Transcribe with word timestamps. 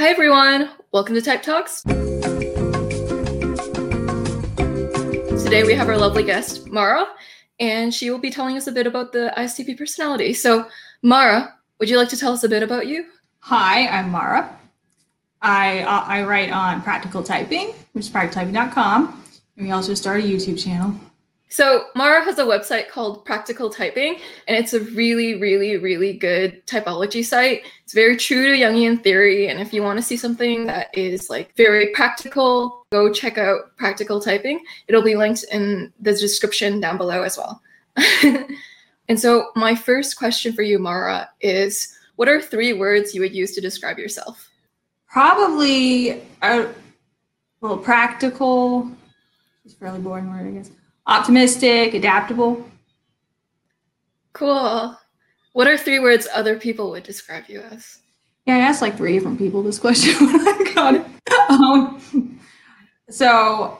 Hi, 0.00 0.08
everyone. 0.08 0.70
Welcome 0.92 1.14
to 1.14 1.20
Type 1.20 1.42
Talks. 1.42 1.82
Today 5.42 5.62
we 5.62 5.74
have 5.74 5.90
our 5.90 5.98
lovely 5.98 6.22
guest, 6.22 6.70
Mara, 6.70 7.06
and 7.58 7.92
she 7.92 8.10
will 8.10 8.16
be 8.18 8.30
telling 8.30 8.56
us 8.56 8.66
a 8.66 8.72
bit 8.72 8.86
about 8.86 9.12
the 9.12 9.30
ISTP 9.36 9.76
personality. 9.76 10.32
So, 10.32 10.66
Mara, 11.02 11.54
would 11.78 11.90
you 11.90 11.98
like 11.98 12.08
to 12.08 12.16
tell 12.16 12.32
us 12.32 12.44
a 12.44 12.48
bit 12.48 12.62
about 12.62 12.86
you? 12.86 13.08
Hi, 13.40 13.88
I'm 13.88 14.10
Mara. 14.10 14.58
I 15.42 15.80
uh, 15.80 16.04
I 16.06 16.22
write 16.22 16.50
on 16.50 16.80
Practical 16.80 17.22
Typing, 17.22 17.74
which 17.92 18.06
is 18.06 18.10
practicaltyping.com, 18.10 19.22
and 19.58 19.66
we 19.66 19.70
also 19.70 19.92
start 19.92 20.20
a 20.20 20.26
YouTube 20.26 20.58
channel. 20.58 20.98
So, 21.52 21.86
Mara 21.96 22.22
has 22.22 22.38
a 22.38 22.44
website 22.44 22.88
called 22.88 23.24
Practical 23.24 23.70
Typing, 23.70 24.20
and 24.46 24.56
it's 24.56 24.72
a 24.72 24.80
really, 24.80 25.34
really, 25.40 25.76
really 25.76 26.12
good 26.12 26.64
typology 26.64 27.24
site. 27.24 27.62
It's 27.82 27.92
very 27.92 28.16
true 28.16 28.46
to 28.46 28.52
Jungian 28.52 29.02
theory, 29.02 29.48
and 29.48 29.60
if 29.60 29.72
you 29.72 29.82
want 29.82 29.98
to 29.98 30.02
see 30.02 30.16
something 30.16 30.66
that 30.66 30.96
is 30.96 31.28
like 31.28 31.52
very 31.56 31.88
practical, 31.88 32.86
go 32.92 33.12
check 33.12 33.36
out 33.36 33.76
Practical 33.76 34.20
Typing. 34.20 34.60
It'll 34.86 35.02
be 35.02 35.16
linked 35.16 35.44
in 35.50 35.92
the 35.98 36.12
description 36.12 36.78
down 36.78 36.96
below 36.96 37.22
as 37.22 37.36
well. 37.36 37.60
and 39.08 39.18
so, 39.18 39.50
my 39.56 39.74
first 39.74 40.16
question 40.16 40.52
for 40.52 40.62
you, 40.62 40.78
Mara, 40.78 41.28
is 41.40 41.98
what 42.14 42.28
are 42.28 42.40
three 42.40 42.74
words 42.74 43.12
you 43.12 43.20
would 43.22 43.34
use 43.34 43.56
to 43.56 43.60
describe 43.60 43.98
yourself? 43.98 44.48
Probably 45.08 46.22
a 46.42 46.68
well, 47.60 47.76
practical. 47.76 48.88
It's 49.64 49.74
a 49.74 49.78
fairly 49.78 49.98
boring 49.98 50.30
word, 50.30 50.46
I 50.46 50.50
guess 50.52 50.70
optimistic, 51.10 51.92
adaptable. 51.92 52.66
Cool. 54.32 54.96
What 55.52 55.66
are 55.66 55.76
three 55.76 55.98
words 55.98 56.28
other 56.32 56.56
people 56.56 56.90
would 56.92 57.02
describe 57.02 57.44
you 57.48 57.60
as? 57.60 57.98
Yeah, 58.46 58.56
I 58.56 58.60
asked 58.60 58.80
like 58.80 58.96
three 58.96 59.12
different 59.12 59.38
people 59.38 59.62
this 59.62 59.78
question 59.86 60.14
when 60.26 60.40
I 60.48 60.72
got 60.74 60.94
it. 60.94 61.06
Um, 61.50 62.40
so 63.10 63.78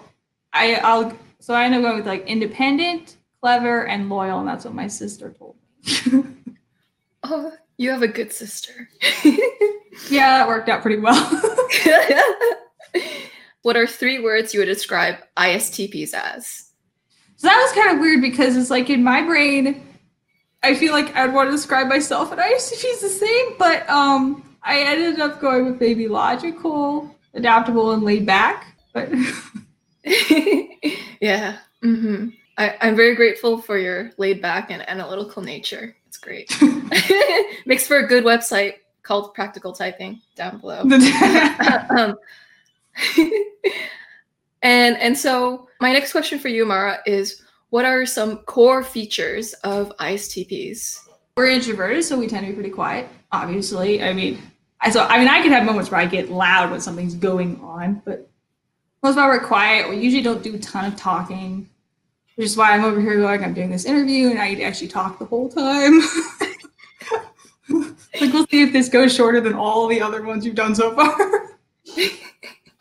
I, 0.52 0.74
I'll 0.76 1.16
so 1.38 1.54
I 1.54 1.64
end 1.64 1.74
up 1.74 1.82
going 1.82 1.96
with 1.96 2.06
like 2.06 2.26
independent, 2.26 3.16
clever, 3.40 3.86
and 3.86 4.10
loyal, 4.10 4.40
and 4.40 4.48
that's 4.48 4.64
what 4.64 4.74
my 4.74 4.88
sister 4.88 5.34
told 5.38 5.56
me. 5.86 6.24
oh, 7.22 7.52
you 7.78 7.90
have 7.90 8.02
a 8.02 8.08
good 8.08 8.32
sister. 8.32 8.88
yeah, 10.10 10.38
that 10.38 10.48
worked 10.48 10.68
out 10.68 10.82
pretty 10.82 11.00
well. 11.00 11.42
what 13.62 13.76
are 13.76 13.86
three 13.86 14.18
words 14.18 14.52
you 14.52 14.60
would 14.60 14.66
describe 14.66 15.16
ISTPs 15.38 16.12
as? 16.12 16.69
So 17.40 17.48
that 17.48 17.56
was 17.56 17.72
kind 17.72 17.96
of 17.96 18.00
weird 18.02 18.20
because 18.20 18.54
it's 18.54 18.68
like 18.68 18.90
in 18.90 19.02
my 19.02 19.22
brain, 19.22 19.82
I 20.62 20.74
feel 20.74 20.92
like 20.92 21.16
I'd 21.16 21.32
want 21.32 21.48
to 21.48 21.52
describe 21.52 21.86
myself 21.86 22.32
and 22.32 22.38
ISTPs 22.38 23.00
the 23.00 23.08
same, 23.08 23.54
but 23.58 23.88
um, 23.88 24.58
I 24.62 24.80
ended 24.80 25.20
up 25.20 25.40
going 25.40 25.64
with 25.64 25.80
maybe 25.80 26.06
logical, 26.06 27.16
adaptable, 27.32 27.92
and 27.92 28.02
laid 28.02 28.26
back. 28.26 28.76
But 28.92 29.08
yeah, 30.04 31.56
mm-hmm. 31.82 32.28
I, 32.58 32.76
I'm 32.82 32.94
very 32.94 33.14
grateful 33.14 33.62
for 33.62 33.78
your 33.78 34.10
laid 34.18 34.42
back 34.42 34.70
and 34.70 34.86
analytical 34.86 35.40
nature. 35.40 35.96
It's 36.08 36.18
great. 36.18 36.54
Makes 37.64 37.86
for 37.86 38.00
a 38.00 38.06
good 38.06 38.22
website 38.22 38.74
called 39.02 39.32
Practical 39.32 39.72
Typing 39.72 40.20
down 40.36 40.58
below. 40.58 40.80
um, 40.82 42.18
and 44.62 44.96
and 44.98 45.16
so 45.16 45.68
my 45.80 45.92
next 45.92 46.12
question 46.12 46.38
for 46.38 46.48
you, 46.48 46.66
Mara, 46.66 46.98
is 47.06 47.42
what 47.70 47.84
are 47.84 48.04
some 48.04 48.38
core 48.38 48.82
features 48.82 49.54
of 49.64 49.96
ISTPs? 49.98 51.08
We're 51.36 51.48
introverted, 51.48 52.04
so 52.04 52.18
we 52.18 52.26
tend 52.26 52.44
to 52.44 52.52
be 52.52 52.54
pretty 52.54 52.70
quiet. 52.70 53.08
Obviously, 53.32 54.02
I 54.02 54.12
mean, 54.12 54.42
I 54.80 54.90
so 54.90 55.04
I 55.04 55.18
mean, 55.18 55.28
I 55.28 55.40
can 55.42 55.52
have 55.52 55.64
moments 55.64 55.90
where 55.90 56.00
I 56.00 56.06
get 56.06 56.30
loud 56.30 56.70
when 56.70 56.80
something's 56.80 57.14
going 57.14 57.60
on, 57.60 58.02
but 58.04 58.30
most 59.02 59.12
of 59.12 59.18
all, 59.18 59.28
we're 59.28 59.40
quiet. 59.40 59.88
We 59.88 59.96
usually 59.96 60.22
don't 60.22 60.42
do 60.42 60.54
a 60.54 60.58
ton 60.58 60.84
of 60.84 60.96
talking, 60.96 61.70
which 62.36 62.46
is 62.46 62.56
why 62.56 62.72
I'm 62.72 62.84
over 62.84 63.00
here 63.00 63.16
going, 63.16 63.42
I'm 63.42 63.54
doing 63.54 63.70
this 63.70 63.86
interview, 63.86 64.28
and 64.28 64.38
I 64.38 64.54
actually 64.56 64.88
talk 64.88 65.18
the 65.18 65.24
whole 65.24 65.48
time. 65.48 66.00
like, 68.20 68.32
we'll 68.32 68.46
see 68.48 68.62
if 68.62 68.72
this 68.72 68.90
goes 68.90 69.14
shorter 69.14 69.40
than 69.40 69.54
all 69.54 69.86
the 69.86 70.02
other 70.02 70.22
ones 70.22 70.44
you've 70.44 70.54
done 70.54 70.74
so 70.74 70.94
far. 70.94 71.58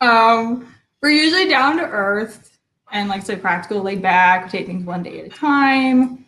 um, 0.02 0.69
we're 1.02 1.10
usually 1.10 1.48
down 1.48 1.76
to 1.78 1.84
earth 1.84 2.58
and 2.92 3.08
like 3.08 3.22
say 3.22 3.36
practical, 3.36 3.82
laid 3.82 4.02
back. 4.02 4.44
We 4.44 4.50
take 4.50 4.66
things 4.66 4.84
one 4.84 5.02
day 5.02 5.20
at 5.20 5.26
a 5.26 5.28
time. 5.30 6.26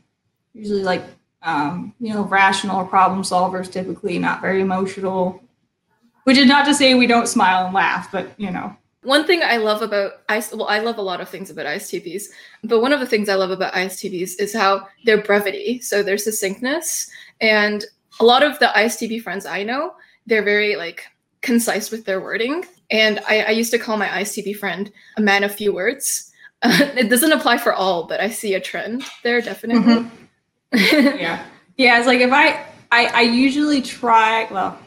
Usually 0.55 0.83
like 0.83 1.05
um, 1.43 1.95
you 2.01 2.13
know 2.13 2.23
rational 2.25 2.85
problem 2.87 3.23
solvers. 3.23 3.71
Typically 3.71 4.19
not 4.19 4.41
very 4.41 4.61
emotional. 4.61 5.43
Which 6.25 6.39
is 6.39 6.47
not 6.47 6.65
to 6.67 6.75
say 6.75 6.95
we 6.95 7.09
don't 7.09 7.27
smile 7.27 7.67
and 7.67 7.75
laugh, 7.75 8.11
but 8.13 8.31
you 8.39 8.51
know. 8.51 8.77
One 9.03 9.27
thing 9.27 9.43
I 9.43 9.57
love 9.57 9.83
about 9.83 10.13
IS, 10.31 10.53
well, 10.55 10.69
I 10.69 10.79
love 10.79 10.99
a 10.99 11.03
lot 11.03 11.21
of 11.21 11.29
things 11.29 11.51
about 11.51 11.67
ISTPs, 11.67 12.27
but 12.63 12.81
one 12.81 12.93
of 12.93 13.01
the 13.01 13.07
things 13.07 13.29
I 13.29 13.35
love 13.35 13.51
about 13.51 13.73
ISTPs 13.73 14.39
is 14.39 14.55
how 14.55 14.87
their 15.05 15.21
brevity. 15.21 15.81
So 15.81 16.05
their 16.05 16.17
succinctness, 16.17 17.11
and 17.41 17.85
a 18.21 18.25
lot 18.25 18.45
of 18.45 18.61
the 18.61 18.67
ISTP 18.67 19.21
friends 19.21 19.45
I 19.45 19.65
know, 19.65 19.95
they're 20.27 20.45
very 20.45 20.77
like 20.77 21.03
concise 21.41 21.91
with 21.91 22.05
their 22.05 22.21
wording. 22.21 22.65
And 22.93 23.21
I, 23.27 23.41
I 23.41 23.51
used 23.51 23.71
to 23.73 23.79
call 23.79 23.97
my 23.97 24.07
ICB 24.07 24.57
friend 24.57 24.93
a 25.17 25.23
man 25.23 25.43
of 25.43 25.53
few 25.53 25.73
words. 25.73 26.31
Uh, 26.63 26.79
it 26.97 27.09
doesn't 27.09 27.33
apply 27.33 27.59
for 27.59 27.73
all, 27.73 28.05
but 28.05 28.21
I 28.21 28.29
see 28.29 28.55
a 28.55 28.61
trend 28.61 29.03
there 29.25 29.41
definitely. 29.41 30.09
Mm-hmm. 30.75 31.19
yeah, 31.19 31.45
yeah. 31.77 31.99
It's 31.99 32.07
like 32.07 32.21
if 32.21 32.31
I, 32.31 32.65
I, 32.93 33.07
I 33.07 33.21
usually 33.23 33.83
try. 33.83 34.47
Well, 34.51 34.79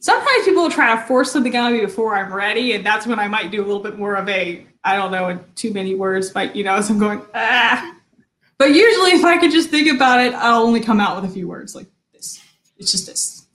sometimes 0.00 0.44
people 0.44 0.64
will 0.64 0.70
try 0.70 0.94
to 0.94 1.02
force 1.02 1.32
something 1.32 1.54
on 1.56 1.72
me 1.72 1.80
before 1.80 2.16
I'm 2.16 2.32
ready, 2.32 2.72
and 2.72 2.84
that's 2.84 3.06
when 3.06 3.18
I 3.18 3.28
might 3.28 3.50
do 3.50 3.64
a 3.64 3.66
little 3.66 3.82
bit 3.82 3.98
more 3.98 4.16
of 4.16 4.28
a, 4.28 4.66
I 4.84 4.96
don't 4.96 5.12
know, 5.12 5.40
too 5.54 5.72
many 5.72 5.94
words, 5.94 6.30
but 6.30 6.54
you 6.54 6.64
know, 6.64 6.80
so 6.80 6.92
I'm 6.92 7.00
going 7.00 7.22
ah. 7.34 7.94
But 8.58 8.70
usually, 8.70 9.10
if 9.10 9.24
I 9.24 9.38
could 9.38 9.50
just 9.52 9.70
think 9.70 9.92
about 9.94 10.20
it, 10.24 10.34
I'll 10.34 10.62
only 10.62 10.80
come 10.80 10.98
out 10.98 11.20
with 11.20 11.30
a 11.30 11.32
few 11.32 11.46
words 11.46 11.74
like 11.74 11.86
this. 12.12 12.42
It's 12.78 12.90
just 12.90 13.06
this. 13.06 13.46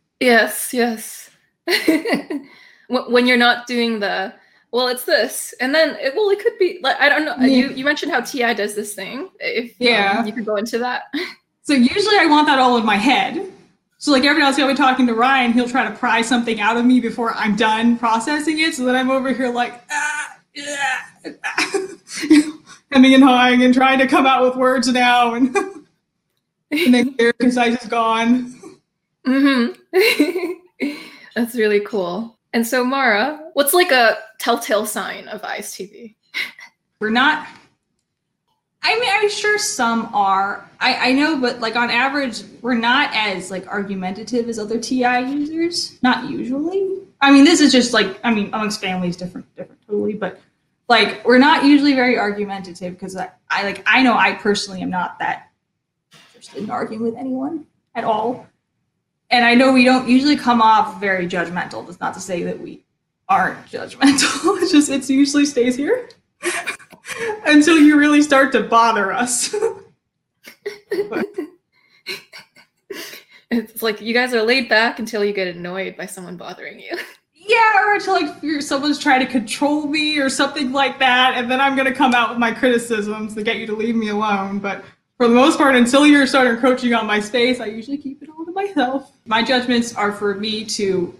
yes, 0.20 0.72
yes. 0.72 1.30
when 2.92 3.26
you're 3.26 3.36
not 3.36 3.66
doing 3.66 4.00
the 4.00 4.32
well 4.70 4.88
it's 4.88 5.04
this 5.04 5.54
and 5.60 5.74
then 5.74 5.96
it, 6.00 6.14
well 6.14 6.28
it 6.30 6.38
could 6.38 6.58
be 6.58 6.78
like 6.82 6.98
i 7.00 7.08
don't 7.08 7.24
know 7.24 7.36
yeah. 7.40 7.46
you 7.46 7.70
you 7.70 7.84
mentioned 7.84 8.12
how 8.12 8.20
ti 8.20 8.54
does 8.54 8.74
this 8.74 8.94
thing 8.94 9.30
if 9.40 9.70
um, 9.70 9.76
yeah. 9.78 10.18
um, 10.18 10.26
you 10.26 10.32
could 10.32 10.46
go 10.46 10.56
into 10.56 10.78
that. 10.78 11.04
So 11.64 11.74
usually 11.74 12.16
i 12.18 12.26
want 12.26 12.48
that 12.48 12.58
all 12.58 12.76
in 12.76 12.84
my 12.84 12.96
head. 12.96 13.48
So 13.98 14.10
like 14.10 14.24
every 14.24 14.40
now 14.40 14.48
else 14.48 14.58
i'll 14.58 14.66
be 14.66 14.74
talking 14.74 15.06
to 15.06 15.14
ryan 15.14 15.52
he'll 15.52 15.68
try 15.68 15.88
to 15.88 15.94
pry 15.94 16.20
something 16.22 16.60
out 16.60 16.76
of 16.76 16.84
me 16.84 16.98
before 16.98 17.32
i'm 17.34 17.54
done 17.54 17.96
processing 17.96 18.58
it 18.58 18.74
so 18.74 18.84
then 18.84 18.96
i'm 18.96 19.12
over 19.12 19.32
here 19.32 19.48
like 19.48 19.80
ah, 19.88 20.38
yeah, 20.54 21.02
ah. 21.44 21.96
hemming 22.90 23.14
and 23.14 23.22
hawing 23.22 23.62
and 23.62 23.72
trying 23.72 24.00
to 24.00 24.08
come 24.08 24.26
out 24.26 24.42
with 24.42 24.56
words 24.56 24.88
now 24.88 25.34
and, 25.34 25.56
and 26.72 26.94
then 26.94 27.14
clear 27.14 27.32
concise 27.34 27.80
is 27.80 27.88
gone. 27.88 28.54
Mm-hmm. 29.24 30.90
That's 31.36 31.54
really 31.54 31.80
cool 31.80 32.36
and 32.52 32.66
so, 32.66 32.84
Mara, 32.84 33.50
what's 33.54 33.72
like 33.72 33.90
a 33.90 34.18
telltale 34.38 34.86
sign 34.86 35.28
of 35.28 35.42
ISTP? 35.42 36.14
We're 37.00 37.10
not. 37.10 37.46
I 38.82 38.98
mean, 38.98 39.08
I'm 39.10 39.30
sure 39.30 39.58
some 39.58 40.10
are. 40.14 40.68
I, 40.80 41.10
I 41.10 41.12
know, 41.12 41.40
but 41.40 41.60
like 41.60 41.76
on 41.76 41.90
average, 41.90 42.42
we're 42.60 42.74
not 42.74 43.10
as 43.14 43.50
like 43.50 43.66
argumentative 43.68 44.48
as 44.48 44.58
other 44.58 44.78
TI 44.78 45.20
users. 45.20 45.98
Not 46.02 46.28
usually. 46.28 46.98
I 47.20 47.32
mean, 47.32 47.44
this 47.44 47.60
is 47.60 47.72
just 47.72 47.92
like 47.92 48.18
I 48.22 48.34
mean, 48.34 48.48
amongst 48.48 48.80
families, 48.80 49.16
different, 49.16 49.46
different, 49.56 49.80
totally. 49.86 50.14
But 50.14 50.40
like, 50.88 51.24
we're 51.24 51.38
not 51.38 51.64
usually 51.64 51.94
very 51.94 52.18
argumentative 52.18 52.92
because 52.94 53.16
I, 53.16 53.30
I 53.48 53.62
like 53.62 53.82
I 53.86 54.02
know 54.02 54.14
I 54.14 54.34
personally 54.34 54.82
am 54.82 54.90
not 54.90 55.18
that 55.20 55.48
interested 56.34 56.62
in 56.62 56.70
arguing 56.70 57.02
with 57.02 57.14
anyone 57.16 57.66
at 57.94 58.04
all 58.04 58.46
and 59.32 59.44
I 59.46 59.54
know 59.54 59.72
we 59.72 59.84
don't 59.84 60.06
usually 60.06 60.36
come 60.36 60.62
off 60.62 61.00
very 61.00 61.26
judgmental. 61.26 61.84
That's 61.86 61.98
not 61.98 62.14
to 62.14 62.20
say 62.20 62.42
that 62.44 62.60
we 62.60 62.84
aren't 63.28 63.66
judgmental. 63.66 64.58
It's 64.62 64.70
just 64.70 64.90
it 64.90 65.08
usually 65.08 65.46
stays 65.46 65.74
here 65.74 66.08
until 67.46 67.78
you 67.78 67.98
really 67.98 68.22
start 68.22 68.52
to 68.52 68.62
bother 68.62 69.10
us. 69.10 69.52
it's 73.50 73.82
like 73.82 74.00
you 74.00 74.14
guys 74.14 74.34
are 74.34 74.42
laid 74.42 74.68
back 74.68 74.98
until 74.98 75.24
you 75.24 75.32
get 75.32 75.48
annoyed 75.48 75.96
by 75.96 76.06
someone 76.06 76.36
bothering 76.36 76.78
you. 76.78 76.96
Yeah, 77.34 77.84
or 77.84 77.94
until 77.94 78.14
like 78.14 78.62
someone's 78.62 78.98
trying 79.00 79.20
to 79.20 79.26
control 79.26 79.86
me 79.86 80.18
or 80.20 80.28
something 80.28 80.70
like 80.72 81.00
that, 81.00 81.34
and 81.36 81.50
then 81.50 81.60
I'm 81.60 81.74
gonna 81.74 81.94
come 81.94 82.14
out 82.14 82.28
with 82.30 82.38
my 82.38 82.52
criticisms 82.52 83.34
to 83.34 83.42
get 83.42 83.56
you 83.56 83.66
to 83.66 83.74
leave 83.74 83.96
me 83.96 84.10
alone. 84.10 84.60
But 84.60 84.84
for 85.16 85.26
the 85.26 85.34
most 85.34 85.58
part, 85.58 85.74
until 85.74 86.06
you 86.06 86.24
start 86.26 86.46
encroaching 86.46 86.94
on 86.94 87.06
my 87.06 87.18
space, 87.18 87.58
I 87.58 87.66
usually 87.66 87.98
keep 87.98 88.22
it 88.22 88.28
all 88.28 88.44
to 88.44 88.52
myself. 88.52 89.11
My 89.24 89.42
judgments 89.42 89.94
are 89.94 90.12
for 90.12 90.34
me 90.34 90.64
to 90.66 91.16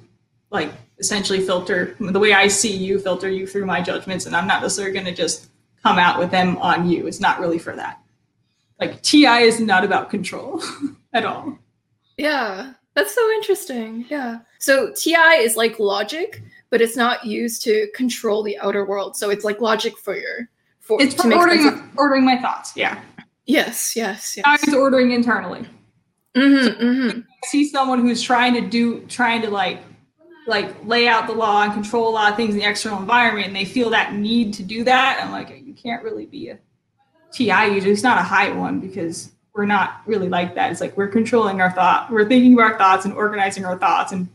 like 0.50 0.70
essentially 0.99 1.40
filter 1.40 1.96
the 2.00 2.19
way 2.19 2.32
I 2.32 2.49
see 2.49 2.76
you, 2.76 2.99
filter 2.99 3.28
you 3.28 3.46
through 3.46 3.66
my 3.66 3.81
judgments, 3.81 4.26
and 4.26 4.34
I'm 4.37 4.46
not 4.46 4.62
necessarily 4.62 4.93
going 4.93 5.06
to 5.06 5.14
just 5.14 5.49
come 5.82 5.99
out 5.99 6.19
with 6.19 6.31
them 6.31 6.56
on 6.58 6.88
you. 6.88 7.06
It's 7.06 7.20
not 7.20 7.40
really 7.40 7.58
for 7.58 7.75
that. 7.76 8.00
Like 8.81 9.00
TI 9.02 9.43
is 9.44 9.60
not 9.60 9.84
about 9.84 10.10
control 10.10 10.62
at 11.12 11.25
all. 11.25 11.58
Yeah, 12.16 12.72
That's 12.94 13.14
so 13.14 13.31
interesting. 13.32 14.05
Yeah. 14.08 14.40
So 14.58 14.93
TI 14.93 15.40
is 15.40 15.56
like 15.56 15.78
logic, 15.78 16.43
but 16.70 16.81
it's 16.81 16.96
not 16.96 17.25
used 17.25 17.62
to 17.64 17.88
control 17.94 18.43
the 18.43 18.58
outer 18.58 18.84
world. 18.84 19.16
So 19.16 19.31
it's 19.31 19.44
like 19.44 19.60
logic 19.60 19.96
for 19.98 20.16
your 20.16 20.48
for 20.81 21.00
It's 21.00 21.14
to 21.14 21.22
for 21.22 21.34
ordering 21.34 21.69
of- 21.69 21.82
ordering 21.96 22.25
my 22.25 22.37
thoughts. 22.38 22.76
Yeah, 22.76 23.00
Yes, 23.46 23.96
yes, 23.96 24.38
I 24.44 24.56
was 24.64 24.75
ordering 24.75 25.10
internally. 25.12 25.66
Mm-hmm, 26.37 26.82
mm-hmm. 26.82 27.20
I 27.20 27.46
see 27.46 27.69
someone 27.69 28.00
who's 28.00 28.23
trying 28.23 28.55
to 28.55 28.62
do 28.62 29.00
trying 29.06 29.43
to 29.43 29.50
like 29.50 29.81
like 30.46 30.84
lay 30.87 31.06
out 31.06 31.26
the 31.26 31.32
law 31.32 31.62
and 31.62 31.73
control 31.73 32.08
a 32.08 32.11
lot 32.11 32.31
of 32.31 32.37
things 32.37 32.55
in 32.55 32.61
the 32.61 32.69
external 32.69 32.99
environment 32.99 33.46
and 33.46 33.56
they 33.56 33.64
feel 33.64 33.90
that 33.90 34.14
need 34.14 34.52
to 34.52 34.62
do 34.62 34.82
that 34.82 35.20
i'm 35.23 35.31
like 35.31 35.62
you 35.64 35.73
can't 35.73 36.02
really 36.02 36.26
be 36.26 36.49
a 36.49 36.58
ti 37.32 37.44
user 37.44 37.90
it's 37.90 38.02
not 38.02 38.19
a 38.19 38.23
high 38.23 38.50
one 38.50 38.81
because 38.81 39.31
we're 39.55 39.67
not 39.67 40.00
really 40.06 40.29
like 40.29 40.55
that 40.55 40.73
it's 40.73 40.81
like 40.81 40.96
we're 40.96 41.08
controlling 41.08 41.61
our 41.61 41.70
thought 41.70 42.11
we're 42.11 42.26
thinking 42.26 42.55
of 42.55 42.58
our 42.58 42.76
thoughts 42.76 43.05
and 43.05 43.14
organizing 43.14 43.64
our 43.64 43.79
thoughts 43.79 44.12
and 44.12 44.29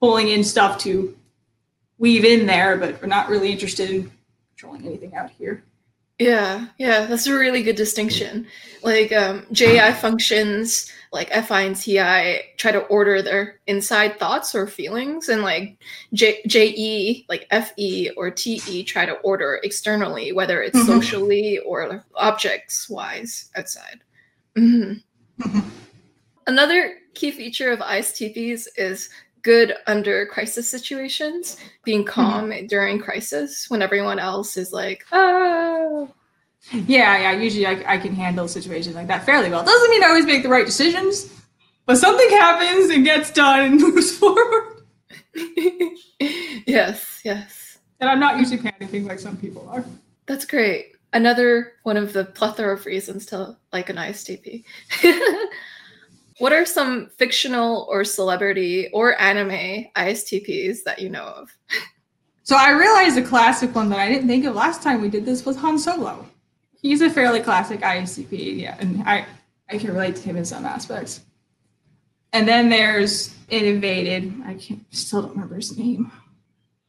pulling 0.00 0.28
in 0.28 0.42
stuff 0.42 0.78
to 0.78 1.16
weave 1.98 2.24
in 2.24 2.46
there 2.46 2.76
but 2.76 3.00
we're 3.00 3.06
not 3.06 3.28
really 3.28 3.52
interested 3.52 3.88
in 3.88 4.10
controlling 4.50 4.84
anything 4.84 5.14
out 5.14 5.30
here 5.30 5.62
Yeah, 6.18 6.66
yeah, 6.78 7.06
that's 7.06 7.26
a 7.26 7.36
really 7.36 7.62
good 7.64 7.74
distinction. 7.74 8.46
Like 8.82 9.12
um, 9.12 9.44
JI 9.50 9.92
functions, 9.94 10.92
like 11.12 11.30
FI 11.30 11.60
and 11.62 11.76
TI, 11.76 12.40
try 12.56 12.72
to 12.72 12.80
order 12.86 13.20
their 13.20 13.60
inside 13.66 14.18
thoughts 14.18 14.54
or 14.54 14.66
feelings, 14.66 15.28
and 15.28 15.42
like 15.42 15.76
J- 16.14 16.40
JE, 16.46 17.26
like 17.28 17.46
FE 17.50 18.10
or 18.16 18.30
TE, 18.30 18.82
try 18.84 19.04
to 19.04 19.12
order 19.16 19.60
externally, 19.62 20.32
whether 20.32 20.62
it's 20.62 20.78
Mhm. 20.78 20.86
socially 20.86 21.58
or 21.58 22.02
objects 22.14 22.88
wise 22.88 23.50
outside. 23.56 24.00
Mhm. 24.56 25.02
Mhm. 25.38 25.64
Another 26.46 26.94
key 27.14 27.30
feature 27.30 27.70
of 27.70 27.80
ISTPs 27.80 28.66
is 28.76 29.10
good 29.42 29.74
under 29.86 30.24
crisis 30.26 30.68
situations, 30.68 31.56
being 31.84 32.04
calm 32.04 32.52
during 32.68 32.98
crisis 32.98 33.68
when 33.68 33.82
everyone 33.82 34.18
else 34.18 34.56
is 34.56 34.72
like, 34.72 35.04
oh. 35.12 36.08
Yeah 36.70 37.18
yeah 37.18 37.32
usually 37.32 37.66
I, 37.66 37.94
I 37.94 37.98
can 37.98 38.14
handle 38.14 38.46
situations 38.46 38.94
like 38.94 39.08
that 39.08 39.24
fairly 39.24 39.50
well 39.50 39.64
doesn't 39.64 39.90
mean 39.90 40.04
i 40.04 40.08
always 40.08 40.26
make 40.26 40.42
the 40.42 40.48
right 40.48 40.66
decisions 40.66 41.42
but 41.86 41.98
something 41.98 42.30
happens 42.30 42.90
and 42.90 43.04
gets 43.04 43.30
done 43.32 43.60
and 43.60 43.80
moves 43.80 44.16
forward 44.16 44.72
yes, 46.20 47.20
yes. 47.24 47.78
And 48.00 48.10
I'm 48.10 48.20
not 48.20 48.38
usually 48.38 48.58
panicking 48.58 49.06
like 49.06 49.18
some 49.18 49.36
people 49.36 49.68
are. 49.70 49.84
That's 50.26 50.44
great. 50.44 50.92
Another 51.12 51.74
one 51.82 51.96
of 51.96 52.12
the 52.12 52.24
plethora 52.24 52.74
of 52.74 52.86
reasons 52.86 53.26
to 53.26 53.56
like 53.72 53.90
an 53.90 53.96
ISTP. 53.96 54.64
what 56.38 56.52
are 56.52 56.64
some 56.64 57.10
fictional 57.16 57.86
or 57.90 58.04
celebrity 58.04 58.88
or 58.92 59.20
anime 59.20 59.86
ISTPs 59.96 60.82
that 60.84 61.00
you 61.00 61.10
know 61.10 61.24
of? 61.24 61.50
So 62.44 62.56
I 62.56 62.70
realized 62.70 63.18
a 63.18 63.22
classic 63.22 63.74
one 63.74 63.88
that 63.90 63.98
I 63.98 64.08
didn't 64.08 64.28
think 64.28 64.44
of 64.44 64.54
last 64.54 64.82
time 64.82 65.00
we 65.00 65.08
did 65.08 65.24
this 65.24 65.44
was 65.44 65.56
Han 65.58 65.78
Solo. 65.78 66.26
He's 66.82 67.00
a 67.00 67.08
fairly 67.08 67.40
classic 67.40 67.80
ISTP, 67.80 68.58
yeah, 68.58 68.76
and 68.80 69.04
I, 69.04 69.24
I 69.70 69.78
can 69.78 69.92
relate 69.92 70.16
to 70.16 70.22
him 70.22 70.36
in 70.36 70.44
some 70.44 70.66
aspects. 70.66 71.20
And 72.32 72.46
then 72.48 72.68
there's 72.68 73.34
Innovated. 73.50 74.32
I 74.46 74.54
can't 74.54 74.82
still 74.94 75.22
don't 75.22 75.32
remember 75.32 75.56
his 75.56 75.76
name. 75.76 76.10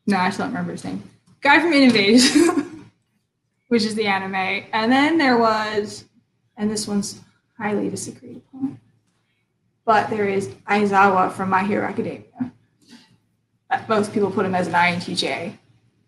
No, 0.08 0.18
I 0.18 0.30
still 0.30 0.46
don't 0.46 0.54
remember 0.54 0.72
his 0.72 0.84
name. 0.84 1.04
Guy 1.42 1.60
from 1.60 1.74
Innovated, 1.74 2.22
which 3.68 3.84
is 3.84 3.96
the 3.96 4.08
anime. 4.08 4.66
And 4.72 4.92
then 4.92 5.18
there 5.18 5.38
was, 5.38 6.06
and 6.56 6.72
this 6.72 6.88
one's 6.88 7.20
highly 7.58 7.90
disagreed 7.90 8.38
upon, 8.38 8.80
but 9.86 10.10
there 10.10 10.28
is 10.28 10.48
Aizawa 10.70 11.34
from 11.34 11.50
My 11.50 11.64
Hero 11.64 11.86
Academia. 11.86 12.52
Most 13.90 14.14
people 14.14 14.32
put 14.32 14.46
him 14.46 14.56
as 14.56 14.68
an 14.68 14.74
INTJ. 14.74 15.58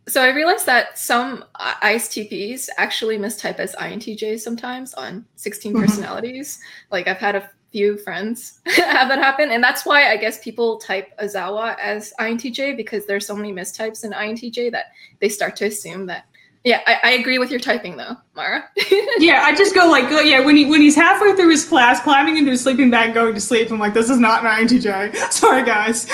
So 0.07 0.21
I 0.21 0.29
realized 0.29 0.65
that 0.67 0.97
some 0.99 1.43
ISTPs 1.59 2.69
actually 2.77 3.17
mistype 3.17 3.57
as 3.59 3.73
INTJs 3.75 4.39
sometimes 4.41 4.93
on 4.93 5.25
16 5.35 5.73
Mhm. 5.73 5.81
personalities. 5.81 6.59
Like 6.91 7.07
I've 7.07 7.17
had 7.17 7.35
a 7.35 7.49
few 7.71 7.97
friends 7.97 8.59
have 8.67 9.09
that 9.09 9.19
happen, 9.19 9.51
and 9.51 9.63
that's 9.63 9.85
why 9.85 10.11
I 10.11 10.17
guess 10.17 10.41
people 10.43 10.77
type 10.77 11.09
Aizawa 11.19 11.75
as 11.79 12.13
INTJ 12.19 12.77
because 12.77 13.05
there's 13.05 13.25
so 13.25 13.35
many 13.35 13.51
mistypes 13.51 14.03
in 14.05 14.11
INTJ 14.13 14.71
that 14.71 14.85
they 15.19 15.29
start 15.29 15.55
to 15.57 15.65
assume 15.65 16.05
that. 16.05 16.25
Yeah, 16.63 16.81
I, 16.87 16.97
I 17.03 17.11
agree 17.11 17.37
with 17.37 17.51
your 17.51 17.59
typing 17.59 17.95
though, 17.95 18.15
Mara. 18.35 18.63
yeah, 19.19 19.41
I 19.43 19.53
just 19.55 19.75
go 19.75 19.87
like, 19.87 20.09
go, 20.09 20.19
yeah, 20.21 20.39
when 20.39 20.55
he 20.55 20.65
when 20.65 20.81
he's 20.81 20.95
halfway 20.95 21.35
through 21.35 21.49
his 21.49 21.63
class, 21.65 22.01
climbing 22.01 22.37
into 22.37 22.49
his 22.51 22.61
sleeping 22.61 22.89
bag, 22.89 23.13
going 23.13 23.35
to 23.35 23.41
sleep. 23.41 23.69
I'm 23.71 23.77
like, 23.79 23.93
this 23.93 24.09
is 24.09 24.17
not 24.19 24.43
an 24.43 24.67
INTJ. 24.67 25.15
Sorry, 25.31 25.63
guys. 25.63 26.07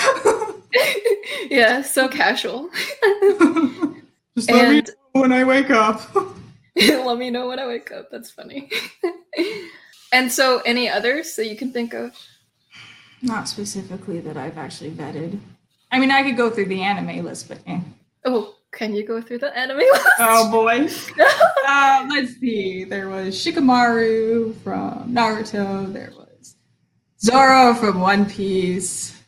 yeah, 1.49 1.81
so 1.81 2.07
casual. 2.07 2.69
just 4.35 4.49
let 4.51 4.69
me 4.69 4.79
and 4.79 4.87
know 4.87 5.21
when 5.21 5.31
I 5.31 5.43
wake 5.43 5.69
up. 5.69 6.01
let 6.75 7.17
me 7.17 7.29
know 7.29 7.47
when 7.47 7.59
I 7.59 7.67
wake 7.67 7.91
up. 7.91 8.09
That's 8.11 8.31
funny. 8.31 8.69
and 10.13 10.31
so, 10.31 10.61
any 10.65 10.89
others 10.89 11.35
that 11.35 11.47
you 11.47 11.55
can 11.55 11.71
think 11.71 11.93
of? 11.93 12.15
not 13.21 13.47
specifically 13.47 14.19
that 14.21 14.37
I've 14.37 14.57
actually 14.57 14.91
vetted. 14.91 15.39
I 15.91 15.99
mean, 15.99 16.11
I 16.11 16.23
could 16.23 16.37
go 16.37 16.49
through 16.49 16.65
the 16.65 16.81
anime 16.81 17.23
list, 17.23 17.47
but 17.47 17.59
eh. 17.67 17.79
Oh, 18.25 18.55
can 18.71 18.93
you 18.93 19.05
go 19.05 19.21
through 19.21 19.39
the 19.39 19.55
anime 19.57 19.77
list? 19.77 20.07
oh 20.19 20.51
boy. 20.51 20.87
uh, 21.67 22.07
let's 22.09 22.39
see. 22.39 22.83
There 22.83 23.09
was 23.09 23.35
Shikamaru 23.35 24.55
from 24.61 25.13
Naruto. 25.13 25.91
There 25.91 26.13
was 26.17 26.55
Zoro 27.19 27.73
from 27.73 27.99
One 27.99 28.25
Piece. 28.25 29.20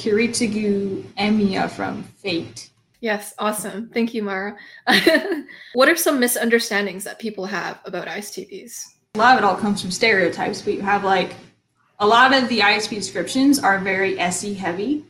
Kiritsugu 0.00 1.02
Emiya 1.18 1.70
from 1.70 2.02
Fate. 2.02 2.70
Yes, 3.00 3.34
awesome. 3.38 3.90
Thank 3.92 4.14
you, 4.14 4.22
Mara. 4.22 4.56
what 5.74 5.88
are 5.88 5.96
some 5.96 6.18
misunderstandings 6.18 7.04
that 7.04 7.18
people 7.18 7.44
have 7.46 7.78
about 7.84 8.06
ISTPs? 8.08 8.94
a 9.14 9.18
lot 9.18 9.36
of 9.36 9.42
it 9.42 9.44
all 9.44 9.56
comes 9.56 9.82
from 9.82 9.90
stereotypes, 9.90 10.62
but 10.62 10.72
you 10.72 10.80
have 10.82 11.02
like 11.04 11.34
a 11.98 12.06
lot 12.06 12.32
of 12.32 12.48
the 12.48 12.60
ISP 12.60 12.90
descriptions 12.90 13.58
are 13.58 13.78
very 13.78 14.18
SE 14.18 14.54
heavy. 14.54 15.04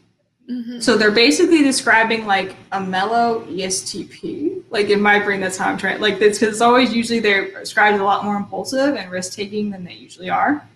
Mhm. 0.51 0.83
So 0.83 0.97
they're 0.97 1.11
basically 1.11 1.63
describing 1.63 2.27
like 2.27 2.57
a 2.73 2.81
mellow 2.81 3.45
ESTP. 3.49 4.63
Like 4.71 4.89
in 4.89 5.01
my 5.01 5.19
brain, 5.19 5.41
that's 5.41 5.59
how 5.59 5.71
I'm 5.71 5.77
trying. 5.77 6.01
Like 6.01 6.21
it's 6.21 6.39
because 6.39 6.55
it's 6.55 6.63
always 6.63 6.93
usually 6.95 7.21
they're 7.21 7.51
described 7.61 8.01
a 8.01 8.05
lot 8.05 8.25
more 8.25 8.37
impulsive 8.37 8.97
and 8.97 9.11
risk 9.11 9.35
taking 9.35 9.71
than 9.71 9.85
they 9.85 9.95
usually 9.95 10.31
are. 10.31 10.67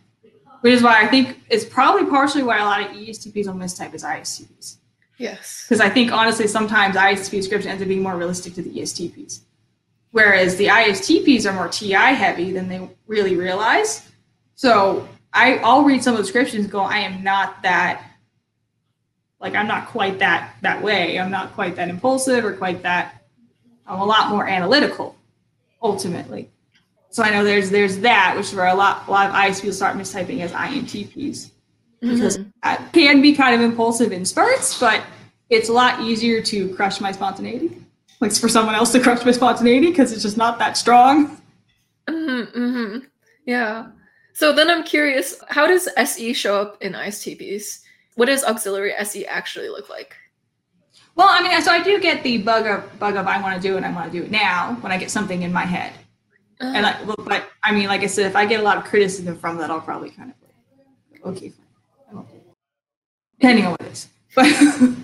Which 0.64 0.72
is 0.72 0.82
why 0.82 1.02
I 1.02 1.08
think 1.08 1.42
it's 1.50 1.66
probably 1.66 2.08
partially 2.08 2.42
why 2.42 2.56
a 2.56 2.64
lot 2.64 2.80
of 2.80 2.96
ESTPs 2.96 3.46
will 3.48 3.52
mistype 3.52 3.92
as 3.92 4.02
ISTPs. 4.02 4.78
Yes. 5.18 5.66
Because 5.68 5.82
I 5.82 5.90
think 5.90 6.10
honestly, 6.10 6.46
sometimes 6.46 6.96
ISTP 6.96 7.32
description 7.32 7.70
ends 7.70 7.82
up 7.82 7.88
being 7.88 8.02
more 8.02 8.16
realistic 8.16 8.54
to 8.54 8.62
the 8.62 8.70
ESTPs. 8.70 9.40
Whereas 10.12 10.56
the 10.56 10.68
ISTPs 10.68 11.44
are 11.44 11.52
more 11.52 11.68
TI 11.68 12.14
heavy 12.14 12.50
than 12.50 12.68
they 12.68 12.88
really 13.06 13.36
realize. 13.36 14.10
So 14.54 15.06
I, 15.34 15.58
I'll 15.58 15.84
read 15.84 16.02
some 16.02 16.14
of 16.14 16.16
the 16.16 16.22
descriptions 16.22 16.64
and 16.64 16.72
go, 16.72 16.80
I 16.80 17.00
am 17.00 17.22
not 17.22 17.62
that, 17.62 18.02
like, 19.40 19.54
I'm 19.54 19.68
not 19.68 19.88
quite 19.88 20.18
that 20.20 20.56
that 20.62 20.82
way. 20.82 21.20
I'm 21.20 21.30
not 21.30 21.52
quite 21.52 21.76
that 21.76 21.90
impulsive 21.90 22.42
or 22.42 22.54
quite 22.54 22.82
that, 22.84 23.22
I'm 23.86 24.00
a 24.00 24.04
lot 24.06 24.30
more 24.30 24.48
analytical, 24.48 25.14
ultimately. 25.82 26.48
So 27.14 27.22
I 27.22 27.30
know 27.30 27.44
there's 27.44 27.70
there's 27.70 27.98
that, 27.98 28.34
which 28.36 28.46
is 28.46 28.54
where 28.56 28.66
a 28.66 28.74
lot 28.74 29.04
a 29.06 29.10
lot 29.12 29.28
of 29.30 29.36
ISPs 29.36 29.74
start 29.74 29.96
mistyping 29.96 30.40
as 30.40 30.50
INTPs 30.50 31.50
because 32.00 32.38
Mhm. 32.38 32.52
that 32.64 32.92
can 32.92 33.22
be 33.22 33.32
kind 33.32 33.54
of 33.54 33.60
impulsive 33.60 34.10
in 34.10 34.24
spurts, 34.24 34.80
but 34.80 35.00
it's 35.48 35.68
a 35.68 35.72
lot 35.72 36.00
easier 36.00 36.42
to 36.42 36.74
crush 36.74 37.00
my 37.00 37.12
spontaneity. 37.12 37.70
Like 38.18 38.32
for 38.34 38.48
someone 38.48 38.74
else 38.74 38.90
to 38.90 39.00
crush 39.00 39.24
my 39.24 39.30
spontaneity 39.30 39.90
because 39.90 40.10
it's 40.10 40.22
just 40.22 40.36
not 40.36 40.58
that 40.58 40.76
strong. 40.76 41.40
Mhm, 42.08 42.52
mhm. 42.52 43.02
Yeah. 43.46 43.86
So 44.32 44.52
then 44.52 44.68
I'm 44.68 44.82
curious, 44.82 45.36
how 45.50 45.68
does 45.68 45.88
SE 45.96 46.32
show 46.32 46.60
up 46.60 46.82
in 46.82 46.96
ISTPs? 46.96 47.84
What 48.16 48.26
does 48.26 48.42
auxiliary 48.42 48.92
SE 48.92 49.24
actually 49.26 49.68
look 49.68 49.88
like? 49.88 50.16
Well, 51.14 51.28
I 51.30 51.44
mean, 51.44 51.62
so 51.62 51.70
I 51.70 51.80
do 51.80 52.00
get 52.00 52.24
the 52.24 52.38
bug 52.38 52.66
of 52.66 52.98
bug 52.98 53.14
of 53.14 53.28
I 53.28 53.40
want 53.40 53.54
to 53.54 53.62
do 53.62 53.74
it 53.74 53.76
and 53.76 53.86
I 53.86 53.92
want 53.92 54.10
to 54.10 54.18
do 54.18 54.24
it 54.24 54.32
now 54.32 54.78
when 54.80 54.90
I 54.90 54.96
get 54.98 55.12
something 55.12 55.42
in 55.42 55.52
my 55.52 55.64
head. 55.64 55.92
And 56.64 56.82
like, 56.82 57.16
but 57.24 57.48
I 57.62 57.72
mean, 57.72 57.88
like 57.88 58.02
I 58.02 58.06
said, 58.06 58.26
if 58.26 58.36
I 58.36 58.46
get 58.46 58.60
a 58.60 58.62
lot 58.62 58.76
of 58.76 58.84
criticism 58.84 59.36
from 59.36 59.58
that, 59.58 59.70
I'll 59.70 59.80
probably 59.80 60.10
kind 60.10 60.30
of 60.30 60.36
like, 61.12 61.26
okay, 61.26 61.48
fine. 61.50 61.64
Depending 63.38 63.66
on 63.66 63.70
what 63.72 63.80
it 63.82 63.92
is. 63.92 64.08
But 64.34 64.96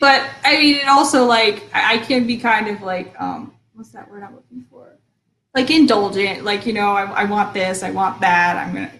but 0.00 0.30
I 0.44 0.56
mean, 0.56 0.76
it 0.76 0.88
also 0.88 1.24
like 1.24 1.64
I, 1.74 1.94
I 1.94 1.98
can 1.98 2.26
be 2.26 2.38
kind 2.38 2.68
of 2.68 2.82
like 2.82 3.14
um, 3.20 3.54
what's 3.74 3.90
that 3.90 4.10
word 4.10 4.22
I'm 4.22 4.34
looking 4.34 4.64
for? 4.70 4.96
Like 5.54 5.70
indulgent, 5.70 6.44
like 6.44 6.66
you 6.66 6.72
know, 6.72 6.92
I, 6.92 7.04
I 7.04 7.24
want 7.24 7.52
this, 7.52 7.82
I 7.82 7.90
want 7.90 8.20
that, 8.20 8.56
I'm 8.56 8.74
gonna 8.74 8.92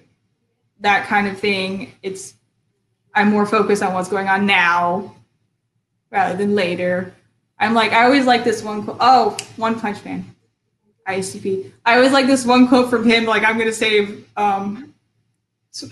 that 0.81 1.07
kind 1.07 1.29
of 1.29 1.39
thing. 1.39 1.93
It's 2.03 2.35
I'm 3.15 3.31
more 3.31 3.47
focused 3.47 3.83
on 3.83 3.95
what's 3.95 4.09
going 4.09 4.29
on 4.29 4.47
now 4.47 5.15
rather 6.11 6.37
than 6.37 6.55
later. 6.55 7.15
I'm 7.59 7.75
like 7.75 7.93
I 7.93 8.05
always 8.05 8.27
like 8.27 8.45
this 8.45 8.63
one. 8.63 8.85
Oh, 9.01 9.37
One 9.57 9.81
Punch 9.81 10.05
Man. 10.05 10.32
ISTP. 11.09 11.73
I 11.85 11.97
always 11.97 12.13
like 12.13 12.27
this 12.27 12.45
one 12.47 12.69
quote 12.69 12.91
from 12.91 13.05
him, 13.05 13.25
like 13.25 13.45
I'm 13.45 13.59
gonna 13.59 13.73
save 13.73 14.27
um 14.37 14.95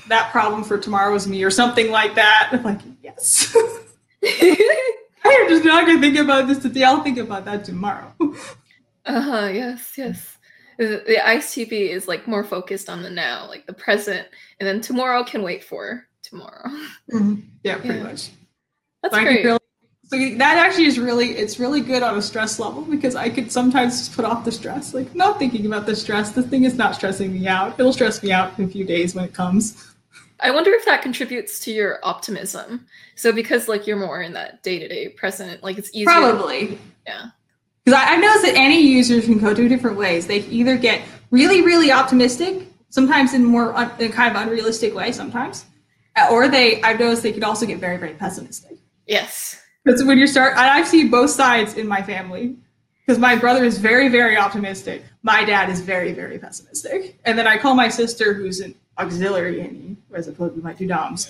that 0.09 0.31
problem 0.31 0.63
for 0.63 0.77
tomorrow 0.79 1.15
is 1.15 1.27
me 1.27 1.43
or 1.43 1.51
something 1.51 1.91
like 1.91 2.15
that. 2.15 2.51
I'm 2.53 2.63
like, 2.63 2.81
yes. 3.03 3.55
I'm 4.25 5.49
just 5.49 5.65
not 5.65 5.87
gonna 5.87 6.01
think 6.01 6.19
about 6.19 6.47
this 6.49 6.59
today. 6.59 6.85
I'll 6.85 7.03
think 7.03 7.19
about 7.19 7.45
that 7.47 7.65
tomorrow. 7.65 8.13
Uh 9.05 9.21
huh. 9.21 9.47
Yes. 9.53 9.95
Yes. 9.97 10.37
The, 10.79 11.03
the 11.07 11.17
ISTP 11.17 11.73
is 11.91 12.09
like 12.09 12.27
more 12.27 12.45
focused 12.45 12.89
on 12.89 13.03
the 13.03 13.11
now, 13.11 13.47
like 13.49 13.67
the 13.67 13.73
present, 13.73 14.27
and 14.59 14.67
then 14.67 14.81
tomorrow 14.81 15.23
can 15.25 15.43
wait 15.43 15.63
for 15.65 16.07
tomorrow. 16.23 16.69
Mm-hmm. 17.13 17.35
Yeah, 17.65 17.77
pretty 17.79 17.97
Yeah. 17.99 18.03
much. 18.05 18.31
That's 19.03 19.15
So 19.15 19.21
I 19.21 19.25
could 19.25 19.43
great. 19.43 19.60
So 20.11 20.19
that 20.19 20.57
actually 20.57 20.87
is 20.87 20.99
really 20.99 21.31
it's 21.31 21.61
really 21.61 21.81
good 21.81 22.03
on 22.03 22.19
a 22.19 22.23
stress 22.23 22.59
level 22.59 22.83
because 22.83 23.15
I 23.15 23.31
could 23.31 23.53
sometimes 23.53 23.97
just 23.97 24.17
put 24.17 24.25
off 24.25 24.45
the 24.45 24.51
stress. 24.51 24.93
Like 24.93 25.15
not 25.15 25.39
thinking 25.39 25.67
about 25.67 25.87
the 25.87 25.95
stress. 25.95 26.33
The 26.33 26.43
thing 26.43 26.65
is 26.65 26.75
not 26.75 26.97
stressing 26.97 27.33
me 27.33 27.47
out. 27.47 27.79
It'll 27.79 27.93
stress 27.93 28.21
me 28.21 28.33
out 28.33 28.59
in 28.59 28.65
a 28.65 28.69
few 28.69 28.85
days 28.85 29.15
when 29.15 29.25
it 29.25 29.33
comes. 29.33 29.95
I 30.41 30.51
wonder 30.51 30.73
if 30.73 30.85
that 30.87 31.03
contributes 31.03 31.61
to 31.61 31.71
your 31.71 32.01
optimism. 32.03 32.87
So 33.15 33.31
because 33.31 33.69
like 33.69 33.87
you're 33.87 33.99
more 33.99 34.21
in 34.21 34.33
that 34.33 34.65
day 34.65 34.81
to 34.81 34.89
day 34.89 35.11
present, 35.11 35.63
like 35.63 35.79
it's 35.79 35.91
easier. 35.91 36.07
Probably. 36.07 36.79
Yeah. 37.07 37.27
Because 37.85 38.01
I, 38.01 38.15
I've 38.15 38.21
noticed 38.21 38.47
that 38.47 38.55
NE 38.55 38.81
users 38.81 39.27
can 39.27 39.39
go 39.39 39.55
two 39.55 39.69
different 39.69 39.97
ways. 39.97 40.27
They 40.27 40.41
either 40.41 40.77
get 40.77 41.03
really, 41.31 41.63
really 41.63 41.93
optimistic, 41.93 42.67
sometimes 42.89 43.33
in 43.33 43.45
more 43.45 43.77
un, 43.77 43.93
in 44.01 44.11
a 44.11 44.13
kind 44.13 44.35
of 44.35 44.43
unrealistic 44.43 44.93
way, 44.93 45.13
sometimes, 45.13 45.67
or 46.31 46.49
they. 46.49 46.83
I've 46.83 46.99
noticed 46.99 47.23
they 47.23 47.33
could 47.33 47.45
also 47.45 47.65
get 47.65 47.79
very, 47.79 47.97
very 47.97 48.15
pessimistic. 48.15 48.77
Yes. 49.07 49.60
Because 49.85 50.05
when 50.05 50.19
you 50.19 50.27
start, 50.27 50.53
and 50.53 50.61
I've 50.61 50.87
seen 50.87 51.11
both 51.11 51.31
sides 51.31 51.75
in 51.75 51.89
my 51.89 52.03
family. 52.03 52.57
Because 53.07 53.19
my 53.19 53.35
brother 53.35 53.65
is 53.65 53.79
very, 53.79 54.09
very 54.09 54.37
optimistic. 54.37 55.03
My 55.23 55.45
dad 55.45 55.69
is 55.69 55.81
very, 55.81 56.13
very 56.13 56.39
pessimistic. 56.39 57.19
And 57.25 57.37
then 57.37 57.47
I 57.47 57.57
call 57.57 57.75
my 57.75 57.89
sister, 57.89 58.35
who's 58.35 58.61
an 58.61 58.75
auxiliary 58.99 59.63
NE, 59.63 59.97
as 60.15 60.29
opposed 60.29 60.55
to 60.55 60.63
my 60.63 60.75
two 60.75 60.87
doms. 60.87 61.29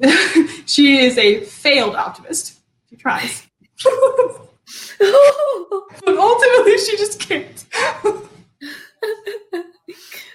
she 0.66 1.00
is 1.00 1.18
a 1.18 1.40
failed 1.40 1.96
optimist. 1.96 2.60
She 2.88 2.96
tries. 2.96 3.46
but 3.84 4.48
ultimately, 6.16 6.78
she 6.78 6.96
just 6.96 7.20
can't. 7.20 7.66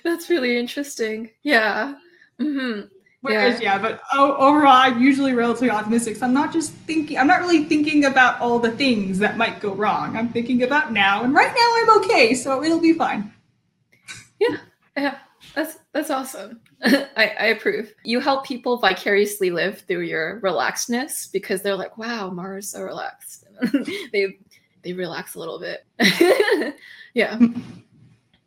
That's 0.03 0.29
really 0.29 0.57
interesting. 0.57 1.31
Yeah. 1.41 1.95
hmm 2.39 2.81
Whereas, 3.21 3.59
yeah, 3.59 3.77
but 3.79 4.01
o- 4.13 4.35
overall, 4.35 4.73
I'm 4.73 5.01
usually 5.01 5.33
relatively 5.33 5.69
optimistic. 5.69 6.17
So 6.17 6.25
I'm 6.25 6.33
not 6.33 6.53
just 6.53 6.71
thinking, 6.71 7.17
I'm 7.17 7.27
not 7.27 7.41
really 7.41 7.65
thinking 7.65 8.05
about 8.05 8.39
all 8.39 8.59
the 8.59 8.71
things 8.71 9.19
that 9.19 9.37
might 9.37 9.59
go 9.59 9.73
wrong. 9.73 10.15
I'm 10.15 10.29
thinking 10.29 10.63
about 10.63 10.93
now, 10.93 11.23
and 11.23 11.33
right 11.33 11.53
now 11.53 11.93
I'm 11.93 12.03
okay, 12.03 12.35
so 12.35 12.63
it'll 12.63 12.79
be 12.79 12.93
fine. 12.93 13.33
Yeah. 14.95 15.17
That's 15.57 15.79
that's 15.91 16.11
awesome. 16.11 16.59
I, 16.83 17.33
I 17.39 17.45
approve. 17.47 17.91
You 18.03 18.19
help 18.19 18.45
people 18.45 18.77
vicariously 18.77 19.49
live 19.49 19.79
through 19.81 20.01
your 20.01 20.39
relaxedness 20.41 21.31
because 21.31 21.63
they're 21.63 21.75
like, 21.75 21.97
wow, 21.97 22.29
Mara's 22.29 22.69
so 22.69 22.81
relaxed. 22.83 23.45
they 24.13 24.37
they 24.83 24.93
relax 24.93 25.33
a 25.33 25.39
little 25.39 25.59
bit. 25.59 25.83
yeah. 27.15 27.39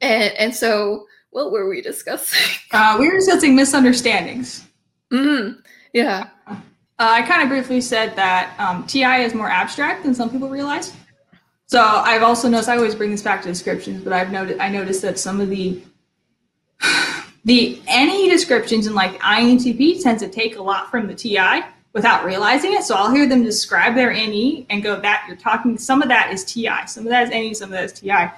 And 0.00 0.32
and 0.38 0.54
so 0.54 1.06
what 1.30 1.52
were 1.52 1.68
we 1.68 1.80
discussing? 1.80 2.38
Uh, 2.72 2.96
we 3.00 3.08
were 3.08 3.16
discussing 3.16 3.56
misunderstandings. 3.56 4.64
hmm 5.10 5.54
Yeah. 5.92 6.28
Uh, 6.46 6.54
I 6.99 7.22
kind 7.22 7.42
of 7.42 7.49
briefly 7.49 7.80
said 7.80 8.14
that 8.14 8.54
um, 8.60 8.87
TI 8.87 9.22
is 9.25 9.34
more 9.34 9.49
abstract 9.49 10.04
than 10.04 10.14
some 10.14 10.30
people 10.30 10.49
realize. 10.49 10.92
So 11.66 11.80
I've 11.80 12.22
also 12.22 12.49
noticed. 12.49 12.68
I 12.68 12.76
always 12.76 12.94
bring 12.94 13.10
this 13.10 13.22
back 13.22 13.42
to 13.42 13.49
descriptions, 13.49 14.04
but 14.04 14.12
I've 14.12 14.30
noticed. 14.30 14.60
I 14.60 14.68
noticed 14.68 15.02
that 15.02 15.18
some 15.18 15.40
of 15.40 15.50
the 15.50 15.82
the 17.44 17.82
NE 17.88 18.28
descriptions 18.28 18.87
in 18.87 18.94
like 18.94 19.18
INTP 19.20 20.00
tends 20.02 20.22
to 20.22 20.28
take 20.28 20.56
a 20.56 20.62
lot 20.62 20.90
from 20.90 21.08
the 21.08 21.14
TI 21.14 21.62
without 21.92 22.25
realizing 22.25 22.75
it. 22.75 22.84
So 22.84 22.94
I'll 22.94 23.12
hear 23.12 23.28
them 23.28 23.42
describe 23.42 23.96
their 23.96 24.12
NE 24.12 24.66
and 24.70 24.80
go, 24.82 25.00
"That 25.00 25.25
you're 25.26 25.37
talking." 25.37 25.76
Some 25.78 26.02
of 26.02 26.08
that 26.08 26.32
is 26.32 26.44
TI. 26.44 26.87
Some 26.87 27.04
of 27.04 27.10
that 27.10 27.25
is 27.25 27.30
NE. 27.30 27.54
Some 27.54 27.72
of 27.72 27.72
that 27.72 27.84
is 27.84 27.92
TI. 27.92 28.30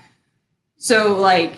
So 0.78 1.16
like 1.18 1.54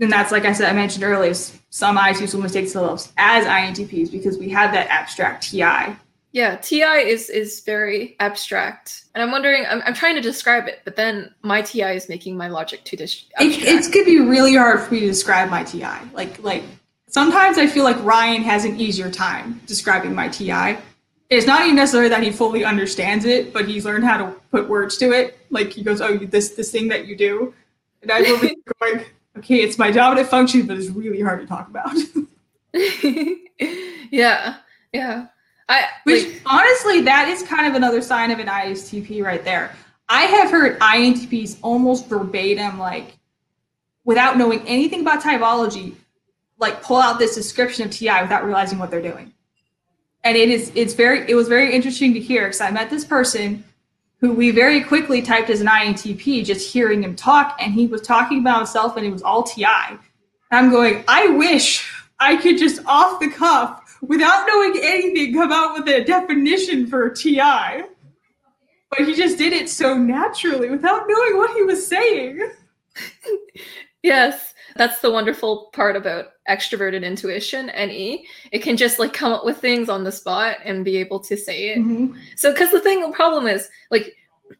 and 0.00 0.12
that's 0.12 0.32
like 0.32 0.44
I 0.44 0.52
said, 0.52 0.68
I 0.68 0.72
mentioned 0.72 1.04
earlier, 1.04 1.34
some 1.34 1.98
ITs 1.98 2.34
will 2.34 2.42
mistake 2.42 2.64
themselves 2.64 3.12
as 3.16 3.46
INTPs 3.46 4.10
because 4.10 4.38
we 4.38 4.48
have 4.50 4.72
that 4.72 4.88
abstract 4.88 5.50
TI. 5.50 5.96
Yeah, 6.32 6.56
TI 6.56 6.82
is 6.82 7.30
is 7.30 7.60
very 7.60 8.14
abstract, 8.20 9.06
and 9.14 9.22
I'm 9.22 9.30
wondering. 9.30 9.64
I'm, 9.66 9.80
I'm 9.86 9.94
trying 9.94 10.16
to 10.16 10.20
describe 10.20 10.68
it, 10.68 10.82
but 10.84 10.94
then 10.94 11.34
my 11.42 11.62
TI 11.62 11.96
is 11.96 12.10
making 12.10 12.36
my 12.36 12.48
logic 12.48 12.84
too 12.84 12.96
dis- 12.96 13.24
It, 13.40 13.62
it's 13.62 13.88
gonna 13.88 14.04
be 14.04 14.20
really 14.20 14.54
hard 14.54 14.82
for 14.82 14.92
me 14.92 15.00
to 15.00 15.06
describe 15.06 15.48
my 15.48 15.64
TI. 15.64 15.86
Like 16.12 16.42
like 16.42 16.62
sometimes 17.08 17.56
I 17.56 17.66
feel 17.66 17.84
like 17.84 17.96
Ryan 18.04 18.42
has 18.42 18.66
an 18.66 18.78
easier 18.78 19.10
time 19.10 19.62
describing 19.66 20.14
my 20.14 20.28
TI. 20.28 20.76
It's 21.30 21.46
not 21.46 21.62
even 21.62 21.76
necessarily 21.76 22.10
that 22.10 22.22
he 22.22 22.30
fully 22.30 22.66
understands 22.66 23.24
it, 23.24 23.54
but 23.54 23.66
he's 23.66 23.86
learned 23.86 24.04
how 24.04 24.18
to 24.18 24.34
put 24.50 24.68
words 24.68 24.98
to 24.98 25.12
it. 25.12 25.38
Like 25.48 25.72
he 25.72 25.82
goes, 25.82 26.02
"Oh, 26.02 26.18
this 26.18 26.50
this 26.50 26.70
thing 26.70 26.88
that 26.88 27.06
you 27.06 27.16
do," 27.16 27.54
and 28.02 28.12
I 28.12 28.20
will 28.20 28.40
be 28.40 28.54
going, 28.80 29.06
"Okay, 29.38 29.56
it's 29.62 29.78
my 29.78 29.90
dominant 29.90 30.28
function, 30.28 30.66
but 30.66 30.76
it's 30.76 30.90
really 30.90 31.20
hard 31.20 31.40
to 31.40 31.46
talk 31.46 31.68
about." 31.68 31.94
yeah, 34.10 34.56
yeah. 34.92 35.26
I 35.68 35.84
Which 36.04 36.24
like, 36.24 36.42
honestly, 36.46 37.02
that 37.02 37.28
is 37.28 37.42
kind 37.42 37.66
of 37.66 37.74
another 37.74 38.00
sign 38.00 38.30
of 38.30 38.38
an 38.38 38.46
ISTP 38.46 39.22
right 39.22 39.44
there. 39.44 39.74
I 40.08 40.22
have 40.22 40.50
heard 40.50 40.78
INTPs 40.78 41.58
almost 41.62 42.06
verbatim, 42.06 42.78
like 42.78 43.18
without 44.04 44.38
knowing 44.38 44.60
anything 44.66 45.00
about 45.00 45.22
typology, 45.22 45.96
like 46.58 46.82
pull 46.82 46.98
out 46.98 47.18
this 47.18 47.34
description 47.34 47.84
of 47.84 47.90
TI 47.90 48.22
without 48.22 48.44
realizing 48.44 48.78
what 48.78 48.90
they're 48.90 49.02
doing. 49.02 49.32
And 50.22 50.36
it 50.36 50.48
is 50.48 50.72
it's 50.74 50.94
very 50.94 51.28
it 51.28 51.34
was 51.34 51.48
very 51.48 51.72
interesting 51.72 52.14
to 52.14 52.20
hear 52.20 52.44
because 52.44 52.60
I 52.60 52.70
met 52.70 52.90
this 52.90 53.04
person 53.04 53.64
who 54.20 54.32
we 54.32 54.50
very 54.50 54.82
quickly 54.82 55.20
typed 55.20 55.50
as 55.50 55.60
an 55.60 55.66
INTP, 55.66 56.44
just 56.44 56.72
hearing 56.72 57.02
him 57.02 57.14
talk, 57.14 57.56
and 57.60 57.74
he 57.74 57.86
was 57.86 58.00
talking 58.00 58.40
about 58.40 58.58
himself 58.58 58.96
and 58.96 59.06
it 59.06 59.10
was 59.10 59.22
all 59.22 59.42
TI. 59.42 59.64
And 59.90 59.98
I'm 60.50 60.70
going, 60.70 61.04
I 61.06 61.28
wish 61.28 61.92
I 62.18 62.36
could 62.36 62.58
just 62.58 62.84
off 62.86 63.20
the 63.20 63.30
cuff, 63.30 63.98
without 64.00 64.46
knowing 64.46 64.80
anything, 64.82 65.34
come 65.34 65.52
out 65.52 65.74
with 65.74 65.88
a 65.88 66.04
definition 66.04 66.86
for 66.86 67.10
TI. 67.10 67.82
But 68.90 69.06
he 69.06 69.14
just 69.14 69.36
did 69.36 69.52
it 69.52 69.68
so 69.68 69.96
naturally 69.96 70.70
without 70.70 71.04
knowing 71.08 71.36
what 71.36 71.54
he 71.54 71.62
was 71.62 71.86
saying. 71.86 72.50
yes, 74.02 74.54
that's 74.78 75.00
the 75.00 75.10
wonderful 75.10 75.70
part 75.72 75.96
about 75.96 76.26
extroverted 76.48 77.04
intuition 77.04 77.70
and 77.70 77.90
E. 77.90 78.26
It 78.52 78.60
can 78.60 78.76
just 78.76 78.98
like 78.98 79.12
come 79.12 79.32
up 79.32 79.44
with 79.44 79.58
things 79.58 79.88
on 79.88 80.04
the 80.04 80.12
spot 80.12 80.58
and 80.64 80.84
be 80.84 80.96
able 80.96 81.20
to 81.20 81.36
say 81.36 81.70
it. 81.70 81.78
Mm-hmm. 81.78 82.16
So, 82.36 82.52
because 82.52 82.70
the 82.70 82.80
thing, 82.80 83.00
the 83.00 83.12
problem 83.12 83.46
is, 83.46 83.68
like, 83.90 84.14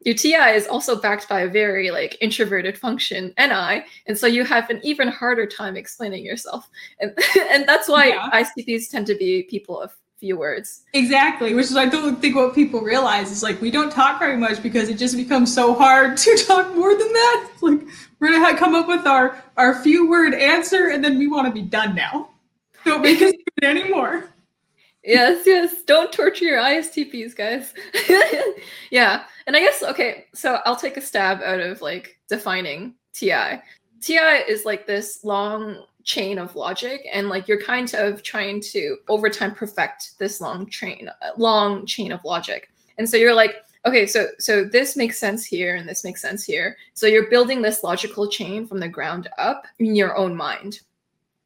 your 0.05 0.15
TI 0.15 0.55
is 0.55 0.67
also 0.67 1.01
backed 1.01 1.29
by 1.29 1.41
a 1.41 1.49
very 1.49 1.91
like 1.91 2.17
introverted 2.21 2.77
function 2.77 3.33
NI, 3.39 3.85
and 4.07 4.19
so 4.19 4.27
you 4.27 4.45
have 4.45 4.69
an 4.71 4.81
even 4.83 5.09
harder 5.09 5.47
time 5.47 5.77
explaining 5.77 6.25
yourself, 6.25 6.69
and 7.01 7.17
and 7.51 7.69
that's 7.69 7.89
why 7.89 8.09
Yeah. 8.09 8.29
ICPs 8.33 8.91
tend 8.91 9.07
to 9.07 9.15
be 9.15 9.45
people 9.45 9.81
of 9.81 9.93
few 10.19 10.37
words. 10.39 10.83
Exactly, 10.95 11.55
which 11.55 11.67
is 11.67 11.77
I 11.77 11.87
don't 11.87 12.21
think 12.21 12.37
what 12.37 12.55
people 12.55 12.81
realize 12.81 13.31
is 13.31 13.43
like 13.43 13.61
we 13.61 13.71
don't 13.71 13.93
talk 13.93 14.19
very 14.19 14.37
much 14.37 14.63
because 14.63 14.89
it 14.89 14.99
just 14.99 15.17
becomes 15.17 15.55
so 15.55 15.75
hard 15.75 16.17
to 16.25 16.37
talk 16.47 16.75
more 16.75 16.97
than 16.97 17.13
that. 17.13 17.49
It's 17.53 17.63
like 17.63 17.81
we're 18.21 18.33
gonna 18.33 18.57
come 18.57 18.75
up 18.75 18.89
with 18.89 19.07
our 19.07 19.43
our 19.57 19.75
few 19.83 20.09
word 20.09 20.35
answer 20.35 20.89
and 20.89 21.05
then 21.05 21.19
we 21.19 21.27
want 21.27 21.47
to 21.47 21.53
be 21.53 21.63
done 21.63 21.95
now. 21.95 22.31
Don't 22.85 23.03
make 23.03 23.21
us 23.21 23.33
do 23.33 23.45
it 23.63 23.65
anymore. 23.65 24.31
Yes, 25.03 25.47
yes. 25.47 25.83
Don't 25.85 26.13
torture 26.13 26.45
your 26.45 26.59
ISTPs, 26.59 27.37
guys. 27.37 27.73
yeah. 28.91 29.25
And 29.47 29.57
I 29.57 29.61
guess 29.61 29.83
okay, 29.83 30.27
so 30.35 30.59
I'll 30.65 30.77
take 30.77 30.97
a 30.97 31.01
stab 31.01 31.41
out 31.43 31.61
of 31.61 31.81
like 31.81 32.19
defining 32.29 32.95
TI. 33.13 33.61
TI 34.01 34.43
is 34.49 34.65
like 34.65 34.87
this 34.87 35.25
long 35.25 35.85
chain 36.03 36.39
of 36.39 36.55
logic 36.55 37.05
and 37.13 37.29
like 37.29 37.49
you're 37.49 37.61
kind 37.61 37.93
of 37.95 38.23
trying 38.23 38.61
to 38.61 38.97
over 39.09 39.29
time 39.29 39.53
perfect 39.53 40.17
this 40.19 40.41
long 40.41 40.65
train 40.67 41.09
uh, 41.09 41.31
long 41.37 41.87
chain 41.87 42.13
of 42.13 42.25
logic. 42.25 42.71
And 42.99 43.09
so 43.09 43.17
you're 43.17 43.35
like 43.35 43.57
okay, 43.87 44.07
so 44.07 44.29
so 44.39 44.65
this 44.65 44.97
makes 44.97 45.19
sense 45.19 45.45
here 45.45 45.77
and 45.77 45.89
this 45.89 46.05
makes 46.05 46.21
sense 46.21 46.45
here. 46.45 46.77
So 46.95 47.07
you're 47.07 47.31
building 47.31 47.63
this 47.63 47.83
logical 47.83 48.29
chain 48.29 48.67
from 48.67 48.81
the 48.81 48.89
ground 48.89 49.29
up 49.39 49.67
in 49.79 49.95
your 49.95 50.17
own 50.17 50.35
mind 50.35 50.81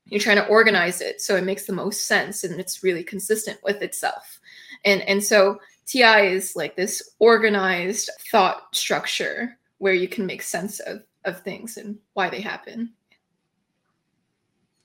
you're 0.06 0.20
trying 0.20 0.36
to 0.36 0.46
organize 0.48 1.00
it 1.00 1.20
so 1.20 1.36
it 1.36 1.44
makes 1.44 1.66
the 1.66 1.72
most 1.72 2.06
sense 2.06 2.42
and 2.42 2.58
it's 2.60 2.82
really 2.82 3.04
consistent 3.04 3.56
with 3.62 3.80
itself 3.80 4.40
and 4.84 5.02
and 5.02 5.22
so 5.22 5.56
ti 5.86 6.02
is 6.02 6.56
like 6.56 6.74
this 6.74 7.12
organized 7.20 8.10
thought 8.30 8.74
structure 8.74 9.56
where 9.78 9.94
you 9.94 10.08
can 10.08 10.26
make 10.26 10.42
sense 10.42 10.80
of 10.80 11.02
of 11.24 11.40
things 11.42 11.76
and 11.76 11.96
why 12.14 12.28
they 12.28 12.40
happen 12.40 12.90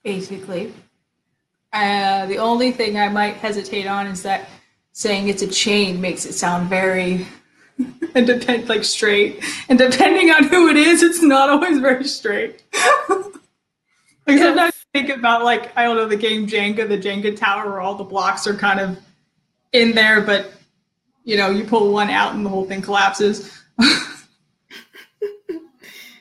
Basically. 0.06 0.72
Uh, 1.74 2.28
the 2.28 2.38
only 2.38 2.72
thing 2.72 2.96
I 2.96 3.10
might 3.10 3.38
hesitate 3.38 3.88
on 3.88 4.06
is 4.06 4.22
that 4.22 4.48
saying 4.92 5.30
it's 5.30 5.42
a 5.42 5.48
chain 5.48 6.00
makes 6.00 6.28
it 6.28 6.34
sound 6.34 6.70
very 6.70 7.26
and 8.16 8.26
depend 8.28 8.70
like 8.70 8.84
straight. 8.84 9.44
And 9.70 9.78
depending 9.78 10.32
on 10.32 10.46
who 10.46 10.70
it 10.70 10.78
is, 10.78 11.04
it's 11.04 11.22
not 11.22 11.50
always 11.50 11.80
very 11.80 12.06
straight. 12.06 12.64
like 13.10 13.18
Yeah. 14.28 14.38
sometimes 14.38 14.74
think 14.94 15.10
about 15.10 15.44
like 15.44 15.76
I 15.78 15.84
don't 15.84 15.96
know 15.98 16.08
the 16.08 16.16
game 16.16 16.48
Jenga, 16.48 16.88
the 16.88 16.98
Jenga 16.98 17.36
tower, 17.36 17.70
where 17.70 17.82
all 17.82 17.96
the 17.96 18.04
blocks 18.04 18.48
are 18.48 18.56
kind 18.56 18.80
of 18.80 18.98
in 19.74 19.94
there, 19.94 20.22
but 20.22 20.54
you 21.24 21.36
know 21.38 21.50
you 21.50 21.64
pull 21.66 21.92
one 21.92 22.10
out 22.10 22.34
and 22.34 22.46
the 22.46 22.50
whole 22.50 22.66
thing 22.66 22.82
collapses. 22.82 23.52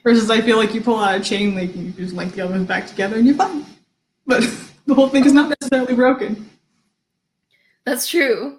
Versus, 0.02 0.28
I 0.30 0.42
feel 0.42 0.58
like 0.58 0.75
you 0.75 0.82
pull 0.82 0.99
out 0.99 1.18
a 1.18 1.25
chain 1.25 1.54
link 1.54 1.75
and 1.75 1.87
you 1.87 1.92
just 1.92 2.14
link 2.14 2.34
the 2.34 2.42
other 2.42 2.52
ones 2.52 2.68
back 2.68 2.87
together 2.87 3.16
and 3.16 3.26
you're 3.26 3.34
fine. 3.37 3.64
But 4.26 4.42
the 4.87 4.94
whole 4.94 5.08
thing 5.08 5.25
is 5.25 5.32
not 5.32 5.49
necessarily 5.58 5.94
broken. 5.94 6.50
That's 7.87 8.06
true. 8.06 8.58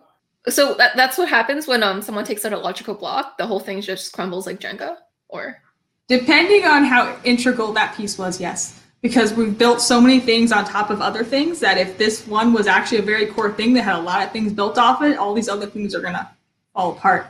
So 0.49 0.75
that, 0.75 0.95
that's 0.95 1.17
what 1.17 1.29
happens 1.29 1.67
when 1.67 1.83
um 1.83 2.01
someone 2.01 2.25
takes 2.25 2.45
out 2.45 2.53
a 2.53 2.57
logical 2.57 2.93
block. 2.93 3.37
The 3.37 3.45
whole 3.45 3.59
thing 3.59 3.81
just 3.81 4.13
crumbles 4.13 4.45
like 4.45 4.59
Jenga, 4.59 4.97
or 5.29 5.61
depending 6.07 6.65
on 6.65 6.83
how 6.83 7.17
integral 7.23 7.73
that 7.73 7.95
piece 7.95 8.17
was, 8.17 8.39
yes. 8.39 8.81
Because 9.01 9.33
we've 9.33 9.57
built 9.57 9.81
so 9.81 10.01
many 10.01 10.19
things 10.19 10.51
on 10.51 10.65
top 10.65 10.89
of 10.89 10.99
other 10.99 11.23
things 11.23 11.59
that 11.59 11.77
if 11.77 11.97
this 11.97 12.25
one 12.25 12.53
was 12.53 12.65
actually 12.65 12.97
a 12.97 13.03
very 13.03 13.27
core 13.27 13.53
thing 13.53 13.73
that 13.73 13.83
had 13.83 13.95
a 13.95 14.01
lot 14.01 14.23
of 14.23 14.31
things 14.31 14.51
built 14.51 14.77
off 14.77 15.01
it, 15.03 15.17
all 15.17 15.33
these 15.33 15.49
other 15.49 15.67
things 15.67 15.93
are 15.93 16.01
gonna 16.01 16.29
fall 16.73 16.93
apart. 16.93 17.27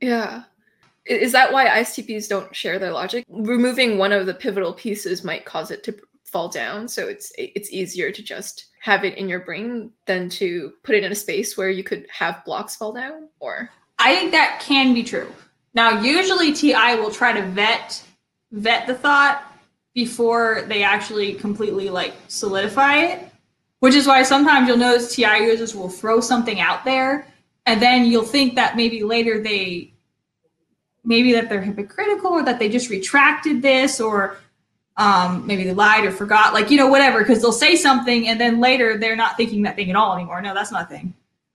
Yeah. 0.00 0.44
Is 1.06 1.32
that 1.32 1.52
why 1.52 1.66
ISTPs 1.66 2.28
don't 2.28 2.54
share 2.54 2.78
their 2.78 2.92
logic? 2.92 3.24
Removing 3.28 3.98
one 3.98 4.12
of 4.12 4.26
the 4.26 4.34
pivotal 4.34 4.72
pieces 4.72 5.24
might 5.24 5.44
cause 5.44 5.70
it 5.70 5.82
to 5.84 5.94
fall 6.30 6.48
down, 6.48 6.88
so 6.88 7.08
it's 7.08 7.32
it's 7.36 7.70
easier 7.70 8.10
to 8.10 8.22
just 8.22 8.66
have 8.80 9.04
it 9.04 9.16
in 9.18 9.28
your 9.28 9.40
brain 9.40 9.90
than 10.06 10.28
to 10.30 10.72
put 10.82 10.94
it 10.94 11.04
in 11.04 11.12
a 11.12 11.14
space 11.14 11.56
where 11.56 11.70
you 11.70 11.84
could 11.84 12.06
have 12.10 12.44
blocks 12.44 12.76
fall 12.76 12.92
down 12.92 13.28
or 13.38 13.70
I 13.98 14.16
think 14.16 14.32
that 14.32 14.60
can 14.62 14.94
be 14.94 15.02
true. 15.02 15.30
Now, 15.74 16.00
usually 16.00 16.52
TI 16.52 16.96
will 16.96 17.10
try 17.10 17.32
to 17.32 17.42
vet 17.42 18.02
vet 18.52 18.86
the 18.86 18.94
thought 18.94 19.44
before 19.94 20.64
they 20.68 20.82
actually 20.82 21.34
completely 21.34 21.90
like 21.90 22.14
solidify 22.28 22.96
it, 22.96 23.32
which 23.80 23.94
is 23.94 24.06
why 24.06 24.22
sometimes 24.22 24.66
you'll 24.66 24.76
notice 24.76 25.14
TI 25.14 25.44
users 25.44 25.74
will 25.74 25.88
throw 25.88 26.20
something 26.20 26.60
out 26.60 26.84
there 26.84 27.26
and 27.66 27.80
then 27.80 28.06
you'll 28.06 28.24
think 28.24 28.54
that 28.56 28.76
maybe 28.76 29.02
later 29.04 29.42
they 29.42 29.92
maybe 31.04 31.32
that 31.32 31.48
they're 31.48 31.62
hypocritical 31.62 32.32
or 32.32 32.42
that 32.42 32.58
they 32.58 32.68
just 32.68 32.90
retracted 32.90 33.62
this 33.62 34.00
or 34.00 34.36
um, 35.00 35.46
maybe 35.46 35.64
they 35.64 35.72
lied 35.72 36.04
or 36.04 36.12
forgot, 36.12 36.52
like, 36.52 36.70
you 36.70 36.76
know, 36.76 36.86
whatever, 36.86 37.20
because 37.20 37.40
they'll 37.40 37.52
say 37.52 37.74
something 37.74 38.28
and 38.28 38.38
then 38.38 38.60
later 38.60 38.98
they're 38.98 39.16
not 39.16 39.34
thinking 39.38 39.62
that 39.62 39.74
thing 39.74 39.88
at 39.88 39.96
all 39.96 40.14
anymore. 40.14 40.42
No, 40.42 40.52
that's 40.52 40.70
not 40.70 40.84
a 40.84 40.86
thing. 40.86 41.14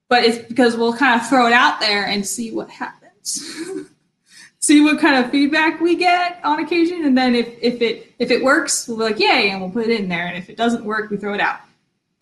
But 0.10 0.24
it's 0.24 0.48
because 0.48 0.75
we'll 0.75 0.96
kind 0.96 1.22
of 1.22 1.30
throw 1.30 1.46
it 1.46 1.54
out 1.54 1.80
there 1.80 2.08
and 2.08 2.25
see 2.25 2.52
what 2.52 2.72
happens. 2.72 3.48
see 4.60 4.82
what 4.82 5.00
kind 5.00 5.24
of 5.24 5.30
feedback 5.30 5.80
we 5.80 5.96
get 5.96 6.40
on 6.44 6.60
occasion. 6.60 7.06
And 7.06 7.16
then 7.16 7.36
if, 7.36 7.48
if 7.62 7.84
it 7.84 8.14
if 8.18 8.32
it 8.32 8.44
works, 8.44 8.88
we'll 8.88 8.98
be 8.98 9.04
like, 9.04 9.20
yay, 9.20 9.52
and 9.52 9.62
we'll 9.62 9.70
put 9.70 9.88
it 9.88 10.00
in 10.00 10.10
there. 10.10 10.25
And 10.25 10.38
if 10.38 10.50
it 10.50 10.58
doesn't 10.58 10.84
work, 10.84 11.12
we 11.12 11.18
throw 11.18 11.36
it 11.36 11.40
out. 11.40 11.60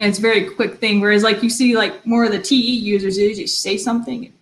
And 0.01 0.09
it's 0.09 0.19
a 0.19 0.21
very 0.21 0.49
quick 0.49 0.79
thing. 0.79 0.99
Whereas 0.99 1.23
like 1.23 1.41
you 1.41 1.49
see 1.49 1.77
like 1.77 2.05
more 2.05 2.25
of 2.25 2.33
the 2.33 2.41
TE 2.41 2.55
users, 2.55 3.15
they 3.15 3.33
just 3.33 3.61
say 3.61 3.77
something. 3.77 4.33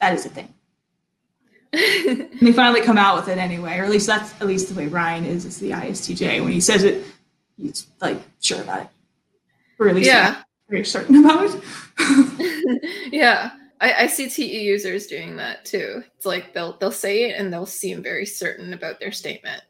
That 0.00 0.14
is 0.14 0.24
a 0.24 0.30
thing 0.30 0.54
they 1.74 2.52
finally 2.52 2.80
come 2.80 2.98
out 2.98 3.16
with 3.16 3.28
it 3.28 3.38
anyway, 3.38 3.78
or 3.78 3.84
at 3.84 3.90
least 3.90 4.06
that's 4.06 4.32
at 4.40 4.46
least 4.46 4.68
the 4.68 4.74
way 4.74 4.86
Ryan 4.86 5.24
is. 5.24 5.44
It's 5.44 5.58
the 5.58 5.70
ISTJ. 5.70 6.42
When 6.42 6.52
he 6.52 6.60
says 6.60 6.84
it, 6.84 7.04
he's 7.56 7.86
like 8.00 8.20
sure 8.40 8.62
about 8.62 8.82
it, 8.82 8.88
or 9.78 9.88
at 9.88 9.94
least 9.94 10.08
yeah, 10.08 10.42
very 10.68 10.84
certain 10.84 11.24
about 11.24 11.50
it. 11.50 13.12
yeah, 13.12 13.52
I, 13.80 13.94
I 14.04 14.06
see 14.06 14.28
TE 14.28 14.62
users 14.62 15.06
doing 15.06 15.36
that 15.36 15.64
too. 15.64 16.02
It's 16.16 16.26
like 16.26 16.52
they'll 16.52 16.76
they'll 16.78 16.92
say 16.92 17.30
it 17.30 17.38
and 17.38 17.52
they'll 17.52 17.66
seem 17.66 18.02
very 18.02 18.26
certain 18.26 18.72
about 18.72 19.00
their 19.00 19.12
statement. 19.12 19.62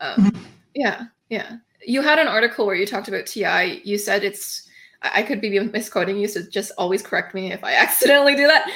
Um, 0.00 0.16
mm-hmm. 0.16 0.44
Yeah, 0.74 1.04
yeah. 1.28 1.56
You 1.86 2.02
had 2.02 2.18
an 2.18 2.28
article 2.28 2.66
where 2.66 2.74
you 2.74 2.86
talked 2.86 3.08
about 3.08 3.26
TI. 3.26 3.82
You 3.84 3.98
said 3.98 4.24
it's 4.24 4.65
I 5.12 5.22
could 5.22 5.40
be 5.40 5.58
misquoting 5.58 6.16
you, 6.16 6.28
so 6.28 6.42
just 6.42 6.72
always 6.78 7.02
correct 7.02 7.34
me 7.34 7.52
if 7.52 7.62
I 7.64 7.74
accidentally 7.74 8.36
do 8.36 8.46
that. 8.46 8.70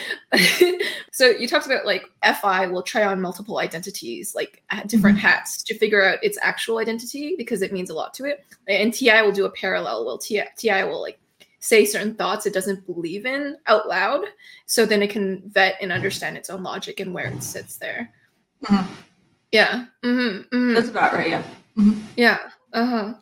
so 1.12 1.26
you 1.26 1.48
talked 1.48 1.66
about 1.66 1.86
like 1.86 2.04
FI 2.40 2.66
will 2.66 2.82
try 2.82 3.04
on 3.04 3.20
multiple 3.20 3.58
identities, 3.58 4.34
like 4.34 4.62
different 4.86 5.18
mm-hmm. 5.18 5.26
hats 5.26 5.62
to 5.64 5.78
figure 5.78 6.04
out 6.04 6.18
its 6.22 6.38
actual 6.42 6.78
identity 6.78 7.34
because 7.36 7.62
it 7.62 7.72
means 7.72 7.90
a 7.90 7.94
lot 7.94 8.14
to 8.14 8.24
it. 8.24 8.44
And 8.68 8.92
TI 8.92 9.22
will 9.22 9.32
do 9.32 9.44
a 9.44 9.50
parallel. 9.50 10.04
Well, 10.04 10.18
TI, 10.18 10.44
TI 10.56 10.84
will 10.84 11.00
like 11.00 11.18
say 11.60 11.84
certain 11.84 12.14
thoughts 12.14 12.46
it 12.46 12.54
doesn't 12.54 12.86
believe 12.86 13.26
in 13.26 13.56
out 13.66 13.88
loud, 13.88 14.24
so 14.66 14.86
then 14.86 15.02
it 15.02 15.10
can 15.10 15.42
vet 15.50 15.76
and 15.80 15.92
understand 15.92 16.36
its 16.36 16.50
own 16.50 16.62
logic 16.62 17.00
and 17.00 17.14
where 17.14 17.26
it 17.26 17.42
sits 17.42 17.76
there. 17.76 18.12
Mm-hmm. 18.64 18.92
Yeah. 19.52 19.86
Mm-hmm. 20.02 20.56
mm-hmm. 20.56 20.74
That's 20.74 20.88
about 20.88 21.12
right. 21.12 21.30
Yeah. 21.30 21.42
Mm-hmm. 21.76 22.00
Yeah. 22.16 22.38
Uh 22.72 22.86
huh. 22.86 23.14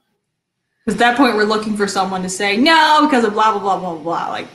Because 0.88 1.02
at 1.02 1.06
that 1.06 1.16
point, 1.18 1.36
we're 1.36 1.44
looking 1.44 1.76
for 1.76 1.86
someone 1.86 2.22
to 2.22 2.30
say 2.30 2.56
no 2.56 3.06
because 3.06 3.22
of 3.22 3.34
blah 3.34 3.52
blah 3.52 3.60
blah 3.60 3.78
blah 3.78 4.02
blah. 4.02 4.28
Like, 4.30 4.48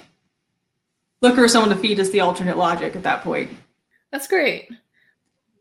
look 1.22 1.36
for 1.36 1.48
someone 1.48 1.70
to 1.70 1.76
feed 1.76 2.00
us 2.00 2.10
the 2.10 2.22
alternate 2.22 2.58
logic 2.58 2.96
at 2.96 3.04
that 3.04 3.22
point. 3.22 3.52
That's 4.12 4.28
great. 4.28 4.68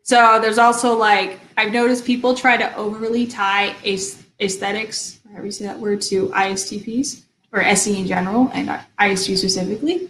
So 0.03 0.39
there's 0.41 0.57
also 0.57 0.97
like 0.97 1.41
I've 1.59 1.75
noticed 1.75 2.07
people 2.07 2.35
try 2.35 2.57
to 2.57 2.75
overly 2.75 3.27
tie 3.27 3.77
aesthetics, 3.85 5.21
however 5.29 5.45
you 5.45 5.53
say 5.53 5.67
that 5.67 5.79
word, 5.79 6.01
to 6.03 6.29
ISTPs 6.29 7.25
or 7.53 7.61
SE 7.61 8.01
in 8.01 8.07
general 8.07 8.51
and 8.55 8.71
ISG 8.99 9.37
specifically. 9.37 10.09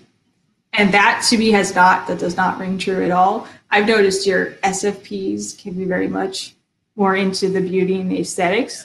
And 0.74 0.94
that 0.94 1.26
to 1.30 1.38
me 1.38 1.50
has 1.50 1.74
not 1.74 2.06
that 2.06 2.20
does 2.20 2.36
not 2.36 2.60
ring 2.60 2.78
true 2.78 3.02
at 3.04 3.10
all. 3.10 3.48
I've 3.72 3.88
noticed 3.88 4.28
your 4.28 4.52
SFPs 4.62 5.60
can 5.60 5.72
be 5.72 5.86
very 5.86 6.06
much 6.06 6.54
more 6.94 7.16
into 7.16 7.48
the 7.48 7.60
beauty 7.60 8.00
and 8.00 8.12
the 8.12 8.20
aesthetics 8.20 8.84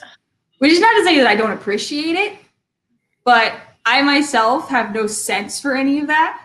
which 0.58 0.72
is 0.72 0.80
not 0.80 0.92
to 0.96 1.04
say 1.04 1.18
that 1.18 1.26
I 1.26 1.36
don't 1.36 1.52
appreciate 1.52 2.14
it, 2.14 2.38
but 3.24 3.54
I 3.84 4.02
myself 4.02 4.68
have 4.68 4.94
no 4.94 5.06
sense 5.06 5.60
for 5.60 5.74
any 5.74 5.98
of 6.00 6.06
that. 6.08 6.44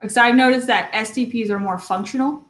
Because 0.00 0.16
I've 0.16 0.34
noticed 0.34 0.66
that 0.66 0.92
STPs 0.92 1.48
are 1.50 1.58
more 1.58 1.78
functional. 1.78 2.44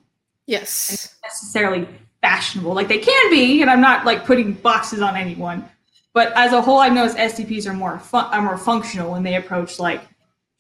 Yes. 0.47 1.17
necessarily 1.23 1.87
fashionable. 2.21 2.75
Like 2.75 2.89
they 2.89 2.99
can 2.99 3.31
be, 3.31 3.61
and 3.63 3.71
I'm 3.71 3.81
not 3.81 4.05
like 4.05 4.25
putting 4.25 4.53
boxes 4.53 5.03
on 5.03 5.17
anyone. 5.17 5.69
But 6.15 6.33
as 6.37 6.53
a 6.53 6.61
whole, 6.61 6.79
I've 6.79 6.93
noticed 6.93 7.17
STPs 7.17 7.67
are 7.67 7.73
more 7.73 7.99
fun- 7.99 8.27
are 8.33 8.43
more 8.43 8.59
functional 8.59 9.13
when 9.13 9.23
they 9.23 9.37
approach 9.37 9.79
like 9.79 10.03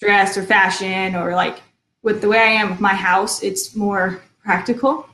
dress 0.01 0.37
or 0.37 0.43
fashion 0.43 1.15
or 1.15 1.35
like 1.35 1.61
with 2.03 2.21
the 2.21 2.29
way 2.29 2.39
I 2.39 2.53
am 2.53 2.71
with 2.71 2.81
my 2.81 2.95
house, 2.95 3.43
it's 3.43 3.77
more 3.77 4.23
practical. 4.43 5.09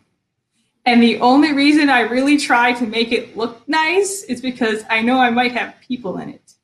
And 0.88 1.02
the 1.02 1.20
only 1.20 1.52
reason 1.52 1.90
I 1.90 2.00
really 2.00 2.38
try 2.38 2.72
to 2.72 2.86
make 2.86 3.12
it 3.12 3.36
look 3.36 3.68
nice 3.68 4.22
is 4.22 4.40
because 4.40 4.84
I 4.88 5.02
know 5.02 5.18
I 5.18 5.28
might 5.28 5.52
have 5.52 5.74
people 5.86 6.16
in 6.16 6.30
it. 6.30 6.54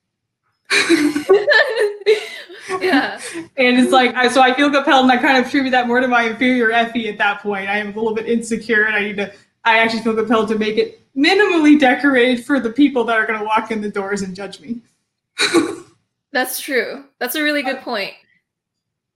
yeah. 2.80 3.20
And 3.58 3.78
it's 3.78 3.92
like, 3.92 4.14
I, 4.14 4.28
so 4.28 4.40
I 4.40 4.54
feel 4.54 4.70
compelled 4.70 5.02
and 5.02 5.12
I 5.12 5.18
kind 5.18 5.36
of 5.36 5.44
attribute 5.44 5.72
that 5.72 5.86
more 5.86 6.00
to 6.00 6.08
my 6.08 6.22
inferior 6.22 6.70
FE 6.86 7.06
at 7.06 7.18
that 7.18 7.42
point. 7.42 7.68
I 7.68 7.76
am 7.76 7.88
a 7.88 7.94
little 7.94 8.14
bit 8.14 8.24
insecure 8.24 8.86
and 8.86 8.96
I 8.96 9.00
need 9.00 9.18
to, 9.18 9.30
I 9.62 9.80
actually 9.80 10.00
feel 10.00 10.14
compelled 10.14 10.48
to 10.48 10.58
make 10.58 10.78
it 10.78 11.02
minimally 11.14 11.78
decorated 11.78 12.46
for 12.46 12.58
the 12.58 12.70
people 12.70 13.04
that 13.04 13.18
are 13.18 13.26
going 13.26 13.38
to 13.38 13.44
walk 13.44 13.72
in 13.72 13.82
the 13.82 13.90
doors 13.90 14.22
and 14.22 14.34
judge 14.34 14.58
me. 14.58 14.80
That's 16.32 16.58
true. 16.58 17.04
That's 17.18 17.34
a 17.34 17.42
really 17.42 17.62
good 17.62 17.76
uh, 17.76 17.82
point. 17.82 18.14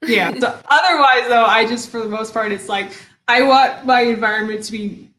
yeah. 0.03 0.33
So 0.39 0.61
otherwise, 0.69 1.29
though, 1.29 1.47
I 1.47 1.67
just, 1.67 1.89
for 1.89 2.01
the 2.01 2.11
most 2.11 2.35
part, 2.35 2.53
it's 2.53 2.69
like, 2.69 2.93
I 3.29 3.43
want 3.43 3.85
my 3.85 4.01
environment 4.01 4.65
to 4.65 4.73
be 4.73 5.11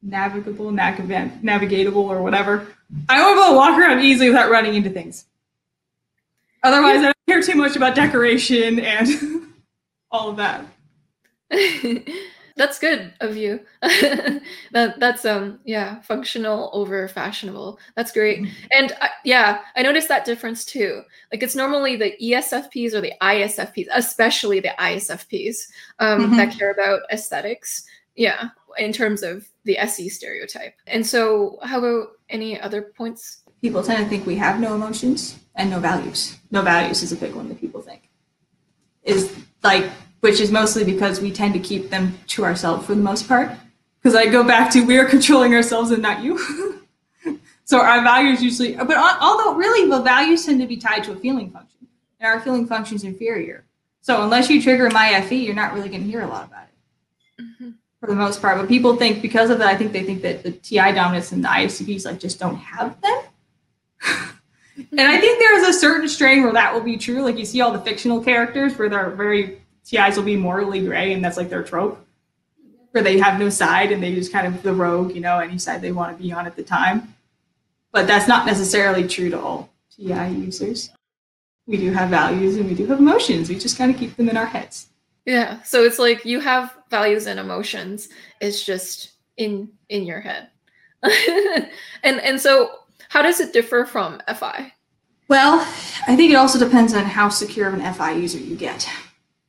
navigable, 0.00 0.70
nav- 0.70 0.94
navigatable, 0.96 1.96
or 1.96 2.22
whatever. 2.22 2.68
I 3.08 3.20
want 3.20 3.36
to 3.36 3.50
to 3.50 3.56
walk 3.56 3.78
around 3.78 4.00
easily 4.00 4.28
without 4.30 4.50
running 4.50 4.74
into 4.74 4.90
things. 4.90 5.26
Otherwise, 6.62 6.98
I 6.98 7.02
don't 7.02 7.16
care 7.28 7.42
too 7.42 7.56
much 7.56 7.76
about 7.76 7.94
decoration 7.94 8.80
and 8.80 9.08
all 10.10 10.30
of 10.30 10.36
that. 10.36 10.64
that's 12.58 12.78
good 12.78 13.14
of 13.20 13.36
you. 13.36 13.60
that 13.80 14.94
that's 14.98 15.24
um 15.24 15.60
yeah, 15.64 16.00
functional 16.00 16.70
over 16.74 17.08
fashionable. 17.08 17.78
That's 17.96 18.12
great. 18.12 18.40
Mm-hmm. 18.40 18.66
And 18.72 18.92
uh, 19.00 19.08
yeah, 19.24 19.60
I 19.76 19.82
noticed 19.82 20.08
that 20.08 20.24
difference 20.24 20.64
too. 20.64 21.02
Like 21.32 21.42
it's 21.42 21.54
normally 21.54 21.96
the 21.96 22.14
ESFPs 22.20 22.92
or 22.92 23.00
the 23.00 23.14
ISFPs, 23.22 23.86
especially 23.92 24.60
the 24.60 24.74
ISFPs, 24.78 25.56
um, 26.00 26.20
mm-hmm. 26.20 26.36
that 26.36 26.58
care 26.58 26.72
about 26.72 27.00
aesthetics. 27.10 27.84
Yeah, 28.16 28.48
in 28.78 28.92
terms 28.92 29.22
of 29.22 29.48
the 29.64 29.78
SE 29.78 30.08
stereotype. 30.08 30.74
And 30.88 31.06
so, 31.06 31.58
how 31.62 31.78
about 31.78 32.08
any 32.28 32.60
other 32.60 32.92
points? 32.96 33.44
People 33.62 33.82
tend 33.82 34.02
to 34.02 34.08
think 34.10 34.26
we 34.26 34.34
have 34.34 34.58
no 34.58 34.74
emotions 34.74 35.38
and 35.54 35.70
no 35.70 35.78
values. 35.78 36.36
No 36.50 36.62
values 36.62 37.04
is 37.04 37.12
a 37.12 37.16
big 37.16 37.34
one 37.34 37.48
that 37.48 37.60
people 37.60 37.80
think. 37.80 38.08
Is 39.04 39.32
like 39.62 39.88
which 40.20 40.40
is 40.40 40.50
mostly 40.50 40.84
because 40.84 41.20
we 41.20 41.30
tend 41.30 41.54
to 41.54 41.60
keep 41.60 41.90
them 41.90 42.18
to 42.28 42.44
ourselves 42.44 42.86
for 42.86 42.94
the 42.94 43.02
most 43.02 43.28
part. 43.28 43.50
Because 44.00 44.14
I 44.14 44.26
go 44.26 44.44
back 44.44 44.70
to 44.72 44.84
we're 44.84 45.06
controlling 45.06 45.54
ourselves 45.54 45.90
and 45.90 46.02
not 46.02 46.22
you. 46.22 46.82
so 47.64 47.80
our 47.80 48.02
values 48.02 48.42
usually, 48.42 48.74
but 48.74 48.96
although 48.96 49.54
really 49.54 49.88
the 49.88 50.00
values 50.02 50.46
tend 50.46 50.60
to 50.60 50.66
be 50.66 50.76
tied 50.76 51.04
to 51.04 51.12
a 51.12 51.16
feeling 51.16 51.50
function, 51.50 51.88
and 52.20 52.28
our 52.28 52.40
feeling 52.40 52.66
function 52.66 52.96
is 52.96 53.04
inferior. 53.04 53.64
So 54.00 54.22
unless 54.22 54.48
you 54.48 54.62
trigger 54.62 54.88
my 54.90 55.20
FE, 55.22 55.36
you're 55.36 55.54
not 55.54 55.74
really 55.74 55.88
going 55.88 56.02
to 56.02 56.08
hear 56.08 56.22
a 56.22 56.28
lot 56.28 56.46
about 56.46 56.64
it 56.64 57.42
mm-hmm. 57.42 57.70
for 58.00 58.06
the 58.06 58.14
most 58.14 58.40
part. 58.40 58.56
But 58.58 58.68
people 58.68 58.96
think 58.96 59.20
because 59.20 59.50
of 59.50 59.58
that, 59.58 59.68
I 59.68 59.76
think 59.76 59.92
they 59.92 60.04
think 60.04 60.22
that 60.22 60.42
the 60.42 60.52
TI 60.52 60.92
dominance 60.92 61.32
and 61.32 61.44
the 61.44 61.48
ISTPs 61.48 62.04
like 62.04 62.20
just 62.20 62.38
don't 62.38 62.56
have 62.56 63.00
them. 63.00 63.22
And 64.92 65.00
I 65.00 65.18
think 65.18 65.40
there 65.40 65.58
is 65.58 65.76
a 65.76 65.78
certain 65.78 66.08
strain 66.08 66.44
where 66.44 66.52
that 66.52 66.72
will 66.72 66.80
be 66.80 66.96
true. 66.96 67.22
Like 67.22 67.36
you 67.36 67.44
see 67.44 67.60
all 67.60 67.72
the 67.72 67.80
fictional 67.80 68.22
characters 68.22 68.78
where 68.78 68.88
they're 68.88 69.10
very 69.10 69.60
TIs 69.88 70.16
will 70.16 70.24
be 70.24 70.36
morally 70.36 70.84
gray, 70.84 71.14
and 71.14 71.24
that's 71.24 71.38
like 71.38 71.48
their 71.48 71.62
trope, 71.62 72.04
where 72.90 73.02
they 73.02 73.18
have 73.18 73.38
no 73.38 73.48
side 73.48 73.90
and 73.90 74.02
they 74.02 74.14
just 74.14 74.32
kind 74.32 74.46
of 74.46 74.62
the 74.62 74.74
rogue, 74.74 75.14
you 75.14 75.20
know, 75.20 75.38
any 75.38 75.58
side 75.58 75.80
they 75.80 75.92
want 75.92 76.16
to 76.16 76.22
be 76.22 76.30
on 76.30 76.46
at 76.46 76.56
the 76.56 76.62
time. 76.62 77.14
But 77.90 78.06
that's 78.06 78.28
not 78.28 78.44
necessarily 78.44 79.08
true 79.08 79.30
to 79.30 79.40
all 79.40 79.70
TI 79.96 80.28
users. 80.28 80.90
We 81.66 81.78
do 81.78 81.90
have 81.92 82.10
values 82.10 82.56
and 82.56 82.68
we 82.68 82.74
do 82.74 82.86
have 82.86 82.98
emotions. 82.98 83.48
We 83.48 83.58
just 83.58 83.78
kind 83.78 83.90
of 83.92 83.98
keep 83.98 84.16
them 84.16 84.28
in 84.28 84.36
our 84.36 84.46
heads. 84.46 84.88
Yeah. 85.24 85.62
So 85.62 85.84
it's 85.84 85.98
like 85.98 86.24
you 86.24 86.40
have 86.40 86.74
values 86.90 87.26
and 87.26 87.40
emotions. 87.40 88.08
It's 88.40 88.64
just 88.64 89.12
in 89.36 89.70
in 89.88 90.04
your 90.04 90.20
head. 90.20 90.48
and 91.02 92.20
and 92.20 92.40
so 92.40 92.70
how 93.08 93.22
does 93.22 93.40
it 93.40 93.52
differ 93.52 93.84
from 93.84 94.20
FI? 94.34 94.72
Well, 95.28 95.60
I 96.06 96.16
think 96.16 96.30
it 96.30 96.36
also 96.36 96.58
depends 96.58 96.94
on 96.94 97.04
how 97.04 97.28
secure 97.28 97.68
of 97.68 97.74
an 97.74 97.94
FI 97.94 98.12
user 98.12 98.38
you 98.38 98.56
get. 98.56 98.88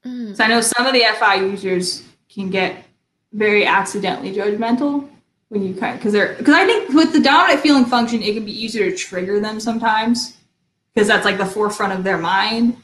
Mm. 0.05 0.35
So 0.35 0.43
I 0.43 0.47
know 0.47 0.61
some 0.61 0.85
of 0.85 0.93
the 0.93 1.03
FI 1.19 1.35
users 1.35 2.03
can 2.29 2.49
get 2.49 2.85
very 3.33 3.65
accidentally 3.65 4.33
judgmental 4.33 5.07
when 5.49 5.63
you 5.63 5.73
kind 5.75 5.97
because 5.97 6.13
they're 6.13 6.35
because 6.35 6.53
I 6.53 6.65
think 6.65 6.89
with 6.89 7.11
the 7.11 7.19
dominant 7.19 7.61
feeling 7.61 7.85
function, 7.85 8.21
it 8.21 8.33
can 8.33 8.45
be 8.45 8.63
easier 8.63 8.89
to 8.89 8.95
trigger 8.95 9.39
them 9.39 9.59
sometimes 9.59 10.37
because 10.93 11.07
that's 11.07 11.25
like 11.25 11.37
the 11.37 11.45
forefront 11.45 11.93
of 11.93 12.03
their 12.03 12.17
mind. 12.17 12.77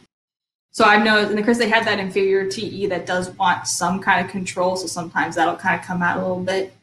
So 0.71 0.83
I've 0.83 1.05
noticed, 1.05 1.29
and 1.29 1.39
of 1.39 1.45
course 1.45 1.57
they 1.57 1.69
have 1.69 1.85
that 1.85 1.99
inferior 1.99 2.49
TE 2.49 2.87
that 2.87 3.05
does 3.05 3.29
want 3.31 3.65
some 3.65 4.01
kind 4.01 4.25
of 4.25 4.31
control. 4.31 4.75
So 4.75 4.87
sometimes 4.87 5.35
that'll 5.35 5.55
kind 5.55 5.79
of 5.79 5.85
come 5.85 6.01
out 6.01 6.17
a 6.17 6.21
little 6.21 6.43
bit, 6.43 6.73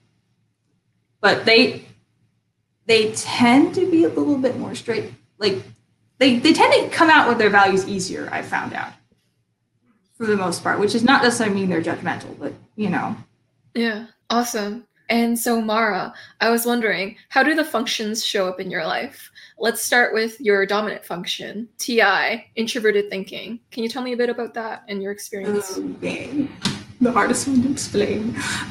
but 1.20 1.44
they 1.44 1.84
they 2.86 3.12
tend 3.12 3.74
to 3.74 3.90
be 3.90 4.04
a 4.04 4.08
little 4.08 4.38
bit 4.38 4.58
more 4.58 4.74
straight. 4.74 5.12
Like 5.38 5.62
they 6.18 6.38
they 6.38 6.52
tend 6.52 6.72
to 6.72 6.96
come 6.96 7.10
out 7.10 7.28
with 7.28 7.38
their 7.38 7.50
values 7.50 7.86
easier. 7.86 8.28
I 8.32 8.42
found 8.42 8.72
out 8.72 8.92
for 10.22 10.28
the 10.28 10.36
most 10.36 10.62
part, 10.62 10.78
which 10.78 10.94
is 10.94 11.02
not 11.02 11.20
necessarily 11.24 11.52
mean 11.52 11.68
they're 11.68 11.82
judgmental, 11.82 12.38
but 12.38 12.52
you 12.76 12.88
know. 12.88 13.16
Yeah, 13.74 14.06
awesome. 14.30 14.86
And 15.08 15.36
so, 15.36 15.60
Mara, 15.60 16.14
I 16.40 16.48
was 16.48 16.64
wondering, 16.64 17.16
how 17.28 17.42
do 17.42 17.56
the 17.56 17.64
functions 17.64 18.24
show 18.24 18.46
up 18.48 18.60
in 18.60 18.70
your 18.70 18.84
life? 18.84 19.32
Let's 19.58 19.82
start 19.82 20.14
with 20.14 20.40
your 20.40 20.64
dominant 20.64 21.04
function, 21.04 21.68
TI, 21.78 22.46
introverted 22.54 23.10
thinking. 23.10 23.58
Can 23.72 23.82
you 23.82 23.88
tell 23.88 24.00
me 24.02 24.12
a 24.12 24.16
bit 24.16 24.30
about 24.30 24.54
that 24.54 24.84
and 24.86 25.02
your 25.02 25.10
experience? 25.10 25.72
Oh, 25.76 25.90
okay. 25.98 26.48
The 27.00 27.10
hardest 27.10 27.48
one 27.48 27.60
to 27.62 27.72
explain. 27.72 28.36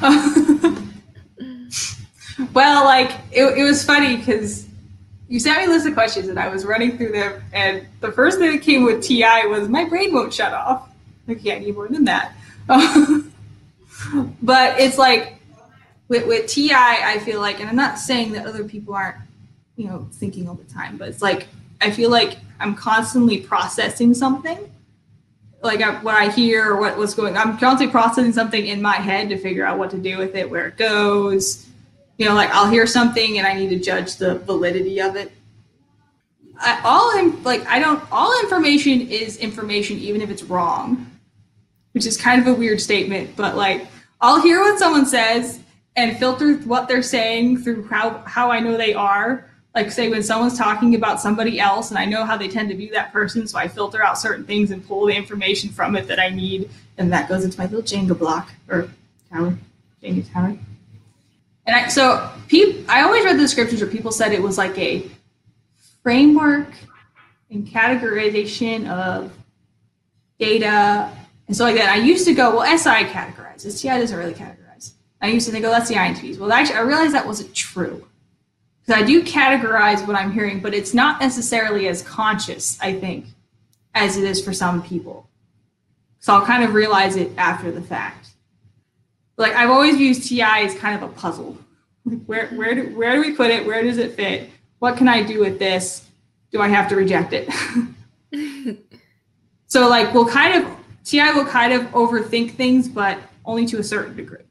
well, 2.54 2.84
like, 2.86 3.10
it, 3.30 3.58
it 3.58 3.62
was 3.62 3.84
funny 3.84 4.16
because 4.16 4.66
you 5.28 5.38
sent 5.38 5.58
me 5.58 5.66
a 5.66 5.68
list 5.68 5.86
of 5.86 5.92
questions 5.92 6.28
and 6.28 6.38
I 6.38 6.48
was 6.48 6.64
running 6.64 6.96
through 6.96 7.12
them, 7.12 7.42
and 7.52 7.86
the 8.00 8.10
first 8.10 8.38
thing 8.38 8.52
that 8.52 8.62
came 8.62 8.84
with 8.84 9.02
TI 9.02 9.46
was 9.48 9.68
my 9.68 9.84
brain 9.84 10.14
won't 10.14 10.32
shut 10.32 10.54
off. 10.54 10.88
Okay, 11.28 11.56
I 11.56 11.58
need 11.60 11.74
more 11.74 11.88
than 11.88 12.04
that. 12.04 12.34
but 14.42 14.80
it's 14.80 14.98
like, 14.98 15.36
with, 16.08 16.26
with 16.26 16.46
TI, 16.46 16.74
I 16.74 17.18
feel 17.24 17.40
like, 17.40 17.60
and 17.60 17.68
I'm 17.68 17.76
not 17.76 17.98
saying 17.98 18.32
that 18.32 18.46
other 18.46 18.64
people 18.64 18.94
aren't, 18.94 19.16
you 19.76 19.86
know, 19.86 20.08
thinking 20.12 20.48
all 20.48 20.54
the 20.54 20.64
time, 20.64 20.96
but 20.98 21.08
it's 21.08 21.22
like 21.22 21.46
I 21.82 21.90
feel 21.90 22.10
like 22.10 22.38
I'm 22.60 22.74
constantly 22.74 23.38
processing 23.40 24.14
something. 24.14 24.70
Like 25.62 25.80
what 26.02 26.14
I 26.14 26.28
hear 26.28 26.72
or 26.72 26.80
what, 26.80 26.96
what's 26.96 27.14
going, 27.14 27.36
I'm 27.36 27.58
constantly 27.58 27.88
processing 27.90 28.32
something 28.32 28.66
in 28.66 28.80
my 28.80 28.94
head 28.94 29.28
to 29.28 29.38
figure 29.38 29.64
out 29.64 29.78
what 29.78 29.90
to 29.90 29.98
do 29.98 30.18
with 30.18 30.34
it, 30.34 30.48
where 30.48 30.66
it 30.66 30.76
goes. 30.76 31.66
You 32.18 32.26
know, 32.26 32.34
like 32.34 32.50
I'll 32.50 32.70
hear 32.70 32.86
something 32.86 33.38
and 33.38 33.46
I 33.46 33.54
need 33.54 33.70
to 33.70 33.78
judge 33.78 34.16
the 34.16 34.36
validity 34.36 35.00
of 35.00 35.16
it. 35.16 35.32
I, 36.60 36.80
all 36.84 37.10
I'm 37.14 37.42
like, 37.42 37.66
I 37.66 37.78
don't. 37.80 38.02
All 38.12 38.38
information 38.40 39.08
is 39.08 39.38
information, 39.38 39.98
even 39.98 40.20
if 40.20 40.30
it's 40.30 40.44
wrong, 40.44 41.10
which 41.92 42.06
is 42.06 42.16
kind 42.16 42.40
of 42.40 42.48
a 42.48 42.54
weird 42.54 42.80
statement. 42.80 43.36
But 43.36 43.56
like, 43.56 43.86
I'll 44.20 44.40
hear 44.40 44.60
what 44.60 44.78
someone 44.78 45.06
says 45.06 45.60
and 45.96 46.16
filter 46.18 46.54
what 46.58 46.88
they're 46.88 47.02
saying 47.02 47.58
through 47.58 47.86
how 47.88 48.22
how 48.26 48.50
I 48.50 48.60
know 48.60 48.76
they 48.76 48.94
are. 48.94 49.48
Like 49.74 49.90
say 49.90 50.10
when 50.10 50.22
someone's 50.22 50.58
talking 50.58 50.94
about 50.94 51.20
somebody 51.20 51.58
else 51.58 51.90
and 51.90 51.98
I 51.98 52.04
know 52.04 52.24
how 52.24 52.36
they 52.36 52.48
tend 52.48 52.68
to 52.70 52.76
view 52.76 52.90
that 52.92 53.12
person, 53.12 53.46
so 53.46 53.58
I 53.58 53.68
filter 53.68 54.02
out 54.02 54.18
certain 54.18 54.44
things 54.44 54.70
and 54.70 54.86
pull 54.86 55.06
the 55.06 55.14
information 55.14 55.70
from 55.70 55.96
it 55.96 56.06
that 56.08 56.18
I 56.18 56.28
need, 56.28 56.68
and 56.98 57.10
that 57.12 57.28
goes 57.28 57.44
into 57.44 57.58
my 57.58 57.64
little 57.64 57.82
Jenga 57.82 58.18
block 58.18 58.50
or 58.68 58.88
tower, 59.30 59.56
Jenga 60.02 60.30
tower. 60.30 60.58
And 61.64 61.76
I, 61.76 61.88
so 61.88 62.30
people, 62.48 62.84
I 62.88 63.02
always 63.02 63.24
read 63.24 63.36
the 63.36 63.42
descriptions 63.42 63.80
where 63.80 63.90
people 63.90 64.12
said 64.12 64.32
it 64.32 64.42
was 64.42 64.58
like 64.58 64.76
a 64.76 65.08
framework 66.02 66.68
and 67.50 67.66
categorization 67.66 68.88
of 68.88 69.32
data 70.38 71.10
and 71.52 71.56
so 71.58 71.64
like 71.64 71.76
that. 71.76 71.90
I 71.90 71.96
used 71.96 72.24
to 72.24 72.32
go, 72.32 72.56
well, 72.56 72.78
SI 72.78 73.04
categorizes. 73.12 73.78
TI 73.78 73.88
doesn't 73.88 74.16
really 74.16 74.32
categorize. 74.32 74.92
I 75.20 75.26
used 75.26 75.44
to 75.44 75.52
think, 75.52 75.66
oh, 75.66 75.70
that's 75.70 75.86
the 75.86 75.96
INTPs. 75.96 76.38
Well, 76.38 76.50
actually, 76.50 76.76
I 76.76 76.80
realized 76.80 77.12
that 77.12 77.26
wasn't 77.26 77.54
true. 77.54 78.08
Because 78.80 79.02
I 79.02 79.04
do 79.04 79.22
categorize 79.22 80.06
what 80.06 80.16
I'm 80.16 80.32
hearing, 80.32 80.60
but 80.60 80.72
it's 80.72 80.94
not 80.94 81.20
necessarily 81.20 81.88
as 81.88 82.00
conscious, 82.04 82.78
I 82.80 82.94
think, 82.94 83.26
as 83.94 84.16
it 84.16 84.24
is 84.24 84.42
for 84.42 84.54
some 84.54 84.82
people. 84.82 85.28
So 86.20 86.32
I'll 86.32 86.46
kind 86.46 86.64
of 86.64 86.72
realize 86.72 87.16
it 87.16 87.30
after 87.36 87.70
the 87.70 87.82
fact. 87.82 88.30
Like 89.36 89.52
I've 89.52 89.68
always 89.68 89.98
used 89.98 90.26
TI 90.26 90.40
as 90.40 90.74
kind 90.76 90.96
of 90.96 91.10
a 91.10 91.12
puzzle. 91.12 91.58
where 92.24 92.48
where 92.48 92.74
do 92.74 92.96
where 92.96 93.12
do 93.12 93.20
we 93.20 93.36
put 93.36 93.50
it? 93.50 93.66
Where 93.66 93.82
does 93.82 93.98
it 93.98 94.14
fit? 94.14 94.48
What 94.78 94.96
can 94.96 95.06
I 95.06 95.22
do 95.22 95.38
with 95.38 95.58
this? 95.58 96.08
Do 96.50 96.62
I 96.62 96.68
have 96.68 96.88
to 96.88 96.96
reject 96.96 97.34
it? 97.34 97.50
so 99.66 99.90
like 99.90 100.14
we'll 100.14 100.26
kind 100.26 100.64
of 100.64 100.81
TI 101.04 101.32
will 101.32 101.46
kind 101.46 101.72
of 101.72 101.82
overthink 101.92 102.52
things, 102.52 102.88
but 102.88 103.18
only 103.44 103.66
to 103.66 103.78
a 103.78 103.84
certain 103.84 104.16
degree 104.16 104.42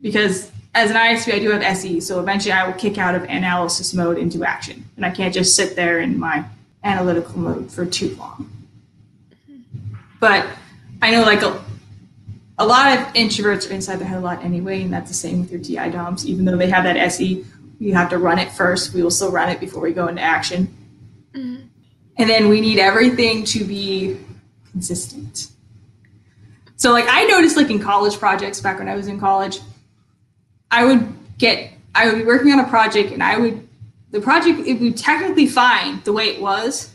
because 0.00 0.50
as 0.74 0.90
an 0.90 0.96
ISP, 0.96 1.34
I 1.34 1.38
do 1.38 1.50
have 1.50 1.62
SE, 1.62 2.00
so 2.00 2.20
eventually 2.20 2.52
I 2.52 2.66
will 2.66 2.74
kick 2.74 2.98
out 2.98 3.14
of 3.14 3.24
analysis 3.24 3.94
mode 3.94 4.18
into 4.18 4.44
action, 4.44 4.84
and 4.96 5.06
I 5.06 5.10
can't 5.10 5.32
just 5.32 5.56
sit 5.56 5.74
there 5.74 6.00
in 6.00 6.18
my 6.18 6.44
analytical 6.84 7.38
mode 7.38 7.72
for 7.72 7.86
too 7.86 8.14
long. 8.16 8.50
But 10.20 10.46
I 11.02 11.10
know 11.10 11.22
like 11.22 11.42
a, 11.42 11.62
a 12.58 12.66
lot 12.66 12.96
of 12.96 13.06
introverts 13.14 13.68
are 13.68 13.72
inside 13.72 13.96
their 13.96 14.06
head 14.06 14.18
a 14.18 14.20
lot 14.20 14.44
anyway, 14.44 14.82
and 14.82 14.92
that's 14.92 15.08
the 15.08 15.14
same 15.14 15.40
with 15.40 15.50
your 15.50 15.60
TI 15.60 15.90
DOMs. 15.90 16.26
Even 16.26 16.44
though 16.44 16.56
they 16.56 16.68
have 16.68 16.84
that 16.84 16.96
SE, 16.96 17.44
you 17.78 17.94
have 17.94 18.10
to 18.10 18.18
run 18.18 18.38
it 18.38 18.52
first. 18.52 18.94
We 18.94 19.02
will 19.02 19.10
still 19.10 19.30
run 19.32 19.48
it 19.48 19.60
before 19.60 19.82
we 19.82 19.92
go 19.92 20.08
into 20.08 20.22
action. 20.22 20.74
Mm-hmm. 21.32 21.66
And 22.18 22.30
then 22.30 22.48
we 22.48 22.60
need 22.60 22.78
everything 22.78 23.44
to 23.44 23.64
be 23.64 24.18
consistent. 24.76 25.48
So 26.76 26.92
like 26.92 27.06
I 27.08 27.24
noticed 27.24 27.56
like 27.56 27.70
in 27.70 27.78
college 27.78 28.18
projects 28.18 28.60
back 28.60 28.78
when 28.78 28.90
I 28.90 28.94
was 28.94 29.08
in 29.08 29.18
college, 29.18 29.60
I 30.70 30.84
would 30.84 31.08
get, 31.38 31.72
I 31.94 32.06
would 32.06 32.18
be 32.18 32.24
working 32.24 32.52
on 32.52 32.60
a 32.60 32.68
project 32.68 33.10
and 33.10 33.22
I 33.22 33.38
would, 33.38 33.66
the 34.10 34.20
project, 34.20 34.58
it 34.66 34.74
would 34.74 34.98
technically 34.98 35.46
fine 35.46 36.02
the 36.04 36.12
way 36.12 36.26
it 36.26 36.42
was, 36.42 36.92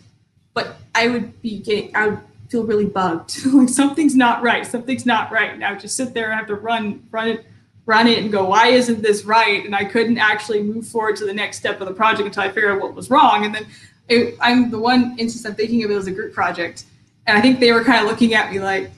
but 0.54 0.76
I 0.94 1.08
would 1.08 1.41
be 1.41 1.58
getting, 1.58 1.96
I 1.96 2.10
would 2.10 2.20
feel 2.50 2.65
really 2.65 2.86
bugged. 2.86 3.44
like 3.52 3.70
something's 3.70 4.15
not 4.15 4.44
right. 4.44 4.63
Something's 4.63 5.08
not 5.08 5.32
right. 5.32 5.52
And 5.52 5.65
I 5.65 5.72
would 5.72 5.82
just 5.82 5.96
sit 5.96 6.13
there 6.13 6.30
and 6.30 6.38
have 6.38 6.48
to 6.50 6.56
run, 6.56 7.08
run 7.10 7.30
it, 7.30 7.48
run 7.88 8.06
it 8.06 8.20
and 8.20 8.32
go, 8.32 8.46
why 8.46 8.67
isn't 8.67 9.02
this 9.02 9.26
right? 9.26 9.65
And 9.65 9.76
I 9.76 9.86
couldn't 9.86 10.20
actually 10.20 10.62
move 10.62 10.86
forward 10.86 11.15
to 11.15 11.26
the 11.26 11.34
next 11.34 11.58
step 11.58 11.82
of 11.82 11.88
the 11.88 11.96
project 11.96 12.28
until 12.28 12.44
I 12.44 12.50
figured 12.50 12.74
out 12.74 12.80
what 12.82 12.94
was 12.94 13.10
wrong. 13.10 13.44
And 13.44 13.56
then 13.56 13.65
it, 14.08 14.36
I'm 14.39 14.70
the 14.70 14.78
one 14.78 15.15
instance 15.17 15.48
I'm 15.48 15.56
thinking 15.56 15.84
of 15.84 15.89
it 15.89 15.96
as 15.96 16.06
a 16.06 16.12
group 16.12 16.32
project. 16.32 16.86
And 17.27 17.38
I 17.38 17.41
think 17.41 17.60
they 17.60 17.71
were 17.71 17.84
kind 17.84 18.03
of 18.03 18.10
looking 18.10 18.34
at 18.34 18.51
me 18.51 18.60
like, 18.60 18.91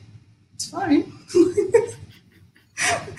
it's 0.56 0.70
fine. 0.70 1.12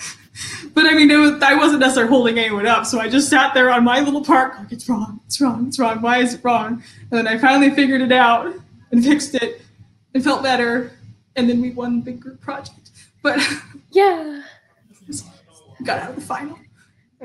But 0.75 0.85
I 0.87 0.93
mean, 0.93 1.07
was, 1.07 1.41
I 1.41 1.55
wasn't 1.55 1.79
necessarily 1.79 2.09
holding 2.09 2.37
anyone 2.37 2.67
up, 2.67 2.85
so 2.85 2.99
I 2.99 3.07
just 3.07 3.29
sat 3.29 3.53
there 3.53 3.71
on 3.71 3.85
my 3.85 4.01
little 4.01 4.23
park, 4.23 4.59
like, 4.59 4.73
it's 4.73 4.89
wrong, 4.89 5.21
it's 5.25 5.39
wrong, 5.39 5.67
it's 5.67 5.79
wrong. 5.79 6.01
Why 6.01 6.17
is 6.17 6.33
it 6.33 6.41
wrong? 6.43 6.83
And 7.09 7.11
then 7.11 7.27
I 7.27 7.37
finally 7.37 7.71
figured 7.71 8.01
it 8.01 8.11
out 8.11 8.53
and 8.91 9.03
fixed 9.03 9.35
it 9.35 9.61
and 10.13 10.21
felt 10.21 10.43
better. 10.43 10.91
And 11.37 11.49
then 11.49 11.61
we 11.61 11.71
won 11.71 11.99
the 11.99 12.11
big 12.11 12.19
group 12.19 12.41
project. 12.41 12.91
But 13.23 13.39
yeah, 13.91 14.41
got 15.85 15.99
out 15.99 16.09
of 16.09 16.15
the 16.17 16.21
final. 16.21 16.59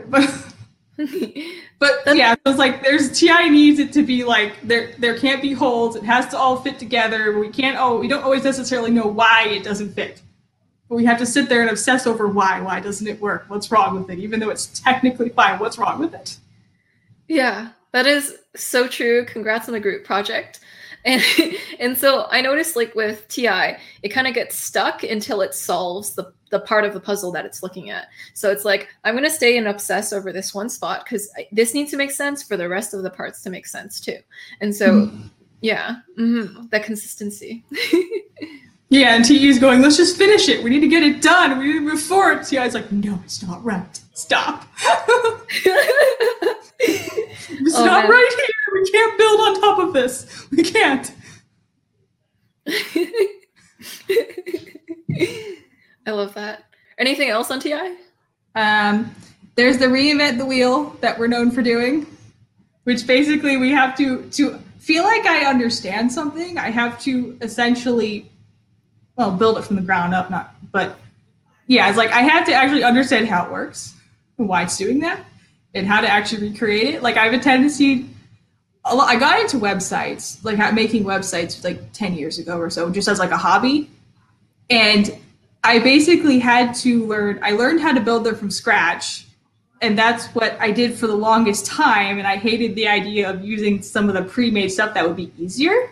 But 0.07 0.31
but 1.79 2.17
yeah, 2.17 2.33
it 2.33 2.41
was 2.45 2.59
like 2.59 2.83
there's 2.83 3.19
TI 3.19 3.49
needs 3.49 3.79
it 3.79 3.93
to 3.95 4.03
be 4.03 4.25
like 4.25 4.61
there 4.63 4.93
there 4.99 5.19
can't 5.19 5.41
be 5.41 5.53
holes. 5.53 5.97
It 5.97 6.05
has 6.05 6.29
to 6.29 6.39
all 6.39 6.57
fit 6.57 6.79
together. 6.79 7.39
We 7.39 7.49
can't 7.49 7.77
oh 7.79 7.99
we 7.99 8.09
don't 8.09 8.23
always 8.23 8.45
necessarily 8.45 8.91
know 8.91 9.07
why 9.07 9.47
it 9.49 9.65
doesn't 9.65 9.95
fit 9.95 10.21
but 10.91 10.97
we 10.97 11.05
have 11.05 11.19
to 11.19 11.27
sit 11.27 11.49
there 11.49 11.63
and 11.63 11.71
obsess 11.71 12.05
over 12.05 12.27
why. 12.27 12.61
Why 12.61 12.81
doesn't 12.81 13.07
it 13.07 13.21
work? 13.21 13.45
What's 13.47 13.71
wrong 13.71 13.95
with 13.95 14.11
it? 14.11 14.19
Even 14.19 14.41
though 14.41 14.51
it's 14.51 14.67
technically 14.81 15.29
fine, 15.29 15.61
what's 15.61 15.79
wrong 15.79 16.01
with 16.01 16.13
it? 16.13 16.37
Yeah, 17.29 17.69
that 17.93 18.07
is 18.07 18.37
so 18.57 18.89
true. 18.89 19.25
Congrats 19.25 19.69
on 19.69 19.73
the 19.73 19.81
group 19.81 20.05
project. 20.05 20.59
And 21.05 21.23
and 21.79 21.97
so 21.97 22.27
I 22.31 22.41
noticed 22.41 22.77
like 22.77 22.95
with 22.95 23.27
TI, 23.29 23.77
it 24.03 24.09
kind 24.11 24.27
of 24.27 24.35
gets 24.35 24.57
stuck 24.57 25.03
until 25.03 25.41
it 25.41 25.55
solves 25.55 26.15
the 26.15 26.33
the 26.51 26.61
part 26.61 26.85
of 26.85 26.93
the 26.93 27.01
puzzle 27.01 27.31
that 27.33 27.47
it's 27.47 27.63
looking 27.63 27.91
at. 27.91 28.09
So 28.35 28.51
it's 28.51 28.65
like 28.65 28.89
I'm 29.05 29.15
gonna 29.15 29.31
stay 29.31 29.57
and 29.57 29.69
obsess 29.69 30.13
over 30.13 30.33
this 30.33 30.55
one 30.55 30.69
spot 30.69 31.05
because 31.05 31.31
this 31.53 31.75
needs 31.75 31.91
to 31.93 31.97
make 31.97 32.11
sense 32.11 32.43
for 32.43 32.57
the 32.57 32.69
rest 32.69 32.93
of 32.93 33.03
the 33.03 33.11
parts 33.11 33.43
to 33.43 33.51
make 33.51 33.67
sense 33.67 34.01
too. 34.01 34.19
And 34.61 34.75
so, 34.75 35.07
mm-hmm. 35.07 35.29
yeah, 35.61 35.97
mm-hmm, 36.19 36.67
that 36.69 36.85
consistency. 36.85 37.65
yeah, 38.89 39.15
and 39.15 39.25
TI 39.25 39.49
is 39.49 39.59
going. 39.59 39.81
Let's 39.81 39.97
just 39.97 40.17
finish 40.17 40.49
it. 40.49 40.63
We 40.63 40.71
need 40.71 40.81
to 40.81 40.89
get 40.89 41.03
it 41.03 41.23
done. 41.23 41.59
We 41.59 41.67
need 41.67 41.75
to 41.75 41.81
move 41.81 42.03
forward. 42.03 42.45
TI 42.45 42.59
is 42.59 42.75
like, 42.75 42.91
no, 42.91 43.19
it's 43.25 43.43
not 43.43 43.65
right. 43.65 44.01
Stop. 44.15 44.67
it's 46.81 47.75
oh, 47.75 47.85
not 47.85 48.03
man. 48.05 48.11
right 48.11 48.35
here. 48.37 48.60
We 48.73 48.91
can't 48.91 49.19
build 49.19 49.41
on 49.41 49.61
top 49.61 49.79
of 49.79 49.93
this. 49.93 50.47
We 50.51 50.63
can't. 50.63 51.13
I 56.07 56.11
love 56.11 56.35
that. 56.35 56.65
Anything 56.99 57.31
else 57.31 57.51
on 57.51 57.61
TI? 57.61 57.97
Um, 58.55 59.15
there's 59.57 59.79
the 59.79 59.87
reinvent 59.87 60.39
the 60.39 60.47
wheel 60.47 60.97
that 61.01 61.19
we're 61.19 61.27
known 61.27 61.51
for 61.51 61.63
doing, 61.63 62.07
which 62.85 63.07
basically 63.07 63.57
we 63.57 63.71
have 63.71 63.97
to 63.99 64.23
to 64.31 64.59
feel 64.79 65.05
like 65.05 65.27
I 65.27 65.45
understand 65.45 66.13
something. 66.13 66.59
I 66.59 66.71
have 66.71 67.01
to 67.03 67.37
essentially, 67.41 68.31
well, 69.17 69.31
build 69.31 69.59
it 69.59 69.65
from 69.65 69.77
the 69.77 69.83
ground 69.83 70.15
up. 70.15 70.31
Not, 70.31 70.55
but 70.73 70.99
yeah, 71.67 71.89
it's 71.89 71.99
like 71.99 72.11
I 72.11 72.23
have 72.23 72.47
to 72.47 72.53
actually 72.53 72.83
understand 72.85 73.29
how 73.29 73.47
it 73.47 73.53
works 73.53 73.95
and 74.39 74.49
why 74.49 74.63
it's 74.63 74.77
doing 74.77 75.01
that, 75.01 75.25
and 75.75 75.87
how 75.87 76.01
to 76.01 76.09
actually 76.09 76.49
recreate 76.49 76.95
it. 76.95 77.03
Like 77.03 77.17
I 77.17 77.25
have 77.25 77.35
a 77.35 77.39
tendency. 77.39 78.09
Lot, 78.85 79.09
I 79.09 79.17
got 79.17 79.41
into 79.41 79.59
websites, 79.59 80.43
like 80.43 80.75
making 80.75 81.05
websites, 81.05 81.63
like 81.63 81.93
ten 81.93 82.15
years 82.15 82.39
ago 82.39 82.59
or 82.59 82.71
so, 82.71 82.91
just 82.91 83.09
as 83.09 83.19
like 83.19 83.31
a 83.31 83.37
hobby, 83.37 83.91
and 84.71 85.19
I 85.63 85.79
basically 85.81 86.39
had 86.39 86.75
to 86.77 87.07
learn, 87.07 87.41
I 87.43 87.53
learned 87.53 87.81
how 87.81 87.93
to 87.93 88.01
build 88.01 88.25
them 88.25 88.37
from 88.37 88.51
scratch. 88.51 89.27
And 89.83 89.99
that's 89.99 90.27
what 90.29 90.57
I 90.61 90.71
did 90.71 90.95
for 90.95 91.07
the 91.07 91.15
longest 91.15 91.67
time. 91.67 92.19
And 92.19 92.27
I 92.27 92.37
hated 92.37 92.75
the 92.75 92.87
idea 92.87 93.29
of 93.29 93.45
using 93.45 93.83
some 93.83 94.09
of 94.09 94.15
the 94.15 94.23
pre 94.23 94.51
made 94.51 94.69
stuff 94.69 94.95
that 94.95 95.07
would 95.07 95.17
be 95.17 95.33
easier. 95.39 95.91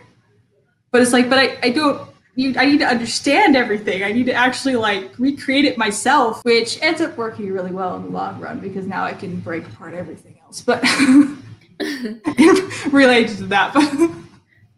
But 0.91 1.01
it's 1.01 1.13
like, 1.13 1.29
but 1.29 1.39
I, 1.39 1.57
I 1.61 1.69
don't, 1.69 2.09
I 2.57 2.65
need 2.65 2.79
to 2.79 2.85
understand 2.85 3.55
everything. 3.55 4.03
I 4.03 4.11
need 4.11 4.27
to 4.27 4.33
actually 4.33 4.75
like 4.75 5.11
recreate 5.19 5.65
it 5.65 5.77
myself, 5.77 6.43
which 6.45 6.81
ends 6.81 7.01
up 7.01 7.17
working 7.17 7.51
really 7.51 7.71
well 7.71 7.95
in 7.97 8.03
the 8.03 8.09
long 8.09 8.39
run 8.39 8.59
because 8.59 8.85
now 8.85 9.03
I 9.03 9.13
can 9.13 9.39
break 9.39 9.67
apart 9.67 9.93
everything 9.93 10.39
else. 10.45 10.61
But 10.61 10.83
related 12.91 13.37
to 13.37 13.45
that. 13.45 13.73
But 13.73 14.11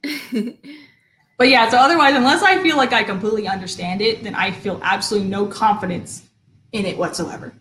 but 1.38 1.50
yeah, 1.50 1.70
so 1.70 1.78
otherwise, 1.78 2.16
unless 2.16 2.44
I 2.44 2.62
feel 2.62 2.78
like 2.78 2.94
I 2.94 3.04
completely 3.04 3.48
understand 3.48 4.02
it, 4.02 4.24
then 4.24 4.36
I 4.36 4.52
feel 4.52 4.80
absolutely 4.84 5.30
no 5.30 5.46
confidence 5.48 6.24
in 6.72 6.86
it 6.86 6.98
whatsoever. 6.98 7.54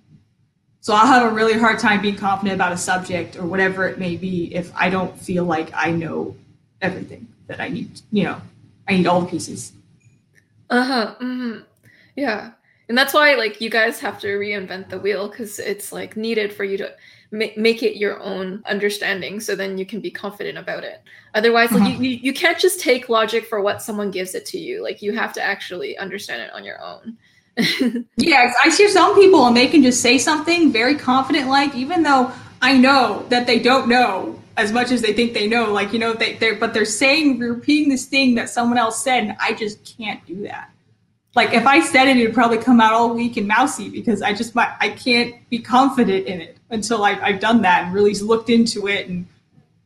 So 0.83 0.95
I'll 0.95 1.07
have 1.07 1.31
a 1.31 1.35
really 1.35 1.59
hard 1.59 1.79
time 1.79 2.01
being 2.01 2.17
confident 2.17 2.55
about 2.55 2.73
a 2.73 2.77
subject 2.77 3.37
or 3.37 3.47
whatever 3.47 3.87
it 3.87 3.99
may 3.99 4.17
be 4.17 4.55
if 4.55 4.73
I 4.75 4.89
don't 4.89 5.19
feel 5.19 5.45
like 5.45 5.71
I 5.75 5.91
know 5.91 6.37
everything 6.81 7.29
that 7.49 7.61
I 7.61 7.69
need. 7.69 8.01
You 8.13 8.25
know, 8.25 8.43
I 8.89 8.97
need 8.97 9.07
all 9.07 9.21
the 9.21 9.29
pieces. 9.29 9.73
Uh 10.71 10.85
huh. 10.85 11.15
Mm-hmm. 11.21 11.61
Yeah, 12.17 12.53
and 12.89 12.97
that's 12.97 13.15
why 13.15 13.35
like 13.35 13.61
you 13.61 13.71
guys 13.71 14.01
have 14.01 14.19
to 14.21 14.27
reinvent 14.27 14.89
the 14.89 14.99
wheel 14.99 15.29
because 15.29 15.59
it's 15.59 15.93
like 15.93 16.17
needed 16.17 16.53
for 16.53 16.65
you 16.65 16.77
to 16.79 16.93
make 17.31 17.83
it 17.83 17.97
your 17.97 18.21
own 18.21 18.63
understanding 18.67 19.39
so 19.41 19.55
then 19.55 19.79
you 19.79 19.87
can 19.87 20.01
be 20.01 20.11
confident 20.11 20.59
about 20.59 20.85
it. 20.85 21.03
Otherwise 21.35 21.71
like 21.71 21.83
uh-huh. 21.83 22.01
you, 22.01 22.11
you 22.11 22.33
can't 22.33 22.59
just 22.59 22.81
take 22.81 23.09
logic 23.09 23.47
for 23.47 23.61
what 23.61 23.83
someone 23.83 24.11
gives 24.11 24.35
it 24.35 24.45
to 24.47 24.59
you. 24.59 24.83
Like 24.83 25.01
you 25.01 25.13
have 25.13 25.33
to 25.35 25.43
actually 25.43 25.97
understand 25.99 26.43
it 26.43 26.53
on 26.53 26.65
your 26.65 26.81
own. 26.83 27.17
Yeah 28.17 28.53
i 28.65 28.71
see 28.71 28.89
some 28.89 29.15
people 29.17 29.45
and 29.47 29.57
they 29.57 29.67
can 29.67 29.83
just 29.83 30.01
say 30.01 30.19
something 30.19 30.71
very 30.71 30.95
confident 30.95 31.49
like 31.49 31.75
even 31.75 32.03
though 32.03 32.31
i 32.63 32.77
know 32.77 33.27
that 33.29 33.47
they 33.47 33.59
don't 33.59 33.89
know 33.89 34.41
as 34.61 34.73
much 34.73 34.91
as 34.91 35.01
they 35.01 35.13
think 35.13 35.33
they 35.33 35.49
know. 35.49 35.73
Like 35.73 35.93
you 35.93 35.99
know 35.99 36.13
they, 36.13 36.35
they're 36.35 36.55
but 36.55 36.75
they're 36.75 36.85
saying 36.85 37.39
repeating 37.39 37.89
this 37.89 38.07
thing 38.07 38.35
that 38.35 38.51
someone 38.51 38.79
else 38.79 39.03
said 39.03 39.25
and 39.25 39.37
i 39.41 39.53
just 39.53 39.97
can't 39.97 40.25
do 40.27 40.43
that 40.43 40.71
like 41.35 41.53
if 41.55 41.67
I 41.67 41.81
said 41.81 42.09
it, 42.09 42.17
it 42.17 42.27
would 42.27 42.35
probably 42.35 42.59
come 42.59 42.81
out 42.81 42.93
all 42.93 43.15
weak 43.15 43.37
and 43.37 43.47
mousy 43.47 43.89
because 43.89 44.21
I 44.23 44.33
just 44.33 44.57
I 44.57 44.91
can't 44.91 45.49
be 45.49 45.59
confident 45.59 46.27
in 46.27 46.41
it 46.41 46.59
until 46.71 47.05
I, 47.05 47.13
I've 47.13 47.41
done 47.41 47.63
that 47.63 47.85
and 47.85 47.95
really 47.95 48.15
looked 48.15 48.51
into 48.51 48.89
it 48.89 49.09
and 49.09 49.27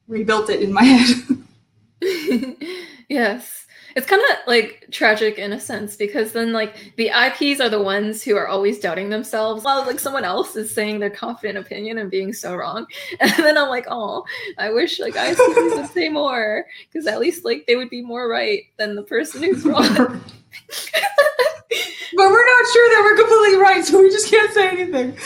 rebuilt 0.09 0.49
it 0.51 0.63
in 0.63 0.73
my 0.73 0.83
head. 2.01 2.57
yes. 3.09 3.64
It's 3.97 4.07
kind 4.07 4.23
of 4.23 4.39
like 4.47 4.87
tragic 4.91 5.39
in 5.39 5.53
a 5.53 5.61
sense 5.61 5.97
because 5.97 6.33
then 6.33 6.53
like 6.53 6.95
the 6.97 7.09
IPs 7.11 7.61
are 7.61 7.69
the 7.69 7.83
ones 7.83 8.23
who 8.23 8.37
are 8.37 8.49
always 8.49 8.81
doubting 8.81 9.11
themselves 9.11 9.65
while 9.65 9.87
like 9.87 10.01
someone 10.01 10.25
else 10.25 10.57
is 10.57 10.75
saying 10.75 10.99
their 10.99 11.11
confident 11.11 11.59
opinion 11.59 11.99
and 11.99 12.11
being 12.11 12.33
so 12.33 12.57
wrong. 12.57 12.87
And 13.21 13.31
then 13.39 13.57
I'm 13.57 13.69
like, 13.69 13.87
oh, 13.89 14.25
I 14.59 14.71
wish 14.71 14.99
like 14.99 15.17
I 15.17 15.35
would 15.35 15.91
say 15.93 16.09
more 16.09 16.67
because 16.93 17.07
at 17.07 17.21
least 17.21 17.45
like 17.45 17.67
they 17.67 17.77
would 17.77 17.91
be 17.91 18.03
more 18.03 18.29
right 18.29 18.65
than 18.77 18.97
the 18.97 19.03
person 19.03 19.43
who's 19.43 19.65
wrong. 19.65 19.85
but 22.17 22.31
we're 22.31 22.47
not 22.47 22.73
sure 22.73 22.89
that 22.91 23.03
we're 23.05 23.17
completely 23.17 23.59
right, 23.59 23.85
so 23.85 24.01
we 24.01 24.11
just 24.11 24.31
can't 24.31 24.53
say 24.53 24.69
anything. 24.69 25.17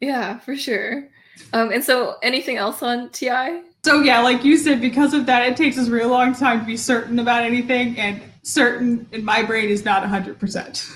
yeah, 0.00 0.38
for 0.38 0.56
sure. 0.56 1.08
Um, 1.52 1.72
and 1.72 1.82
so, 1.82 2.16
anything 2.22 2.56
else 2.56 2.82
on 2.82 3.10
TI? 3.10 3.62
So 3.84 4.00
yeah, 4.02 4.20
like 4.20 4.44
you 4.44 4.56
said, 4.56 4.80
because 4.80 5.14
of 5.14 5.26
that, 5.26 5.46
it 5.46 5.56
takes 5.56 5.78
us 5.78 5.88
a 5.88 5.90
really 5.90 6.10
long 6.10 6.34
time 6.34 6.60
to 6.60 6.66
be 6.66 6.76
certain 6.76 7.18
about 7.18 7.44
anything, 7.44 7.98
and 7.98 8.20
certain 8.42 9.06
in 9.12 9.24
my 9.24 9.42
brain 9.42 9.68
is 9.68 9.84
not 9.84 10.04
hundred 10.04 10.38
percent. 10.38 10.88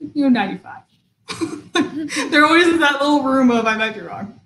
You 0.00 0.24
know, 0.24 0.28
ninety-five. 0.28 0.82
there 2.30 2.44
always 2.44 2.66
is 2.66 2.80
that 2.80 3.00
little 3.00 3.22
room 3.22 3.50
of 3.50 3.66
I 3.66 3.76
might 3.76 3.94
be 3.94 4.00
wrong. 4.00 4.40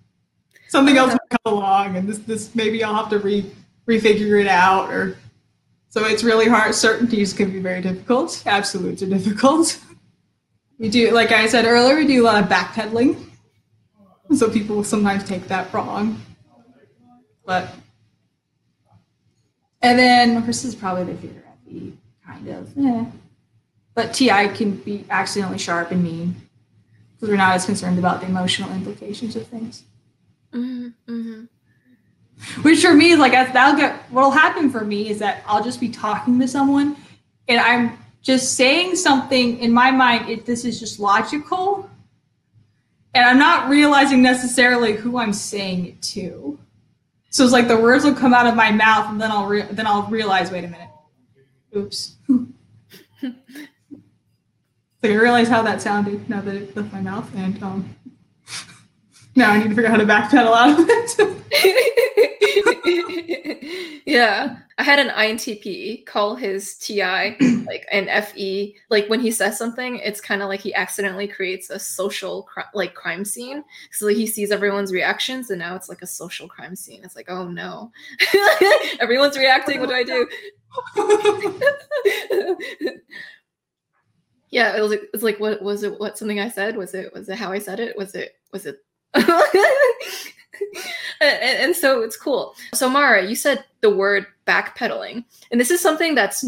Something 0.68 0.96
else 0.96 1.12
will 1.12 1.38
come 1.44 1.54
along, 1.54 1.96
and 1.96 2.08
this 2.08 2.18
this 2.18 2.54
maybe 2.54 2.84
I'll 2.84 2.94
have 2.94 3.10
to 3.10 3.18
re 3.18 3.50
refigure 3.88 4.40
it 4.40 4.48
out 4.48 4.90
or 4.90 5.16
so 5.96 6.04
it's 6.04 6.22
really 6.22 6.46
hard. 6.46 6.74
Certainties 6.74 7.32
can 7.32 7.50
be 7.50 7.58
very 7.58 7.80
difficult. 7.80 8.42
Absolutes 8.44 9.02
are 9.02 9.06
difficult. 9.06 9.80
We 10.78 10.90
do, 10.90 11.10
like 11.12 11.32
I 11.32 11.46
said 11.46 11.64
earlier, 11.64 11.96
we 11.96 12.06
do 12.06 12.22
a 12.22 12.26
lot 12.26 12.42
of 12.42 12.50
backpedaling. 12.50 13.18
So 14.34 14.50
people 14.50 14.76
will 14.76 14.84
sometimes 14.84 15.24
take 15.24 15.48
that 15.48 15.72
wrong. 15.72 16.20
But, 17.46 17.72
and 19.80 19.98
then 19.98 20.44
this 20.44 20.64
is 20.64 20.74
probably 20.74 21.04
the 21.04 21.14
figure 21.18 21.44
FE, 21.64 21.96
kind 22.26 22.48
of. 22.48 22.76
Eh. 22.76 23.04
But 23.94 24.12
TI 24.12 24.48
can 24.48 24.76
be 24.76 25.06
accidentally 25.09 25.59
sharp 25.59 25.90
and 25.90 26.04
mean 26.04 26.37
because 27.14 27.30
we're 27.30 27.37
not 27.37 27.54
as 27.54 27.64
concerned 27.64 27.98
about 27.98 28.20
the 28.20 28.26
emotional 28.26 28.70
implications 28.72 29.37
of 29.37 29.46
things. 29.46 29.85
Mm-hmm, 30.52 30.88
mm-hmm. 31.11 32.62
Which 32.62 32.82
for 32.82 32.92
me 32.92 33.12
is 33.12 33.18
like 33.18 33.32
that'll 33.32 33.78
get 33.78 33.96
what'll 34.11 34.30
happen 34.30 34.70
for 34.70 34.85
me 34.85 35.09
is 35.09 35.18
that 35.20 35.42
I'll 35.46 35.64
just 35.64 35.80
be 35.80 35.88
talking 35.88 36.38
to 36.40 36.46
someone 36.46 36.96
and 37.48 37.59
I'm 37.59 37.98
just 38.20 38.54
saying 38.54 38.96
something 38.96 39.59
in 39.61 39.72
my 39.72 39.90
mind 39.90 40.28
if 40.28 40.44
this 40.44 40.66
is 40.66 40.78
just 40.78 41.00
logical 41.00 41.88
and 43.14 43.24
I'm 43.24 43.38
not 43.38 43.70
realizing 43.70 44.20
necessarily 44.20 44.92
who 44.92 45.18
I'm 45.18 45.32
saying 45.32 45.87
it 45.87 46.02
to. 46.02 46.59
So 47.37 47.44
it's 47.44 47.53
like 47.53 47.68
the 47.68 47.77
words 47.77 48.03
will 48.03 48.14
come 48.14 48.33
out 48.33 48.46
of 48.46 48.55
my 48.55 48.70
mouth 48.70 49.11
and 49.11 49.20
then 49.20 49.31
I'll 49.31 49.44
re- 49.44 49.68
then 49.70 49.87
I'll 49.87 50.05
realize 50.05 50.51
wait 50.51 50.64
a 50.64 50.68
minute. 50.68 50.88
Oops. 51.77 52.16
so 53.20 53.35
I 55.05 55.09
realize 55.09 55.46
how 55.46 55.61
that 55.61 55.83
sounded 55.83 56.31
now 56.31 56.40
that 56.40 56.55
it 56.55 56.75
left 56.75 56.94
my 56.94 57.03
mouth 57.03 57.31
and 57.37 57.62
um 57.62 57.94
now 59.37 59.51
I 59.51 59.59
need 59.59 59.68
to 59.68 59.75
figure 59.75 59.90
out 59.90 59.90
how 59.90 59.99
to 59.99 60.07
backpedal 60.07 60.57
out 60.57 60.81
of 60.81 60.87
it. 60.88 62.72
yeah. 64.07 64.57
I 64.79 64.83
had 64.83 64.99
an 64.99 65.09
INTP 65.09 66.05
call 66.07 66.37
his 66.37 66.77
TI 66.77 67.37
like 67.66 67.87
an 67.90 68.09
FE. 68.22 68.77
Like 68.90 69.09
when 69.09 69.20
he 69.20 69.31
says 69.31 69.59
something, 69.59 69.96
it's 69.96 70.20
kind 70.20 70.42
of 70.42 70.49
like 70.49 70.61
he 70.61 70.75
accidentally 70.75 71.27
creates 71.27 71.70
a 71.70 71.79
social 71.79 72.44
cri- 72.44 72.62
like 72.75 72.94
crime 72.94 73.25
scene. 73.25 73.64
So 73.90 74.07
like, 74.07 74.16
he 74.16 74.27
sees 74.27 74.53
everyone's 74.53 74.92
reactions, 74.92 75.51
and 75.51 75.59
now 75.59 75.75
it's 75.75 75.88
like 75.88 76.03
a 76.03 76.07
social 76.07 76.46
crime 76.46 76.77
scene. 76.77 77.03
It's 77.03 77.16
like, 77.16 77.29
oh 77.29 77.49
no, 77.49 77.90
everyone's 79.01 79.37
reacting. 79.37 79.81
What 79.81 79.88
do 79.88 79.96
I 79.96 80.05
do? 80.05 80.29
yeah, 84.51 84.77
it 84.77 84.81
was. 84.81 84.92
It's 84.92 85.22
like, 85.22 85.40
what 85.40 85.62
was 85.62 85.83
it? 85.83 85.99
What 85.99 86.18
something 86.18 86.38
I 86.38 86.51
said? 86.51 86.77
Was 86.77 86.94
it? 86.94 87.12
Was 87.12 87.29
it 87.29 87.37
how 87.37 87.51
I 87.51 87.59
said 87.59 87.81
it? 87.81 87.96
Was 87.96 88.14
it? 88.14 88.37
Was 88.53 88.66
it 88.66 88.79
and, 91.20 91.38
and, 91.42 91.76
so 91.76 92.02
it's 92.02 92.16
cool. 92.16 92.54
So 92.74 92.88
Mara, 92.88 93.26
you 93.26 93.34
said 93.34 93.64
the 93.80 93.90
word 93.90 94.26
backpedaling, 94.46 95.24
and 95.50 95.60
this 95.60 95.70
is 95.70 95.80
something 95.80 96.14
that's 96.14 96.44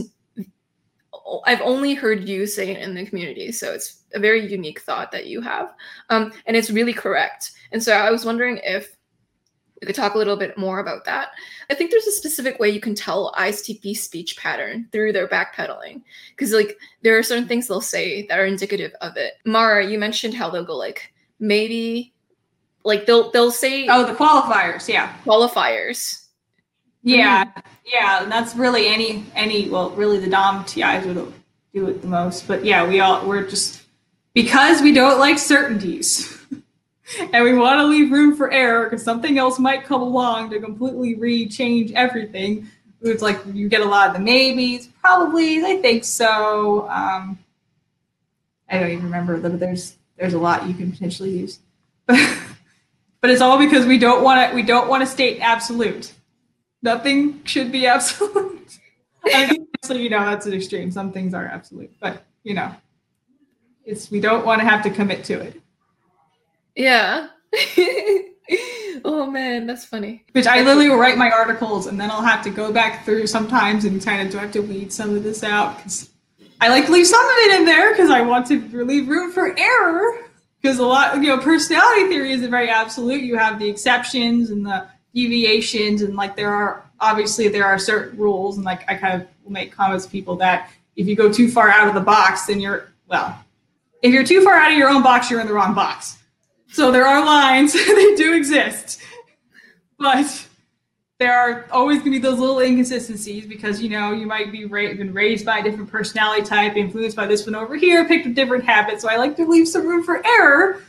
I've 1.44 1.60
only 1.60 1.94
heard 1.94 2.28
you 2.28 2.46
say 2.46 2.70
it 2.70 2.80
in 2.80 2.94
the 2.94 3.04
community, 3.04 3.52
so 3.52 3.72
it's 3.72 4.02
a 4.14 4.18
very 4.18 4.50
unique 4.50 4.80
thought 4.80 5.12
that 5.12 5.26
you 5.26 5.40
have, 5.42 5.74
um, 6.10 6.32
and 6.46 6.56
it's 6.56 6.70
really 6.70 6.94
correct. 6.94 7.52
And 7.72 7.82
so 7.82 7.92
I 7.92 8.10
was 8.10 8.24
wondering 8.24 8.60
if 8.64 8.96
we 9.80 9.86
could 9.86 9.94
talk 9.94 10.14
a 10.14 10.18
little 10.18 10.36
bit 10.36 10.58
more 10.58 10.80
about 10.80 11.04
that. 11.04 11.30
I 11.70 11.74
think 11.74 11.90
there's 11.90 12.06
a 12.06 12.12
specific 12.12 12.58
way 12.58 12.70
you 12.70 12.80
can 12.80 12.94
tell 12.94 13.32
ISTP 13.38 13.96
speech 13.96 14.36
pattern 14.36 14.88
through 14.90 15.12
their 15.12 15.28
backpedaling. 15.28 16.02
Because 16.30 16.52
like 16.52 16.76
there 17.02 17.16
are 17.16 17.22
certain 17.22 17.46
things 17.46 17.68
they'll 17.68 17.80
say 17.80 18.26
that 18.26 18.38
are 18.38 18.46
indicative 18.46 18.92
of 19.00 19.16
it. 19.16 19.34
Mara, 19.44 19.86
you 19.86 19.98
mentioned 19.98 20.34
how 20.34 20.50
they'll 20.50 20.64
go 20.64 20.76
like 20.76 21.12
maybe 21.38 22.12
like 22.88 23.06
they'll 23.06 23.30
they'll 23.30 23.52
say 23.52 23.86
Oh, 23.88 24.04
the 24.04 24.14
qualifiers, 24.14 24.88
yeah. 24.88 25.14
qualifiers. 25.24 26.24
Yeah, 27.02 27.44
yeah, 27.84 28.22
and 28.22 28.32
that's 28.32 28.56
really 28.56 28.88
any 28.88 29.24
any 29.36 29.68
well, 29.68 29.90
really 29.90 30.18
the 30.18 30.28
Dom 30.28 30.64
TIs 30.64 31.06
would 31.06 31.32
do 31.72 31.86
it 31.86 32.02
the 32.02 32.08
most. 32.08 32.48
But 32.48 32.64
yeah, 32.64 32.86
we 32.88 32.98
all 33.00 33.24
we're 33.26 33.46
just 33.46 33.82
because 34.34 34.82
we 34.82 34.92
don't 34.92 35.20
like 35.20 35.38
certainties. 35.38 36.34
and 37.32 37.44
we 37.44 37.54
want 37.54 37.78
to 37.78 37.84
leave 37.84 38.10
room 38.10 38.36
for 38.36 38.50
error 38.50 38.84
because 38.84 39.02
something 39.02 39.38
else 39.38 39.58
might 39.58 39.84
come 39.84 40.02
along 40.02 40.50
to 40.50 40.60
completely 40.60 41.14
re-change 41.14 41.92
everything. 41.92 42.68
It's 43.00 43.22
like 43.22 43.38
you 43.52 43.68
get 43.68 43.80
a 43.80 43.84
lot 43.84 44.08
of 44.08 44.14
the 44.14 44.20
maybes, 44.20 44.88
probably, 45.00 45.64
I 45.64 45.76
think 45.80 46.04
so. 46.04 46.88
Um, 46.90 47.38
I 48.68 48.78
don't 48.78 48.90
even 48.90 49.04
remember 49.04 49.38
that 49.38 49.60
there's 49.60 49.96
there's 50.16 50.34
a 50.34 50.38
lot 50.38 50.66
you 50.66 50.74
can 50.74 50.90
potentially 50.90 51.30
use. 51.30 51.60
but 53.20 53.30
it's 53.30 53.40
all 53.40 53.58
because 53.58 53.86
we 53.86 53.98
don't 53.98 54.22
want 54.22 54.50
to 54.50 54.54
we 54.54 54.62
don't 54.62 54.88
want 54.88 55.02
to 55.02 55.06
state 55.06 55.40
absolute. 55.40 56.12
Nothing 56.82 57.42
should 57.44 57.72
be 57.72 57.86
absolute. 57.94 58.78
Obviously, 59.24 60.02
you 60.02 60.10
know, 60.10 60.20
that's 60.20 60.46
an 60.46 60.54
extreme. 60.54 60.90
Some 60.90 61.12
things 61.12 61.34
are 61.34 61.46
absolute, 61.46 61.92
but 62.00 62.24
you 62.44 62.54
know, 62.54 62.74
it's 63.84 64.10
we 64.10 64.20
don't 64.20 64.46
want 64.46 64.60
to 64.60 64.68
have 64.68 64.82
to 64.84 64.90
commit 64.90 65.24
to 65.24 65.40
it. 65.40 65.60
Yeah. 66.74 67.28
oh 69.04 69.28
man, 69.30 69.66
that's 69.66 69.84
funny. 69.84 70.24
Which 70.32 70.46
I 70.46 70.60
literally 70.60 70.88
will 70.88 70.98
write 70.98 71.18
my 71.18 71.30
articles 71.30 71.86
and 71.86 72.00
then 72.00 72.10
I'll 72.10 72.22
have 72.22 72.42
to 72.44 72.50
go 72.50 72.72
back 72.72 73.04
through 73.04 73.26
sometimes 73.26 73.84
and 73.84 74.02
kind 74.02 74.22
of 74.22 74.32
do 74.32 74.38
I 74.38 74.42
have 74.42 74.52
to 74.52 74.60
weed 74.60 74.92
some 74.92 75.14
of 75.14 75.22
this 75.22 75.42
out 75.42 75.76
because 75.78 76.10
I 76.60 76.68
like 76.68 76.86
to 76.86 76.92
leave 76.92 77.06
some 77.06 77.24
of 77.24 77.34
it 77.36 77.60
in 77.60 77.64
there 77.64 77.92
because 77.92 78.10
I 78.10 78.20
want 78.20 78.46
to 78.48 78.84
leave 78.84 79.08
room 79.08 79.32
for 79.32 79.58
error. 79.58 80.27
Because 80.68 80.80
a 80.80 80.86
lot, 80.86 81.16
you 81.16 81.28
know, 81.28 81.38
personality 81.38 82.08
theory 82.08 82.32
isn't 82.32 82.50
very 82.50 82.68
absolute. 82.68 83.22
You 83.22 83.38
have 83.38 83.58
the 83.58 83.66
exceptions 83.66 84.50
and 84.50 84.66
the 84.66 84.86
deviations, 85.14 86.02
and 86.02 86.14
like 86.14 86.36
there 86.36 86.52
are 86.52 86.84
obviously 87.00 87.48
there 87.48 87.64
are 87.64 87.78
certain 87.78 88.18
rules, 88.18 88.56
and 88.56 88.66
like 88.66 88.84
I 88.86 88.94
kind 88.94 89.22
of 89.22 89.26
will 89.42 89.52
make 89.52 89.72
comments 89.72 90.04
to 90.04 90.10
people 90.10 90.36
that 90.36 90.70
if 90.94 91.06
you 91.06 91.16
go 91.16 91.32
too 91.32 91.50
far 91.50 91.70
out 91.70 91.88
of 91.88 91.94
the 91.94 92.02
box, 92.02 92.44
then 92.44 92.60
you're 92.60 92.92
well, 93.06 93.42
if 94.02 94.12
you're 94.12 94.24
too 94.24 94.44
far 94.44 94.56
out 94.56 94.70
of 94.70 94.76
your 94.76 94.90
own 94.90 95.02
box, 95.02 95.30
you're 95.30 95.40
in 95.40 95.46
the 95.46 95.54
wrong 95.54 95.74
box. 95.74 96.18
So 96.66 96.92
there 96.92 97.06
are 97.06 97.24
lines, 97.24 97.72
they 97.86 98.14
do 98.14 98.34
exist. 98.34 99.00
But 99.98 100.47
there 101.18 101.36
are 101.36 101.66
always 101.72 101.98
going 101.98 102.12
to 102.12 102.18
be 102.18 102.18
those 102.20 102.38
little 102.38 102.60
inconsistencies 102.60 103.44
because, 103.44 103.82
you 103.82 103.88
know, 103.88 104.12
you 104.12 104.24
might 104.24 104.52
be 104.52 104.66
ra- 104.66 104.94
been 104.94 105.12
raised 105.12 105.44
by 105.44 105.58
a 105.58 105.62
different 105.62 105.90
personality 105.90 106.42
type, 106.42 106.76
influenced 106.76 107.16
by 107.16 107.26
this 107.26 107.44
one 107.44 107.56
over 107.56 107.74
here, 107.74 108.06
picked 108.06 108.26
a 108.26 108.32
different 108.32 108.64
habit. 108.64 109.00
So 109.00 109.08
I 109.08 109.16
like 109.16 109.34
to 109.36 109.44
leave 109.44 109.66
some 109.66 109.86
room 109.86 110.04
for 110.04 110.24
error. 110.24 110.80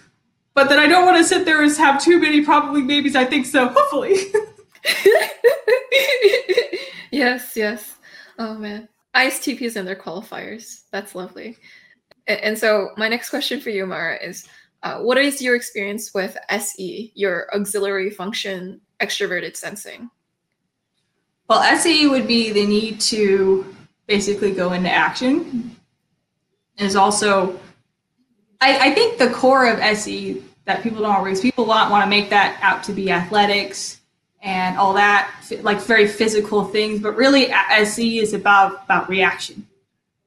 But 0.54 0.70
then 0.70 0.78
I 0.78 0.86
don't 0.86 1.06
want 1.06 1.18
to 1.18 1.24
sit 1.24 1.46
there 1.46 1.64
and 1.64 1.76
have 1.78 2.04
too 2.04 2.20
many 2.20 2.46
probably 2.46 2.84
babies. 2.84 3.16
I 3.16 3.26
think 3.26 3.48
so, 3.48 3.70
hopefully. 3.70 4.18
yes, 7.12 7.54
yes. 7.56 7.96
Oh 8.38 8.54
man. 8.54 8.88
ISTPs 9.16 9.76
and 9.78 9.88
their 9.88 9.96
qualifiers. 9.96 10.84
That's 10.92 11.16
lovely. 11.16 11.58
And, 12.28 12.40
and 12.42 12.58
so 12.58 12.90
my 12.98 13.08
next 13.08 13.32
question 13.32 13.60
for 13.60 13.72
you, 13.72 13.88
Mara, 13.88 14.18
is 14.24 14.48
uh, 14.84 15.00
what 15.00 15.18
is 15.18 15.42
your 15.42 15.56
experience 15.56 16.14
with 16.14 16.38
SE, 16.50 17.12
your 17.16 17.48
auxiliary 17.56 18.12
function 18.12 18.80
extroverted 19.00 19.58
sensing? 19.58 20.10
Well, 21.50 21.62
SE 21.64 22.08
would 22.08 22.28
be 22.28 22.52
the 22.52 22.66
need 22.66 23.02
to 23.02 23.76
basically 24.06 24.52
go 24.52 24.74
into 24.74 24.92
action. 24.92 25.76
Is 26.78 26.96
also, 26.96 27.60
I, 28.62 28.92
I 28.92 28.94
think 28.94 29.18
the 29.18 29.32
core 29.32 29.68
of 29.68 29.80
SE 29.80 30.44
that 30.66 30.84
people 30.84 31.02
don't 31.02 31.16
always 31.16 31.42
people 31.42 31.66
want 31.66 31.90
want 31.90 32.04
to 32.04 32.10
make 32.10 32.30
that 32.30 32.60
out 32.62 32.84
to 32.84 32.94
be 32.94 33.10
athletics 33.10 34.00
and 34.42 34.78
all 34.78 34.94
that 34.94 35.34
like 35.62 35.82
very 35.82 36.08
physical 36.08 36.64
things, 36.64 37.02
but 37.02 37.16
really 37.16 37.52
uh, 37.52 37.64
SE 37.80 38.20
is 38.20 38.34
about 38.34 38.84
about 38.86 39.10
reaction, 39.10 39.68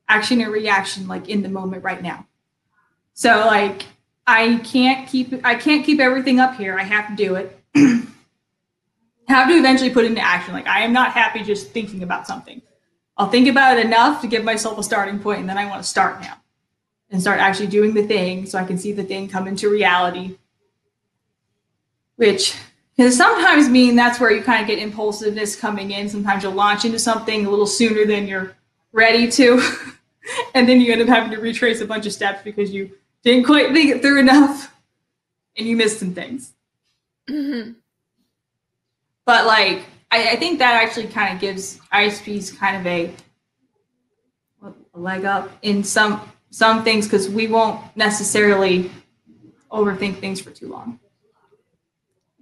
action 0.09 0.41
and 0.41 0.53
reaction, 0.53 1.07
like 1.07 1.29
in 1.29 1.43
the 1.43 1.49
moment 1.49 1.85
right 1.85 2.03
now. 2.03 2.27
So 3.15 3.47
like 3.47 3.85
I 4.27 4.57
can't 4.65 5.09
keep 5.09 5.33
I 5.45 5.55
can't 5.55 5.87
keep 5.87 6.01
everything 6.01 6.41
up 6.41 6.57
here. 6.57 6.77
I 6.77 6.83
have 6.83 7.09
to 7.09 7.15
do 7.15 7.37
it. 7.37 7.59
have 9.33 9.49
to 9.49 9.55
eventually 9.55 9.91
put 9.91 10.05
into 10.05 10.21
action. 10.21 10.55
Like 10.55 10.67
I 10.67 10.81
am 10.83 10.93
not 10.93 11.13
happy 11.13 11.43
just 11.43 11.71
thinking 11.71 12.03
about 12.03 12.27
something. 12.27 12.63
I'll 13.17 13.29
think 13.29 13.49
about 13.49 13.79
it 13.79 13.87
enough 13.87 14.21
to 14.23 14.27
give 14.27 14.45
myself 14.45 14.79
a 14.79 14.83
starting 14.83 15.19
point, 15.19 15.41
and 15.41 15.49
then 15.49 15.59
I 15.59 15.67
want 15.67 15.83
to 15.83 15.89
start 15.89 16.21
now 16.21 16.37
and 17.11 17.21
start 17.21 17.41
actually 17.41 17.67
doing 17.67 17.95
the 17.95 18.03
thing 18.03 18.47
so 18.47 18.59
I 18.59 18.65
can 18.65 18.79
see 18.79 18.93
the 18.93 19.05
thing 19.05 19.29
come 19.29 19.47
into 19.47 19.69
reality. 19.69 20.39
Which 22.17 22.57
can 22.97 23.11
sometimes 23.13 23.69
mean 23.69 23.97
that's 23.97 24.19
where 24.19 24.31
you 24.31 24.43
kind 24.43 24.63
of 24.63 24.67
get 24.67 24.79
impulsiveness 24.79 25.57
coming 25.57 25.91
in. 25.91 26.09
Sometimes 26.09 26.43
you'll 26.43 26.53
launch 26.53 26.85
into 26.85 26.99
something 26.99 27.47
a 27.47 27.51
little 27.51 27.67
sooner 27.67 28.07
than 28.07 28.27
you're 28.27 28.57
ready 28.93 29.31
to. 29.33 29.63
and 30.55 30.69
then 30.69 30.81
you 30.81 30.93
end 30.93 31.03
up 31.03 31.09
having 31.09 31.31
to 31.31 31.39
retrace 31.39 31.81
a 31.81 31.87
bunch 31.87 32.07
of 32.07 32.13
steps 32.13 32.43
because 32.43 32.71
you 32.71 32.91
didn't 33.23 33.45
quite 33.45 33.73
think 33.73 33.91
it 33.91 34.03
through 34.03 34.21
enough 34.21 34.75
and 35.57 35.67
you 35.67 35.77
missed 35.77 35.99
some 35.99 36.15
things. 36.15 36.53
Mm-hmm. 37.29 37.73
But 39.25 39.47
like, 39.47 39.85
I, 40.11 40.31
I 40.31 40.37
think 40.37 40.59
that 40.59 40.83
actually 40.83 41.07
kind 41.07 41.35
of 41.35 41.41
gives 41.41 41.79
ISPs 41.93 42.57
kind 42.57 42.77
of 42.77 42.87
a, 42.87 43.15
a 44.95 44.99
leg 44.99 45.25
up 45.25 45.51
in 45.63 45.85
some 45.85 46.21
some 46.51 46.85
things 46.85 47.07
because 47.07 47.31
we 47.31 47.47
won't 47.47 47.81
necessarily 47.97 48.91
overthink 49.71 50.19
things 50.19 50.41
for 50.41 50.51
too 50.51 50.69
long. 50.69 51.01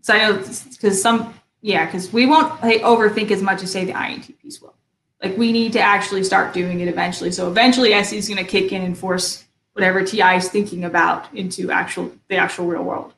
So 0.02 0.14
I 0.14 0.18
know 0.18 0.38
because 0.38 1.00
some 1.00 1.32
yeah 1.60 1.84
because 1.84 2.12
we 2.12 2.26
won't 2.26 2.60
like, 2.62 2.82
overthink 2.82 3.30
as 3.30 3.42
much 3.42 3.62
as 3.62 3.70
say 3.70 3.84
the 3.84 3.92
INTPs 3.92 4.60
will. 4.60 4.74
Like 5.22 5.36
we 5.36 5.52
need 5.52 5.72
to 5.74 5.80
actually 5.80 6.24
start 6.24 6.52
doing 6.54 6.80
it 6.80 6.88
eventually. 6.88 7.30
So 7.30 7.48
eventually 7.48 7.92
SE 7.92 8.16
is 8.16 8.28
going 8.28 8.44
to 8.44 8.50
kick 8.50 8.72
in 8.72 8.82
and 8.82 8.96
force 8.96 9.44
whatever 9.74 10.02
TI 10.02 10.36
is 10.36 10.48
thinking 10.48 10.84
about 10.84 11.32
into 11.34 11.70
actual 11.70 12.10
the 12.28 12.36
actual 12.36 12.66
real 12.66 12.82
world. 12.82 13.14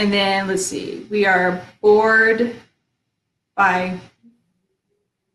And 0.00 0.10
then 0.10 0.48
let's 0.48 0.64
see, 0.64 1.06
we 1.10 1.26
are 1.26 1.62
bored 1.82 2.56
by 3.54 4.00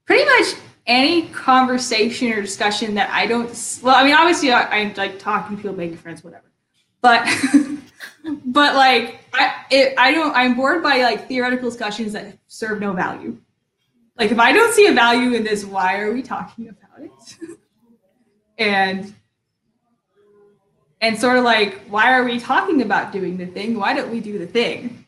pretty 0.06 0.26
much 0.26 0.60
any 0.88 1.28
conversation 1.28 2.34
or 2.34 2.42
discussion 2.42 2.96
that 2.96 3.12
I 3.12 3.28
don't. 3.28 3.48
Well, 3.84 3.94
I 3.94 4.04
mean, 4.04 4.16
obviously, 4.16 4.52
I, 4.52 4.64
I 4.64 4.94
like 4.98 5.20
talking 5.20 5.56
to 5.56 5.62
people, 5.62 5.78
making 5.78 5.98
friends, 5.98 6.24
whatever. 6.24 6.52
But, 7.02 7.30
but 8.46 8.74
like, 8.74 9.20
I 9.36 9.54
it, 9.70 9.94
I 10.00 10.12
don't. 10.12 10.36
I'm 10.36 10.56
bored 10.56 10.82
by 10.82 10.98
like 11.04 11.28
theoretical 11.28 11.70
discussions 11.70 12.14
that 12.14 12.36
serve 12.48 12.80
no 12.80 12.92
value. 12.92 13.38
Like, 14.18 14.32
if 14.32 14.40
I 14.40 14.52
don't 14.52 14.74
see 14.74 14.88
a 14.88 14.94
value 14.94 15.36
in 15.36 15.44
this, 15.44 15.64
why 15.64 16.00
are 16.00 16.12
we 16.12 16.24
talking 16.24 16.70
about 16.70 17.06
it? 17.06 17.58
and 18.58 19.14
and 21.06 21.20
sort 21.20 21.38
of 21.38 21.44
like, 21.44 21.82
why 21.88 22.14
are 22.14 22.24
we 22.24 22.40
talking 22.40 22.82
about 22.82 23.12
doing 23.12 23.38
the 23.38 23.46
thing? 23.46 23.78
Why 23.78 23.94
don't 23.94 24.10
we 24.10 24.20
do 24.20 24.40
the 24.40 24.48
thing 24.48 25.06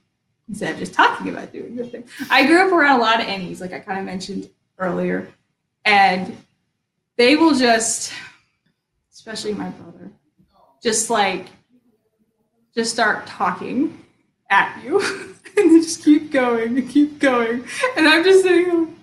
instead 0.47 0.73
of 0.73 0.77
just 0.77 0.93
talking 0.93 1.29
about 1.29 1.51
doing 1.51 1.75
the 1.75 1.85
thing? 1.85 2.03
I 2.29 2.45
grew 2.45 2.67
up 2.67 2.71
around 2.71 2.99
a 2.99 3.01
lot 3.01 3.19
of 3.19 3.25
NEs, 3.25 3.59
like 3.59 3.73
I 3.73 3.79
kind 3.79 3.97
of 3.97 4.05
mentioned 4.05 4.47
earlier, 4.77 5.27
and 5.85 6.37
they 7.15 7.35
will 7.35 7.55
just, 7.55 8.13
especially 9.11 9.55
my 9.55 9.69
brother, 9.69 10.11
just 10.83 11.09
like, 11.09 11.47
just 12.75 12.93
start 12.93 13.25
talking 13.25 13.97
at 14.51 14.79
you 14.83 14.99
and 15.57 15.81
just 15.81 16.03
keep 16.03 16.31
going 16.31 16.77
and 16.77 16.87
keep 16.87 17.17
going. 17.17 17.65
And 17.97 18.07
I'm 18.07 18.23
just 18.23 18.43
sitting 18.43 18.93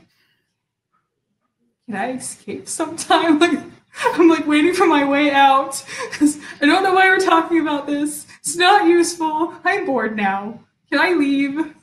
can 1.87 1.97
I 1.97 2.13
escape 2.13 2.69
sometime? 2.69 3.39
Like, 3.41 3.61
I'm 4.15 4.29
like 4.29 4.47
waiting 4.47 4.75
for 4.75 4.87
my 4.87 5.05
way 5.05 5.31
out 5.31 5.85
I 6.21 6.67
don't 6.67 6.83
know 6.83 6.95
why 6.95 7.09
we're 7.09 7.19
talking 7.19 7.61
about 7.61 7.87
this. 7.87 8.27
It's 8.41 8.57
not 8.57 8.87
useful. 8.87 9.55
I'm 9.65 9.87
bored 9.87 10.17
now. 10.17 10.61
Can 10.91 11.01
I 11.01 11.13
leave? 11.13 11.75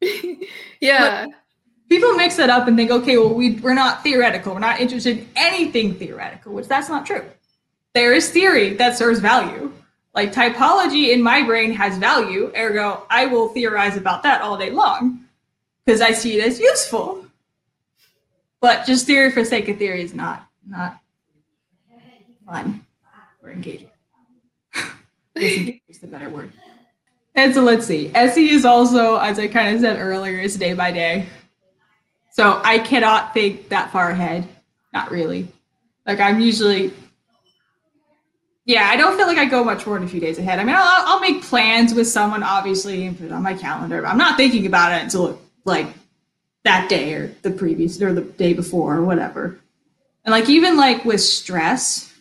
yeah. 0.80 1.26
But 1.26 1.34
people 1.88 2.12
mix 2.14 2.36
that 2.36 2.50
up 2.50 2.68
and 2.68 2.76
think, 2.76 2.90
okay, 2.90 3.16
well, 3.18 3.34
we, 3.34 3.56
we're 3.56 3.74
not 3.74 4.02
theoretical. 4.02 4.54
We're 4.54 4.60
not 4.60 4.80
interested 4.80 5.18
in 5.18 5.28
anything 5.36 5.94
theoretical, 5.94 6.52
which 6.52 6.68
that's 6.68 6.88
not 6.88 7.06
true. 7.06 7.24
There 7.94 8.14
is 8.14 8.30
theory 8.30 8.74
that 8.74 8.96
serves 8.96 9.20
value. 9.20 9.72
Like 10.14 10.32
typology 10.32 11.12
in 11.12 11.22
my 11.22 11.42
brain 11.42 11.72
has 11.72 11.96
value, 11.96 12.52
ergo, 12.56 13.06
I 13.08 13.26
will 13.26 13.48
theorize 13.48 13.96
about 13.96 14.22
that 14.24 14.42
all 14.42 14.58
day 14.58 14.70
long 14.70 15.24
because 15.84 16.00
I 16.00 16.12
see 16.12 16.38
it 16.38 16.46
as 16.46 16.60
useful. 16.60 17.26
But 18.60 18.86
just 18.86 19.06
theory 19.06 19.30
for 19.30 19.44
sake 19.44 19.68
of 19.68 19.78
theory 19.78 20.02
is 20.02 20.14
not 20.14 20.46
not 20.66 21.01
fun 22.52 22.84
or 23.42 23.50
engaging. 23.50 23.90
is 25.36 25.98
the 26.00 26.06
better 26.06 26.28
word. 26.28 26.52
And 27.34 27.54
so 27.54 27.62
let's 27.62 27.86
see. 27.86 28.10
SE 28.14 28.50
is 28.50 28.64
also, 28.64 29.16
as 29.16 29.38
I 29.38 29.48
kind 29.48 29.74
of 29.74 29.80
said 29.80 29.98
earlier, 29.98 30.38
is 30.38 30.56
day 30.56 30.74
by 30.74 30.92
day. 30.92 31.26
So 32.32 32.60
I 32.62 32.78
cannot 32.78 33.32
think 33.32 33.70
that 33.70 33.90
far 33.90 34.10
ahead. 34.10 34.46
Not 34.92 35.10
really. 35.10 35.48
Like 36.06 36.20
I'm 36.20 36.40
usually, 36.40 36.92
yeah, 38.66 38.84
I 38.84 38.96
don't 38.96 39.16
feel 39.16 39.26
like 39.26 39.38
I 39.38 39.46
go 39.46 39.64
much 39.64 39.86
more 39.86 39.96
than 39.96 40.06
a 40.06 40.10
few 40.10 40.20
days 40.20 40.38
ahead. 40.38 40.58
I 40.58 40.64
mean, 40.64 40.74
I'll, 40.76 40.84
I'll 40.84 41.20
make 41.20 41.42
plans 41.42 41.94
with 41.94 42.06
someone, 42.06 42.42
obviously, 42.42 43.06
and 43.06 43.16
put 43.16 43.26
it 43.26 43.32
on 43.32 43.42
my 43.42 43.54
calendar. 43.54 44.02
But 44.02 44.08
I'm 44.08 44.18
not 44.18 44.36
thinking 44.36 44.66
about 44.66 44.92
it 44.92 45.02
until 45.02 45.40
like 45.64 45.86
that 46.64 46.90
day 46.90 47.14
or 47.14 47.34
the 47.40 47.50
previous 47.50 48.00
or 48.02 48.12
the 48.12 48.22
day 48.22 48.52
before 48.52 48.96
or 48.96 49.04
whatever. 49.04 49.58
And 50.24 50.32
like 50.32 50.50
even 50.50 50.76
like 50.76 51.04
with 51.06 51.20
stress, 51.20 52.11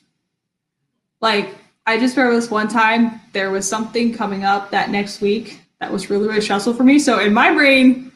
like 1.21 1.55
I 1.87 1.97
just 1.97 2.15
remember 2.17 2.39
this 2.39 2.51
one 2.51 2.67
time 2.67 3.21
there 3.33 3.51
was 3.51 3.67
something 3.67 4.13
coming 4.13 4.43
up 4.43 4.71
that 4.71 4.89
next 4.89 5.21
week 5.21 5.61
that 5.79 5.91
was 5.91 6.09
really, 6.09 6.27
really 6.27 6.41
stressful 6.41 6.75
for 6.75 6.83
me. 6.83 6.99
So 6.99 7.19
in 7.19 7.33
my 7.33 7.53
brain, 7.53 8.11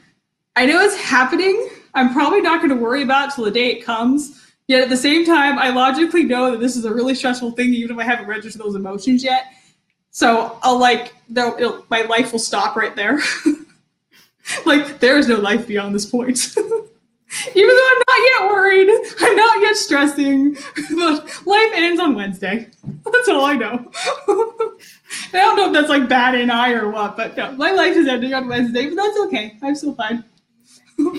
I 0.56 0.66
know 0.66 0.80
it's 0.82 0.96
happening. 0.96 1.70
I'm 1.96 2.14
probably 2.14 2.42
not 2.42 2.60
going 2.60 2.70
to 2.70 2.76
worry 2.76 3.02
about 3.02 3.30
it 3.30 3.36
till 3.36 3.46
the 3.46 3.52
day 3.52 3.72
it 3.72 3.84
comes. 3.84 4.42
Yet 4.68 4.84
at 4.84 4.90
the 4.90 4.98
same 4.98 5.26
time, 5.26 5.58
I 5.58 5.70
logically 5.70 6.24
know 6.24 6.52
that 6.52 6.60
this 6.60 6.76
is 6.76 6.86
a 6.86 6.94
really 6.94 7.16
stressful 7.16 7.52
thing, 7.52 7.74
even 7.74 7.96
if 7.96 8.02
I 8.02 8.04
haven't 8.04 8.28
registered 8.28 8.62
those 8.62 8.76
emotions 8.76 9.24
yet. 9.24 9.46
So 10.12 10.60
I'll 10.62 10.80
like, 10.80 11.14
though 11.28 11.86
my 11.90 12.02
life 12.04 12.32
will 12.32 12.40
stop 12.40 12.76
right 12.76 12.96
there. 12.96 13.20
like 14.66 15.00
there 15.00 15.18
is 15.18 15.28
no 15.28 15.36
life 15.36 15.68
beyond 15.68 15.94
this 15.94 16.06
point. 16.06 16.56
Even 17.56 17.70
though 17.70 17.90
I'm 17.92 18.04
not 18.08 18.20
yet 18.20 18.50
worried, 18.50 18.90
I'm 19.20 19.36
not 19.36 19.62
yet 19.62 19.76
stressing, 19.76 20.56
but 20.96 21.46
life 21.46 21.72
ends 21.74 22.00
on 22.00 22.16
Wednesday. 22.16 22.70
That's 23.04 23.30
all 23.30 23.46
I 23.46 23.56
know. 23.56 23.92
I 25.34 25.34
don't 25.34 25.58
know 25.58 25.68
if 25.68 25.74
that's 25.74 25.90
like 25.90 26.08
bad 26.08 26.34
NI 26.34 26.76
or 26.76 26.90
what, 26.90 27.18
but 27.18 27.36
no, 27.36 27.52
my 27.54 27.72
life 27.72 27.96
is 27.96 28.08
ending 28.08 28.34
on 28.34 28.48
Wednesday, 28.48 28.88
but 28.88 28.96
that's 28.96 29.20
okay. 29.22 29.58
I'm 29.62 29.76
still 29.76 29.96
fine. 29.96 30.24
but 30.98 31.14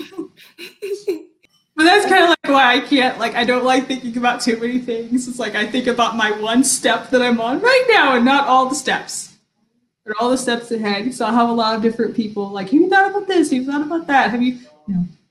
that's 1.77 2.07
kind 2.07 2.23
of 2.23 2.29
like 2.29 2.45
why 2.45 2.75
I 2.75 2.79
can't, 2.79 3.19
like, 3.19 3.35
I 3.35 3.43
don't 3.43 3.65
like 3.65 3.87
thinking 3.87 4.17
about 4.17 4.41
too 4.41 4.57
many 4.57 4.79
things. 4.79 5.27
It's 5.27 5.39
like 5.39 5.55
I 5.55 5.67
think 5.67 5.87
about 5.87 6.15
my 6.15 6.31
one 6.31 6.63
step 6.63 7.09
that 7.11 7.21
I'm 7.21 7.39
on 7.39 7.59
right 7.59 7.85
now 7.89 8.15
and 8.15 8.25
not 8.25 8.47
all 8.47 8.67
the 8.67 8.75
steps. 8.75 9.35
But 10.05 10.15
all 10.19 10.31
the 10.31 10.37
steps 10.37 10.71
ahead. 10.71 11.13
So 11.13 11.25
I'll 11.25 11.33
have 11.33 11.49
a 11.49 11.53
lot 11.53 11.75
of 11.75 11.81
different 11.81 12.15
people 12.15 12.49
like, 12.49 12.67
have 12.67 12.73
you 12.73 12.89
thought 12.89 13.11
about 13.11 13.27
this? 13.27 13.51
Have 13.51 13.61
you 13.61 13.69
thought 13.69 13.81
about 13.81 14.07
that? 14.07 14.31
Have 14.31 14.41
you, 14.41 14.57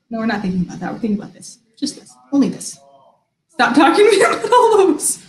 no, 0.09 0.19
we're 0.19 0.25
not 0.25 0.41
thinking 0.41 0.61
about 0.61 0.79
that. 0.79 0.93
We're 0.93 0.99
thinking 0.99 1.19
about 1.19 1.33
this. 1.33 1.59
Just 1.77 1.99
this. 1.99 2.13
Only 2.31 2.49
this. 2.49 2.79
Stop 3.49 3.75
talking 3.75 4.05
to 4.05 4.11
me 4.11 4.21
about 4.21 4.51
all 4.51 4.77
those. 4.77 5.23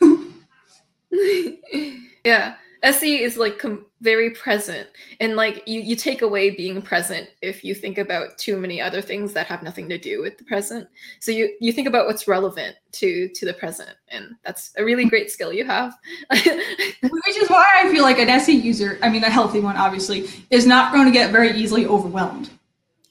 yeah. 2.24 2.54
SE 2.82 3.22
is 3.22 3.36
like 3.36 3.58
com- 3.58 3.84
very 4.00 4.30
present 4.30 4.88
and 5.18 5.34
like 5.34 5.64
you 5.66 5.80
you 5.80 5.96
take 5.96 6.22
away 6.22 6.50
being 6.50 6.80
present 6.80 7.28
if 7.42 7.64
you 7.64 7.74
think 7.74 7.98
about 7.98 8.38
too 8.38 8.56
many 8.56 8.80
other 8.80 9.00
things 9.00 9.32
that 9.32 9.46
have 9.46 9.64
nothing 9.64 9.88
to 9.88 9.98
do 9.98 10.22
with 10.22 10.38
the 10.38 10.44
present. 10.44 10.86
So 11.18 11.32
you 11.32 11.56
you 11.60 11.72
think 11.72 11.88
about 11.88 12.06
what's 12.06 12.28
relevant 12.28 12.76
to 12.92 13.28
to 13.28 13.46
the 13.46 13.54
present 13.54 13.96
and 14.08 14.36
that's 14.44 14.70
a 14.76 14.84
really 14.84 15.06
great 15.06 15.30
skill 15.30 15.52
you 15.52 15.64
have. 15.64 15.94
Which 16.30 17.36
is 17.36 17.50
why 17.50 17.66
I 17.82 17.90
feel 17.90 18.04
like 18.04 18.20
an 18.20 18.28
SE 18.28 18.52
user, 18.52 18.98
I 19.02 19.08
mean 19.08 19.24
a 19.24 19.30
healthy 19.30 19.58
one 19.58 19.76
obviously, 19.76 20.28
is 20.50 20.64
not 20.64 20.92
going 20.92 21.06
to 21.06 21.12
get 21.12 21.32
very 21.32 21.50
easily 21.58 21.86
overwhelmed 21.86 22.50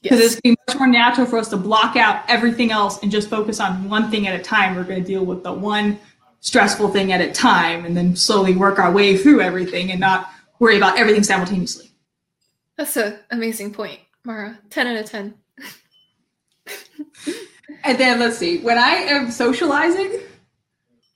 because 0.02 0.20
yes. 0.20 0.40
it's 0.44 0.56
much 0.68 0.78
more 0.78 0.86
natural 0.86 1.26
for 1.26 1.38
us 1.38 1.48
to 1.48 1.56
block 1.56 1.96
out 1.96 2.22
everything 2.28 2.70
else 2.70 3.02
and 3.02 3.10
just 3.10 3.28
focus 3.28 3.60
on 3.60 3.88
one 3.88 4.10
thing 4.10 4.26
at 4.26 4.38
a 4.38 4.42
time. 4.42 4.76
We're 4.76 4.84
going 4.84 5.02
to 5.02 5.06
deal 5.06 5.24
with 5.24 5.42
the 5.42 5.52
one 5.52 5.98
stressful 6.40 6.90
thing 6.90 7.12
at 7.12 7.20
a 7.20 7.32
time 7.32 7.84
and 7.84 7.96
then 7.96 8.14
slowly 8.14 8.54
work 8.54 8.78
our 8.78 8.92
way 8.92 9.16
through 9.16 9.40
everything 9.40 9.90
and 9.90 10.00
not 10.00 10.30
worry 10.60 10.76
about 10.76 10.98
everything 10.98 11.22
simultaneously. 11.22 11.90
That's 12.76 12.96
an 12.96 13.18
amazing 13.30 13.74
point, 13.74 13.98
Mara. 14.24 14.58
10 14.70 14.86
out 14.86 14.96
of 14.96 15.10
10. 15.10 15.34
and 17.84 17.98
then 17.98 18.20
let's 18.20 18.38
see, 18.38 18.58
when 18.58 18.78
I 18.78 18.90
am 18.90 19.32
socializing, 19.32 20.20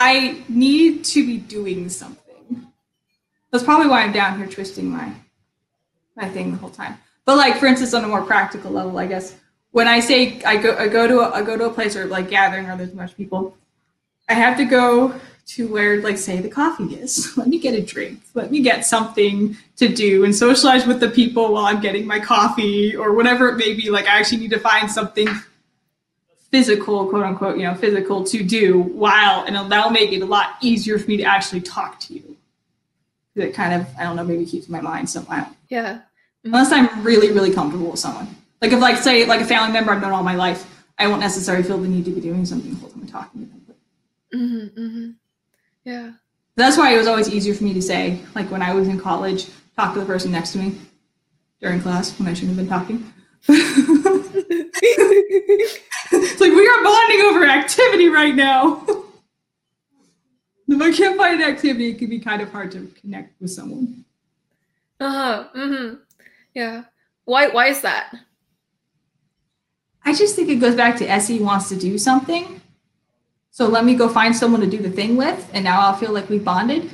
I 0.00 0.42
need 0.48 1.04
to 1.04 1.24
be 1.24 1.38
doing 1.38 1.88
something. 1.88 2.66
That's 3.52 3.62
probably 3.62 3.86
why 3.86 4.02
I'm 4.02 4.12
down 4.12 4.38
here 4.38 4.48
twisting 4.48 4.90
my 4.90 5.12
my 6.16 6.28
thing 6.28 6.50
the 6.50 6.58
whole 6.58 6.70
time. 6.70 6.98
But 7.24 7.36
like 7.36 7.58
for 7.58 7.66
instance, 7.66 7.94
on 7.94 8.04
a 8.04 8.08
more 8.08 8.22
practical 8.22 8.70
level, 8.70 8.98
I 8.98 9.06
guess 9.06 9.36
when 9.70 9.88
I 9.88 10.00
say 10.00 10.42
I 10.42 10.56
go 10.56 10.76
I 10.76 10.88
go 10.88 11.06
to 11.06 11.20
a, 11.20 11.30
I 11.30 11.42
go 11.42 11.56
to 11.56 11.64
a 11.64 11.72
place 11.72 11.96
or 11.96 12.06
like 12.06 12.28
gathering 12.28 12.68
or 12.68 12.76
there's 12.76 12.94
much 12.94 13.16
people, 13.16 13.56
I 14.28 14.34
have 14.34 14.56
to 14.56 14.64
go 14.64 15.20
to 15.44 15.68
where 15.68 16.00
like 16.00 16.18
say 16.18 16.40
the 16.40 16.48
coffee 16.48 16.94
is. 16.94 17.32
Let 17.36 17.48
me 17.48 17.58
get 17.58 17.74
a 17.74 17.82
drink. 17.82 18.20
Let 18.34 18.50
me 18.50 18.60
get 18.60 18.84
something 18.84 19.56
to 19.76 19.88
do 19.88 20.24
and 20.24 20.34
socialize 20.34 20.86
with 20.86 21.00
the 21.00 21.10
people 21.10 21.52
while 21.52 21.64
I'm 21.64 21.80
getting 21.80 22.06
my 22.06 22.20
coffee 22.20 22.94
or 22.96 23.12
whatever 23.12 23.48
it 23.48 23.56
may 23.56 23.74
be. 23.74 23.90
Like 23.90 24.06
I 24.06 24.18
actually 24.18 24.38
need 24.38 24.50
to 24.50 24.60
find 24.60 24.90
something 24.90 25.28
physical, 26.50 27.08
quote 27.08 27.24
unquote, 27.24 27.56
you 27.56 27.64
know, 27.64 27.74
physical 27.74 28.24
to 28.24 28.42
do 28.42 28.80
while 28.80 29.44
and 29.44 29.56
that'll 29.70 29.90
make 29.90 30.12
it 30.12 30.22
a 30.22 30.26
lot 30.26 30.56
easier 30.60 30.98
for 30.98 31.08
me 31.08 31.16
to 31.18 31.24
actually 31.24 31.60
talk 31.60 31.98
to 32.00 32.14
you. 32.14 32.36
It 33.34 33.54
kind 33.54 33.80
of 33.80 33.86
I 33.98 34.02
don't 34.02 34.16
know 34.16 34.24
maybe 34.24 34.44
keeps 34.44 34.68
my 34.68 34.80
mind 34.80 35.08
somehow. 35.08 35.48
Yeah 35.68 36.00
unless 36.45 36.72
I'm 36.72 37.03
really, 37.03 37.32
really 37.32 37.53
comfortable 37.53 37.90
with 37.90 38.01
someone. 38.01 38.28
Like 38.61 38.72
if 38.72 38.80
like 38.80 38.97
say 38.97 39.24
like 39.26 39.40
a 39.40 39.45
family 39.45 39.72
member 39.72 39.93
I've 39.93 40.01
known 40.01 40.12
all 40.12 40.22
my 40.22 40.36
life, 40.36 40.68
I 40.99 41.09
won't 41.09 41.20
necessarily 41.20 41.64
feel 41.64 41.78
the 41.78 41.88
need 41.88 42.05
to 42.05 42.11
be 42.11 42.20
doing 42.20 42.45
something 42.45 42.74
whole 42.76 42.90
time 42.90 43.07
talking 43.07 43.47
to 43.47 43.47
them. 43.47 43.76
Mm-hmm, 44.34 44.80
mm-hmm. 44.80 45.11
Yeah. 45.84 46.12
That's 46.57 46.76
why 46.76 46.95
it 46.95 46.99
was 46.99 47.07
always 47.07 47.28
easier 47.28 47.55
for 47.55 47.64
me 47.64 47.74
to 47.74 47.82
say, 47.82 48.20
like 48.34 48.51
when 48.51 48.62
I 48.62 48.74
was 48.74 48.86
in 48.88 49.01
college, 49.01 49.49
talk 49.76 49.95
to 49.95 50.01
the 50.01 50.07
person 50.07 50.30
next 50.30 50.53
to 50.53 50.59
me 50.59 50.76
during 51.61 51.80
class 51.80 52.18
when 52.18 52.28
I 52.28 52.34
shouldn't 52.34 52.57
have 52.57 52.68
been 52.68 52.68
talking. 52.68 53.12
it's 56.12 56.40
like 56.40 56.53
we 56.53 56.68
are 56.68 56.84
bonding 56.84 57.20
over 57.22 57.45
activity 57.47 58.09
right 58.09 58.34
now. 58.34 58.84
if 60.68 60.80
I 60.80 60.93
can't 60.93 61.16
find 61.16 61.43
an 61.43 61.51
activity, 61.51 61.90
it 61.90 61.99
can 61.99 62.11
be 62.11 62.20
kind 62.20 62.43
of 62.43 62.53
hard 62.53 62.70
to 62.72 62.93
connect 63.01 63.40
with 63.40 63.51
someone. 63.51 64.05
Uh 65.01 65.11
huh. 65.11 65.49
Mm-hmm. 65.57 65.95
Yeah. 66.55 66.84
Why 67.24 67.48
why 67.48 67.68
is 67.68 67.80
that? 67.82 68.12
I 70.05 70.12
just 70.14 70.34
think 70.34 70.48
it 70.48 70.57
goes 70.57 70.74
back 70.74 70.96
to 70.98 71.09
SE 71.09 71.38
wants 71.40 71.68
to 71.68 71.76
do 71.76 71.96
something. 71.96 72.61
So 73.50 73.68
let 73.68 73.84
me 73.84 73.94
go 73.94 74.09
find 74.09 74.34
someone 74.34 74.61
to 74.62 74.66
do 74.66 74.78
the 74.78 74.90
thing 74.90 75.16
with, 75.16 75.48
and 75.53 75.62
now 75.62 75.80
I'll 75.82 75.94
feel 75.96 76.12
like 76.12 76.28
we 76.28 76.38
bonded. 76.38 76.90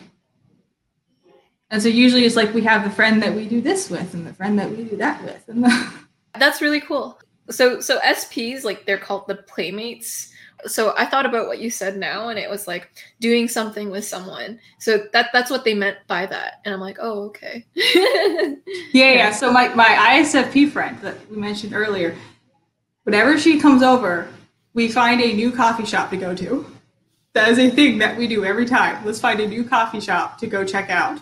And 1.71 1.83
so 1.83 1.89
usually 1.89 2.25
it's 2.25 2.37
like 2.37 2.53
we 2.53 2.63
have 2.63 2.83
the 2.85 2.91
friend 2.91 3.23
that 3.23 3.35
we 3.35 3.47
do 3.47 3.61
this 3.61 3.91
with 3.91 4.13
and 4.15 4.27
the 4.27 4.33
friend 4.35 4.59
that 4.59 4.71
we 4.71 4.85
do 4.85 4.97
that 4.97 5.23
with. 5.23 5.49
And 5.49 5.65
the- 5.65 5.93
That's 6.39 6.61
really 6.61 6.81
cool. 6.81 7.19
So 7.51 7.81
so 7.81 7.99
SPs 8.01 8.65
like 8.65 8.85
they're 8.85 8.99
called 8.99 9.27
the 9.29 9.37
playmates 9.37 10.33
so 10.67 10.95
I 10.97 11.07
thought 11.07 11.27
about 11.27 11.47
what 11.47 11.61
you 11.61 11.71
said 11.71 11.97
now, 11.97 12.29
and 12.29 12.39
it 12.39 12.51
was 12.51 12.67
like 12.67 12.91
doing 13.21 13.49
something 13.49 13.91
with 13.91 14.05
someone. 14.05 14.59
So 14.79 15.07
that 15.13 15.31
that's 15.33 15.51
what 15.51 15.65
they 15.65 15.75
meant 15.75 15.99
by 16.07 16.27
that, 16.27 16.61
and 16.65 16.75
I'm 16.75 16.81
like, 16.81 16.99
oh, 17.01 17.25
okay. 17.27 17.65
yeah, 17.75 19.13
yeah. 19.13 19.31
So 19.31 19.53
my 19.53 19.69
my 19.75 19.89
ISFP 20.21 20.71
friend 20.71 20.99
that 21.01 21.17
we 21.31 21.37
mentioned 21.37 21.75
earlier, 21.75 22.17
whenever 23.05 23.39
she 23.39 23.61
comes 23.61 23.83
over, 23.83 24.29
we 24.75 24.89
find 24.89 25.21
a 25.21 25.33
new 25.33 25.53
coffee 25.53 25.87
shop 25.87 26.11
to 26.11 26.17
go 26.17 26.35
to. 26.35 26.67
That 27.35 27.49
is 27.49 27.59
a 27.59 27.71
thing 27.71 27.99
that 27.99 28.17
we 28.17 28.27
do 28.27 28.45
every 28.45 28.67
time. 28.67 29.05
Let's 29.05 29.21
find 29.21 29.39
a 29.41 29.47
new 29.47 29.65
coffee 29.65 30.01
shop 30.01 30.39
to 30.39 30.47
go 30.47 30.65
check 30.65 30.91
out, 30.91 31.21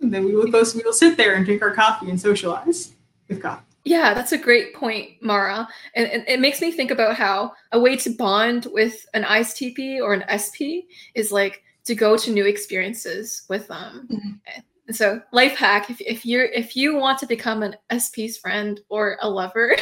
and 0.00 0.12
then 0.12 0.24
we 0.24 0.34
will 0.34 0.50
go. 0.50 0.64
We 0.74 0.82
will 0.82 0.92
sit 0.92 1.16
there 1.16 1.34
and 1.34 1.46
drink 1.46 1.62
our 1.62 1.72
coffee 1.72 2.10
and 2.10 2.20
socialize 2.20 2.92
with 3.28 3.40
coffee. 3.40 3.69
Yeah, 3.84 4.12
that's 4.12 4.32
a 4.32 4.38
great 4.38 4.74
point, 4.74 5.22
Mara. 5.22 5.66
And, 5.94 6.06
and, 6.08 6.24
it 6.28 6.40
makes 6.40 6.60
me 6.60 6.70
think 6.70 6.90
about 6.90 7.16
how 7.16 7.52
a 7.72 7.80
way 7.80 7.96
to 7.96 8.10
bond 8.10 8.66
with 8.72 9.06
an 9.14 9.22
ISTP 9.24 10.00
or 10.00 10.12
an 10.12 10.24
SP 10.28 10.84
is 11.14 11.32
like 11.32 11.62
to 11.84 11.94
go 11.94 12.16
to 12.16 12.30
new 12.30 12.44
experiences 12.44 13.44
with 13.48 13.66
them. 13.68 14.06
Mm-hmm. 14.10 14.60
And 14.86 14.96
so, 14.96 15.22
life 15.32 15.56
hack: 15.56 15.88
if, 15.88 16.00
if 16.00 16.26
you're 16.26 16.46
if 16.46 16.76
you 16.76 16.96
want 16.96 17.18
to 17.20 17.26
become 17.26 17.62
an 17.62 17.76
SP's 17.98 18.36
friend 18.36 18.80
or 18.88 19.16
a 19.22 19.30
lover, 19.30 19.76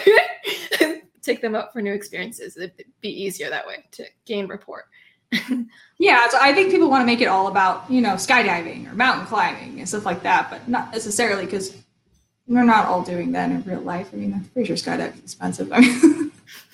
take 1.23 1.41
them 1.41 1.55
out 1.55 1.73
for 1.73 1.83
new 1.83 1.93
experiences. 1.93 2.57
It'd 2.57 2.85
be 3.01 3.11
easier 3.11 3.51
that 3.51 3.67
way 3.67 3.85
to 3.93 4.05
gain 4.27 4.47
rapport. 4.47 4.87
yeah, 5.99 6.29
so 6.29 6.39
I 6.41 6.55
think 6.55 6.71
people 6.71 6.89
want 6.89 7.03
to 7.03 7.07
make 7.07 7.21
it 7.21 7.27
all 7.27 7.49
about 7.49 7.91
you 7.91 8.01
know 8.01 8.15
skydiving 8.15 8.91
or 8.91 8.95
mountain 8.95 9.27
climbing 9.27 9.79
and 9.79 9.89
stuff 9.89 10.07
like 10.07 10.23
that, 10.23 10.51
but 10.51 10.69
not 10.69 10.93
necessarily 10.93 11.45
because 11.45 11.75
we're 12.49 12.65
not 12.65 12.87
all 12.87 13.03
doing 13.03 13.33
that 13.33 13.51
in 13.51 13.63
real 13.65 13.81
life. 13.81 14.11
I 14.13 14.17
mean, 14.17 14.33
I'm 14.33 14.45
pretty 14.45 14.67
sure 14.67 14.77
skydiving 14.77 15.19
is 15.19 15.25
expensive. 15.25 15.71
I 15.71 15.81
mean, 15.81 16.33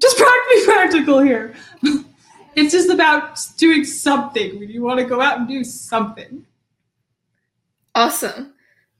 just 0.00 0.16
practically 0.16 0.64
practical 0.64 1.20
here. 1.20 1.54
it's 2.54 2.72
just 2.72 2.88
about 2.88 3.38
doing 3.56 3.84
something 3.84 4.58
when 4.58 4.70
you 4.70 4.82
want 4.82 5.00
to 5.00 5.04
go 5.04 5.20
out 5.20 5.38
and 5.38 5.48
do 5.48 5.64
something. 5.64 6.46
Awesome. 7.94 8.54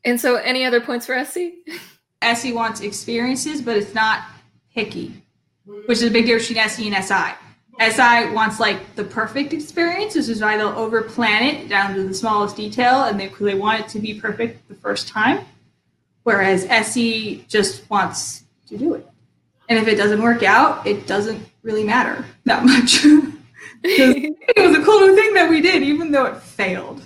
And 0.05 0.21
so, 0.21 0.37
any 0.37 0.65
other 0.65 0.81
points 0.81 1.07
for 1.07 1.15
SE? 1.15 1.55
SE 2.23 2.53
wants 2.53 2.81
experiences, 2.81 3.63
but 3.63 3.77
it's 3.77 3.95
not 3.95 4.25
picky, 4.75 5.23
which 5.87 5.99
is 5.99 6.03
a 6.03 6.11
big 6.11 6.27
difference 6.27 6.49
between 6.49 6.65
SE 6.65 6.89
and 6.89 7.05
SI. 7.05 7.35
SI 7.93 8.33
wants 8.35 8.59
like 8.59 8.97
the 8.97 9.05
perfect 9.05 9.53
experience, 9.53 10.17
which 10.17 10.29
is 10.29 10.41
why 10.41 10.57
they'll 10.57 10.73
overplan 10.73 11.43
it 11.43 11.69
down 11.69 11.95
to 11.95 12.03
the 12.03 12.15
smallest 12.15 12.57
detail, 12.57 13.05
and 13.05 13.21
they 13.21 13.29
they 13.41 13.55
want 13.55 13.81
it 13.81 13.89
to 13.91 14.01
be 14.01 14.21
perfect 14.21 14.67
the 14.69 14.75
first 14.75 15.07
time. 15.07 15.45
Whereas 16.29 16.67
SE 16.67 17.43
just 17.49 17.89
wants 17.89 18.45
to 18.67 18.77
do 18.77 18.93
it, 18.93 19.09
and 19.71 19.79
if 19.79 19.89
it 19.89 19.97
doesn't 19.97 20.21
work 20.21 20.43
out, 20.43 20.87
it 20.87 21.07
doesn't 21.07 21.43
really 21.63 21.85
matter 21.85 22.23
that 22.45 22.67
much. 22.67 23.03
it 23.83 24.37
was 24.59 24.77
a 24.77 24.85
cool 24.85 25.15
thing 25.15 25.33
that 25.33 25.49
we 25.49 25.63
did, 25.63 25.83
even 25.83 26.11
though 26.11 26.27
it 26.27 26.37
failed. 26.43 27.01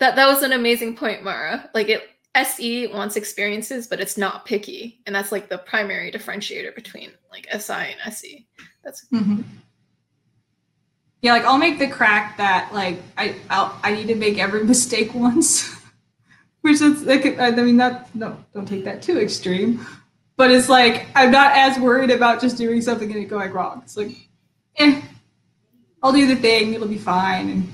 That 0.00 0.16
that 0.16 0.26
was 0.26 0.42
an 0.42 0.52
amazing 0.52 0.96
point, 0.96 1.24
Mara. 1.24 1.70
Like 1.72 1.88
it 1.88 2.10
SE 2.34 2.88
wants 2.88 3.16
experiences, 3.16 3.86
but 3.86 4.00
it's 4.00 4.18
not 4.18 4.44
picky, 4.44 5.00
and 5.06 5.14
that's 5.14 5.32
like 5.32 5.48
the 5.48 5.58
primary 5.58 6.12
differentiator 6.12 6.74
between 6.74 7.12
like 7.30 7.46
SI 7.50 7.72
and 7.72 8.00
SE. 8.06 8.46
That's 8.84 9.06
mm-hmm. 9.06 9.40
yeah. 11.22 11.32
Like 11.32 11.44
I'll 11.44 11.56
make 11.56 11.78
the 11.78 11.88
crack 11.88 12.36
that 12.36 12.74
like 12.74 12.98
I 13.16 13.36
I'll, 13.48 13.78
I 13.82 13.94
need 13.94 14.08
to 14.08 14.14
make 14.14 14.38
every 14.38 14.64
mistake 14.72 15.14
once, 15.14 15.75
which 16.62 16.80
is 16.80 17.02
like 17.04 17.38
I 17.38 17.50
mean 17.50 17.76
that 17.76 18.14
no 18.14 18.36
don't 18.54 18.66
take 18.66 18.84
that 18.84 19.02
too 19.02 19.18
extreme, 19.18 19.86
but 20.36 20.50
it's 20.50 20.68
like 20.68 21.06
I'm 21.14 21.30
not 21.30 21.56
as 21.56 21.78
worried 21.78 22.10
about 22.10 22.40
just 22.40 22.56
doing 22.56 22.80
something 22.80 23.10
and 23.10 23.22
it 23.22 23.26
going 23.26 23.52
wrong. 23.52 23.82
It's 23.84 23.96
like, 23.96 24.10
eh, 24.76 25.00
I'll 26.02 26.12
do 26.12 26.26
the 26.26 26.36
thing. 26.36 26.74
It'll 26.74 26.88
be 26.88 26.98
fine, 26.98 27.50
and 27.50 27.68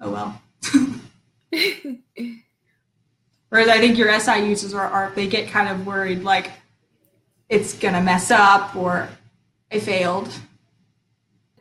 oh 0.00 0.10
well. 0.10 0.42
Whereas 3.48 3.68
I 3.68 3.78
think 3.78 3.98
your 3.98 4.18
SI 4.20 4.46
users 4.46 4.74
are, 4.74 4.86
are 4.86 5.12
they 5.16 5.26
get 5.26 5.48
kind 5.48 5.68
of 5.68 5.84
worried 5.84 6.22
like 6.22 6.52
it's 7.48 7.74
gonna 7.74 8.00
mess 8.00 8.30
up 8.30 8.76
or 8.76 9.08
I 9.72 9.80
failed. 9.80 10.32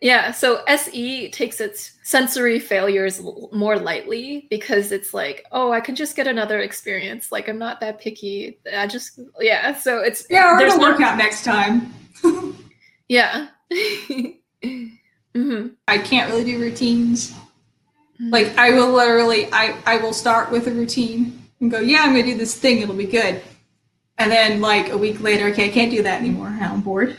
Yeah, 0.02 0.32
so 0.32 0.64
SE 0.66 1.30
takes 1.32 1.60
its 1.60 1.98
sensory 2.04 2.60
failures 2.60 3.22
more 3.52 3.78
lightly 3.78 4.48
because 4.50 4.94
it's 4.94 5.14
like, 5.14 5.46
oh, 5.52 5.72
I 5.74 5.82
can 5.82 5.96
just 5.96 6.16
get 6.16 6.26
another 6.26 6.60
experience. 6.60 7.32
Like 7.32 7.50
I'm 7.50 7.60
not 7.60 7.82
that 7.82 8.00
picky. 8.00 8.60
I 8.74 8.88
just 8.88 9.20
yeah. 9.42 9.76
So 9.76 10.00
it's 10.00 10.26
yeah, 10.30 10.56
or 10.56 10.60
it'll 10.62 10.80
work 10.80 11.02
out 11.02 11.18
next 11.18 11.44
time. 11.44 11.94
yeah. 13.10 13.48
mm-hmm. 13.74 15.68
I 15.88 15.98
can't 15.98 16.32
really 16.32 16.46
do 16.46 16.60
routines. 16.60 17.32
Mm-hmm. 17.32 18.30
Like 18.30 18.58
I 18.58 18.72
will 18.72 18.94
literally, 18.94 19.52
I 19.52 19.76
I 19.86 19.98
will 19.98 20.14
start 20.14 20.50
with 20.50 20.68
a 20.68 20.72
routine 20.72 21.42
and 21.60 21.70
go, 21.70 21.80
yeah, 21.80 22.04
I'm 22.04 22.14
going 22.14 22.26
to 22.26 22.32
do 22.32 22.38
this 22.38 22.56
thing. 22.56 22.82
It'll 22.82 22.96
be 22.96 23.06
good. 23.06 23.42
And 24.18 24.32
then 24.32 24.62
like 24.62 24.90
a 24.90 24.98
week 24.98 25.22
later, 25.22 25.48
okay, 25.48 25.66
I 25.66 25.70
can't 25.70 25.92
do 25.92 26.04
that 26.04 26.20
anymore. 26.20 26.48
I'm 26.48 26.82
bored. 26.82 27.18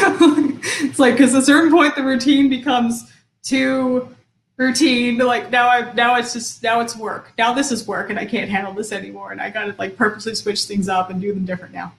It's 0.00 0.98
like 0.98 1.14
because 1.14 1.34
at 1.34 1.42
a 1.42 1.44
certain 1.44 1.70
point 1.70 1.94
the 1.94 2.02
routine 2.02 2.48
becomes 2.48 3.12
too 3.42 4.08
routine. 4.56 5.18
Like 5.18 5.50
now 5.50 5.68
I 5.68 5.92
now 5.94 6.16
it's 6.16 6.32
just 6.32 6.62
now 6.62 6.80
it's 6.80 6.96
work. 6.96 7.32
Now 7.38 7.52
this 7.52 7.72
is 7.72 7.86
work, 7.86 8.10
and 8.10 8.18
I 8.18 8.26
can't 8.26 8.50
handle 8.50 8.72
this 8.72 8.92
anymore. 8.92 9.32
And 9.32 9.40
I 9.40 9.50
got 9.50 9.64
to 9.64 9.74
like 9.78 9.96
purposely 9.96 10.34
switch 10.34 10.64
things 10.64 10.88
up 10.88 11.10
and 11.10 11.20
do 11.20 11.32
them 11.32 11.44
different 11.44 11.74
now. 11.74 11.94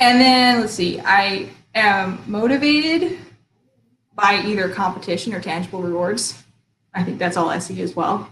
And 0.00 0.18
then 0.18 0.60
let's 0.60 0.72
see, 0.72 0.98
I 1.00 1.50
am 1.74 2.22
motivated 2.26 3.18
by 4.14 4.42
either 4.46 4.70
competition 4.70 5.34
or 5.34 5.40
tangible 5.40 5.82
rewards. 5.82 6.42
I 6.94 7.04
think 7.04 7.18
that's 7.18 7.36
all 7.36 7.50
I 7.50 7.58
see 7.58 7.82
as 7.82 7.94
well. 7.94 8.28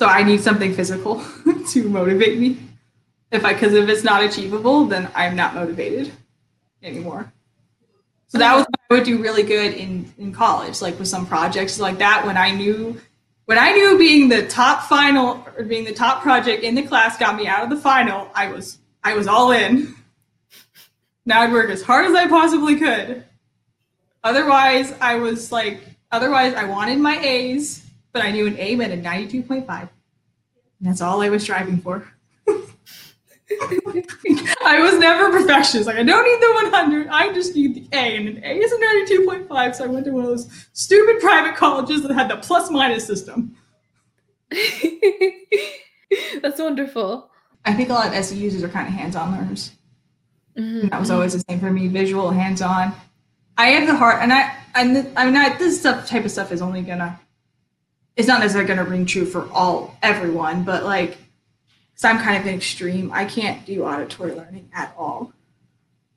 So 0.00 0.06
I 0.06 0.22
need 0.22 0.40
something 0.40 0.72
physical 0.72 1.22
to 1.72 1.88
motivate 1.90 2.38
me. 2.38 2.56
If 3.30 3.44
I 3.44 3.52
because 3.52 3.74
if 3.74 3.86
it's 3.86 4.02
not 4.02 4.24
achievable, 4.24 4.86
then 4.86 5.10
I'm 5.14 5.36
not 5.36 5.54
motivated 5.54 6.10
anymore. 6.82 7.30
So 8.28 8.38
that 8.38 8.56
was 8.56 8.64
I 8.90 8.94
would 8.94 9.04
do 9.04 9.20
really 9.20 9.42
good 9.42 9.74
in 9.74 10.10
in 10.16 10.32
college, 10.32 10.80
like 10.80 10.98
with 10.98 11.06
some 11.06 11.26
projects 11.26 11.78
like 11.78 11.98
that. 11.98 12.24
When 12.24 12.38
I 12.38 12.50
knew 12.50 12.98
when 13.44 13.58
I 13.58 13.72
knew 13.72 13.98
being 13.98 14.30
the 14.30 14.46
top 14.46 14.84
final 14.84 15.46
or 15.54 15.64
being 15.64 15.84
the 15.84 15.92
top 15.92 16.22
project 16.22 16.62
in 16.62 16.74
the 16.74 16.82
class 16.82 17.18
got 17.18 17.36
me 17.36 17.46
out 17.46 17.64
of 17.64 17.68
the 17.68 17.76
final, 17.76 18.30
I 18.34 18.50
was 18.50 18.78
I 19.04 19.12
was 19.12 19.26
all 19.26 19.52
in. 19.52 19.94
Now 21.26 21.42
I'd 21.42 21.52
work 21.52 21.68
as 21.68 21.82
hard 21.82 22.06
as 22.06 22.14
I 22.14 22.26
possibly 22.26 22.76
could 22.76 23.22
Otherwise, 24.24 24.94
I 24.98 25.16
was 25.16 25.52
like, 25.52 25.82
otherwise, 26.10 26.54
I 26.54 26.64
wanted 26.64 26.98
my 27.00 27.18
A's, 27.20 27.84
but 28.12 28.22
I 28.22 28.30
knew 28.30 28.46
an 28.46 28.56
A 28.58 28.76
meant 28.76 28.92
a 28.92 28.96
92.5. 28.96 29.68
And 29.80 29.88
that's 30.80 31.00
all 31.00 31.22
I 31.22 31.28
was 31.28 31.42
striving 31.42 31.78
for. 31.78 32.10
I 33.60 34.78
was 34.80 34.98
never 34.98 35.30
perfectionist. 35.30 35.86
Like, 35.86 35.96
I 35.96 36.02
don't 36.02 36.24
need 36.24 36.40
the 36.40 36.52
100. 36.70 37.08
I 37.08 37.32
just 37.32 37.54
need 37.54 37.74
the 37.74 37.96
A. 37.96 38.16
And 38.16 38.28
an 38.28 38.44
A 38.44 38.58
is 38.58 38.72
a 38.72 38.76
92.5. 38.76 39.74
So 39.74 39.84
I 39.84 39.88
went 39.88 40.04
to 40.06 40.12
one 40.12 40.24
of 40.24 40.30
those 40.30 40.68
stupid 40.72 41.20
private 41.20 41.56
colleges 41.56 42.02
that 42.02 42.12
had 42.12 42.30
the 42.30 42.36
plus 42.36 42.70
minus 42.70 43.06
system. 43.06 43.56
That's 46.42 46.60
wonderful. 46.60 47.30
I 47.64 47.74
think 47.74 47.90
a 47.90 47.92
lot 47.92 48.06
of 48.08 48.14
SE 48.14 48.36
users 48.36 48.62
are 48.62 48.68
kind 48.68 48.88
of 48.88 48.94
hands 48.94 49.16
on 49.16 49.32
learners. 49.32 49.72
Mm-hmm. 50.56 50.88
That 50.88 51.00
was 51.00 51.10
always 51.10 51.32
the 51.34 51.44
same 51.48 51.60
for 51.60 51.70
me 51.70 51.88
visual, 51.88 52.30
hands 52.30 52.62
on. 52.62 52.94
I 53.56 53.66
have 53.70 53.86
the 53.86 53.94
heart, 53.94 54.22
and 54.22 54.32
I, 54.32 54.56
and 54.74 55.06
I 55.16 55.26
mean, 55.26 55.36
I, 55.36 55.56
this 55.58 55.78
stuff 55.78 56.08
type 56.08 56.24
of 56.24 56.30
stuff 56.30 56.50
is 56.50 56.62
only 56.62 56.82
gonna, 56.82 57.20
it's 58.20 58.28
not 58.28 58.40
necessarily 58.40 58.68
gonna 58.68 58.84
ring 58.84 59.06
true 59.06 59.24
for 59.24 59.50
all 59.50 59.96
everyone, 60.02 60.62
but 60.62 60.84
like, 60.84 61.16
because 61.92 62.04
I'm 62.04 62.18
kind 62.18 62.36
of 62.36 62.46
an 62.46 62.54
extreme, 62.54 63.10
I 63.12 63.24
can't 63.24 63.64
do 63.64 63.84
auditory 63.84 64.34
learning 64.34 64.68
at 64.74 64.94
all. 64.98 65.32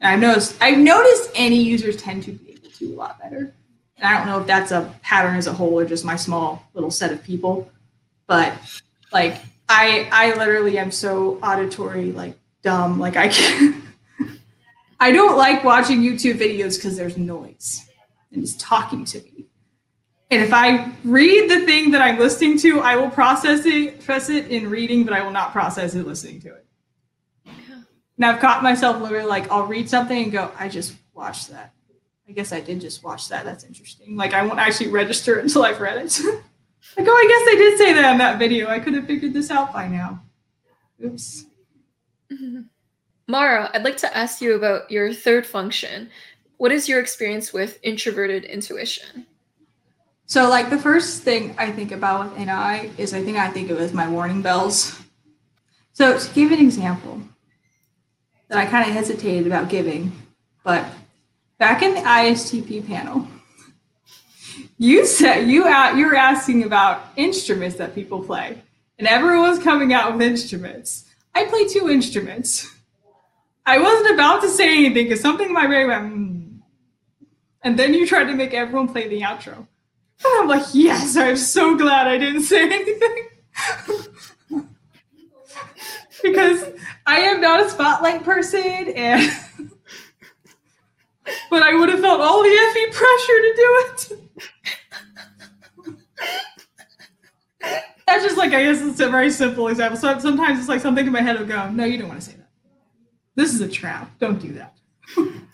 And 0.01 0.11
I've 0.11 0.19
noticed, 0.19 0.57
I've 0.61 0.77
noticed 0.77 1.33
NE 1.33 1.61
users 1.61 1.95
tend 1.95 2.23
to 2.23 2.33
be 2.33 2.51
able 2.51 2.69
to 2.69 2.93
a 2.93 2.95
lot 2.95 3.21
better. 3.21 3.55
And 3.95 4.05
I 4.05 4.17
don't 4.17 4.27
know 4.27 4.41
if 4.41 4.47
that's 4.47 4.71
a 4.71 4.93
pattern 5.01 5.37
as 5.37 5.47
a 5.47 5.53
whole 5.53 5.79
or 5.79 5.85
just 5.85 6.03
my 6.03 6.17
small 6.17 6.67
little 6.73 6.91
set 6.91 7.13
of 7.13 7.23
people, 7.23 7.71
but 8.27 8.53
like, 9.13 9.37
I, 9.69 10.09
I 10.11 10.33
literally 10.33 10.77
am 10.77 10.91
so 10.91 11.39
auditory, 11.41 12.11
like 12.11 12.37
dumb, 12.63 12.99
like 12.99 13.15
I 13.15 13.29
can't. 13.29 13.81
I 14.99 15.13
don't 15.13 15.37
like 15.37 15.63
watching 15.63 16.01
YouTube 16.01 16.37
videos 16.37 16.75
because 16.75 16.97
there's 16.97 17.17
noise 17.17 17.87
and 18.33 18.43
it's 18.43 18.55
talking 18.55 19.05
to 19.05 19.19
me. 19.19 19.45
And 20.33 20.41
if 20.41 20.51
I 20.51 20.91
read 21.03 21.47
the 21.47 21.63
thing 21.63 21.91
that 21.91 22.01
I'm 22.01 22.17
listening 22.17 22.57
to, 22.59 22.79
I 22.79 22.95
will 22.95 23.11
process 23.11 23.67
it, 23.67 24.03
process 24.03 24.29
it 24.29 24.47
in 24.47 24.67
reading, 24.67 25.03
but 25.03 25.13
I 25.13 25.21
will 25.21 25.31
not 25.31 25.51
process 25.51 25.93
it 25.93 26.07
listening 26.07 26.41
to 26.41 26.55
it. 26.55 26.65
Yeah. 27.45 28.29
I've 28.29 28.39
caught 28.39 28.63
myself 28.63 28.99
literally 28.99 29.27
like 29.27 29.51
I'll 29.51 29.67
read 29.67 29.87
something 29.87 30.23
and 30.23 30.31
go, 30.31 30.51
I 30.57 30.69
just 30.69 30.95
watched 31.13 31.51
that. 31.51 31.73
I 32.27 32.31
guess 32.31 32.51
I 32.51 32.61
did 32.61 32.81
just 32.81 33.03
watch 33.03 33.29
that. 33.29 33.45
That's 33.45 33.63
interesting. 33.63 34.17
Like 34.17 34.33
I 34.33 34.43
won't 34.43 34.59
actually 34.59 34.89
register 34.89 35.37
until 35.39 35.65
I've 35.65 35.79
read 35.79 35.97
it. 35.97 36.19
like, 36.97 37.07
oh, 37.07 37.11
I 37.11 37.27
guess 37.27 37.53
I 37.53 37.55
did 37.55 37.77
say 37.77 37.93
that 37.93 38.11
in 38.11 38.17
that 38.17 38.39
video. 38.39 38.69
I 38.69 38.79
could 38.79 38.95
have 38.95 39.05
figured 39.05 39.33
this 39.33 39.51
out 39.51 39.71
by 39.71 39.87
now. 39.87 40.23
Oops. 41.05 41.45
Mara, 43.27 43.69
I'd 43.71 43.83
like 43.83 43.97
to 43.97 44.17
ask 44.17 44.41
you 44.41 44.55
about 44.55 44.89
your 44.89 45.13
third 45.13 45.45
function. 45.45 46.09
What 46.57 46.71
is 46.71 46.89
your 46.89 46.99
experience 46.99 47.53
with 47.53 47.77
introverted 47.83 48.45
intuition? 48.45 49.27
So, 50.25 50.49
like, 50.49 50.69
the 50.69 50.77
first 50.77 51.23
thing 51.23 51.53
I 51.57 51.71
think 51.71 51.91
about 51.91 52.31
with 52.31 52.37
NI 52.37 52.91
is 52.97 53.13
I 53.13 53.21
think 53.23 53.37
I 53.37 53.49
think 53.49 53.69
of 53.69 53.79
as 53.79 53.93
my 53.93 54.09
warning 54.09 54.41
bells. 54.41 54.99
So, 55.91 56.17
to 56.17 56.33
give 56.33 56.51
an 56.51 56.59
example 56.59 57.21
that 58.47 58.57
I 58.57 58.65
kind 58.65 58.87
of 58.87 58.95
hesitated 58.95 59.45
about 59.45 59.69
giving, 59.69 60.11
but 60.63 60.85
back 61.57 61.83
in 61.83 61.93
the 61.93 62.01
ISTP 62.01 62.87
panel, 62.87 63.27
you 64.77 65.05
said 65.05 65.47
you 65.47 65.67
out 65.67 65.97
you 65.97 66.07
were 66.07 66.15
asking 66.15 66.63
about 66.63 67.05
instruments 67.15 67.75
that 67.77 67.93
people 67.93 68.23
play, 68.23 68.61
and 68.97 69.07
everyone 69.07 69.49
was 69.49 69.59
coming 69.59 69.93
out 69.93 70.13
with 70.13 70.21
instruments. 70.21 71.05
I 71.35 71.45
play 71.45 71.67
two 71.67 71.89
instruments. 71.89 72.69
I 73.65 73.79
wasn't 73.79 74.13
about 74.13 74.41
to 74.41 74.49
say 74.49 74.69
anything 74.69 75.05
because 75.05 75.21
something 75.21 75.47
in 75.47 75.53
my 75.53 75.67
brain 75.67 75.87
went, 75.87 76.13
mm. 76.13 76.59
and 77.61 77.77
then 77.77 77.93
you 77.93 78.07
tried 78.07 78.25
to 78.25 78.33
make 78.33 78.53
everyone 78.53 78.87
play 78.87 79.07
the 79.07 79.21
outro. 79.21 79.67
And 80.25 80.41
I'm 80.41 80.47
like, 80.47 80.65
yes, 80.73 81.15
I'm 81.17 81.35
so 81.37 81.75
glad 81.75 82.07
I 82.07 82.17
didn't 82.17 82.43
say 82.43 82.63
anything. 82.63 83.27
because 86.23 86.63
I 87.05 87.17
am 87.19 87.41
not 87.41 87.65
a 87.65 87.69
spotlight 87.69 88.23
person 88.23 88.93
and 88.95 89.31
but 91.49 91.63
I 91.63 91.73
would 91.75 91.89
have 91.89 91.99
felt 91.99 92.21
all 92.21 92.41
the 92.41 92.49
effing 92.49 92.91
pressure 92.91 93.41
to 93.41 93.53
do 93.55 93.83
it. 93.85 94.19
That's 98.05 98.23
just 98.23 98.37
like 98.37 98.53
I 98.53 98.63
guess 98.63 98.81
it's 98.81 98.99
a 98.99 99.09
very 99.09 99.29
simple 99.29 99.67
example. 99.67 99.97
So 99.97 100.17
sometimes 100.19 100.59
it's 100.59 100.69
like 100.69 100.81
something 100.81 101.05
in 101.05 101.11
my 101.11 101.21
head 101.21 101.39
will 101.39 101.45
go, 101.45 101.69
no, 101.69 101.85
you 101.85 101.97
don't 101.97 102.07
want 102.09 102.19
to 102.19 102.25
say 102.25 102.37
that. 102.37 102.49
This 103.35 103.53
is 103.53 103.61
a 103.61 103.67
trap. 103.67 104.11
Don't 104.19 104.39
do 104.39 104.53
that. 104.53 104.75
and 105.17 105.47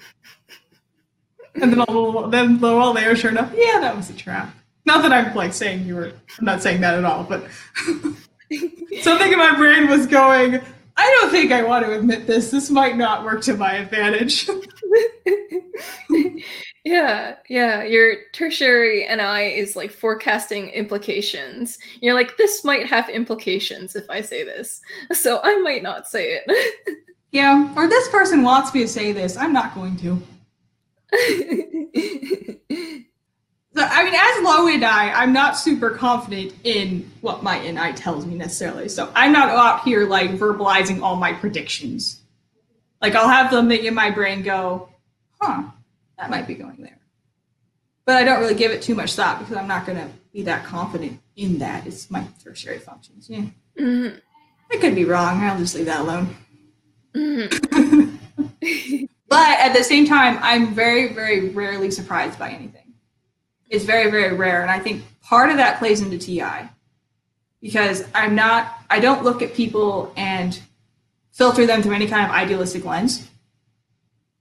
then 1.55 1.79
a 1.79 1.91
little, 1.91 2.27
then 2.27 2.59
while 2.59 2.93
later, 2.93 3.15
sure 3.15 3.31
enough, 3.31 3.51
yeah, 3.55 3.79
that 3.79 3.95
was 3.95 4.09
a 4.09 4.13
trap. 4.13 4.53
Not 4.89 5.03
that 5.03 5.13
I'm 5.13 5.35
like 5.35 5.53
saying 5.53 5.85
you 5.85 5.93
were. 5.93 6.11
I'm 6.39 6.45
not 6.45 6.63
saying 6.63 6.81
that 6.81 6.95
at 6.95 7.05
all, 7.05 7.23
but 7.23 7.43
Something 9.03 9.31
in 9.31 9.37
my 9.37 9.55
brain 9.55 9.87
was 9.87 10.07
going, 10.07 10.59
I 10.97 11.19
don't 11.21 11.29
think 11.29 11.51
I 11.51 11.61
want 11.61 11.85
to 11.85 11.95
admit 11.95 12.25
this. 12.25 12.49
This 12.49 12.71
might 12.71 12.97
not 12.97 13.23
work 13.23 13.43
to 13.43 13.55
my 13.55 13.73
advantage. 13.73 14.49
yeah, 16.83 17.35
yeah. 17.47 17.83
Your 17.83 18.15
tertiary 18.33 19.05
NI 19.07 19.59
is 19.59 19.75
like 19.75 19.91
forecasting 19.91 20.69
implications. 20.69 21.77
You're 22.01 22.15
like, 22.15 22.35
this 22.37 22.63
might 22.63 22.87
have 22.87 23.09
implications 23.09 23.95
if 23.95 24.09
I 24.09 24.21
say 24.21 24.43
this. 24.43 24.81
So 25.13 25.39
I 25.43 25.55
might 25.59 25.83
not 25.83 26.07
say 26.07 26.41
it. 26.43 27.05
yeah, 27.31 27.71
or 27.75 27.87
this 27.87 28.09
person 28.09 28.41
wants 28.41 28.73
me 28.73 28.81
to 28.81 28.87
say 28.87 29.11
this. 29.11 29.37
I'm 29.37 29.53
not 29.53 29.75
going 29.75 29.97
to. 29.97 30.19
So, 33.79 33.85
I 33.89 34.03
mean, 34.03 34.13
as 34.13 34.43
low 34.43 34.65
NI, 34.65 34.83
I, 34.83 35.23
I'm 35.23 35.31
not 35.31 35.57
super 35.57 35.91
confident 35.91 36.53
in 36.65 37.09
what 37.21 37.43
my 37.43 37.59
NI 37.59 37.93
tells 37.93 38.25
me 38.25 38.35
necessarily. 38.35 38.89
So 38.89 39.09
I'm 39.15 39.31
not 39.31 39.47
out 39.47 39.83
here 39.85 40.05
like 40.05 40.31
verbalizing 40.31 41.01
all 41.01 41.15
my 41.15 41.31
predictions. 41.31 42.19
Like 43.01 43.15
I'll 43.15 43.29
have 43.29 43.51
them 43.51 43.71
in 43.71 43.93
my 43.93 44.11
brain 44.11 44.41
go, 44.41 44.89
huh, 45.39 45.63
that 46.17 46.29
might 46.29 46.45
be 46.45 46.55
going 46.55 46.75
there. 46.81 46.99
But 48.03 48.17
I 48.17 48.25
don't 48.25 48.41
really 48.41 48.53
give 48.53 48.71
it 48.71 48.81
too 48.81 48.95
much 48.95 49.13
thought 49.13 49.39
because 49.39 49.55
I'm 49.55 49.69
not 49.69 49.85
going 49.85 49.97
to 49.97 50.09
be 50.33 50.41
that 50.41 50.65
confident 50.65 51.21
in 51.37 51.59
that. 51.59 51.87
It's 51.87 52.11
my 52.11 52.25
tertiary 52.43 52.79
functions. 52.79 53.29
Yeah. 53.29 53.45
Mm-hmm. 53.79 54.17
I 54.73 54.75
could 54.75 54.93
be 54.93 55.05
wrong. 55.05 55.41
I'll 55.41 55.57
just 55.57 55.73
leave 55.73 55.85
that 55.85 56.01
alone. 56.01 56.35
Mm-hmm. 57.15 58.17
but 59.29 59.59
at 59.59 59.71
the 59.71 59.85
same 59.85 60.05
time, 60.05 60.37
I'm 60.41 60.73
very, 60.73 61.13
very 61.13 61.47
rarely 61.51 61.91
surprised 61.91 62.37
by 62.37 62.49
anything 62.49 62.78
is 63.69 63.85
very, 63.85 64.09
very 64.09 64.35
rare. 64.35 64.61
And 64.61 64.71
I 64.71 64.79
think 64.79 65.03
part 65.21 65.49
of 65.49 65.57
that 65.57 65.79
plays 65.79 66.01
into 66.01 66.17
TI 66.17 66.69
because 67.61 68.05
I'm 68.15 68.35
not, 68.35 68.83
I 68.89 68.99
don't 68.99 69.23
look 69.23 69.41
at 69.41 69.53
people 69.53 70.13
and 70.15 70.59
filter 71.31 71.65
them 71.65 71.81
through 71.81 71.93
any 71.93 72.07
kind 72.07 72.25
of 72.25 72.31
idealistic 72.31 72.85
lens. 72.85 73.29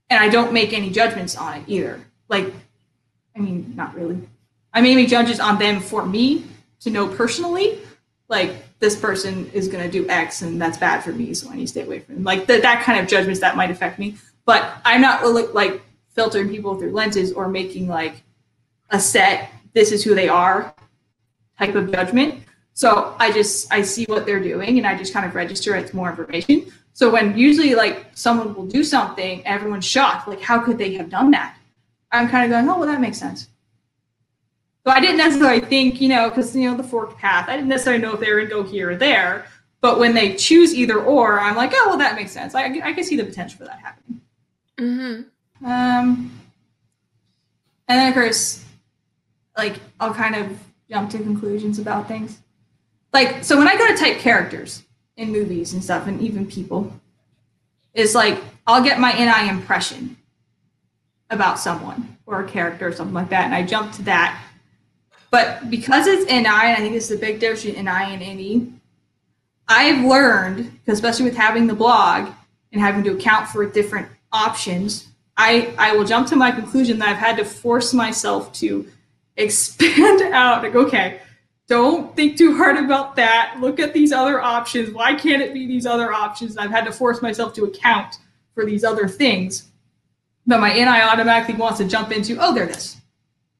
And 0.09 0.21
I 0.21 0.29
don't 0.29 0.51
make 0.53 0.73
any 0.73 0.89
judgments 0.89 1.37
on 1.37 1.57
it 1.57 1.63
either. 1.67 2.01
Like, 2.27 2.51
I 3.35 3.39
mean, 3.39 3.73
not 3.75 3.95
really. 3.95 4.19
I 4.73 4.81
may 4.81 4.95
make 4.95 5.09
judges 5.09 5.39
on 5.39 5.59
them 5.59 5.79
for 5.79 6.05
me 6.05 6.45
to 6.81 6.89
know 6.89 7.07
personally, 7.07 7.79
like 8.27 8.79
this 8.79 8.95
person 8.95 9.49
is 9.51 9.67
going 9.67 9.83
to 9.83 9.91
do 9.91 10.07
X 10.09 10.41
and 10.41 10.61
that's 10.61 10.77
bad 10.77 11.03
for 11.03 11.11
me, 11.11 11.33
so 11.33 11.49
I 11.49 11.55
need 11.55 11.63
to 11.63 11.67
stay 11.67 11.83
away 11.83 11.99
from 11.99 12.15
them. 12.15 12.23
Like 12.23 12.47
the, 12.47 12.59
that 12.59 12.83
kind 12.83 12.99
of 12.99 13.07
judgments 13.07 13.39
that 13.41 13.55
might 13.55 13.71
affect 13.71 13.99
me. 13.99 14.15
But 14.45 14.71
I'm 14.85 15.01
not 15.01 15.21
really 15.21 15.47
like 15.47 15.81
filtering 16.09 16.49
people 16.49 16.77
through 16.77 16.91
lenses 16.91 17.31
or 17.31 17.47
making 17.47 17.87
like 17.87 18.23
a 18.91 18.99
set 18.99 19.51
this 19.73 19.91
is 19.91 20.03
who 20.03 20.15
they 20.15 20.27
are 20.27 20.73
type 21.57 21.75
of 21.75 21.91
judgment. 21.91 22.43
So 22.73 23.15
i 23.19 23.31
just 23.31 23.71
i 23.71 23.81
see 23.81 24.05
what 24.05 24.25
they're 24.25 24.39
doing 24.39 24.77
and 24.77 24.87
i 24.87 24.97
just 24.97 25.13
kind 25.13 25.25
of 25.25 25.35
register 25.35 25.75
as 25.75 25.93
more 25.93 26.09
information. 26.09 26.71
So 26.93 27.09
when 27.09 27.37
usually 27.37 27.75
like 27.75 28.07
someone 28.13 28.53
will 28.53 28.65
do 28.65 28.83
something 28.83 29.45
everyone's 29.45 29.85
shocked 29.85 30.27
like 30.27 30.41
how 30.41 30.59
could 30.59 30.77
they 30.77 30.93
have 30.95 31.09
done 31.09 31.31
that? 31.31 31.57
I'm 32.11 32.27
kind 32.27 32.45
of 32.45 32.49
going 32.49 32.67
oh 32.69 32.79
well 32.79 32.87
that 32.87 33.01
makes 33.01 33.17
sense. 33.17 33.47
So 34.85 34.91
i 34.91 34.99
didn't 34.99 35.17
necessarily 35.17 35.61
think 35.61 36.01
you 36.01 36.09
know 36.09 36.29
because 36.29 36.55
you 36.55 36.69
know 36.69 36.77
the 36.77 36.83
forked 36.83 37.17
path 37.17 37.49
i 37.49 37.55
didn't 37.55 37.69
necessarily 37.69 38.01
know 38.01 38.13
if 38.13 38.19
they 38.19 38.31
were 38.31 38.37
going 38.37 38.49
to 38.49 38.55
go 38.55 38.63
here 38.63 38.91
or 38.91 38.95
there. 38.95 39.45
But 39.81 39.97
when 39.97 40.13
they 40.13 40.35
choose 40.35 40.73
either 40.73 40.99
or 40.99 41.39
i'm 41.39 41.55
like 41.55 41.71
oh 41.73 41.85
well 41.89 41.97
that 41.97 42.15
makes 42.15 42.31
sense. 42.31 42.55
I, 42.55 42.65
I 42.83 42.93
can 42.93 43.03
see 43.03 43.17
the 43.17 43.25
potential 43.25 43.57
for 43.59 43.65
that 43.65 43.79
happening. 43.79 44.21
Mm-hmm. 44.77 45.65
um, 45.65 46.31
and 47.89 47.99
then 47.99 48.07
of 48.07 48.13
course 48.13 48.63
like 49.59 49.79
I'll 49.99 50.13
kind 50.13 50.35
of 50.35 50.57
jump 50.89 51.11
to 51.11 51.17
conclusions 51.17 51.79
about 51.79 52.07
things. 52.07 52.39
Like 53.11 53.43
so 53.43 53.57
when 53.57 53.67
I 53.67 53.77
go 53.77 53.85
to 53.87 53.95
type 53.95 54.19
characters 54.19 54.83
in 55.17 55.31
movies 55.31 55.73
and 55.73 55.83
stuff 55.83 56.07
and 56.07 56.21
even 56.21 56.47
people, 56.47 56.93
it's 57.93 58.15
like 58.15 58.41
I'll 58.65 58.83
get 58.83 58.99
my 58.99 59.11
NI 59.11 59.49
impression 59.49 60.15
about 61.29 61.59
someone 61.59 62.17
or 62.25 62.41
a 62.41 62.47
character 62.47 62.87
or 62.87 62.93
something 62.93 63.13
like 63.13 63.29
that, 63.29 63.45
and 63.45 63.53
I 63.53 63.63
jump 63.63 63.91
to 63.93 64.03
that. 64.03 64.41
But 65.31 65.69
because 65.69 66.07
it's 66.07 66.25
NI, 66.25 66.37
and 66.37 66.47
I 66.47 66.75
think 66.77 66.93
this 66.93 67.11
is 67.11 67.17
a 67.17 67.19
big 67.19 67.39
difference 67.39 67.77
NI 67.77 68.13
and 68.13 68.21
NE, 68.21 68.73
I've 69.67 70.03
learned, 70.05 70.79
especially 70.87 71.25
with 71.25 71.35
having 71.35 71.67
the 71.67 71.75
blog 71.75 72.31
and 72.71 72.81
having 72.81 73.03
to 73.03 73.11
account 73.11 73.47
for 73.49 73.65
different 73.65 74.07
options, 74.31 75.07
I, 75.37 75.73
I 75.77 75.95
will 75.95 76.05
jump 76.05 76.27
to 76.29 76.35
my 76.35 76.51
conclusion 76.51 76.97
that 76.99 77.09
I've 77.09 77.17
had 77.17 77.37
to 77.37 77.45
force 77.45 77.93
myself 77.93 78.51
to 78.53 78.87
expand 79.39 80.21
out. 80.33 80.63
Like 80.63 80.75
okay 80.75 81.21
don't 81.67 82.15
think 82.15 82.35
too 82.35 82.57
hard 82.57 82.77
about 82.77 83.15
that. 83.15 83.57
Look 83.59 83.79
at 83.79 83.93
these 83.93 84.11
other 84.11 84.41
options. 84.41 84.91
Why 84.91 85.13
can't 85.13 85.39
it 85.39 85.53
be 85.53 85.67
these 85.67 85.85
other 85.85 86.11
options? 86.11 86.57
I've 86.57 86.71
had 86.71 86.83
to 86.85 86.91
force 86.91 87.21
myself 87.21 87.53
to 87.53 87.65
account 87.65 88.15
for 88.55 88.65
these 88.65 88.83
other 88.83 89.07
things. 89.07 89.69
But 90.45 90.59
my 90.59 90.73
ni 90.73 90.83
automatically 90.83 91.53
wants 91.53 91.77
to 91.77 91.87
jump 91.87 92.11
into 92.11 92.37
oh 92.39 92.53
they're 92.53 92.65
this 92.65 92.97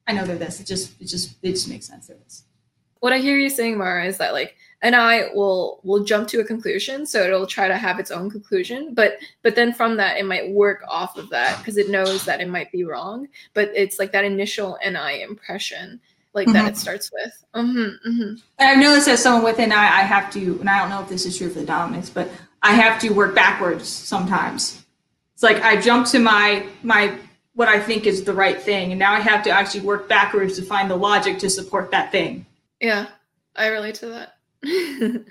i 0.07 0.11
know 0.11 0.25
they're 0.25 0.37
this 0.37 0.59
it 0.59 0.65
just 0.65 0.99
it 0.99 1.05
just 1.05 1.35
it 1.43 1.51
just 1.51 1.69
makes 1.69 1.85
sense. 1.85 2.07
They're 2.07 2.17
this 2.17 2.43
what 2.99 3.13
i 3.13 3.19
hear 3.19 3.37
you 3.37 3.49
saying 3.49 3.77
mara 3.77 4.05
is 4.05 4.17
that 4.17 4.33
like 4.33 4.55
NI 4.83 5.29
will 5.33 5.81
will 5.83 6.03
jump 6.03 6.27
to 6.29 6.39
a 6.39 6.43
conclusion 6.43 7.05
so 7.05 7.21
it'll 7.21 7.47
try 7.47 7.67
to 7.67 7.75
have 7.75 7.99
its 7.99 8.11
own 8.11 8.29
conclusion 8.29 8.93
but 8.93 9.17
but 9.41 9.55
then 9.55 9.73
from 9.73 9.97
that 9.97 10.17
it 10.17 10.25
might 10.25 10.51
work 10.51 10.83
off 10.87 11.17
of 11.17 11.29
that 11.29 11.57
because 11.57 11.77
it 11.77 11.89
knows 11.89 12.23
that 12.25 12.39
it 12.39 12.47
might 12.47 12.71
be 12.71 12.85
wrong 12.85 13.27
but 13.53 13.69
it's 13.75 13.99
like 13.99 14.11
that 14.13 14.23
initial 14.23 14.77
ni 14.85 15.21
impression 15.21 15.99
like 16.33 16.47
mm-hmm. 16.47 16.53
that 16.53 16.69
it 16.69 16.77
starts 16.77 17.11
with 17.11 17.43
mm-hmm, 17.53 18.09
mm-hmm. 18.09 18.35
i've 18.59 18.77
noticed 18.77 19.09
as 19.09 19.21
someone 19.21 19.43
with 19.43 19.57
ni 19.57 19.65
i 19.73 20.01
have 20.01 20.31
to 20.31 20.57
and 20.61 20.69
i 20.69 20.79
don't 20.79 20.89
know 20.89 21.01
if 21.01 21.09
this 21.09 21.25
is 21.25 21.37
true 21.37 21.49
for 21.49 21.59
the 21.59 21.65
dominants 21.65 22.09
but 22.09 22.29
i 22.61 22.71
have 22.71 23.01
to 23.01 23.09
work 23.09 23.35
backwards 23.35 23.87
sometimes 23.87 24.85
it's 25.33 25.43
like 25.43 25.61
i 25.61 25.79
jump 25.79 26.07
to 26.07 26.19
my 26.19 26.65
my 26.83 27.13
what 27.53 27.67
i 27.67 27.77
think 27.77 28.05
is 28.05 28.23
the 28.23 28.33
right 28.33 28.61
thing 28.61 28.93
and 28.93 28.99
now 28.99 29.13
i 29.13 29.19
have 29.19 29.43
to 29.43 29.49
actually 29.49 29.81
work 29.81 30.07
backwards 30.07 30.55
to 30.55 30.61
find 30.61 30.89
the 30.89 30.95
logic 30.95 31.37
to 31.37 31.49
support 31.49 31.91
that 31.91 32.13
thing 32.13 32.45
yeah 32.79 33.07
i 33.57 33.67
relate 33.67 33.95
to 33.95 34.05
that 34.05 34.38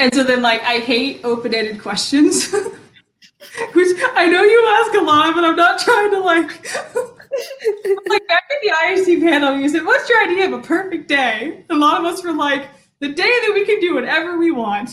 and 0.00 0.14
so 0.14 0.24
then 0.24 0.42
like 0.42 0.62
I 0.62 0.78
hate 0.78 1.20
open-ended 1.24 1.80
questions. 1.80 2.52
Which 3.72 3.96
I 4.14 4.26
know 4.28 4.42
you 4.42 4.82
ask 4.82 4.94
a 4.94 5.04
lot, 5.04 5.34
but 5.34 5.44
I'm 5.44 5.56
not 5.56 5.78
trying 5.78 6.10
to 6.10 6.20
like 6.20 6.48
like 8.08 8.28
back 8.28 8.44
in 8.50 8.58
the 8.62 8.72
ISTP 8.84 9.22
panel, 9.22 9.58
you 9.58 9.68
said, 9.68 9.84
What's 9.84 10.08
your 10.08 10.22
idea 10.22 10.46
of 10.46 10.52
a 10.54 10.62
perfect 10.62 11.08
day? 11.08 11.64
A 11.70 11.74
lot 11.74 12.00
of 12.00 12.06
us 12.06 12.24
were 12.24 12.32
like, 12.32 12.68
the 13.00 13.08
day 13.08 13.22
that 13.22 13.52
we 13.54 13.64
can 13.64 13.80
do 13.80 13.94
whatever 13.94 14.38
we 14.38 14.50
want. 14.50 14.90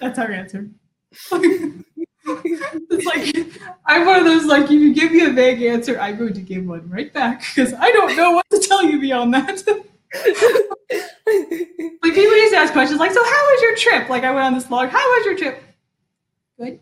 That's 0.00 0.18
our 0.18 0.30
answer. 0.30 0.68
it's 2.24 3.06
like 3.06 3.36
I'm 3.86 4.06
one 4.06 4.20
of 4.20 4.24
those 4.24 4.46
like 4.46 4.64
if 4.64 4.70
you 4.70 4.94
give 4.94 5.12
me 5.12 5.24
a 5.24 5.30
vague 5.30 5.62
answer, 5.62 5.98
I'm 6.00 6.16
going 6.18 6.34
to 6.34 6.40
give 6.40 6.66
one 6.66 6.88
right 6.88 7.12
back 7.12 7.40
because 7.40 7.74
I 7.74 7.90
don't 7.90 8.16
know 8.16 8.32
what 8.32 8.48
to 8.50 8.58
tell 8.58 8.84
you 8.84 9.00
beyond 9.00 9.34
that 9.34 9.62
like 10.14 12.14
people 12.14 12.36
used 12.36 12.52
to 12.52 12.58
ask 12.58 12.72
questions 12.72 13.00
like, 13.00 13.12
"So 13.12 13.22
how 13.22 13.30
was 13.30 13.62
your 13.62 13.76
trip?" 13.76 14.08
Like 14.08 14.24
I 14.24 14.30
went 14.30 14.44
on 14.44 14.54
this 14.54 14.70
log. 14.70 14.90
How 14.90 14.98
was 14.98 15.26
your 15.26 15.36
trip? 15.36 15.62
Good. 16.58 16.80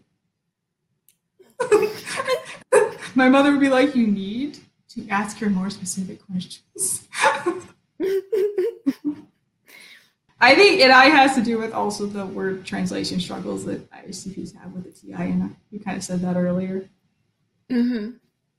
My 3.14 3.28
mother 3.28 3.52
would 3.52 3.60
be 3.60 3.68
like, 3.68 3.94
"You 3.94 4.06
need 4.06 4.58
to 4.90 5.06
ask 5.08 5.38
her 5.38 5.50
more 5.50 5.70
specific 5.70 6.20
questions." 6.26 7.08
I 10.42 10.54
think 10.54 10.80
it 10.80 10.90
I 10.90 11.06
has 11.06 11.34
to 11.34 11.42
do 11.42 11.58
with 11.58 11.72
also 11.72 12.06
the 12.06 12.24
word 12.24 12.64
translation 12.64 13.20
struggles 13.20 13.66
that 13.66 13.90
ISTPs 13.90 14.56
have 14.56 14.72
with 14.72 14.84
the 14.84 14.90
TI, 14.90 15.12
and 15.12 15.54
you 15.70 15.80
kind 15.80 15.98
of 15.98 16.02
said 16.02 16.22
that 16.22 16.36
earlier. 16.36 16.88
Mm-hmm. 17.70 18.12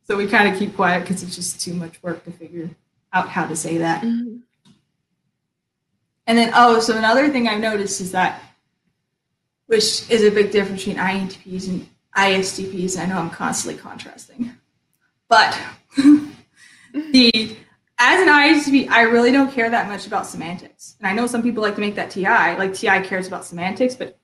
So 0.03 0.15
we 0.15 0.28
kind 0.28 0.51
of 0.51 0.59
keep 0.59 0.76
quiet 0.76 1.01
because 1.01 1.24
it's 1.24 1.36
just 1.36 1.59
too 1.59 1.74
much 1.74 2.01
work 2.03 2.24
to 2.26 2.32
figure 2.32 2.69
out 3.13 3.30
how 3.30 3.47
to 3.47 3.55
say 3.55 3.78
that. 3.78 4.03
Mm-hmm. 4.03 4.38
And 6.32 6.38
then, 6.38 6.52
oh, 6.56 6.80
so 6.80 6.96
another 6.96 7.28
thing 7.28 7.50
I've 7.50 7.60
noticed 7.60 8.00
is 8.00 8.14
that, 8.14 8.42
which 9.66 10.10
is 10.10 10.24
a 10.24 10.32
big 10.32 10.50
difference 10.50 10.86
between 10.86 10.96
INTPs 10.96 11.68
and 11.68 11.90
ISTPs. 12.16 12.98
I 12.98 13.06
know 13.06 13.18
I'm 13.18 13.30
constantly 13.30 13.82
contrasting, 13.82 14.54
but 15.28 15.60
the 16.94 17.58
as 18.00 18.22
an 18.22 18.30
ISTP, 18.30 18.88
I 18.88 19.02
really 19.02 19.34
don't 19.34 19.52
care 19.52 19.70
that 19.70 19.90
much 19.90 20.08
about 20.08 20.26
semantics. 20.26 20.96
And 21.02 21.08
I 21.10 21.12
know 21.12 21.28
some 21.28 21.44
people 21.44 21.64
like 21.64 21.76
to 21.76 21.82
make 21.82 21.96
that 21.96 22.12
TI, 22.12 22.24
like 22.24 22.76
TI 22.76 23.02
cares 23.02 23.28
about 23.28 23.44
semantics, 23.44 23.96
but 23.96 24.18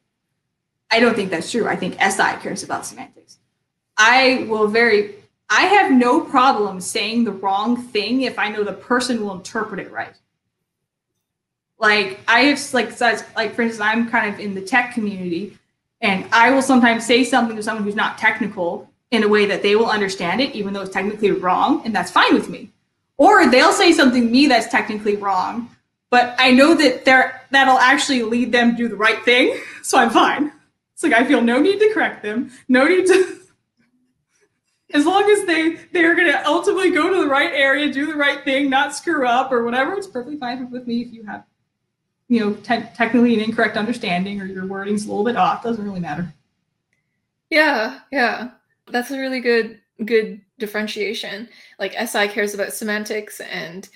I 0.89 1.01
don't 1.01 1.14
think 1.14 1.30
that's 1.30 1.51
true. 1.51 1.68
I 1.68 1.76
think 1.76 1.95
SI 1.95 2.38
cares 2.41 2.64
about 2.64 2.86
semantics. 2.86 3.38
I 3.97 4.45
will 4.47 4.70
very, 4.70 5.16
I 5.49 5.64
have 5.64 5.91
no 5.91 6.22
problem 6.22 6.80
saying 6.80 7.26
the 7.26 7.34
wrong 7.34 7.76
thing 7.76 8.22
if 8.22 8.39
I 8.39 8.47
know 8.47 8.64
the 8.64 8.72
person 8.72 9.26
will 9.26 9.34
interpret 9.34 9.82
it 9.82 9.91
right 9.91 10.16
like 11.80 12.19
I 12.28 12.41
have 12.41 12.73
like 12.73 12.91
such 12.91 13.19
like 13.36 13.53
for 13.53 13.61
instance, 13.61 13.82
I'm 13.82 14.09
kind 14.09 14.34
of 14.34 14.39
in 14.39 14.55
the 14.55 14.61
tech 14.61 14.93
community, 14.93 15.57
and 16.01 16.25
I 16.32 16.51
will 16.51 16.61
sometimes 16.61 17.05
say 17.05 17.23
something 17.23 17.55
to 17.55 17.63
someone 17.63 17.84
who's 17.84 17.95
not 17.95 18.17
technical 18.17 18.89
in 19.11 19.23
a 19.23 19.28
way 19.28 19.45
that 19.45 19.61
they 19.61 19.75
will 19.75 19.89
understand 19.89 20.41
it, 20.41 20.53
even 20.55 20.73
though 20.73 20.82
it's 20.82 20.93
technically 20.93 21.32
wrong, 21.32 21.82
and 21.86 21.95
that's 21.95 22.11
fine 22.11 22.34
with 22.34 22.49
me. 22.49 22.69
Or 23.17 23.49
they'll 23.49 23.71
say 23.71 23.93
something 23.93 24.23
to 24.23 24.30
me 24.30 24.47
that's 24.47 24.67
technically 24.69 25.15
wrong, 25.15 25.69
but 26.09 26.36
I 26.38 26.51
know 26.51 26.75
that 26.75 27.05
they're 27.05 27.41
that'll 27.51 27.80
actually 27.80 28.23
lead 28.23 28.51
them 28.51 28.71
to 28.71 28.78
do 28.78 28.88
the 28.88 28.95
right 28.95 29.23
thing, 29.23 29.59
so 29.84 29.97
I'm 29.97 30.09
fine. 30.09 30.51
It's 30.93 31.03
like 31.03 31.13
I 31.13 31.25
feel 31.25 31.41
no 31.41 31.59
need 31.59 31.80
to 31.80 31.93
correct 31.93 32.23
them, 32.23 32.51
no 32.67 32.88
need 32.88 33.05
to. 33.07 33.38
as 34.93 35.05
long 35.05 35.30
as 35.30 35.45
they 35.45 35.75
they 35.91 36.03
are 36.05 36.15
going 36.15 36.32
to 36.32 36.47
ultimately 36.47 36.91
go 36.91 37.09
to 37.09 37.21
the 37.21 37.28
right 37.28 37.53
area, 37.53 37.91
do 37.91 38.07
the 38.07 38.15
right 38.15 38.43
thing, 38.43 38.69
not 38.69 38.95
screw 38.95 39.28
up 39.28 39.51
or 39.51 39.63
whatever, 39.63 39.93
it's 39.93 40.07
perfectly 40.07 40.38
fine 40.38 40.69
with 40.71 40.88
me 40.88 41.01
if 41.01 41.11
you 41.11 41.23
have, 41.23 41.43
you 42.30 42.39
know, 42.39 42.53
te- 42.55 42.89
technically 42.95 43.34
an 43.34 43.39
incorrect 43.41 43.78
understanding 43.78 44.41
or 44.41 44.45
your 44.45 44.65
wording's 44.65 45.05
a 45.05 45.09
little 45.09 45.23
bit 45.23 45.38
off. 45.38 45.63
Doesn't 45.63 45.84
really 45.84 45.99
matter. 45.99 46.34
Yeah, 47.49 47.99
yeah, 48.11 48.49
that's 48.91 49.11
a 49.11 49.17
really 49.19 49.39
good 49.39 49.80
good 50.05 50.41
differentiation. 50.59 51.47
Like 51.80 51.93
SI 51.93 52.28
cares 52.28 52.53
about 52.53 52.73
semantics 52.73 53.39
and 53.39 53.88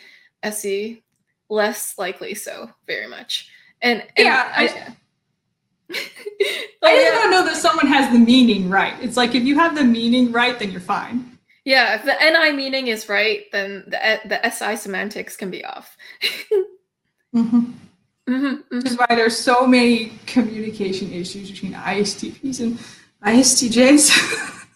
SE 0.43 1.03
less 1.49 1.97
likely 1.97 2.33
so 2.33 2.69
very 2.87 3.07
much. 3.07 3.49
And, 3.81 4.01
and 4.01 4.25
Yeah, 4.25 4.51
I- 4.55 4.63
I, 4.63 4.67
I 5.93 5.97
Oh, 6.83 6.87
just 6.87 7.03
yeah. 7.03 7.11
want 7.15 7.23
to 7.23 7.29
know 7.31 7.45
that 7.45 7.57
someone 7.57 7.87
has 7.87 8.11
the 8.13 8.19
meaning 8.19 8.69
right. 8.69 8.93
It's 9.01 9.17
like 9.17 9.35
if 9.35 9.43
you 9.43 9.55
have 9.59 9.75
the 9.75 9.83
meaning 9.83 10.31
right, 10.31 10.57
then 10.57 10.71
you're 10.71 10.79
fine. 10.79 11.37
Yeah, 11.65 11.95
if 11.95 12.05
the 12.05 12.15
NI 12.19 12.55
meaning 12.55 12.87
is 12.87 13.09
right, 13.09 13.43
then 13.51 13.83
the 13.87 14.21
the 14.25 14.49
SI 14.49 14.77
semantics 14.77 15.35
can 15.35 15.51
be 15.51 15.63
off. 15.65 15.97
Mm-hmm. 17.35 17.71
Hmm 18.27 18.55
Which 18.69 18.85
is 18.85 18.97
why 18.97 19.07
there's 19.09 19.37
so 19.37 19.65
many 19.65 20.13
communication 20.25 21.11
issues 21.11 21.51
between 21.51 21.73
ISTPs 21.73 22.59
and 22.59 22.79
ISTJs. 23.23 24.11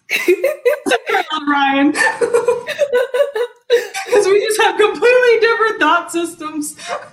Ryan. 1.48 1.94
Because 4.06 4.26
we 4.28 4.38
just 4.46 4.60
have 4.62 4.78
completely 4.78 5.40
different 5.40 5.80
thought 5.80 6.12
systems. 6.12 6.76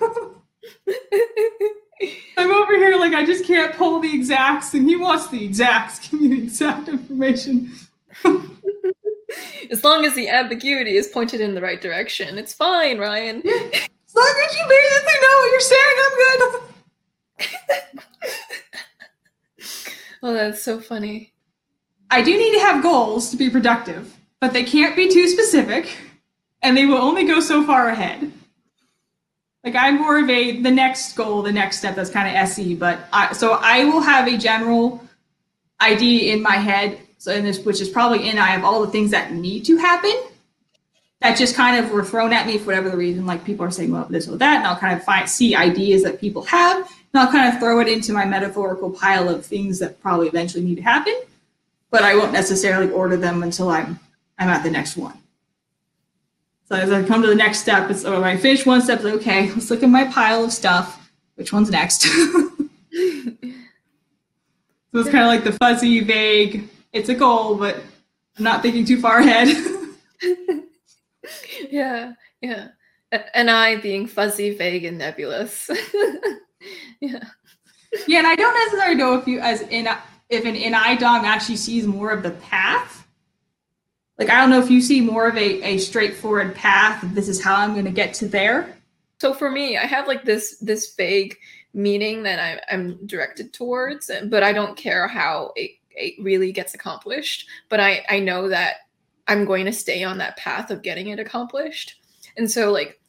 I'm 2.38 2.52
over 2.52 2.76
here 2.76 2.96
like 2.96 3.12
I 3.12 3.26
just 3.26 3.44
can't 3.44 3.74
pull 3.74 3.98
the 4.00 4.14
exacts, 4.14 4.72
and 4.74 4.88
he 4.88 4.94
wants 4.94 5.26
the 5.26 5.44
exacts. 5.44 6.08
Give 6.08 6.20
me 6.20 6.28
the 6.28 6.42
exact 6.44 6.88
information. 6.88 7.72
as 9.70 9.82
long 9.82 10.04
as 10.04 10.14
the 10.14 10.28
ambiguity 10.28 10.96
is 10.96 11.08
pointed 11.08 11.40
in 11.40 11.54
the 11.56 11.60
right 11.60 11.80
direction, 11.80 12.38
it's 12.38 12.54
fine, 12.54 12.98
Ryan. 12.98 13.42
As 13.46 13.88
long 14.14 14.34
as 14.46 14.56
you 14.56 14.64
basically 14.68 15.18
know 15.22 15.36
what 15.38 15.50
you're 15.50 15.60
saying, 15.60 15.96
I'm 16.04 16.16
good. 16.16 16.60
Oh, 20.24 20.32
that's 20.32 20.62
so 20.62 20.80
funny. 20.80 21.34
I 22.10 22.22
do 22.22 22.34
need 22.34 22.54
to 22.54 22.60
have 22.60 22.82
goals 22.82 23.30
to 23.30 23.36
be 23.36 23.50
productive, 23.50 24.16
but 24.40 24.54
they 24.54 24.64
can't 24.64 24.96
be 24.96 25.12
too 25.12 25.28
specific, 25.28 25.98
and 26.62 26.74
they 26.74 26.86
will 26.86 26.96
only 26.96 27.26
go 27.26 27.40
so 27.40 27.62
far 27.66 27.90
ahead. 27.90 28.32
Like 29.62 29.74
I'm 29.74 30.00
more 30.00 30.18
of 30.18 30.30
a 30.30 30.62
the 30.62 30.70
next 30.70 31.14
goal, 31.14 31.42
the 31.42 31.52
next 31.52 31.76
step. 31.76 31.94
That's 31.94 32.08
kind 32.08 32.26
of 32.26 32.42
SE, 32.48 32.74
but 32.74 33.00
I, 33.12 33.34
so 33.34 33.58
I 33.60 33.84
will 33.84 34.00
have 34.00 34.26
a 34.26 34.38
general 34.38 35.06
idea 35.78 36.32
in 36.32 36.40
my 36.40 36.56
head. 36.56 37.00
So 37.18 37.30
in 37.30 37.44
this, 37.44 37.62
which 37.62 37.82
is 37.82 37.90
probably 37.90 38.26
in, 38.26 38.38
I 38.38 38.46
have 38.46 38.64
all 38.64 38.80
the 38.80 38.90
things 38.90 39.10
that 39.10 39.32
need 39.32 39.66
to 39.66 39.76
happen. 39.76 40.14
That 41.20 41.38
just 41.38 41.54
kind 41.54 41.82
of 41.82 41.90
were 41.90 42.04
thrown 42.04 42.32
at 42.32 42.46
me 42.46 42.58
for 42.58 42.66
whatever 42.66 42.90
the 42.90 42.96
reason. 42.96 43.24
Like 43.24 43.44
people 43.44 43.64
are 43.64 43.70
saying, 43.70 43.90
well, 43.90 44.06
this 44.10 44.28
or 44.28 44.36
that, 44.36 44.58
and 44.58 44.66
I'll 44.66 44.76
kind 44.76 44.96
of 44.96 45.04
find 45.04 45.28
see 45.28 45.54
ideas 45.56 46.02
that 46.02 46.20
people 46.20 46.42
have, 46.44 46.76
and 46.76 47.22
I'll 47.22 47.30
kind 47.30 47.52
of 47.52 47.60
throw 47.60 47.80
it 47.80 47.88
into 47.88 48.12
my 48.12 48.24
metaphorical 48.24 48.90
pile 48.90 49.28
of 49.28 49.46
things 49.46 49.78
that 49.78 50.00
probably 50.00 50.28
eventually 50.28 50.64
need 50.64 50.76
to 50.76 50.82
happen 50.82 51.14
but 51.94 52.02
I 52.02 52.16
won't 52.16 52.32
necessarily 52.32 52.90
order 52.90 53.16
them 53.16 53.44
until 53.44 53.68
I'm 53.68 54.00
I'm 54.36 54.48
at 54.48 54.64
the 54.64 54.70
next 54.70 54.96
one. 54.96 55.16
So 56.64 56.74
as 56.74 56.90
I 56.90 57.04
come 57.04 57.22
to 57.22 57.28
the 57.28 57.36
next 57.36 57.60
step, 57.60 57.88
it's 57.88 58.04
or 58.04 58.14
when 58.14 58.24
I 58.24 58.36
finish 58.36 58.66
one 58.66 58.82
step, 58.82 59.04
like, 59.04 59.14
okay, 59.14 59.48
let's 59.50 59.70
look 59.70 59.84
at 59.84 59.88
my 59.88 60.06
pile 60.06 60.42
of 60.42 60.52
stuff. 60.52 61.08
Which 61.36 61.52
one's 61.52 61.70
next? 61.70 62.02
so 62.02 62.10
it's 64.92 65.08
kind 65.08 65.22
of 65.22 65.28
like 65.28 65.44
the 65.44 65.52
fuzzy, 65.52 66.00
vague. 66.00 66.68
It's 66.92 67.10
a 67.10 67.14
goal, 67.14 67.54
but 67.54 67.76
I'm 68.36 68.42
not 68.42 68.60
thinking 68.60 68.84
too 68.84 69.00
far 69.00 69.18
ahead. 69.18 69.56
yeah, 71.70 72.12
yeah. 72.40 72.68
And 73.32 73.50
I 73.50 73.76
being 73.76 74.06
fuzzy, 74.06 74.56
vague, 74.56 74.84
and 74.84 74.98
nebulous. 74.98 75.70
yeah. 77.00 77.24
yeah, 78.08 78.18
and 78.18 78.26
I 78.26 78.34
don't 78.34 78.54
necessarily 78.54 78.96
know 78.96 79.14
if 79.14 79.26
you 79.26 79.40
as 79.40 79.62
in 79.62 79.88
if 80.30 80.44
an 80.44 80.54
NI 80.54 80.96
dom 80.96 81.24
actually 81.24 81.56
sees 81.56 81.86
more 81.86 82.10
of 82.10 82.22
the 82.22 82.32
path. 82.32 83.06
Like 84.18 84.30
I 84.30 84.40
don't 84.40 84.50
know 84.50 84.60
if 84.60 84.70
you 84.70 84.80
see 84.80 85.00
more 85.00 85.28
of 85.28 85.36
a, 85.36 85.62
a 85.62 85.78
straightforward 85.78 86.54
path. 86.54 87.04
This 87.14 87.28
is 87.28 87.42
how 87.42 87.56
I'm 87.56 87.72
going 87.72 87.84
to 87.84 87.90
get 87.90 88.14
to 88.14 88.28
there. 88.28 88.76
So 89.18 89.32
for 89.32 89.50
me, 89.50 89.76
I 89.76 89.86
have 89.86 90.08
like 90.08 90.24
this 90.24 90.58
this 90.58 90.94
vague 90.94 91.36
meaning 91.72 92.22
that 92.22 92.38
I, 92.38 92.72
I'm 92.72 93.04
directed 93.06 93.52
towards, 93.52 94.10
but 94.26 94.42
I 94.44 94.52
don't 94.52 94.76
care 94.76 95.08
how 95.08 95.52
it, 95.56 95.72
it 95.90 96.22
really 96.22 96.52
gets 96.52 96.74
accomplished. 96.74 97.46
But 97.68 97.80
I 97.80 98.04
I 98.08 98.20
know 98.20 98.48
that 98.48 98.76
I'm 99.26 99.44
going 99.44 99.64
to 99.66 99.72
stay 99.72 100.04
on 100.04 100.18
that 100.18 100.36
path 100.36 100.70
of 100.70 100.82
getting 100.82 101.08
it 101.08 101.18
accomplished, 101.18 102.00
and 102.36 102.50
so 102.50 102.70
like 102.70 103.00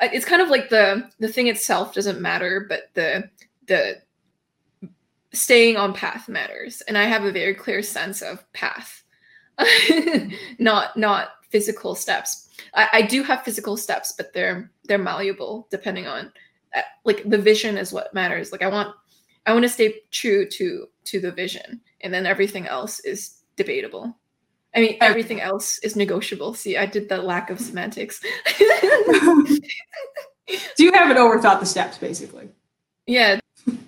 it's 0.00 0.24
kind 0.24 0.42
of 0.42 0.48
like 0.48 0.68
the 0.68 1.08
the 1.18 1.28
thing 1.28 1.46
itself 1.46 1.94
doesn't 1.94 2.20
matter, 2.20 2.66
but 2.68 2.90
the 2.94 3.28
the 3.66 4.02
staying 5.32 5.76
on 5.76 5.94
path 5.94 6.28
matters, 6.28 6.82
and 6.82 6.98
I 6.98 7.04
have 7.04 7.24
a 7.24 7.32
very 7.32 7.54
clear 7.54 7.82
sense 7.82 8.22
of 8.22 8.50
path, 8.52 9.02
not 10.58 10.96
not 10.96 11.28
physical 11.50 11.94
steps. 11.94 12.48
I, 12.74 12.88
I 12.92 13.02
do 13.02 13.22
have 13.22 13.44
physical 13.44 13.76
steps, 13.76 14.12
but 14.16 14.32
they're 14.32 14.70
they're 14.84 14.98
malleable 14.98 15.68
depending 15.70 16.06
on 16.06 16.32
uh, 16.74 16.82
like 17.04 17.22
the 17.28 17.38
vision 17.38 17.76
is 17.76 17.92
what 17.92 18.14
matters. 18.14 18.52
Like 18.52 18.62
I 18.62 18.68
want 18.68 18.94
I 19.46 19.52
want 19.52 19.64
to 19.64 19.68
stay 19.68 20.00
true 20.10 20.48
to 20.48 20.86
to 21.04 21.20
the 21.20 21.32
vision, 21.32 21.80
and 22.00 22.12
then 22.12 22.26
everything 22.26 22.66
else 22.66 23.00
is 23.00 23.42
debatable. 23.56 24.16
I 24.74 24.80
mean, 24.80 24.96
everything 25.00 25.40
else 25.40 25.78
is 25.80 25.96
negotiable. 25.96 26.54
See, 26.54 26.76
I 26.76 26.86
did 26.86 27.08
the 27.08 27.18
lack 27.18 27.50
of 27.50 27.60
semantics. 27.60 28.20
so 28.58 28.64
you 30.78 30.92
haven't 30.92 31.18
overthought 31.18 31.60
the 31.60 31.66
steps, 31.66 31.98
basically. 31.98 32.48
yeah. 33.06 33.40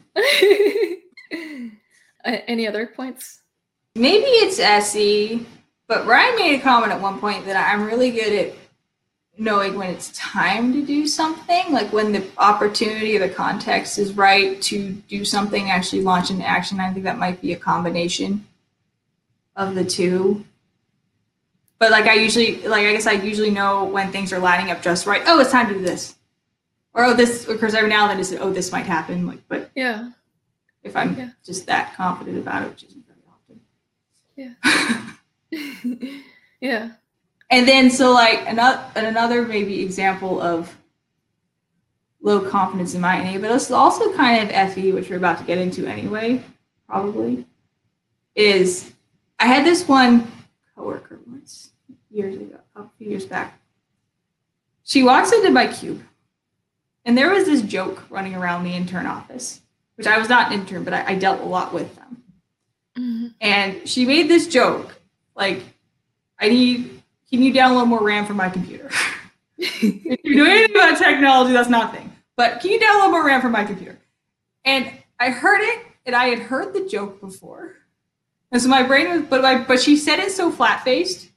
Uh, 2.26 2.39
Any 2.47 2.66
other 2.66 2.87
points? 2.87 3.43
Maybe 3.97 4.24
it's 4.24 4.59
SE, 4.59 5.45
but 5.87 6.07
Ryan 6.07 6.37
made 6.37 6.59
a 6.59 6.62
comment 6.62 6.91
at 6.91 7.01
one 7.01 7.20
point 7.20 7.45
that 7.45 7.57
I'm 7.57 7.85
really 7.85 8.11
good 8.11 8.32
at 8.32 8.55
knowing 9.37 9.76
when 9.76 9.91
it's 9.91 10.11
time 10.16 10.72
to 10.72 10.85
do 10.85 11.07
something, 11.07 11.70
like 11.70 11.93
when 11.93 12.12
the 12.12 12.26
opportunity 12.39 13.16
or 13.16 13.20
the 13.20 13.28
context 13.28 13.99
is 13.99 14.14
right 14.14 14.61
to 14.62 14.93
do 15.09 15.24
something, 15.24 15.70
actually 15.70 16.03
launch 16.03 16.30
into 16.30 16.47
action. 16.47 16.80
I 16.80 16.93
think 16.93 17.05
that 17.05 17.18
might 17.18 17.41
be 17.43 17.53
a 17.53 17.57
combination 17.57 18.47
of 19.57 19.74
the 19.74 19.85
two. 19.85 20.45
But 21.78 21.90
like 21.90 22.06
I 22.06 22.14
usually, 22.14 22.62
like 22.66 22.86
I 22.86 22.92
guess 22.92 23.06
I 23.06 23.12
usually 23.12 23.50
know 23.50 23.84
when 23.84 24.10
things 24.12 24.32
are 24.32 24.38
lining 24.38 24.70
up 24.70 24.80
just 24.82 25.06
right. 25.06 25.22
Oh, 25.26 25.40
it's 25.40 25.50
time 25.50 25.68
to 25.68 25.74
do 25.74 25.80
this, 25.82 26.14
or 26.94 27.04
oh, 27.04 27.14
this 27.14 27.48
occurs 27.48 27.74
every 27.74 27.90
now 27.90 28.02
and 28.02 28.12
then. 28.12 28.20
Is 28.20 28.32
oh, 28.40 28.50
this 28.52 28.70
might 28.72 28.86
happen. 28.86 29.26
Like, 29.26 29.40
but 29.48 29.70
Yeah. 29.74 30.10
if 30.82 30.96
I'm 30.96 31.16
Yeah. 31.18 31.30
just 31.44 31.66
that 31.66 31.94
confident 31.96 32.38
about 32.38 32.62
it, 32.62 32.70
which 32.70 32.84
isn't 32.84 33.04
very 33.06 33.20
often. 33.28 33.60
yeah. 34.36 36.20
Yeah. 36.60 36.90
And 37.50 37.68
then 37.68 37.90
so 37.90 38.12
like 38.12 38.42
another 38.46 38.82
another 38.96 39.42
maybe 39.42 39.82
example 39.82 40.40
of 40.40 40.74
low 42.22 42.40
confidence 42.48 42.94
in 42.94 43.02
my 43.02 43.22
NI, 43.22 43.36
but 43.36 43.50
it's 43.50 43.70
also 43.70 44.12
kind 44.14 44.50
of 44.50 44.72
FE, 44.72 44.92
which 44.92 45.10
we're 45.10 45.16
about 45.18 45.36
to 45.38 45.44
get 45.44 45.58
into 45.58 45.86
anyway, 45.86 46.42
probably, 46.88 47.44
is 48.34 48.92
I 49.38 49.46
had 49.46 49.66
this 49.66 49.86
one 49.86 50.26
coworker 50.74 51.20
years 52.14 52.36
ago, 52.36 52.58
a 52.76 52.84
few 52.98 53.08
years 53.10 53.26
back. 53.26 53.58
She 54.84 55.02
walks 55.02 55.32
into 55.32 55.50
my 55.50 55.66
cube, 55.66 56.02
and 57.04 57.16
there 57.16 57.30
was 57.30 57.44
this 57.46 57.62
joke 57.62 58.04
running 58.10 58.34
around 58.34 58.64
the 58.64 58.74
intern 58.74 59.06
office, 59.06 59.60
which 59.96 60.06
I 60.06 60.18
was 60.18 60.28
not 60.28 60.52
an 60.52 60.60
intern, 60.60 60.84
but 60.84 60.94
I, 60.94 61.04
I 61.12 61.14
dealt 61.16 61.40
a 61.40 61.44
lot 61.44 61.72
with 61.72 61.94
them 61.96 62.22
Mhm. 62.96 63.34
and 63.40 63.88
she 63.88 64.04
made 64.06 64.28
this 64.28 64.46
joke 64.46 64.94
like 65.34 65.64
i 66.38 66.48
need 66.48 67.02
can 67.28 67.42
you 67.42 67.52
download 67.52 67.88
more 67.88 68.00
ram 68.00 68.24
for 68.24 68.34
my 68.34 68.48
computer 68.48 68.88
if 69.58 70.20
you 70.22 70.36
know 70.36 70.44
anything 70.44 70.76
about 70.76 70.96
technology 70.96 71.52
that's 71.52 71.68
not 71.68 71.92
a 71.92 71.96
thing 71.96 72.12
but 72.36 72.60
can 72.60 72.70
you 72.70 72.78
download 72.78 73.10
more 73.10 73.26
ram 73.26 73.40
for 73.40 73.48
my 73.48 73.64
computer 73.64 73.98
and 74.64 74.88
i 75.18 75.28
heard 75.30 75.58
it 75.60 75.84
and 76.06 76.14
i 76.14 76.26
had 76.26 76.38
heard 76.38 76.72
the 76.72 76.86
joke 76.86 77.20
before 77.20 77.74
and 78.52 78.62
so 78.62 78.68
my 78.68 78.84
brain 78.84 79.08
was 79.10 79.22
but 79.28 79.42
my 79.42 79.58
but 79.64 79.80
she 79.82 79.96
said 79.96 80.20
it 80.20 80.30
so 80.30 80.52
flat-faced 80.52 81.30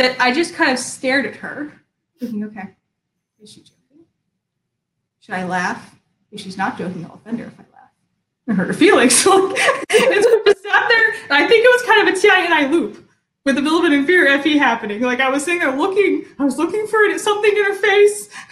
that 0.00 0.20
i 0.20 0.32
just 0.32 0.54
kind 0.54 0.70
of 0.70 0.78
stared 0.78 1.26
at 1.26 1.36
her 1.36 1.72
thinking 2.18 2.44
okay 2.44 2.70
is 3.42 3.52
she 3.52 3.60
joking 3.60 4.04
should 5.20 5.34
i 5.34 5.44
laugh 5.44 5.94
if 6.30 6.40
she's 6.40 6.56
not 6.56 6.78
joking 6.78 7.04
i'll 7.04 7.14
offend 7.14 7.38
her 7.38 7.46
if 7.46 7.58
i 7.58 7.62
laugh 7.62 7.80
and 8.50 8.58
hurt 8.58 8.66
her 8.68 8.74
feelings. 8.74 9.24
like, 9.26 9.38
and 9.38 10.24
so 10.24 10.30
I 10.30 10.42
just 10.44 10.62
sat 10.62 10.88
there, 10.88 11.12
and 11.24 11.32
I 11.32 11.46
think 11.46 11.64
it 11.64 11.68
was 11.68 11.82
kind 11.82 12.08
of 12.08 12.14
a 12.14 12.20
TI 12.20 12.44
and 12.44 12.54
I 12.54 12.70
loop 12.70 13.08
with 13.44 13.56
a 13.56 13.60
little 13.60 13.80
bit 13.80 13.98
of 13.98 14.04
fear 14.06 14.38
FE 14.42 14.58
happening. 14.58 15.00
Like 15.00 15.20
I 15.20 15.30
was 15.30 15.44
sitting 15.44 15.60
there 15.60 15.74
looking, 15.74 16.26
I 16.38 16.44
was 16.44 16.58
looking 16.58 16.86
for 16.86 17.00
it, 17.04 17.18
something 17.20 17.50
in 17.50 17.64
her 17.64 17.74
face, 17.74 18.28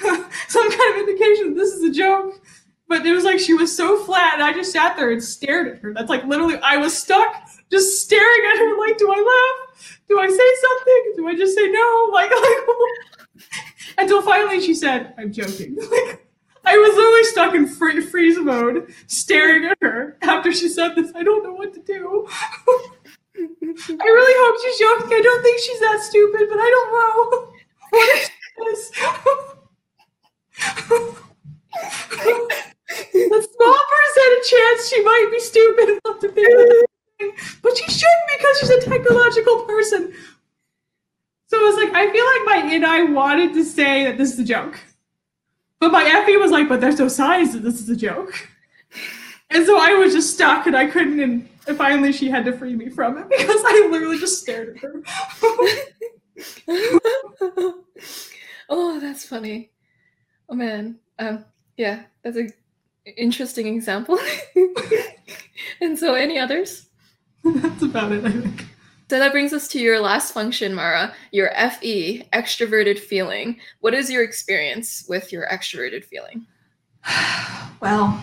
some 0.48 0.70
kind 0.70 0.94
of 0.94 1.08
indication 1.08 1.48
that 1.48 1.56
this 1.56 1.74
is 1.74 1.82
a 1.82 1.92
joke. 1.92 2.40
But 2.88 3.04
it 3.04 3.12
was 3.12 3.24
like 3.24 3.38
she 3.38 3.52
was 3.52 3.76
so 3.76 4.02
flat, 4.04 4.34
and 4.34 4.42
I 4.42 4.52
just 4.54 4.72
sat 4.72 4.96
there 4.96 5.10
and 5.10 5.22
stared 5.22 5.68
at 5.68 5.78
her. 5.80 5.92
That's 5.92 6.08
like 6.08 6.24
literally, 6.24 6.56
I 6.62 6.78
was 6.78 6.96
stuck 6.96 7.34
just 7.70 8.02
staring 8.02 8.42
at 8.50 8.58
her. 8.58 8.78
Like, 8.78 8.96
do 8.96 9.12
I 9.12 9.16
laugh? 9.16 9.67
Do 10.08 10.18
I 10.18 10.28
say 10.28 10.50
something? 10.60 11.12
Do 11.16 11.28
I 11.28 11.36
just 11.36 11.54
say 11.54 11.68
no? 11.70 12.10
Like, 12.12 12.30
like 12.42 13.42
until 13.98 14.22
finally 14.22 14.60
she 14.60 14.74
said, 14.74 15.14
"I'm 15.18 15.32
joking." 15.32 15.76
Like, 16.64 16.74
I 16.74 16.76
was 16.76 16.96
literally 16.96 17.24
stuck 17.24 17.54
in 17.54 17.66
free, 17.66 18.00
freeze 18.02 18.38
mode, 18.38 18.92
staring 19.06 19.64
at 19.64 19.78
her 19.80 20.18
after 20.20 20.52
she 20.52 20.68
said 20.68 20.94
this. 20.96 21.12
I 21.14 21.22
don't 21.22 21.42
know 21.42 21.54
what 21.54 21.72
to 21.72 21.80
do. 21.80 22.26
I 23.38 24.04
really 24.04 24.34
hope 24.36 24.60
she's 24.60 24.78
joking. 24.78 25.16
I 25.16 25.22
don't 25.22 25.42
think 25.42 25.60
she's 25.60 25.80
that 25.80 26.00
stupid, 26.02 26.48
but 26.50 26.58
I 26.58 26.68
don't 26.68 26.92
know. 26.92 27.52
What 27.90 28.18
is 28.18 28.30
this? 28.58 28.92
a 33.14 33.42
small 33.42 33.78
percent 33.92 34.44
chance 34.44 34.88
she 34.88 35.02
might 35.02 35.28
be 35.30 35.40
stupid 35.40 35.88
enough 35.88 36.18
to 36.20 36.28
that, 36.28 36.86
but 37.18 37.76
she 37.76 37.90
shouldn't 37.90 38.38
because 38.38 38.58
she's 38.60 38.70
a 38.70 38.80
technological 38.88 39.62
person. 39.64 40.12
So 41.48 41.58
it 41.58 41.62
was 41.62 41.76
like, 41.76 41.94
I 41.94 42.12
feel 42.12 42.24
like 42.26 42.44
my 42.44 43.04
NI 43.06 43.12
wanted 43.12 43.54
to 43.54 43.64
say 43.64 44.04
that 44.04 44.18
this 44.18 44.32
is 44.32 44.38
a 44.38 44.44
joke. 44.44 44.78
But 45.80 45.92
my 45.92 46.04
FE 46.26 46.36
was 46.36 46.50
like, 46.50 46.68
but 46.68 46.80
there's 46.80 46.98
no 46.98 47.08
signs 47.08 47.52
that 47.52 47.62
this 47.62 47.80
is 47.80 47.88
a 47.88 47.96
joke. 47.96 48.48
And 49.50 49.64
so 49.64 49.78
I 49.78 49.94
was 49.94 50.12
just 50.12 50.34
stuck 50.34 50.66
and 50.66 50.76
I 50.76 50.86
couldn't, 50.86 51.20
and 51.20 51.48
finally 51.76 52.12
she 52.12 52.28
had 52.28 52.44
to 52.44 52.52
free 52.56 52.74
me 52.74 52.90
from 52.90 53.16
it 53.16 53.28
because 53.28 53.62
I 53.64 53.88
literally 53.90 54.18
just 54.18 54.42
stared 54.42 54.76
at 54.76 54.82
her. 54.82 55.02
oh, 58.68 59.00
that's 59.00 59.24
funny. 59.26 59.70
Oh 60.48 60.54
man. 60.54 60.98
Um, 61.18 61.44
yeah, 61.76 62.02
that's 62.22 62.36
an 62.36 62.52
interesting 63.16 63.74
example. 63.74 64.18
and 65.80 65.98
so, 65.98 66.14
any 66.14 66.38
others? 66.38 66.87
That's 67.62 67.82
about 67.82 68.12
it, 68.12 68.24
I 68.24 68.30
think. 68.30 68.66
So 69.10 69.18
that 69.18 69.32
brings 69.32 69.54
us 69.54 69.68
to 69.68 69.78
your 69.78 70.00
last 70.00 70.32
function, 70.32 70.74
Mara, 70.74 71.14
your 71.32 71.50
FE, 71.80 72.24
extroverted 72.32 72.98
feeling. 72.98 73.58
What 73.80 73.94
is 73.94 74.10
your 74.10 74.22
experience 74.22 75.06
with 75.08 75.32
your 75.32 75.46
extroverted 75.46 76.04
feeling? 76.04 76.46
well, 77.80 78.22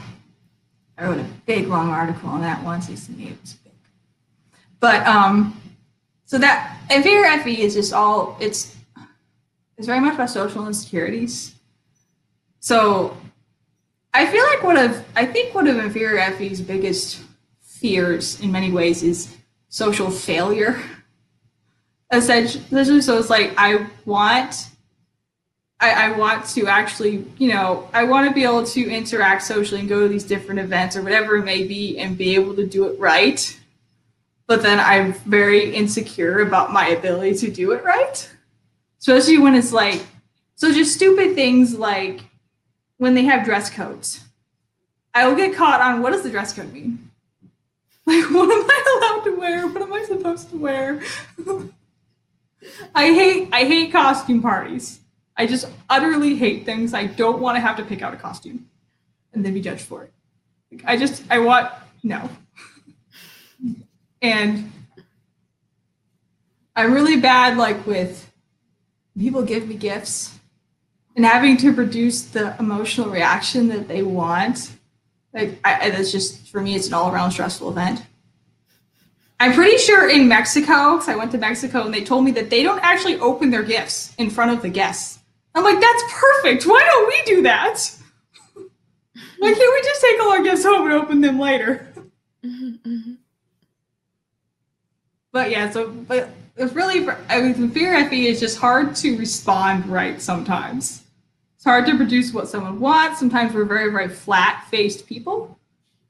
I 0.98 1.06
wrote 1.06 1.20
a 1.20 1.26
big 1.46 1.68
long 1.68 1.90
article 1.90 2.30
on 2.30 2.42
that 2.42 2.64
once. 2.64 2.90
You 2.90 2.98
see 2.98 3.14
it 3.14 3.42
was 3.42 3.54
big. 3.54 3.74
But 4.80 5.06
um, 5.08 5.60
so 6.26 6.38
that 6.38 6.78
inferior 6.92 7.42
FE 7.42 7.62
is 7.62 7.74
just 7.74 7.92
all 7.92 8.38
it's 8.40 8.76
it's 9.78 9.88
very 9.88 10.00
much 10.00 10.14
about 10.14 10.30
social 10.30 10.68
insecurities. 10.68 11.56
So 12.60 13.18
I 14.14 14.26
feel 14.26 14.44
like 14.46 14.64
one 14.64 14.78
of 14.78 15.04
I 15.16 15.26
think 15.26 15.54
one 15.54 15.68
of 15.68 15.78
inferior 15.78 16.32
FE's 16.34 16.62
biggest 16.62 17.22
fears 17.86 18.42
in 18.42 18.52
many 18.52 18.72
ways 18.72 19.04
is 19.04 19.38
social 19.70 20.10
failure. 20.10 20.82
Essentially, 22.12 23.00
so 23.00 23.20
it's 23.20 23.30
like 23.30 23.54
I 23.58 23.86
want, 24.06 24.70
I, 25.80 25.92
I 26.06 26.18
want 26.18 26.48
to 26.56 26.66
actually, 26.66 27.26
you 27.38 27.50
know, 27.54 27.88
I 27.94 28.06
want 28.06 28.28
to 28.28 28.34
be 28.34 28.44
able 28.44 28.66
to 28.66 28.90
interact 28.90 29.44
socially 29.44 29.82
and 29.82 29.88
go 29.88 30.02
to 30.02 30.08
these 30.08 30.24
different 30.24 30.60
events 30.62 30.96
or 30.96 31.04
whatever 31.04 31.36
it 31.36 31.46
may 31.46 31.62
be 31.68 32.00
and 32.00 32.18
be 32.18 32.34
able 32.34 32.56
to 32.56 32.66
do 32.66 32.88
it 32.88 33.00
right. 33.00 33.40
But 34.48 34.64
then 34.64 34.80
I'm 34.80 35.14
very 35.14 35.76
insecure 35.76 36.40
about 36.40 36.74
my 36.74 36.88
ability 36.88 37.36
to 37.36 37.52
do 37.52 37.72
it 37.74 37.84
right, 37.84 38.18
especially 39.00 39.38
when 39.38 39.54
it's 39.54 39.72
like, 39.72 40.04
so 40.56 40.74
just 40.74 40.96
stupid 40.96 41.36
things 41.36 41.76
like 41.76 42.22
when 42.98 43.14
they 43.14 43.26
have 43.26 43.46
dress 43.46 43.70
codes. 43.70 44.22
I 45.14 45.28
will 45.28 45.36
get 45.36 45.56
caught 45.56 45.82
on 45.82 46.02
what 46.02 46.14
does 46.14 46.24
the 46.24 46.32
dress 46.32 46.52
code 46.52 46.74
mean? 46.74 47.05
Like, 48.08 48.30
what 48.30 48.52
am 48.52 48.70
I 48.70 48.98
allowed 48.98 49.24
to 49.24 49.36
wear? 49.36 49.68
What 49.68 49.82
am 49.82 49.92
I 49.92 50.04
supposed 50.04 50.52
to 50.52 50.58
wear? 50.58 51.02
I 52.96 53.06
hate 53.06 53.50
I 53.52 53.64
hate 53.66 53.92
costume 53.92 54.44
parties. 54.44 55.00
I 55.36 55.48
just 55.48 55.68
utterly 55.90 56.36
hate 56.36 56.66
things. 56.66 56.94
I 56.94 57.08
don't 57.08 57.40
want 57.40 57.56
to 57.58 57.62
have 57.62 57.78
to 57.78 57.84
pick 57.84 58.04
out 58.04 58.14
a 58.14 58.18
costume 58.18 58.70
and 59.34 59.44
then 59.44 59.54
be 59.54 59.62
judged 59.62 59.82
for 59.82 60.04
it. 60.04 60.14
I 60.86 60.98
just 60.98 61.24
I 61.32 61.40
want 61.40 61.72
no. 62.04 62.30
and 64.22 64.72
I'm 66.76 66.94
really 66.94 67.20
bad 67.20 67.58
like 67.58 67.88
with 67.88 68.32
people 69.18 69.42
give 69.42 69.68
me 69.68 69.76
gifts 69.76 70.38
and 71.16 71.26
having 71.26 71.58
to 71.58 71.74
produce 71.74 72.24
the 72.24 72.56
emotional 72.60 73.10
reaction 73.10 73.70
that 73.70 73.88
they 73.88 74.04
want 74.04 74.72
like 75.36 75.60
I, 75.66 75.90
that's 75.90 76.12
just 76.12 76.48
for 76.48 76.62
me, 76.62 76.76
it's 76.76 76.88
an 76.88 76.94
all 76.94 77.12
around 77.12 77.32
stressful 77.32 77.70
event. 77.70 78.02
I'm 79.40 79.54
pretty 79.54 79.78
sure 79.78 80.10
in 80.10 80.30
Mexico, 80.30 80.94
because 80.94 81.10
I 81.10 81.16
went 81.16 81.32
to 81.34 81.38
Mexico 81.38 81.84
and 81.84 81.94
they 81.94 82.06
told 82.06 82.24
me 82.24 82.32
that 82.32 82.50
they 82.50 82.64
don't 82.64 82.80
actually 82.80 83.20
open 83.20 83.52
their 83.52 83.64
gifts 83.64 84.16
in 84.16 84.30
front 84.30 84.52
of 84.52 84.62
the 84.62 84.70
guests. 84.70 85.20
I'm 85.54 85.64
like, 85.64 85.80
that's 85.82 86.04
perfect. 86.14 86.66
Why 86.66 86.82
don't 86.86 87.08
we 87.08 87.36
do 87.36 87.42
that? 87.44 87.80
Why 88.56 89.54
can't 89.54 89.74
we 89.74 89.82
just 89.84 90.02
take 90.02 90.20
all 90.22 90.32
our 90.32 90.44
gifts 90.44 90.64
home 90.64 90.90
and 90.90 90.94
open 90.94 91.22
them 91.22 91.38
later? 91.38 91.94
But 95.32 95.52
yeah, 95.52 95.70
so 95.70 95.90
but 95.90 96.30
it's 96.56 96.72
really 96.72 97.06
I 97.28 97.42
mean, 97.42 97.70
fear 97.72 98.10
FE 98.10 98.28
is 98.28 98.40
just 98.40 98.58
hard 98.58 98.96
to 98.96 99.18
respond 99.18 99.86
right 99.86 100.22
sometimes 100.22 101.05
hard 101.66 101.86
to 101.88 101.98
produce 101.98 102.34
what 102.34 102.48
someone 102.48 102.80
wants. 102.80 103.20
Sometimes 103.20 103.54
we're 103.54 103.66
very, 103.66 103.92
very 103.92 104.08
flat 104.08 104.66
faced 104.70 105.06
people. 105.06 105.60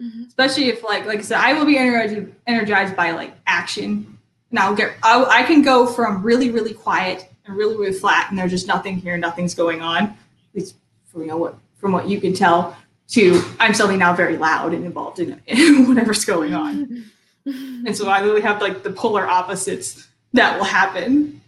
Mm-hmm. 0.01 0.23
Especially 0.27 0.65
if 0.65 0.83
like 0.83 1.05
like 1.05 1.19
I 1.19 1.21
said, 1.21 1.39
I 1.39 1.53
will 1.53 1.65
be 1.65 1.77
energized 1.77 2.29
energized 2.45 2.95
by 2.95 3.11
like 3.11 3.33
action. 3.47 4.17
And 4.51 4.59
I'll 4.59 4.75
get 4.75 4.93
I, 5.01 5.23
I 5.23 5.43
can 5.43 5.61
go 5.61 5.87
from 5.87 6.21
really, 6.21 6.51
really 6.51 6.73
quiet 6.73 7.29
and 7.45 7.55
really, 7.55 7.77
really 7.77 7.97
flat 7.97 8.29
and 8.29 8.37
there's 8.37 8.51
just 8.51 8.67
nothing 8.67 8.97
here, 8.97 9.17
nothing's 9.17 9.55
going 9.55 9.81
on. 9.81 10.15
Least 10.53 10.75
from 11.05 11.21
you 11.21 11.27
know 11.27 11.37
what 11.37 11.55
from 11.77 11.93
what 11.93 12.09
you 12.09 12.19
can 12.19 12.33
tell, 12.33 12.75
to 13.09 13.41
I'm 13.59 13.73
suddenly 13.73 13.97
now 13.97 14.13
very 14.13 14.37
loud 14.37 14.73
and 14.73 14.85
involved 14.85 15.19
in, 15.19 15.41
in 15.47 15.87
whatever's 15.87 16.25
going 16.25 16.53
on. 16.53 17.05
and 17.45 17.95
so 17.95 18.09
I 18.09 18.19
literally 18.19 18.41
have 18.41 18.61
like 18.61 18.83
the 18.83 18.91
polar 18.91 19.25
opposites 19.25 20.07
that 20.33 20.57
will 20.57 20.65
happen 20.65 21.41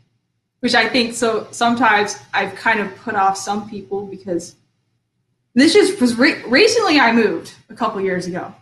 which 0.59 0.75
I 0.75 0.87
think 0.87 1.13
so 1.13 1.47
sometimes 1.51 2.19
I've 2.33 2.55
kind 2.55 2.79
of 2.79 2.95
put 2.97 3.15
off 3.15 3.37
some 3.37 3.69
people 3.69 4.05
because 4.05 4.55
this 5.53 5.73
just 5.73 5.99
was 6.01 6.15
re- 6.15 6.43
recently 6.43 6.99
I 6.99 7.11
moved 7.11 7.53
a 7.69 7.75
couple 7.75 8.01
years 8.01 8.27
ago. 8.27 8.53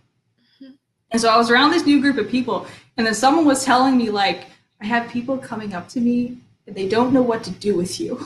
Mm-hmm. 0.62 0.74
And 1.12 1.22
so 1.22 1.30
I 1.30 1.38
was 1.38 1.50
around 1.50 1.72
this 1.72 1.86
new 1.86 2.02
group 2.02 2.18
of 2.18 2.30
people 2.30 2.68
and 2.98 3.06
then 3.06 3.14
someone 3.14 3.46
was 3.46 3.64
telling 3.64 3.98
me 3.98 4.10
like 4.10 4.48
I 4.82 4.86
have 4.86 5.10
people 5.10 5.38
coming 5.38 5.74
up 5.74 5.88
to 5.90 6.02
me 6.02 6.38
and 6.68 6.76
they 6.76 6.88
don't 6.88 7.14
know 7.14 7.22
what 7.22 7.44
to 7.44 7.52
do 7.52 7.76
with 7.76 8.00
you. 8.00 8.26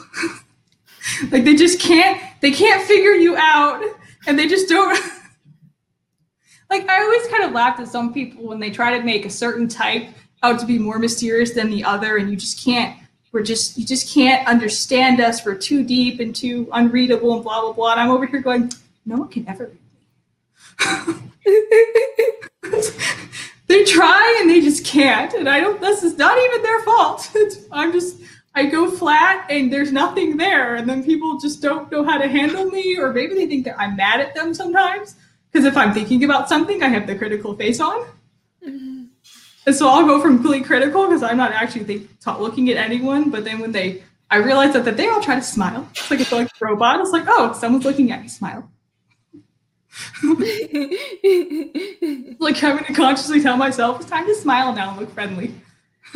like 1.31 1.43
they 1.43 1.55
just 1.55 1.79
can't 1.79 2.21
they 2.41 2.51
can't 2.51 2.83
figure 2.83 3.11
you 3.11 3.35
out 3.37 3.83
and 4.27 4.37
they 4.37 4.47
just 4.47 4.69
don't 4.69 4.99
like 6.69 6.87
I 6.89 7.01
always 7.01 7.27
kind 7.27 7.43
of 7.43 7.51
laughed 7.51 7.79
at 7.79 7.87
some 7.87 8.13
people 8.13 8.47
when 8.47 8.59
they 8.59 8.69
try 8.69 8.97
to 8.97 9.03
make 9.03 9.25
a 9.25 9.29
certain 9.29 9.67
type 9.67 10.07
out 10.43 10.59
to 10.59 10.65
be 10.65 10.77
more 10.77 10.99
mysterious 10.99 11.53
than 11.53 11.69
the 11.69 11.83
other 11.83 12.17
and 12.17 12.29
you 12.29 12.35
just 12.35 12.63
can't 12.63 12.98
we're 13.31 13.43
just 13.43 13.77
you 13.77 13.85
just 13.85 14.13
can't 14.13 14.47
understand 14.47 15.19
us. 15.21 15.45
We're 15.45 15.55
too 15.55 15.83
deep 15.83 16.19
and 16.19 16.35
too 16.35 16.67
unreadable 16.71 17.35
and 17.35 17.43
blah 17.43 17.61
blah 17.61 17.73
blah. 17.73 17.91
And 17.91 18.01
I'm 18.01 18.09
over 18.09 18.25
here 18.25 18.41
going, 18.41 18.71
no 19.05 19.17
one 19.17 19.29
can 19.29 19.47
ever 19.47 19.65
read 19.65 21.07
me. 21.07 21.15
they 23.67 23.83
try 23.83 24.37
and 24.41 24.49
they 24.49 24.61
just 24.61 24.85
can't. 24.85 25.33
And 25.33 25.47
I 25.47 25.59
don't. 25.59 25.79
This 25.79 26.03
is 26.03 26.17
not 26.17 26.37
even 26.37 26.61
their 26.61 26.81
fault. 26.81 27.29
It's, 27.35 27.57
I'm 27.71 27.91
just. 27.91 28.17
I 28.55 28.65
go 28.65 28.89
flat 28.89 29.45
and 29.51 29.71
there's 29.71 29.91
nothing 29.91 30.35
there, 30.35 30.75
and 30.75 30.89
then 30.89 31.03
people 31.03 31.39
just 31.39 31.61
don't 31.61 31.89
know 31.91 32.03
how 32.03 32.17
to 32.17 32.27
handle 32.27 32.65
me, 32.65 32.97
or 32.97 33.13
maybe 33.13 33.35
they 33.35 33.45
think 33.45 33.63
that 33.65 33.79
I'm 33.79 33.95
mad 33.95 34.19
at 34.19 34.33
them 34.33 34.55
sometimes. 34.55 35.15
Because 35.51 35.65
if 35.65 35.77
I'm 35.77 35.93
thinking 35.93 36.23
about 36.23 36.49
something, 36.49 36.81
I 36.81 36.87
have 36.87 37.05
the 37.05 37.15
critical 37.15 37.55
face 37.55 37.79
on. 37.79 38.07
And 39.69 39.75
so 39.75 39.87
I'll 39.87 40.03
go 40.03 40.19
from 40.19 40.37
completely 40.37 40.65
critical 40.65 41.05
because 41.05 41.21
I'm 41.21 41.37
not 41.37 41.51
actually 41.51 41.83
think, 41.83 42.09
looking 42.39 42.71
at 42.71 42.77
anyone. 42.77 43.29
But 43.29 43.43
then 43.43 43.59
when 43.59 43.71
they, 43.71 44.01
I 44.31 44.37
realize 44.37 44.73
that, 44.73 44.83
that 44.85 44.97
they 44.97 45.07
all 45.07 45.21
try 45.21 45.35
to 45.35 45.43
smile. 45.43 45.87
It's 45.91 46.09
like 46.09 46.21
it's 46.21 46.31
like 46.31 46.47
a 46.47 46.65
robot. 46.65 46.99
It's 47.01 47.11
like, 47.11 47.25
oh, 47.27 47.53
someone's 47.53 47.85
looking 47.85 48.11
at 48.11 48.23
me. 48.23 48.29
Smile. 48.29 48.67
like 52.39 52.57
having 52.57 52.83
to 52.85 52.93
consciously 52.95 53.43
tell 53.43 53.57
myself 53.57 54.01
it's 54.01 54.09
time 54.09 54.25
to 54.25 54.33
smile 54.33 54.73
now 54.73 54.89
and 54.89 55.01
look 55.01 55.13
friendly. 55.13 55.53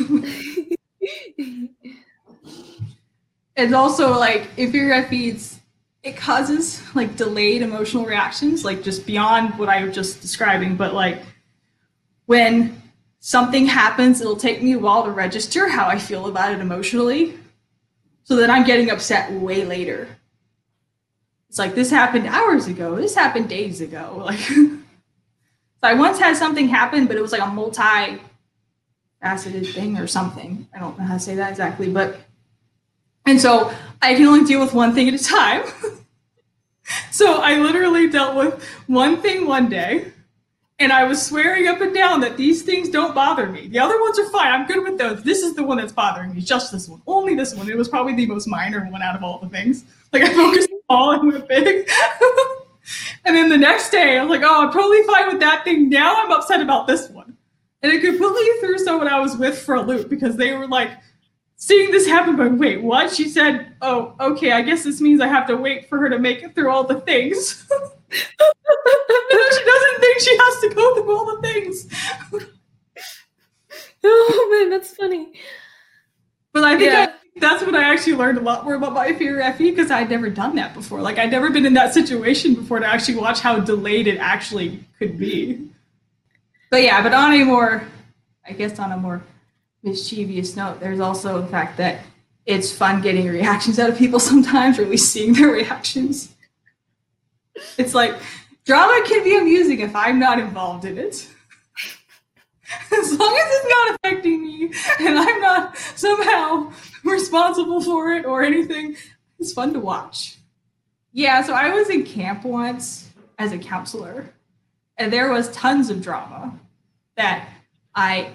and 3.56 3.72
also 3.72 4.18
like 4.18 4.48
if 4.56 4.74
your 4.74 5.00
feeds 5.04 5.60
it 6.02 6.16
causes 6.16 6.82
like 6.96 7.14
delayed 7.14 7.62
emotional 7.62 8.04
reactions 8.04 8.64
like 8.64 8.82
just 8.82 9.06
beyond 9.06 9.56
what 9.58 9.68
i 9.68 9.84
was 9.84 9.94
just 9.94 10.20
describing 10.20 10.74
but 10.76 10.92
like 10.94 11.22
when 12.26 12.80
something 13.24 13.64
happens, 13.64 14.20
it'll 14.20 14.36
take 14.36 14.62
me 14.62 14.72
a 14.72 14.78
while 14.78 15.02
to 15.02 15.10
register 15.10 15.66
how 15.66 15.86
I 15.86 15.98
feel 15.98 16.26
about 16.26 16.52
it 16.52 16.60
emotionally. 16.60 17.38
So 18.24 18.36
that 18.36 18.50
I'm 18.50 18.64
getting 18.64 18.90
upset 18.90 19.32
way 19.32 19.64
later. 19.64 20.08
It's 21.48 21.58
like 21.58 21.74
this 21.74 21.90
happened 21.90 22.26
hours 22.26 22.66
ago, 22.66 22.96
this 22.96 23.14
happened 23.14 23.48
days 23.48 23.80
ago. 23.80 24.22
Like 24.26 24.38
so 24.38 25.90
I 25.90 25.94
once 25.94 26.18
had 26.18 26.36
something 26.36 26.68
happen, 26.68 27.06
but 27.06 27.16
it 27.16 27.22
was 27.22 27.32
like 27.32 27.42
a 27.42 27.46
multi 27.46 28.20
faceted 29.22 29.66
thing 29.68 29.98
or 29.98 30.06
something. 30.06 30.66
I 30.74 30.78
don't 30.78 30.98
know 30.98 31.04
how 31.04 31.14
to 31.14 31.20
say 31.20 31.34
that 31.34 31.50
exactly, 31.50 31.90
but 31.90 32.18
and 33.26 33.40
so 33.40 33.72
I 34.02 34.14
can 34.14 34.26
only 34.26 34.44
deal 34.44 34.60
with 34.60 34.72
one 34.74 34.94
thing 34.94 35.08
at 35.08 35.14
a 35.14 35.22
time. 35.22 35.64
so 37.10 37.40
I 37.40 37.56
literally 37.56 38.08
dealt 38.08 38.36
with 38.36 38.64
one 38.86 39.20
thing 39.20 39.46
one 39.46 39.68
day 39.68 40.13
and 40.78 40.92
I 40.92 41.04
was 41.04 41.24
swearing 41.24 41.68
up 41.68 41.80
and 41.80 41.94
down 41.94 42.20
that 42.20 42.36
these 42.36 42.62
things 42.62 42.88
don't 42.88 43.14
bother 43.14 43.46
me. 43.46 43.68
The 43.68 43.78
other 43.78 44.00
ones 44.00 44.18
are 44.18 44.28
fine. 44.30 44.52
I'm 44.52 44.66
good 44.66 44.82
with 44.82 44.98
those. 44.98 45.22
This 45.22 45.42
is 45.42 45.54
the 45.54 45.62
one 45.62 45.76
that's 45.76 45.92
bothering 45.92 46.34
me. 46.34 46.40
Just 46.40 46.72
this 46.72 46.88
one. 46.88 47.00
Only 47.06 47.34
this 47.34 47.54
one. 47.54 47.68
It 47.68 47.76
was 47.76 47.88
probably 47.88 48.14
the 48.14 48.26
most 48.26 48.48
minor 48.48 48.84
one 48.86 49.02
out 49.02 49.14
of 49.14 49.22
all 49.22 49.38
the 49.38 49.48
things. 49.48 49.84
Like 50.12 50.22
I 50.22 50.34
focused 50.34 50.68
small 50.86 51.12
and 51.12 51.32
went 51.32 51.48
big. 51.48 51.88
and 53.24 53.36
then 53.36 53.48
the 53.48 53.56
next 53.56 53.90
day, 53.90 54.18
I 54.18 54.24
was 54.24 54.30
like, 54.30 54.42
oh, 54.44 54.66
I'm 54.66 54.72
totally 54.72 55.02
fine 55.04 55.28
with 55.28 55.40
that 55.40 55.62
thing. 55.62 55.88
Now 55.88 56.16
I'm 56.16 56.32
upset 56.32 56.60
about 56.60 56.88
this 56.88 57.08
one. 57.08 57.36
And 57.82 57.92
it 57.92 58.00
completely 58.00 58.48
threw 58.60 58.78
someone 58.78 59.06
I 59.08 59.20
was 59.20 59.36
with 59.36 59.58
for 59.58 59.76
a 59.76 59.82
loop 59.82 60.08
because 60.08 60.36
they 60.36 60.54
were 60.54 60.66
like 60.66 60.90
seeing 61.56 61.90
this 61.92 62.06
happen, 62.06 62.36
but 62.36 62.52
wait, 62.52 62.82
what? 62.82 63.12
She 63.12 63.28
said, 63.28 63.74
oh, 63.80 64.14
okay, 64.18 64.52
I 64.52 64.62
guess 64.62 64.82
this 64.82 65.00
means 65.00 65.20
I 65.20 65.28
have 65.28 65.46
to 65.48 65.56
wait 65.56 65.88
for 65.88 65.98
her 65.98 66.08
to 66.08 66.18
make 66.18 66.42
it 66.42 66.54
through 66.54 66.70
all 66.70 66.84
the 66.84 67.00
things. 67.00 67.68
she 68.10 69.64
doesn't 69.64 70.00
think 70.00 70.20
she 70.20 70.36
has 70.36 70.60
to 70.60 70.72
go 70.74 70.94
through 70.94 71.16
all 71.16 71.36
the 71.36 71.42
things. 71.42 71.88
oh 74.04 74.48
man, 74.52 74.70
that's 74.70 74.94
funny. 74.94 75.32
But 76.52 76.64
I 76.64 76.78
think 76.78 76.92
yeah. 76.92 77.06
I, 77.08 77.40
that's 77.40 77.64
when 77.64 77.74
I 77.74 77.82
actually 77.92 78.14
learned 78.14 78.38
a 78.38 78.42
lot 78.42 78.64
more 78.64 78.74
about 78.74 78.92
my 78.92 79.12
fear 79.12 79.42
FE 79.54 79.70
because 79.70 79.90
I'd 79.90 80.08
never 80.08 80.30
done 80.30 80.54
that 80.56 80.74
before. 80.74 81.00
Like 81.00 81.18
I'd 81.18 81.30
never 81.30 81.50
been 81.50 81.66
in 81.66 81.74
that 81.74 81.92
situation 81.92 82.54
before 82.54 82.78
to 82.78 82.86
actually 82.86 83.16
watch 83.16 83.40
how 83.40 83.58
delayed 83.58 84.06
it 84.06 84.18
actually 84.18 84.84
could 84.98 85.18
be. 85.18 85.68
But 86.70 86.82
yeah, 86.82 87.02
but 87.02 87.12
on 87.12 87.32
a 87.32 87.44
more, 87.44 87.86
I 88.46 88.52
guess 88.52 88.78
on 88.78 88.92
a 88.92 88.96
more 88.96 89.22
mischievous 89.82 90.56
note, 90.56 90.80
there's 90.80 91.00
also 91.00 91.40
the 91.40 91.48
fact 91.48 91.76
that 91.78 92.00
it's 92.46 92.72
fun 92.72 93.00
getting 93.00 93.26
reactions 93.28 93.78
out 93.78 93.90
of 93.90 93.98
people 93.98 94.20
sometimes, 94.20 94.78
or 94.78 94.82
at 94.82 94.90
least 94.90 95.12
seeing 95.12 95.32
their 95.32 95.48
reactions. 95.48 96.33
It's 97.78 97.94
like 97.94 98.14
drama 98.64 99.02
can 99.06 99.22
be 99.24 99.36
amusing 99.36 99.80
if 99.80 99.94
I'm 99.94 100.18
not 100.18 100.38
involved 100.38 100.84
in 100.84 100.98
it. 100.98 101.28
as 102.92 103.18
long 103.18 103.36
as 103.36 103.46
it's 103.50 103.68
not 103.68 103.94
affecting 103.94 104.42
me 104.42 104.72
and 105.00 105.18
I'm 105.18 105.40
not 105.40 105.76
somehow 105.76 106.72
responsible 107.04 107.80
for 107.80 108.12
it 108.12 108.24
or 108.24 108.42
anything, 108.42 108.96
it's 109.38 109.52
fun 109.52 109.72
to 109.74 109.80
watch. 109.80 110.38
Yeah, 111.12 111.42
so 111.42 111.52
I 111.52 111.70
was 111.70 111.90
in 111.90 112.04
camp 112.04 112.44
once 112.44 113.10
as 113.38 113.52
a 113.52 113.58
counselor, 113.58 114.32
and 114.96 115.12
there 115.12 115.30
was 115.30 115.50
tons 115.52 115.90
of 115.90 116.02
drama 116.02 116.58
that 117.16 117.48
I 117.94 118.32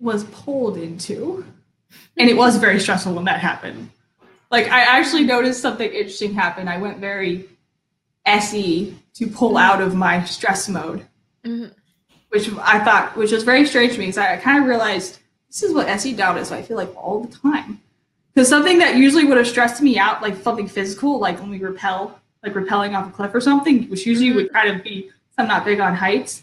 was 0.00 0.24
pulled 0.24 0.76
into. 0.76 1.44
And 2.18 2.28
it 2.28 2.36
was 2.36 2.56
very 2.56 2.80
stressful 2.80 3.14
when 3.14 3.26
that 3.26 3.40
happened. 3.40 3.90
Like 4.50 4.68
I 4.68 4.80
actually 4.80 5.24
noticed 5.24 5.60
something 5.60 5.88
interesting 5.88 6.34
happen. 6.34 6.66
I 6.68 6.78
went 6.78 6.98
very 6.98 7.48
SE 8.26 8.96
to 9.14 9.26
pull 9.26 9.56
out 9.56 9.80
of 9.80 9.94
my 9.94 10.24
stress 10.24 10.68
mode, 10.68 11.06
mm-hmm. 11.44 11.72
which 12.30 12.50
I 12.60 12.82
thought, 12.84 13.16
which 13.16 13.32
was 13.32 13.42
very 13.42 13.66
strange 13.66 13.94
to 13.94 13.98
me 13.98 14.06
because 14.06 14.18
I, 14.18 14.34
I 14.34 14.36
kind 14.38 14.62
of 14.62 14.68
realized 14.68 15.18
this 15.48 15.62
is 15.62 15.74
what 15.74 15.88
SE 15.88 16.12
doubt 16.14 16.38
is. 16.38 16.48
So 16.48 16.56
I 16.56 16.62
feel 16.62 16.76
like 16.76 16.94
all 16.96 17.24
the 17.24 17.36
time. 17.36 17.80
Because 18.34 18.48
something 18.48 18.78
that 18.78 18.96
usually 18.96 19.24
would 19.24 19.36
have 19.36 19.46
stressed 19.46 19.82
me 19.82 19.98
out, 19.98 20.22
like 20.22 20.36
something 20.42 20.66
physical, 20.66 21.18
like 21.18 21.38
when 21.38 21.50
we 21.50 21.58
rappel, 21.58 22.18
like 22.42 22.54
rappelling 22.54 22.96
off 22.96 23.08
a 23.08 23.12
cliff 23.12 23.34
or 23.34 23.40
something, 23.40 23.88
which 23.90 24.06
usually 24.06 24.28
mm-hmm. 24.28 24.36
would 24.36 24.52
kind 24.52 24.74
of 24.74 24.82
be, 24.82 25.10
I'm 25.36 25.48
not 25.48 25.64
big 25.64 25.80
on 25.80 25.94
heights. 25.94 26.42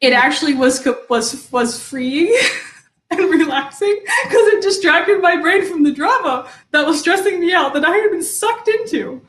It 0.00 0.12
actually 0.12 0.54
was 0.54 0.86
was 1.10 1.50
was 1.50 1.82
freeing 1.82 2.34
and 3.10 3.18
relaxing 3.18 4.00
because 4.24 4.46
it 4.48 4.62
distracted 4.62 5.20
my 5.20 5.36
brain 5.40 5.66
from 5.66 5.82
the 5.82 5.92
drama 5.92 6.48
that 6.70 6.86
was 6.86 7.00
stressing 7.00 7.40
me 7.40 7.52
out 7.52 7.74
that 7.74 7.84
I 7.84 7.96
had 7.96 8.10
been 8.10 8.22
sucked 8.22 8.68
into 8.68 9.20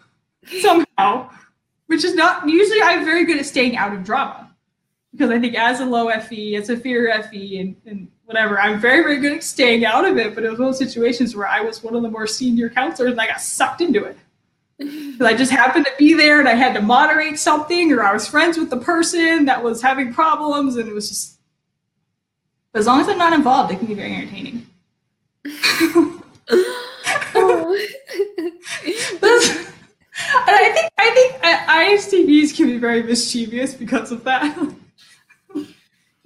somehow 0.61 1.29
which 1.89 2.03
is 2.03 2.13
not 2.13 2.47
usually 2.47 2.81
I'm 2.83 3.03
very 3.03 3.25
good 3.25 3.39
at 3.39 3.47
staying 3.47 3.75
out 3.75 3.93
of 3.93 4.03
drama 4.03 4.55
because 5.11 5.31
I 5.31 5.39
think 5.39 5.55
as 5.55 5.79
a 5.79 5.85
low 5.85 6.07
FE, 6.19 6.55
as 6.55 6.69
a 6.69 6.77
fear 6.77 7.11
FE, 7.23 7.57
and, 7.57 7.75
and 7.87 8.07
whatever, 8.25 8.59
I'm 8.59 8.79
very, 8.79 9.01
very 9.01 9.19
good 9.19 9.37
at 9.37 9.43
staying 9.43 9.85
out 9.85 10.05
of 10.05 10.15
it. 10.19 10.35
But 10.35 10.43
it 10.43 10.51
was 10.51 10.59
one 10.59 10.67
of 10.67 10.77
those 10.77 10.87
situations 10.87 11.35
where 11.35 11.47
I 11.47 11.61
was 11.61 11.83
one 11.83 11.95
of 11.95 12.03
the 12.03 12.09
more 12.11 12.27
senior 12.27 12.69
counselors 12.69 13.13
and 13.13 13.19
I 13.19 13.25
got 13.25 13.41
sucked 13.41 13.81
into 13.81 14.03
it. 14.03 14.17
Because 14.79 15.33
I 15.33 15.35
just 15.35 15.51
happened 15.51 15.85
to 15.87 15.91
be 15.97 16.13
there 16.13 16.39
and 16.39 16.47
I 16.47 16.53
had 16.53 16.73
to 16.75 16.81
moderate 16.81 17.39
something, 17.39 17.91
or 17.91 18.03
I 18.03 18.13
was 18.13 18.27
friends 18.27 18.57
with 18.57 18.69
the 18.69 18.77
person 18.77 19.45
that 19.45 19.61
was 19.61 19.81
having 19.81 20.13
problems, 20.13 20.77
and 20.77 20.87
it 20.87 20.93
was 20.93 21.09
just. 21.09 21.39
But 22.71 22.79
as 22.79 22.85
long 22.85 23.01
as 23.01 23.09
I'm 23.09 23.17
not 23.17 23.33
involved, 23.33 23.73
it 23.73 23.79
can 23.79 23.87
be 23.87 23.95
very 23.95 24.13
entertaining. 24.13 24.67
and 30.49 30.55
I 30.55 30.71
think 30.73 30.91
I 30.97 31.09
think 31.11 31.35
uh, 31.43 31.57
ISTPs 31.67 32.55
can 32.55 32.67
be 32.67 32.77
very 32.77 33.03
mischievous 33.03 33.73
because 33.73 34.11
of 34.11 34.23
that. 34.23 34.57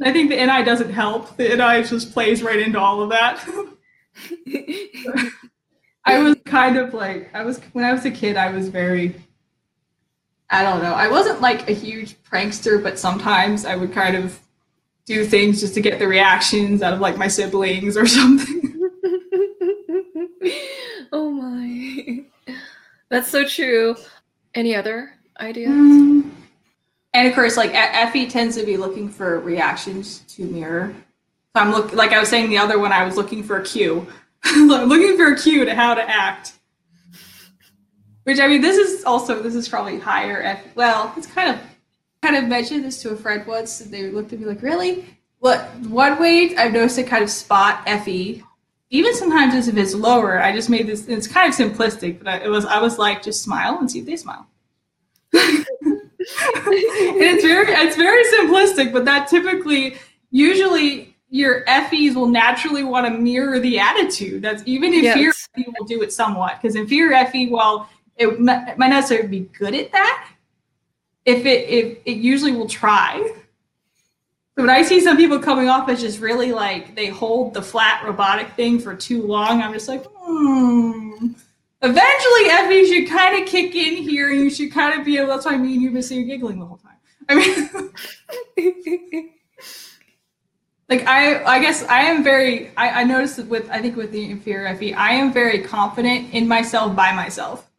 I 0.01 0.11
think 0.11 0.29
the 0.29 0.35
NI 0.35 0.63
doesn't 0.63 0.91
help. 0.91 1.37
The 1.37 1.55
NI 1.55 1.83
just 1.83 2.11
plays 2.13 2.41
right 2.43 2.59
into 2.59 2.79
all 2.79 3.01
of 3.01 3.09
that. 3.09 3.45
I 6.05 6.19
was 6.19 6.35
kind 6.45 6.77
of 6.77 6.93
like 6.93 7.33
I 7.33 7.43
was 7.43 7.59
when 7.73 7.85
I 7.85 7.93
was 7.93 8.05
a 8.05 8.11
kid. 8.11 8.37
I 8.37 8.51
was 8.51 8.69
very. 8.69 9.15
I 10.49 10.61
don't 10.61 10.81
know. 10.83 10.93
I 10.93 11.07
wasn't 11.07 11.41
like 11.41 11.69
a 11.69 11.73
huge 11.73 12.15
prankster, 12.23 12.81
but 12.81 12.99
sometimes 12.99 13.65
I 13.65 13.75
would 13.75 13.91
kind 13.91 14.15
of 14.15 14.39
do 15.05 15.25
things 15.25 15.59
just 15.61 15.73
to 15.73 15.81
get 15.81 15.99
the 15.99 16.07
reactions 16.07 16.81
out 16.81 16.93
of 16.93 16.99
like 16.99 17.17
my 17.17 17.27
siblings 17.27 17.97
or 17.97 18.05
something. 18.07 18.89
oh 21.11 21.31
my. 21.31 22.25
That's 23.09 23.29
so 23.29 23.45
true. 23.45 23.95
Any 24.55 24.75
other 24.75 25.13
ideas? 25.39 25.71
Mm. 25.71 26.31
And 27.13 27.27
of 27.27 27.35
course, 27.35 27.57
like 27.57 27.71
FE 28.11 28.27
tends 28.29 28.55
to 28.57 28.65
be 28.65 28.77
looking 28.77 29.07
for 29.09 29.39
reactions 29.39 30.19
to 30.35 30.45
mirror. 30.45 30.93
So 31.55 31.61
I'm 31.61 31.71
look 31.71 31.93
like 31.93 32.11
I 32.11 32.19
was 32.19 32.29
saying 32.29 32.49
the 32.49 32.57
other 32.57 32.79
one. 32.79 32.91
I 32.91 33.03
was 33.03 33.15
looking 33.15 33.43
for 33.43 33.57
a 33.57 33.63
cue, 33.63 34.07
looking 34.55 35.15
for 35.15 35.33
a 35.33 35.37
cue 35.39 35.65
to 35.65 35.75
how 35.75 35.93
to 35.93 36.01
act. 36.09 36.53
Which 38.23 38.39
I 38.39 38.47
mean, 38.47 38.61
this 38.61 38.77
is 38.77 39.03
also 39.03 39.41
this 39.43 39.53
is 39.53 39.69
probably 39.69 39.99
higher. 39.99 40.41
F- 40.41 40.75
well, 40.75 41.13
it's 41.15 41.27
kind 41.27 41.53
of 41.53 41.61
kind 42.23 42.35
of 42.35 42.45
mentioned 42.45 42.83
this 42.83 43.01
to 43.03 43.11
a 43.11 43.15
friend 43.15 43.45
once, 43.45 43.81
and 43.81 43.93
they 43.93 44.09
looked 44.09 44.33
at 44.33 44.39
me 44.39 44.45
like, 44.45 44.63
"Really? 44.63 45.05
What? 45.39 45.69
One 45.87 46.19
way 46.19 46.55
I've 46.55 46.73
noticed 46.73 46.95
to 46.95 47.03
kind 47.03 47.23
of 47.23 47.29
spot 47.29 47.87
Fe 47.87 48.41
even 48.93 49.13
sometimes 49.15 49.55
as 49.55 49.67
if 49.67 49.75
it's 49.75 49.95
lower, 49.95 50.39
I 50.39 50.53
just 50.53 50.69
made 50.69 50.85
this. 50.85 51.07
It's 51.07 51.27
kind 51.27 51.51
of 51.51 51.59
simplistic, 51.59 52.23
but 52.23 52.43
it 52.43 52.47
was. 52.47 52.63
I 52.63 52.79
was 52.79 52.99
like, 52.99 53.23
just 53.23 53.41
smile 53.41 53.79
and 53.79 53.89
see 53.91 53.99
if 53.99 54.05
they 54.05 54.15
smile. 54.15 54.47
it's 55.33 55.65
very, 57.43 57.73
it's 57.73 57.95
very 57.97 58.23
simplistic, 58.25 58.93
but 58.93 59.03
that 59.05 59.27
typically, 59.27 59.97
usually, 60.29 61.15
your 61.29 61.65
FEs 61.65 62.15
will 62.15 62.27
naturally 62.27 62.83
want 62.83 63.07
to 63.07 63.19
mirror 63.19 63.59
the 63.59 63.79
attitude. 63.79 64.43
That's 64.43 64.61
even 64.67 64.93
if 64.93 65.03
yes. 65.03 65.17
your 65.17 65.33
FE 65.33 65.65
will 65.75 65.87
do 65.87 66.03
it 66.03 66.13
somewhat, 66.13 66.61
because 66.61 66.75
if 66.75 66.91
your 66.91 67.25
FE, 67.25 67.49
well, 67.49 67.89
it 68.15 68.39
might 68.39 68.77
not 68.77 68.89
necessarily 68.89 69.27
be 69.27 69.39
good 69.57 69.73
at 69.73 69.91
that. 69.91 70.29
If 71.25 71.47
it, 71.47 71.67
if 71.67 71.97
it 72.05 72.17
usually 72.17 72.51
will 72.51 72.69
try 72.69 73.42
when 74.55 74.69
I 74.69 74.83
see 74.83 75.01
some 75.01 75.17
people 75.17 75.39
coming 75.39 75.67
off 75.67 75.89
as 75.89 76.01
just 76.01 76.19
really 76.19 76.51
like 76.51 76.95
they 76.95 77.07
hold 77.07 77.53
the 77.53 77.61
flat 77.61 78.03
robotic 78.05 78.51
thing 78.51 78.79
for 78.79 78.95
too 78.95 79.25
long, 79.25 79.61
I'm 79.61 79.73
just 79.73 79.87
like, 79.87 80.05
hmm. 80.05 81.31
Eventually, 81.81 82.49
FE 82.49 82.85
should 82.87 83.09
kind 83.09 83.41
of 83.41 83.47
kick 83.47 83.75
in 83.75 83.97
here, 83.97 84.31
and 84.31 84.39
you 84.39 84.49
should 84.49 84.71
kind 84.71 84.97
of 84.97 85.05
be 85.05 85.17
able. 85.17 85.27
That's 85.27 85.45
why 85.45 85.57
me 85.57 85.73
and 85.73 85.81
you've 85.81 85.91
been 85.91 86.01
sitting 86.01 86.25
giggling 86.25 86.59
the 86.59 86.65
whole 86.65 86.77
time. 86.77 86.95
I 87.27 87.35
mean, 87.35 87.69
like 90.89 91.05
I, 91.05 91.43
I 91.43 91.59
guess 91.59 91.83
I 91.83 92.03
am 92.03 92.23
very. 92.23 92.71
I, 92.77 93.01
I 93.01 93.03
noticed 93.03 93.43
with 93.45 93.69
I 93.69 93.81
think 93.81 93.97
with 93.97 94.13
the 94.13 94.31
inferior 94.31 94.73
FE, 94.77 94.93
I 94.93 95.09
am 95.09 95.33
very 95.33 95.59
confident 95.59 96.33
in 96.33 96.47
myself 96.47 96.95
by 96.95 97.11
myself. 97.11 97.69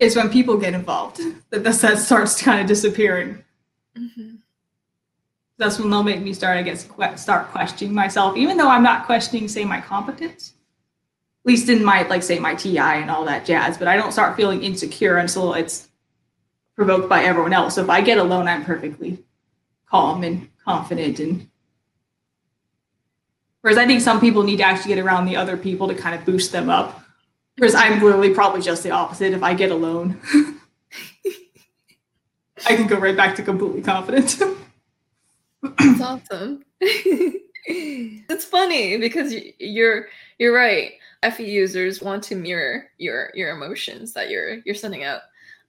Is 0.00 0.16
when 0.16 0.28
people 0.28 0.56
get 0.56 0.74
involved 0.74 1.20
that 1.50 1.62
that 1.62 1.98
starts 2.00 2.42
kind 2.42 2.60
of 2.60 2.66
disappearing. 2.66 3.44
Mm-hmm 3.96 4.29
that's 5.60 5.78
when 5.78 5.90
they'll 5.90 6.02
make 6.02 6.22
me 6.22 6.32
start, 6.32 6.56
I 6.56 6.62
guess, 6.62 6.88
start 7.16 7.48
questioning 7.48 7.94
myself, 7.94 8.36
even 8.36 8.56
though 8.56 8.68
I'm 8.68 8.82
not 8.82 9.04
questioning, 9.04 9.46
say, 9.46 9.64
my 9.66 9.80
competence, 9.80 10.54
at 11.44 11.50
least 11.50 11.68
in 11.68 11.84
my, 11.84 12.02
like, 12.08 12.22
say, 12.22 12.38
my 12.38 12.54
TI 12.54 12.78
and 12.78 13.10
all 13.10 13.26
that 13.26 13.44
jazz. 13.44 13.76
But 13.76 13.86
I 13.86 13.96
don't 13.96 14.10
start 14.10 14.36
feeling 14.36 14.62
insecure 14.62 15.18
until 15.18 15.52
it's 15.52 15.88
provoked 16.76 17.10
by 17.10 17.24
everyone 17.24 17.52
else. 17.52 17.74
So 17.74 17.82
if 17.82 17.90
I 17.90 18.00
get 18.00 18.16
alone, 18.16 18.48
I'm 18.48 18.64
perfectly 18.64 19.22
calm 19.86 20.24
and 20.24 20.48
confident 20.64 21.20
and 21.20 21.46
Whereas 23.60 23.76
I 23.76 23.86
think 23.86 24.00
some 24.00 24.20
people 24.20 24.42
need 24.42 24.56
to 24.56 24.62
actually 24.62 24.94
get 24.94 25.04
around 25.04 25.26
the 25.26 25.36
other 25.36 25.58
people 25.58 25.88
to 25.88 25.94
kind 25.94 26.18
of 26.18 26.24
boost 26.24 26.50
them 26.50 26.70
up. 26.70 27.02
Whereas 27.58 27.74
I'm 27.74 28.00
literally 28.00 28.32
probably 28.32 28.62
just 28.62 28.82
the 28.82 28.92
opposite. 28.92 29.34
If 29.34 29.42
I 29.42 29.52
get 29.52 29.70
alone, 29.70 30.18
I 32.66 32.74
can 32.74 32.86
go 32.86 32.98
right 32.98 33.14
back 33.14 33.36
to 33.36 33.42
completely 33.42 33.82
confident. 33.82 34.40
That's 35.78 36.00
awesome. 36.00 36.64
it's 36.80 38.44
funny 38.44 38.96
because 38.96 39.34
you're 39.58 40.08
you're 40.38 40.54
right. 40.54 40.92
FE 41.34 41.44
users 41.44 42.00
want 42.00 42.22
to 42.24 42.36
mirror 42.36 42.90
your 42.98 43.30
your 43.34 43.50
emotions 43.50 44.12
that 44.14 44.30
you're 44.30 44.58
you're 44.64 44.74
sending 44.74 45.04
out. 45.04 45.20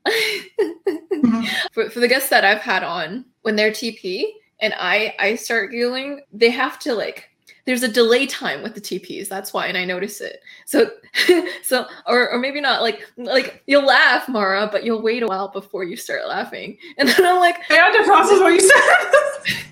mm-hmm. 0.08 1.44
for, 1.74 1.90
for 1.90 2.00
the 2.00 2.08
guests 2.08 2.30
that 2.30 2.46
I've 2.46 2.62
had 2.62 2.84
on, 2.84 3.26
when 3.42 3.56
they're 3.56 3.72
TP 3.72 4.26
and 4.60 4.74
I 4.78 5.16
I 5.20 5.36
start 5.36 5.72
giggling, 5.72 6.22
they 6.32 6.50
have 6.50 6.80
to 6.80 6.94
like 6.94 7.32
there's 7.66 7.84
a 7.84 7.88
delay 7.88 8.26
time 8.26 8.64
with 8.64 8.74
the 8.74 8.82
TPs. 8.82 9.28
That's 9.28 9.54
why, 9.54 9.68
and 9.68 9.78
I 9.78 9.86
notice 9.86 10.20
it. 10.20 10.42
So, 10.66 10.90
so, 11.64 11.86
or, 12.08 12.30
or 12.32 12.40
maybe 12.40 12.60
not. 12.60 12.82
Like, 12.82 13.08
like 13.18 13.64
you'll 13.68 13.86
laugh, 13.86 14.28
Mara, 14.28 14.68
but 14.72 14.84
you'll 14.84 15.02
wait 15.02 15.24
a 15.24 15.28
while 15.28 15.48
before 15.50 15.84
you 15.84 15.96
start 15.96 16.28
laughing, 16.28 16.78
and 16.98 17.08
then 17.08 17.26
I'm 17.26 17.40
like, 17.40 17.58
I 17.70 17.76
have 17.76 17.96
to 17.96 18.04
process 18.04 18.40
what 18.40 18.54
you 18.54 18.62
said. 18.62 19.66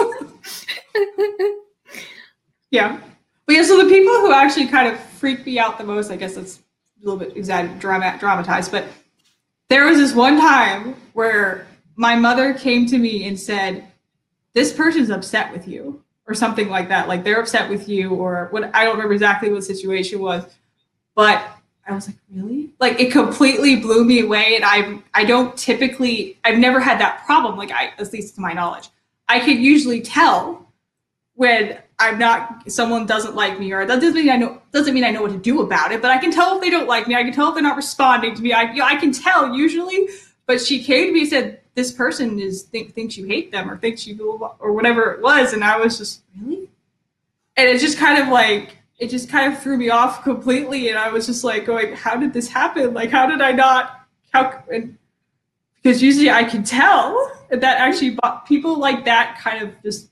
yeah. 2.70 3.00
But 3.46 3.56
yeah, 3.56 3.62
so 3.64 3.82
the 3.82 3.88
people 3.88 4.12
who 4.14 4.32
actually 4.32 4.66
kind 4.68 4.92
of 4.92 5.00
freak 5.00 5.44
me 5.44 5.58
out 5.58 5.78
the 5.78 5.84
most, 5.84 6.10
I 6.10 6.16
guess 6.16 6.36
it's 6.36 6.58
a 6.58 7.04
little 7.04 7.18
bit 7.18 7.36
exaggerated, 7.36 8.20
dramatized, 8.20 8.70
but 8.70 8.84
there 9.68 9.86
was 9.86 9.98
this 9.98 10.14
one 10.14 10.38
time 10.38 10.94
where 11.12 11.66
my 11.96 12.14
mother 12.14 12.54
came 12.54 12.86
to 12.86 12.98
me 12.98 13.26
and 13.26 13.38
said, 13.38 13.86
This 14.52 14.72
person's 14.72 15.10
upset 15.10 15.52
with 15.52 15.66
you, 15.68 16.02
or 16.30 16.34
something 16.34 16.68
like 16.68 16.88
that. 16.88 17.08
Like 17.08 17.24
they're 17.24 17.40
upset 17.40 17.68
with 17.68 17.88
you, 17.88 18.10
or 18.14 18.48
what 18.52 18.74
I 18.74 18.84
don't 18.84 18.94
remember 18.94 19.12
exactly 19.12 19.50
what 19.50 19.56
the 19.56 19.62
situation 19.62 20.20
was, 20.20 20.44
but 21.14 21.44
I 21.86 21.92
was 21.92 22.06
like, 22.06 22.16
really? 22.32 22.70
Like 22.78 23.00
it 23.00 23.10
completely 23.10 23.76
blew 23.76 24.04
me 24.04 24.20
away. 24.20 24.54
And 24.54 24.64
I 24.64 25.02
I 25.12 25.24
don't 25.24 25.56
typically 25.56 26.38
I've 26.44 26.58
never 26.58 26.78
had 26.78 27.00
that 27.00 27.26
problem, 27.26 27.58
like 27.58 27.72
I 27.72 27.92
at 27.98 28.12
least 28.12 28.36
to 28.36 28.40
my 28.40 28.52
knowledge. 28.52 28.88
I 29.30 29.38
can 29.38 29.62
usually 29.62 30.00
tell 30.00 30.66
when 31.34 31.78
I'm 32.00 32.18
not 32.18 32.68
someone 32.68 33.06
doesn't 33.06 33.36
like 33.36 33.60
me 33.60 33.72
or 33.72 33.86
that 33.86 34.00
doesn't 34.00 34.14
mean 34.14 34.28
I 34.28 34.36
know 34.36 34.60
doesn't 34.72 34.92
mean 34.92 35.04
I 35.04 35.10
know 35.10 35.22
what 35.22 35.30
to 35.30 35.38
do 35.38 35.60
about 35.60 35.92
it, 35.92 36.02
but 36.02 36.10
I 36.10 36.18
can 36.18 36.32
tell 36.32 36.56
if 36.56 36.60
they 36.60 36.68
don't 36.68 36.88
like 36.88 37.06
me. 37.06 37.14
I 37.14 37.22
can 37.22 37.32
tell 37.32 37.48
if 37.48 37.54
they're 37.54 37.62
not 37.62 37.76
responding 37.76 38.34
to 38.34 38.42
me. 38.42 38.52
I 38.52 38.72
you 38.72 38.78
know, 38.80 38.84
I 38.84 38.96
can 38.96 39.12
tell 39.12 39.54
usually. 39.54 40.08
But 40.46 40.60
she 40.60 40.82
came 40.82 41.06
to 41.06 41.12
me 41.12 41.20
and 41.20 41.28
said, 41.28 41.60
"This 41.76 41.92
person 41.92 42.40
is 42.40 42.62
think, 42.62 42.92
thinks 42.92 43.16
you 43.16 43.24
hate 43.26 43.52
them 43.52 43.70
or 43.70 43.78
thinks 43.78 44.04
you 44.04 44.16
or 44.58 44.72
whatever 44.72 45.12
it 45.12 45.22
was," 45.22 45.52
and 45.52 45.62
I 45.62 45.76
was 45.78 45.96
just 45.96 46.22
really, 46.36 46.68
and 47.56 47.68
it 47.68 47.78
just 47.78 47.98
kind 47.98 48.20
of 48.20 48.28
like 48.28 48.78
it 48.98 49.10
just 49.10 49.28
kind 49.28 49.52
of 49.52 49.62
threw 49.62 49.76
me 49.76 49.90
off 49.90 50.24
completely, 50.24 50.88
and 50.88 50.98
I 50.98 51.10
was 51.10 51.26
just 51.26 51.44
like 51.44 51.66
going, 51.66 51.94
"How 51.94 52.16
did 52.16 52.32
this 52.32 52.48
happen? 52.48 52.94
Like, 52.94 53.10
how 53.10 53.26
did 53.26 53.40
I 53.40 53.52
not?" 53.52 53.96
How 54.32 54.64
and 54.72 54.96
because 55.82 56.02
usually 56.02 56.30
I 56.30 56.44
can 56.44 56.62
tell 56.62 57.32
that 57.50 57.62
actually 57.62 58.18
people 58.46 58.78
like 58.78 59.04
that 59.04 59.38
kind 59.38 59.62
of 59.62 59.82
just 59.82 60.10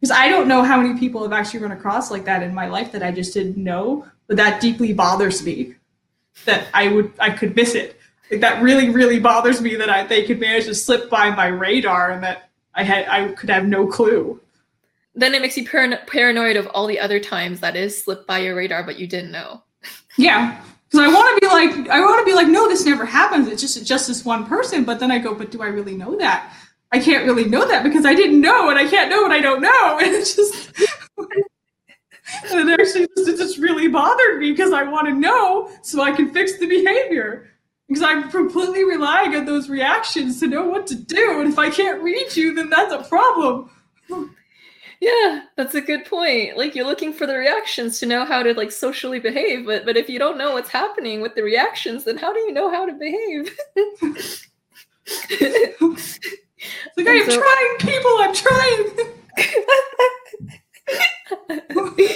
because 0.00 0.16
I 0.16 0.28
don't 0.28 0.48
know 0.48 0.62
how 0.62 0.80
many 0.80 0.98
people 0.98 1.22
have 1.22 1.32
actually 1.32 1.60
run 1.60 1.72
across 1.72 2.10
like 2.10 2.24
that 2.26 2.42
in 2.42 2.54
my 2.54 2.66
life 2.66 2.92
that 2.92 3.02
I 3.02 3.10
just 3.10 3.34
didn't 3.34 3.56
know, 3.56 4.06
but 4.26 4.36
that 4.36 4.60
deeply 4.60 4.92
bothers 4.92 5.44
me 5.44 5.74
that 6.44 6.68
I 6.74 6.88
would 6.88 7.12
I 7.18 7.30
could 7.30 7.56
miss 7.56 7.74
it. 7.74 7.98
Like 8.30 8.40
that 8.40 8.62
really 8.62 8.90
really 8.90 9.18
bothers 9.18 9.60
me 9.60 9.74
that 9.76 9.90
I 9.90 10.06
they 10.06 10.24
could 10.24 10.40
manage 10.40 10.66
to 10.66 10.74
slip 10.74 11.10
by 11.10 11.30
my 11.30 11.46
radar 11.46 12.10
and 12.10 12.22
that 12.22 12.50
I 12.74 12.82
had 12.84 13.08
I 13.08 13.32
could 13.32 13.50
have 13.50 13.66
no 13.66 13.86
clue. 13.86 14.40
Then 15.14 15.34
it 15.34 15.42
makes 15.42 15.56
you 15.56 15.66
paranoid 15.66 16.56
of 16.56 16.68
all 16.68 16.86
the 16.86 17.00
other 17.00 17.18
times 17.18 17.60
that 17.60 17.74
is 17.74 18.04
slipped 18.04 18.28
by 18.28 18.38
your 18.38 18.54
radar, 18.54 18.84
but 18.84 19.00
you 19.00 19.08
didn't 19.08 19.32
know. 19.32 19.62
Yeah, 20.16 20.60
because 20.90 21.06
I 21.06 21.12
want 21.12 21.34
to 21.34 21.40
be 21.40 21.52
like, 21.52 21.88
I 21.90 22.00
want 22.00 22.20
to 22.20 22.24
be 22.24 22.34
like, 22.34 22.48
no, 22.48 22.68
this 22.68 22.86
never 22.86 23.04
happens. 23.04 23.48
It's 23.48 23.60
just 23.60 23.84
just 23.86 24.08
this 24.08 24.24
one 24.24 24.46
person. 24.46 24.84
But 24.84 25.00
then 25.00 25.10
I 25.10 25.18
go, 25.18 25.34
but 25.34 25.50
do 25.50 25.62
I 25.62 25.66
really 25.66 25.96
know 25.96 26.16
that? 26.16 26.54
I 26.92 26.98
can't 26.98 27.26
really 27.26 27.44
know 27.44 27.68
that 27.68 27.82
because 27.82 28.06
I 28.06 28.14
didn't 28.14 28.40
know, 28.40 28.70
and 28.70 28.78
I 28.78 28.88
can't 28.88 29.10
know 29.10 29.20
what 29.22 29.32
I 29.32 29.40
don't 29.40 29.60
know. 29.60 29.98
And 30.02 30.14
it's 30.14 30.34
just, 30.34 30.72
and 32.50 32.68
it 32.68 32.80
actually 32.80 33.08
just, 33.16 33.28
it 33.28 33.36
just 33.36 33.58
really 33.58 33.88
bothered 33.88 34.40
me 34.40 34.50
because 34.52 34.72
I 34.72 34.84
want 34.84 35.08
to 35.08 35.14
know 35.14 35.70
so 35.82 36.02
I 36.02 36.12
can 36.12 36.32
fix 36.32 36.58
the 36.58 36.66
behavior. 36.66 37.50
Because 37.88 38.02
I'm 38.02 38.30
completely 38.30 38.84
relying 38.84 39.34
on 39.34 39.46
those 39.46 39.70
reactions 39.70 40.40
to 40.40 40.46
know 40.46 40.66
what 40.66 40.86
to 40.88 40.94
do. 40.94 41.40
And 41.40 41.50
if 41.50 41.58
I 41.58 41.70
can't 41.70 42.02
read 42.02 42.36
you, 42.36 42.54
then 42.54 42.68
that's 42.68 42.92
a 42.92 43.02
problem. 43.08 43.70
Yeah, 45.00 45.42
that's 45.56 45.76
a 45.76 45.80
good 45.80 46.04
point. 46.06 46.56
Like 46.56 46.74
you're 46.74 46.84
looking 46.84 47.12
for 47.12 47.26
the 47.26 47.38
reactions 47.38 48.00
to 48.00 48.06
know 48.06 48.24
how 48.24 48.42
to 48.42 48.52
like 48.54 48.72
socially 48.72 49.20
behave, 49.20 49.64
but 49.64 49.84
but 49.84 49.96
if 49.96 50.08
you 50.08 50.18
don't 50.18 50.38
know 50.38 50.54
what's 50.54 50.70
happening 50.70 51.20
with 51.20 51.36
the 51.36 51.42
reactions, 51.42 52.04
then 52.04 52.16
how 52.16 52.32
do 52.32 52.40
you 52.40 52.52
know 52.52 52.70
how 52.70 52.84
to 52.84 52.92
behave? 52.92 53.56
like 56.96 57.06
I'm 57.08 57.30
so, 57.30 57.40
trying, 57.40 57.76
people, 57.78 58.10
I'm 58.18 58.34
trying. 58.34 58.84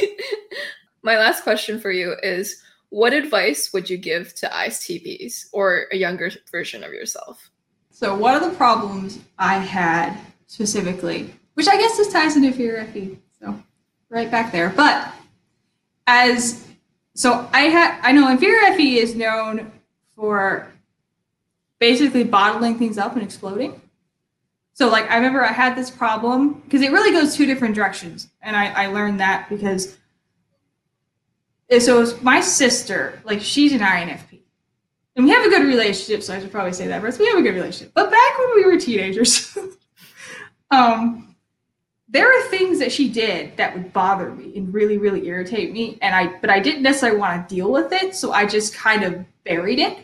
My 1.05 1.17
last 1.19 1.43
question 1.43 1.81
for 1.81 1.91
you 1.91 2.17
is 2.23 2.63
what 2.91 3.13
advice 3.13 3.73
would 3.73 3.89
you 3.89 3.97
give 3.97 4.35
to 4.37 4.49
ISTPs 4.49 5.47
or 5.53 5.87
a 5.93 5.97
younger 5.97 6.31
version 6.51 6.85
of 6.85 6.93
yourself? 6.93 7.51
So 7.91 8.15
one 8.15 8.35
of 8.35 8.43
the 8.43 8.57
problems 8.57 9.21
I 9.39 9.55
had 9.55 10.17
specifically 10.47 11.33
which 11.55 11.69
I 11.69 11.77
guess 11.77 11.97
this 11.97 12.13
ties 12.13 12.37
into 12.37 12.53
fear 12.53 12.87
FE. 12.93 13.19
So 13.41 13.63
right 14.09 14.31
back 14.31 14.53
there. 14.53 14.71
But 14.71 15.13
as 16.07 16.67
so 17.15 17.49
I 17.53 17.63
had 17.63 17.99
I 18.03 18.13
know 18.13 18.31
inferior 18.31 18.75
FE 18.77 18.99
is 18.99 19.15
known 19.15 19.73
for 20.17 20.69
basically 21.79 22.25
bottling 22.25 22.79
things 22.79 22.99
up 22.99 23.15
and 23.15 23.23
exploding. 23.23 23.81
So 24.75 24.89
like 24.89 25.11
I 25.11 25.17
remember 25.17 25.45
I 25.45 25.53
had 25.53 25.77
this 25.77 25.91
problem 25.91 26.55
because 26.65 26.83
it 26.83 26.93
really 26.93 27.13
goes 27.13 27.35
two 27.35 27.47
different 27.47 27.75
directions. 27.75 28.29
And 28.41 28.57
I, 28.57 28.85
I 28.85 28.87
learned 28.87 29.21
that 29.21 29.49
because 29.49 29.97
so 31.81 32.19
my 32.21 32.41
sister, 32.41 33.21
like 33.25 33.41
she's 33.41 33.73
an 33.73 33.81
INFP. 33.81 34.41
And 35.15 35.27
we 35.27 35.31
have 35.31 35.45
a 35.45 35.51
good 35.51 35.67
relationship, 35.67 36.23
so 36.23 36.35
I 36.35 36.41
should 36.41 36.51
probably 36.51 36.73
say 36.73 36.87
that 36.87 37.03
first. 37.03 37.19
We 37.19 37.27
have 37.27 37.39
a 37.39 37.43
good 37.43 37.55
relationship. 37.55 37.93
But 37.95 38.11
back 38.11 38.39
when 38.39 38.55
we 38.55 38.65
were 38.65 38.79
teenagers, 38.79 39.57
um, 40.71 41.32
there 42.13 42.27
are 42.27 42.49
things 42.49 42.79
that 42.79 42.93
she 42.93 43.09
did 43.09 43.57
that 43.57 43.75
would 43.75 43.93
bother 43.93 44.31
me 44.31 44.57
and 44.57 44.73
really 44.73 44.97
really 44.97 45.27
irritate 45.27 45.73
me 45.73 45.99
and 46.01 46.15
i 46.15 46.27
but 46.41 46.51
i 46.51 46.61
didn't 46.61 46.83
necessarily 46.83 47.19
want 47.19 47.49
to 47.49 47.55
deal 47.55 47.73
with 47.73 47.93
it 47.93 48.15
so 48.15 48.33
i 48.33 48.47
just 48.47 48.75
kind 48.75 49.03
of 49.03 49.25
buried 49.45 49.79
it. 49.79 49.99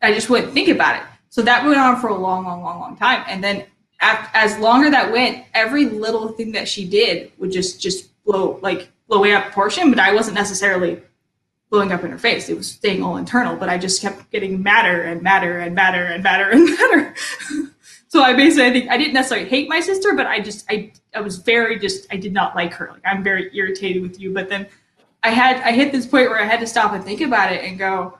I 0.00 0.12
just 0.12 0.28
wouldn't 0.28 0.52
think 0.52 0.68
about 0.68 0.96
it. 0.96 1.02
So 1.30 1.42
that 1.42 1.64
went 1.64 1.78
on 1.78 2.00
for 2.00 2.08
a 2.08 2.14
long 2.14 2.44
long 2.44 2.62
long 2.62 2.80
long 2.80 2.96
time 2.96 3.24
and 3.26 3.42
then 3.42 3.64
as 4.00 4.58
longer 4.58 4.90
that 4.90 5.12
went 5.12 5.44
every 5.54 5.86
little 5.86 6.28
thing 6.28 6.52
that 6.52 6.68
she 6.68 6.84
did 6.84 7.30
would 7.38 7.52
just 7.52 7.80
just 7.80 8.10
blow 8.24 8.58
like 8.60 8.90
blow 9.08 9.22
way 9.22 9.32
of 9.32 9.42
proportion 9.44 9.90
but 9.90 9.98
i 9.98 10.12
wasn't 10.12 10.34
necessarily 10.34 11.00
blowing 11.70 11.92
up 11.92 12.04
in 12.04 12.10
her 12.10 12.18
face. 12.18 12.50
It 12.50 12.56
was 12.58 12.68
staying 12.70 13.02
all 13.02 13.16
internal 13.16 13.56
but 13.56 13.68
i 13.68 13.78
just 13.78 14.02
kept 14.02 14.30
getting 14.30 14.62
madder 14.62 15.02
and 15.02 15.22
madder 15.22 15.58
and 15.58 15.74
madder 15.74 16.04
and 16.04 16.22
madder 16.22 16.50
and 16.50 16.64
madder 16.78 17.14
so 18.12 18.22
I 18.22 18.34
basically, 18.34 18.66
I 18.66 18.72
think 18.72 18.90
I 18.90 18.98
didn't 18.98 19.14
necessarily 19.14 19.48
hate 19.48 19.70
my 19.70 19.80
sister, 19.80 20.12
but 20.14 20.26
I 20.26 20.38
just, 20.38 20.70
I, 20.70 20.92
I 21.14 21.22
was 21.22 21.38
very 21.38 21.78
just, 21.78 22.06
I 22.12 22.18
did 22.18 22.34
not 22.34 22.54
like 22.54 22.74
her. 22.74 22.90
Like 22.92 23.00
I'm 23.06 23.24
very 23.24 23.48
irritated 23.56 24.02
with 24.02 24.20
you. 24.20 24.34
But 24.34 24.50
then 24.50 24.66
I 25.22 25.30
had, 25.30 25.62
I 25.62 25.72
hit 25.72 25.92
this 25.92 26.04
point 26.04 26.28
where 26.28 26.38
I 26.38 26.44
had 26.44 26.60
to 26.60 26.66
stop 26.66 26.92
and 26.92 27.02
think 27.02 27.22
about 27.22 27.54
it 27.54 27.64
and 27.64 27.78
go, 27.78 28.18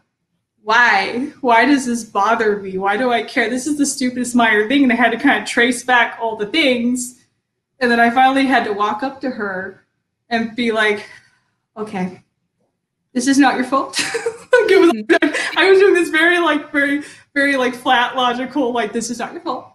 why? 0.62 1.30
Why 1.42 1.66
does 1.66 1.84
this 1.84 2.04
bother 2.04 2.56
me? 2.56 2.78
Why 2.78 2.96
do 2.96 3.12
I 3.12 3.22
care? 3.22 3.50
This 3.50 3.66
is 3.66 3.76
the 3.76 3.84
stupidest 3.84 4.34
minor 4.34 4.66
thing. 4.66 4.82
And 4.82 4.90
I 4.90 4.96
had 4.96 5.12
to 5.12 5.18
kind 5.18 5.42
of 5.42 5.46
trace 5.46 5.84
back 5.84 6.16
all 6.18 6.36
the 6.36 6.46
things. 6.46 7.20
And 7.78 7.90
then 7.90 8.00
I 8.00 8.08
finally 8.08 8.46
had 8.46 8.64
to 8.64 8.72
walk 8.72 9.02
up 9.02 9.20
to 9.20 9.28
her 9.28 9.84
and 10.30 10.56
be 10.56 10.72
like, 10.72 11.06
okay, 11.76 12.22
this 13.12 13.28
is 13.28 13.38
not 13.38 13.56
your 13.56 13.64
fault. 13.64 14.00
like 14.22 14.70
was, 14.70 14.90
mm-hmm. 14.90 15.58
I 15.58 15.68
was 15.68 15.78
doing 15.78 15.92
this 15.92 16.08
very 16.08 16.38
like 16.38 16.72
very 16.72 17.02
very 17.34 17.56
like 17.56 17.74
flat 17.74 18.16
logical 18.16 18.72
like 18.72 18.92
this 18.92 19.10
is 19.10 19.18
not 19.18 19.32
your 19.32 19.42
fault 19.42 19.71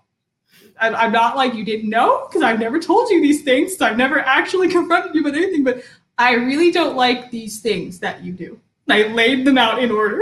I'm, 0.80 0.96
I'm 0.96 1.12
not 1.12 1.36
like 1.36 1.54
you 1.54 1.64
didn't 1.64 1.90
know 1.90 2.28
because 2.28 2.42
I've 2.42 2.60
never 2.60 2.80
told 2.80 3.10
you 3.10 3.22
these 3.22 3.44
things. 3.44 3.78
So 3.78 3.86
I've 3.86 3.98
never 3.98 4.20
actually 4.20 4.70
confronted 4.78 5.16
you 5.16 5.24
with 5.24 5.36
anything, 5.36 5.64
but 5.64 5.84
I 6.18 6.34
really 6.34 6.72
don't 6.72 6.96
like 6.96 7.32
these 7.32 7.60
things 7.60 8.00
that 8.00 8.24
you 8.24 8.34
do. 8.34 8.60
I 8.90 9.08
laid 9.08 9.46
them 9.46 9.58
out 9.58 9.84
in 9.84 9.92
order 9.92 10.22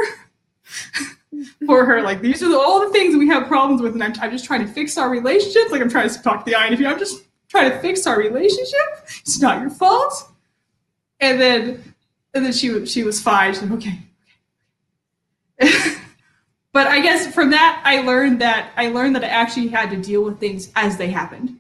for 1.65 1.85
her. 1.85 2.01
Like 2.01 2.21
these 2.21 2.41
are 2.41 2.49
the, 2.49 2.57
all 2.57 2.85
the 2.85 2.91
things 2.91 3.15
we 3.15 3.27
have 3.27 3.47
problems 3.47 3.81
with, 3.81 3.93
and 3.93 4.03
I'm, 4.03 4.13
I'm 4.19 4.31
just 4.31 4.45
trying 4.45 4.65
to 4.65 4.71
fix 4.71 4.97
our 4.97 5.09
relationships. 5.09 5.71
Like 5.71 5.81
I'm 5.81 5.89
trying 5.89 6.09
to 6.09 6.21
talk 6.21 6.45
to 6.45 6.51
the 6.51 6.55
eye, 6.55 6.65
and 6.65 6.73
if 6.73 6.79
you, 6.79 6.87
I'm 6.87 6.99
just 6.99 7.23
trying 7.47 7.71
to 7.71 7.79
fix 7.79 8.07
our 8.07 8.17
relationship. 8.17 9.05
It's 9.21 9.39
not 9.39 9.61
your 9.61 9.69
fault. 9.69 10.31
And 11.19 11.39
then, 11.39 11.93
and 12.33 12.45
then 12.45 12.51
she 12.53 12.85
she 12.85 13.03
was 13.03 13.21
fine. 13.21 13.53
She's 13.53 13.63
like, 13.63 13.71
okay. 13.71 13.99
okay. 15.61 15.94
but 16.75 16.87
I 16.87 16.99
guess 16.99 17.33
from 17.33 17.51
that 17.51 17.81
I 17.85 18.01
learned 18.01 18.41
that 18.41 18.73
I 18.75 18.89
learned 18.89 19.15
that 19.15 19.23
I 19.23 19.27
actually 19.27 19.69
had 19.69 19.89
to 19.91 19.95
deal 19.95 20.25
with 20.25 20.41
things 20.41 20.73
as 20.75 20.97
they 20.97 21.09
happened. 21.09 21.57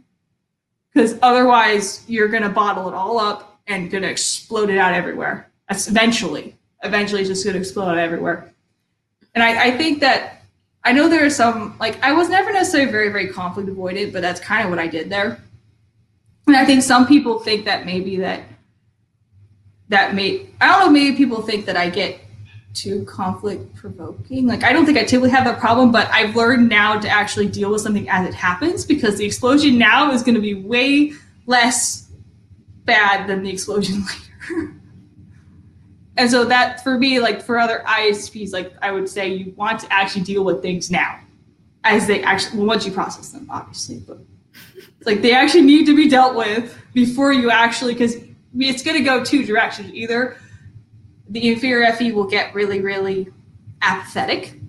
because 0.93 1.17
otherwise 1.21 2.03
you're 2.05 2.27
to 2.27 2.49
bottle 2.49 2.89
it 2.89 2.93
all 2.93 3.17
up 3.17 3.57
and 3.65 3.89
to 3.91 4.03
explode 4.03 4.69
it 4.69 4.77
out 4.77 4.93
everywhere. 4.93 5.49
That's 5.69 5.87
eventually, 5.87 6.57
eventually 6.83 7.21
it's 7.21 7.29
just 7.29 7.43
to 7.43 7.55
explode 7.55 7.91
out 7.91 7.97
everywhere. 7.97 8.51
And 9.33 9.41
I, 9.41 9.67
I 9.67 9.77
think 9.77 10.01
that 10.01 10.43
I 10.83 10.91
know 10.91 11.07
there 11.07 11.25
are 11.25 11.29
some 11.29 11.77
like 11.79 11.95
I 12.03 12.11
was 12.11 12.27
never 12.27 12.51
necessarily 12.51 12.91
very 12.91 13.07
very 13.07 13.29
conflict 13.29 13.69
avoidant, 13.69 14.11
but 14.11 14.21
that's 14.21 14.41
kind 14.41 14.65
of 14.65 14.69
what 14.69 14.79
I 14.79 14.87
did 14.87 15.09
there. 15.09 15.41
And 16.45 16.57
I 16.57 16.65
think 16.65 16.83
some 16.83 17.07
people 17.07 17.39
think 17.39 17.63
that 17.63 17.85
maybe 17.85 18.17
that 18.17 18.43
that 19.87 20.13
may 20.13 20.49
I 20.59 20.67
don't 20.67 20.87
know 20.87 20.91
maybe 20.91 21.15
people 21.15 21.41
think 21.41 21.67
that 21.67 21.77
I 21.77 21.89
get 21.89 22.19
too 22.75 23.05
conflict 23.05 23.75
provoking. 23.75 24.45
Like 24.45 24.63
I 24.63 24.73
don't 24.73 24.85
think 24.85 24.97
I 24.97 25.03
typically 25.03 25.29
have 25.31 25.45
that 25.45 25.59
problem, 25.59 25.91
but 25.91 26.07
I've 26.11 26.35
learned 26.35 26.69
now 26.69 26.99
to 26.99 27.09
actually 27.09 27.47
deal 27.47 27.71
with 27.71 27.81
something 27.81 28.09
as 28.09 28.27
it 28.27 28.33
happens 28.33 28.85
because 28.85 29.17
the 29.17 29.25
explosion 29.25 29.77
now 29.77 30.11
is 30.11 30.21
going 30.21 30.35
to 30.35 30.41
be 30.41 30.53
way 30.53 31.13
less 31.45 32.11
bad 32.83 33.27
than 33.27 33.43
the 33.43 33.49
explosion 33.49 34.03
later. 34.49 34.73
and 36.17 36.29
so 36.29 36.45
that 36.45 36.83
for 36.83 36.97
me, 36.97 37.19
like 37.19 37.41
for 37.41 37.57
other 37.57 37.83
ISTPs, 37.87 38.53
like 38.53 38.73
I 38.81 38.91
would 38.91 39.09
say 39.09 39.33
you 39.33 39.53
want 39.55 39.79
to 39.79 39.91
actually 39.91 40.23
deal 40.23 40.43
with 40.43 40.61
things 40.61 40.91
now 40.91 41.19
as 41.83 42.07
they 42.07 42.21
actually 42.23 42.57
well, 42.57 42.67
once 42.67 42.85
you 42.85 42.91
process 42.91 43.29
them, 43.29 43.47
obviously, 43.49 43.99
but 43.99 44.19
like 45.05 45.21
they 45.21 45.33
actually 45.33 45.63
need 45.63 45.85
to 45.85 45.95
be 45.95 46.09
dealt 46.09 46.35
with 46.35 46.77
before 46.93 47.31
you 47.31 47.49
actually 47.49 47.93
because 47.93 48.17
it's 48.57 48.83
going 48.83 48.97
to 48.97 49.03
go 49.03 49.23
two 49.23 49.45
directions. 49.45 49.93
Either 49.93 50.37
the 51.29 51.51
inferior 51.51 51.91
FE 51.93 52.11
will 52.11 52.27
get 52.27 52.53
really, 52.53 52.81
really 52.81 53.27
apathetic 53.81 54.59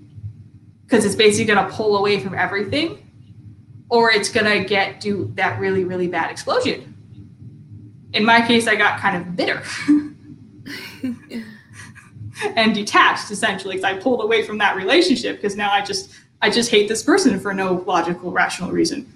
because 0.85 1.05
it's 1.05 1.15
basically 1.15 1.53
going 1.53 1.67
to 1.67 1.73
pull 1.75 1.97
away 1.97 2.21
from 2.21 2.35
everything, 2.35 3.11
or 3.89 4.11
it's 4.11 4.29
going 4.29 4.47
to 4.47 4.67
get 4.67 5.01
do 5.01 5.33
that 5.35 5.59
really, 5.59 5.85
really 5.85 6.09
bad 6.09 6.31
explosion. 6.31 6.95
In 8.13 8.25
my 8.25 8.47
case, 8.47 8.67
I 8.67 8.77
got 8.77 9.01
kind 9.01 9.17
of 9.17 9.37
bitter 9.37 9.63
and 12.57 12.75
detached 12.75 13.31
essentially 13.31 13.77
because 13.77 13.85
I 13.85 13.99
pulled 13.99 14.23
away 14.23 14.43
from 14.43 14.59
that 14.59 14.77
relationship 14.77 15.37
because 15.37 15.57
now 15.57 15.73
I 15.73 15.83
just 15.83 16.13
I 16.41 16.51
just 16.51 16.71
hate 16.71 16.89
this 16.89 17.03
person 17.03 17.41
for 17.41 17.53
no 17.53 17.85
logical, 17.87 18.31
rational 18.31 18.71
reason. 18.71 19.13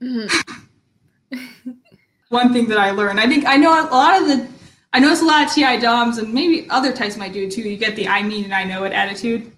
Mm-hmm. 0.00 1.40
One 2.28 2.52
thing 2.52 2.68
that 2.68 2.78
I 2.78 2.92
learned, 2.92 3.20
I 3.20 3.26
think 3.26 3.44
I 3.44 3.56
know 3.56 3.72
a 3.72 3.86
lot 3.90 4.22
of 4.22 4.28
the 4.28 4.48
I 4.92 4.98
notice 4.98 5.22
a 5.22 5.24
lot 5.24 5.46
of 5.46 5.52
TI 5.52 5.78
DOMs 5.78 6.18
and 6.18 6.34
maybe 6.34 6.68
other 6.70 6.92
types 6.92 7.16
might 7.16 7.32
do 7.32 7.44
it 7.44 7.52
too. 7.52 7.62
You 7.62 7.76
get 7.76 7.96
the 7.96 8.08
I 8.08 8.22
mean 8.22 8.44
and 8.44 8.54
I 8.54 8.64
know 8.64 8.84
it 8.84 8.92
attitude, 8.92 9.52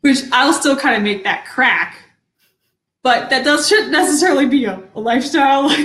which 0.00 0.20
I'll 0.32 0.52
still 0.52 0.76
kind 0.76 0.96
of 0.96 1.02
make 1.02 1.24
that 1.24 1.46
crack. 1.46 2.02
But 3.02 3.30
that 3.30 3.44
does 3.44 3.68
shouldn't 3.68 3.92
necessarily 3.92 4.46
be 4.46 4.66
a, 4.66 4.82
a 4.94 5.00
lifestyle. 5.00 5.74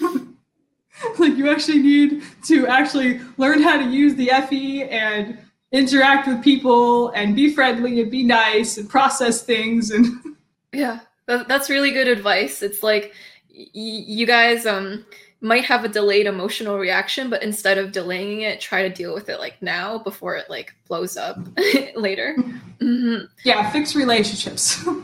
Like, 0.00 1.18
like 1.18 1.36
you 1.36 1.48
actually 1.48 1.78
need 1.78 2.22
to 2.44 2.66
actually 2.66 3.20
learn 3.38 3.62
how 3.62 3.78
to 3.78 3.84
use 3.84 4.14
the 4.14 4.30
FE 4.48 4.84
and 4.84 5.38
interact 5.72 6.26
with 6.26 6.42
people 6.42 7.10
and 7.10 7.36
be 7.36 7.52
friendly 7.54 8.00
and 8.00 8.10
be 8.10 8.24
nice 8.24 8.76
and 8.76 8.88
process 8.88 9.42
things 9.42 9.90
and 9.90 10.06
yeah 10.72 11.00
that's 11.26 11.70
really 11.70 11.92
good 11.92 12.08
advice 12.08 12.60
it's 12.60 12.82
like 12.82 13.14
you 13.48 14.26
guys 14.26 14.66
um 14.66 15.04
might 15.40 15.64
have 15.64 15.84
a 15.84 15.88
delayed 15.88 16.26
emotional 16.26 16.78
reaction 16.78 17.30
but 17.30 17.42
instead 17.42 17.78
of 17.78 17.92
delaying 17.92 18.42
it 18.42 18.60
try 18.60 18.82
to 18.82 18.94
deal 18.94 19.14
with 19.14 19.28
it 19.28 19.38
like 19.38 19.60
now 19.62 19.98
before 19.98 20.36
it 20.36 20.48
like 20.50 20.74
blows 20.86 21.16
up 21.16 21.38
later. 21.96 22.36
Mm-hmm. 22.80 23.24
yeah 23.44 23.70
fix 23.70 23.94
relationships. 23.94 24.86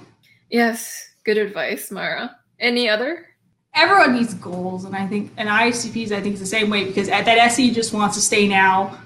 Yes. 0.48 1.08
Good 1.24 1.38
advice 1.38 1.90
mara. 1.90 2.36
Any 2.60 2.88
other? 2.88 3.26
Everyone 3.74 4.14
needs 4.14 4.32
goals 4.34 4.84
and 4.84 4.94
i 4.96 5.06
think 5.06 5.32
and 5.36 5.48
iscps 5.48 6.12
i 6.12 6.20
think 6.20 6.34
is 6.34 6.40
the 6.40 6.46
same 6.46 6.70
way 6.70 6.84
because 6.84 7.08
at 7.08 7.24
that 7.26 7.50
se 7.52 7.70
just 7.72 7.92
wants 7.92 8.14
to 8.16 8.22
stay 8.22 8.46
now 8.48 8.96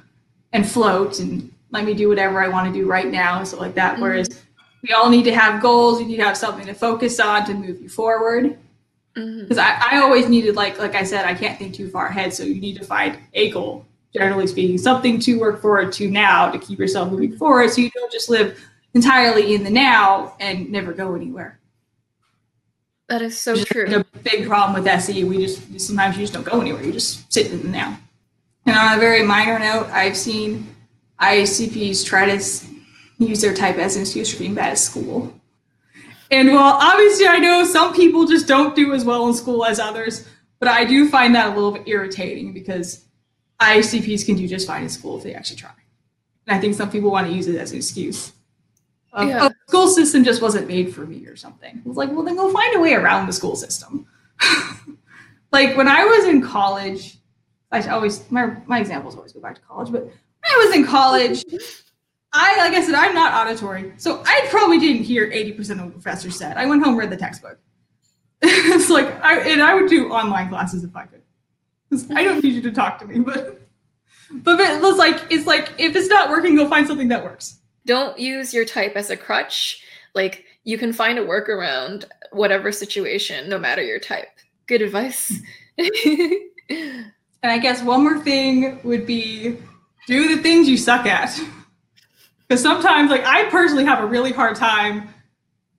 and 0.53 0.69
float 0.69 1.19
and 1.19 1.51
let 1.71 1.85
me 1.85 1.95
do 1.95 2.09
whatever 2.09 2.41
i 2.43 2.47
want 2.49 2.73
to 2.73 2.79
do 2.81 2.87
right 2.87 3.09
now 3.09 3.39
and 3.39 3.49
stuff 3.49 3.61
like 3.61 3.75
that. 3.75 3.95
Mm-hmm. 3.95 4.03
whereas 4.03 4.43
we 4.83 4.93
all 4.95 5.11
need 5.11 5.25
to 5.25 5.35
have 5.35 5.61
goals 5.61 6.01
you 6.01 6.07
need 6.07 6.19
to 6.19 6.25
have 6.25 6.37
something 6.37 6.67
to 6.67 6.75
focus 6.75 7.19
on 7.19 7.45
to 7.47 7.55
move 7.55 7.81
you 7.81 7.89
forward 7.89 8.57
because 9.15 9.59
mm-hmm. 9.59 9.59
I, 9.59 9.99
I 9.99 10.03
always 10.03 10.29
needed 10.29 10.55
like 10.55 10.79
like 10.79 10.95
i 10.95 11.03
said 11.03 11.25
i 11.25 11.35
can't 11.35 11.59
think 11.59 11.75
too 11.75 11.91
far 11.91 12.07
ahead 12.07 12.33
so 12.33 12.45
you 12.45 12.61
need 12.61 12.77
to 12.77 12.85
find 12.85 13.19
a 13.35 13.51
goal 13.51 13.85
generally 14.15 14.47
speaking 14.47 14.79
something 14.79 15.19
to 15.21 15.39
work 15.39 15.61
forward 15.61 15.93
to 15.93 16.11
now 16.11 16.51
to 16.51 16.59
keep 16.59 16.79
yourself 16.79 17.11
moving 17.11 17.37
forward 17.37 17.71
so 17.71 17.81
you 17.81 17.91
don't 17.91 18.13
just 18.13 18.31
live 18.31 18.59
entirely 18.95 19.55
in 19.55 19.65
the 19.65 19.71
now 19.71 20.35
and 20.41 20.71
never 20.71 20.93
go 20.93 21.15
anywhere. 21.15 21.59
That 23.09 23.23
is 23.23 23.39
so 23.39 23.57
true. 23.57 23.87
a 23.93 24.05
big 24.23 24.47
problem 24.47 24.81
with 24.81 25.03
se 25.03 25.25
we 25.25 25.39
just 25.39 25.81
sometimes 25.81 26.17
you 26.17 26.23
just 26.23 26.33
don't 26.33 26.45
go 26.45 26.61
anywhere 26.61 26.83
you 26.83 26.93
just 26.93 27.33
sit 27.33 27.51
in 27.51 27.63
the 27.63 27.69
now. 27.69 27.99
And 28.67 28.77
on 28.77 28.97
a 28.97 29.01
very 29.01 29.25
minor 29.25 29.59
note 29.59 29.89
i've 29.91 30.17
seen 30.17 30.69
iscps 31.21 32.07
try 32.07 32.27
to 32.27 32.41
use 33.19 33.41
their 33.41 33.53
type 33.53 33.77
as 33.77 33.97
an 33.97 34.03
excuse 34.03 34.33
for 34.33 34.39
being 34.39 34.55
bad 34.55 34.71
at 34.71 34.79
school 34.79 35.40
and 36.31 36.53
while 36.53 36.75
obviously 36.81 37.27
I 37.27 37.39
know 37.39 37.65
some 37.65 37.95
people 37.95 38.27
just 38.27 38.47
don't 38.47 38.75
do 38.75 38.93
as 38.95 39.05
well 39.05 39.27
in 39.29 39.35
school 39.35 39.65
as 39.65 39.79
others, 39.81 40.29
but 40.59 40.69
I 40.69 40.85
do 40.85 41.09
find 41.09 41.35
that 41.35 41.53
a 41.53 41.55
little 41.55 41.73
bit 41.73 41.89
irritating 41.89 42.53
because 42.53 43.05
ISCPs 43.61 44.25
can 44.25 44.37
do 44.37 44.47
just 44.47 44.67
fine 44.67 44.83
in 44.83 44.89
school 44.89 45.19
if 45.19 45.25
they 45.25 45.35
actually 45.35 45.57
try. 45.57 45.73
And 46.47 46.57
I 46.57 46.61
think 46.61 46.75
some 46.75 46.91
people 46.91 47.11
want 47.11 47.27
to 47.27 47.33
use 47.33 47.47
it 47.47 47.57
as 47.57 47.73
an 47.73 47.79
excuse. 47.79 48.33
Um, 49.13 49.29
yeah. 49.29 49.39
Oh, 49.43 49.49
the 49.49 49.55
school 49.69 49.89
system 49.89 50.25
just 50.25 50.41
wasn't 50.41 50.69
made 50.69 50.95
for 50.95 51.05
me 51.05 51.27
or 51.27 51.37
something. 51.37 51.83
It's 51.85 51.97
like, 51.97 52.11
well, 52.11 52.23
then 52.23 52.37
go 52.37 52.53
find 52.53 52.77
a 52.77 52.81
way 52.81 52.95
around 52.95 53.27
the 53.27 53.33
school 53.33 53.57
system. 53.57 54.07
like 55.53 55.77
when 55.77 55.89
I 55.89 56.05
was 56.05 56.27
in 56.27 56.43
college, 56.43 57.19
I 57.73 57.87
always 57.89 58.29
my 58.31 58.57
my 58.67 58.81
examples 58.81 59.17
always 59.17 59.33
go 59.33 59.41
back 59.41 59.57
to 59.57 59.61
college, 59.63 59.93
but 59.93 60.05
when 60.05 60.13
I 60.45 60.65
was 60.67 60.77
in 60.77 60.87
college, 60.87 61.45
I, 62.33 62.57
like 62.59 62.75
I 62.75 62.83
said, 62.83 62.95
I'm 62.95 63.15
not 63.15 63.33
auditory, 63.35 63.93
so 63.97 64.23
I 64.25 64.47
probably 64.51 64.79
didn't 64.79 65.03
hear 65.03 65.31
80% 65.31 65.59
of 65.59 65.79
what 65.79 65.87
the 65.87 65.91
professor 65.93 66.31
said. 66.31 66.57
I 66.57 66.67
went 66.67 66.85
home, 66.85 66.97
read 66.97 67.11
the 67.11 67.17
textbook. 67.17 67.59
it's 68.43 68.89
like, 68.89 69.07
I, 69.23 69.41
and 69.41 69.63
I 69.63 69.75
would 69.75 69.91
do 69.91 70.11
online 70.13 70.49
classes 70.49 70.85
if 70.85 70.95
I 70.95 71.07
could. 71.07 71.23
I 72.15 72.23
don't 72.23 72.43
need 72.43 72.55
you 72.55 72.63
to 72.63 72.73
talk 72.73 73.01
to 73.01 73.07
me, 73.07 73.19
but, 73.19 73.61
but 74.31 74.61
it 74.61 74.81
was 74.81 74.97
like, 74.97 75.21
it's 75.31 75.47
like, 75.47 75.73
if 75.79 75.97
it's 75.97 76.09
not 76.09 76.31
working, 76.31 76.55
go 76.55 76.69
find 76.69 76.87
something 76.87 77.09
that 77.09 77.25
works. 77.25 77.59
Don't 77.85 78.19
use 78.19 78.55
your 78.55 78.65
type 78.65 78.95
as 78.95 79.11
a 79.11 79.17
crutch. 79.17 79.83
Like, 80.15 80.45
you 80.63 80.79
can 80.79 80.93
find 80.93 81.19
a 81.19 81.25
workaround 81.25 82.05
whatever 82.31 82.71
situation, 82.71 83.49
no 83.49 83.59
matter 83.59 83.83
your 83.83 83.99
type. 83.99 84.29
Good 84.67 84.83
advice. 84.83 85.41
Hmm. 85.81 86.23
and 86.71 87.53
I 87.53 87.59
guess 87.59 87.83
one 87.83 88.03
more 88.05 88.21
thing 88.21 88.81
would 88.85 89.07
be 89.07 89.57
do 90.07 90.37
the 90.37 90.43
things 90.43 90.69
you 90.69 90.77
suck 90.77 91.07
at. 91.07 91.41
Because 92.51 92.65
sometimes, 92.65 93.13
like, 93.13 93.25
I 93.25 93.45
personally 93.49 93.85
have 93.85 94.03
a 94.03 94.07
really 94.07 94.33
hard 94.33 94.57
time, 94.57 95.09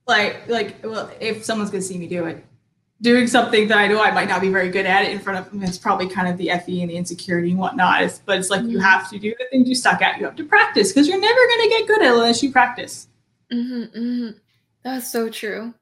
like, 0.08 0.48
like, 0.48 0.78
well, 0.86 1.12
if 1.20 1.44
someone's 1.44 1.70
gonna 1.70 1.82
see 1.82 1.98
me 1.98 2.08
do 2.08 2.28
it, 2.28 2.46
doing 3.02 3.28
something 3.28 3.68
that 3.68 3.78
I 3.78 3.88
know 3.90 4.02
I 4.02 4.12
might 4.12 4.30
not 4.30 4.40
be 4.40 4.48
very 4.48 4.70
good 4.70 4.86
at 4.86 5.04
it 5.04 5.12
in 5.12 5.20
front 5.20 5.38
of 5.38 5.52
them. 5.52 5.64
It's 5.64 5.78
probably 5.78 6.08
kind 6.08 6.30
of 6.30 6.38
the 6.38 6.50
FE 6.66 6.82
and 6.82 6.90
the 6.90 6.96
insecurity 6.96 7.50
and 7.50 7.60
whatnot. 7.60 8.04
It's, 8.04 8.20
but 8.20 8.40
it's 8.40 8.50
like 8.50 8.62
mm-hmm. 8.62 8.70
you 8.70 8.80
have 8.80 9.10
to 9.10 9.20
do 9.20 9.36
the 9.38 9.48
things 9.52 9.68
you 9.68 9.76
suck 9.76 10.02
at. 10.02 10.18
You 10.18 10.24
have 10.24 10.38
to 10.38 10.46
practice 10.46 10.94
because 10.94 11.10
you're 11.10 11.20
never 11.20 11.40
gonna 11.50 11.68
get 11.68 11.88
good 11.88 12.02
at 12.04 12.08
it 12.08 12.14
unless 12.14 12.42
you 12.42 12.54
practice. 12.54 13.10
Mm-hmm, 13.52 14.00
mm-hmm. 14.00 14.38
That's 14.84 15.12
so 15.12 15.28
true 15.30 15.74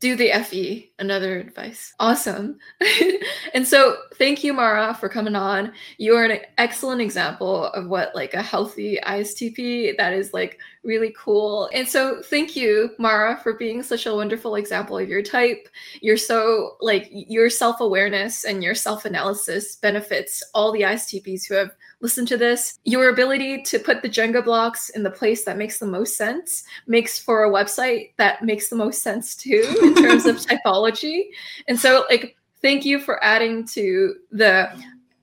do 0.00 0.14
the 0.14 0.30
FE, 0.44 0.92
another 1.00 1.40
advice. 1.40 1.92
Awesome. 1.98 2.58
and 3.54 3.66
so 3.66 3.96
thank 4.14 4.44
you, 4.44 4.52
Mara, 4.52 4.94
for 4.94 5.08
coming 5.08 5.34
on. 5.34 5.72
You 5.96 6.14
are 6.14 6.24
an 6.24 6.40
excellent 6.56 7.00
example 7.00 7.64
of 7.66 7.88
what 7.88 8.14
like 8.14 8.34
a 8.34 8.42
healthy 8.42 8.98
ISTP 9.04 9.96
that 9.96 10.12
is 10.12 10.32
like 10.32 10.60
really 10.84 11.12
cool. 11.18 11.68
And 11.72 11.86
so 11.86 12.22
thank 12.22 12.54
you, 12.54 12.90
Mara, 12.98 13.40
for 13.42 13.54
being 13.54 13.82
such 13.82 14.06
a 14.06 14.14
wonderful 14.14 14.54
example 14.54 14.98
of 14.98 15.08
your 15.08 15.22
type. 15.22 15.68
You're 16.00 16.16
so 16.16 16.76
like 16.80 17.08
your 17.10 17.50
self-awareness 17.50 18.44
and 18.44 18.62
your 18.62 18.76
self-analysis 18.76 19.76
benefits 19.76 20.44
all 20.54 20.70
the 20.70 20.82
ISTPs 20.82 21.46
who 21.48 21.54
have 21.54 21.72
listen 22.00 22.24
to 22.26 22.36
this. 22.36 22.78
Your 22.84 23.08
ability 23.08 23.62
to 23.62 23.78
put 23.78 24.02
the 24.02 24.08
Jenga 24.08 24.44
blocks 24.44 24.90
in 24.90 25.02
the 25.02 25.10
place 25.10 25.44
that 25.44 25.58
makes 25.58 25.78
the 25.78 25.86
most 25.86 26.16
sense 26.16 26.64
makes 26.86 27.18
for 27.18 27.44
a 27.44 27.50
website 27.50 28.12
that 28.16 28.42
makes 28.42 28.68
the 28.68 28.76
most 28.76 29.02
sense 29.02 29.34
too 29.34 29.64
in 29.82 29.94
terms 29.94 30.26
of 30.26 30.36
typology. 30.38 31.28
And 31.66 31.78
so, 31.78 32.04
like, 32.08 32.36
thank 32.62 32.84
you 32.84 33.00
for 33.00 33.22
adding 33.22 33.66
to 33.68 34.14
the 34.30 34.70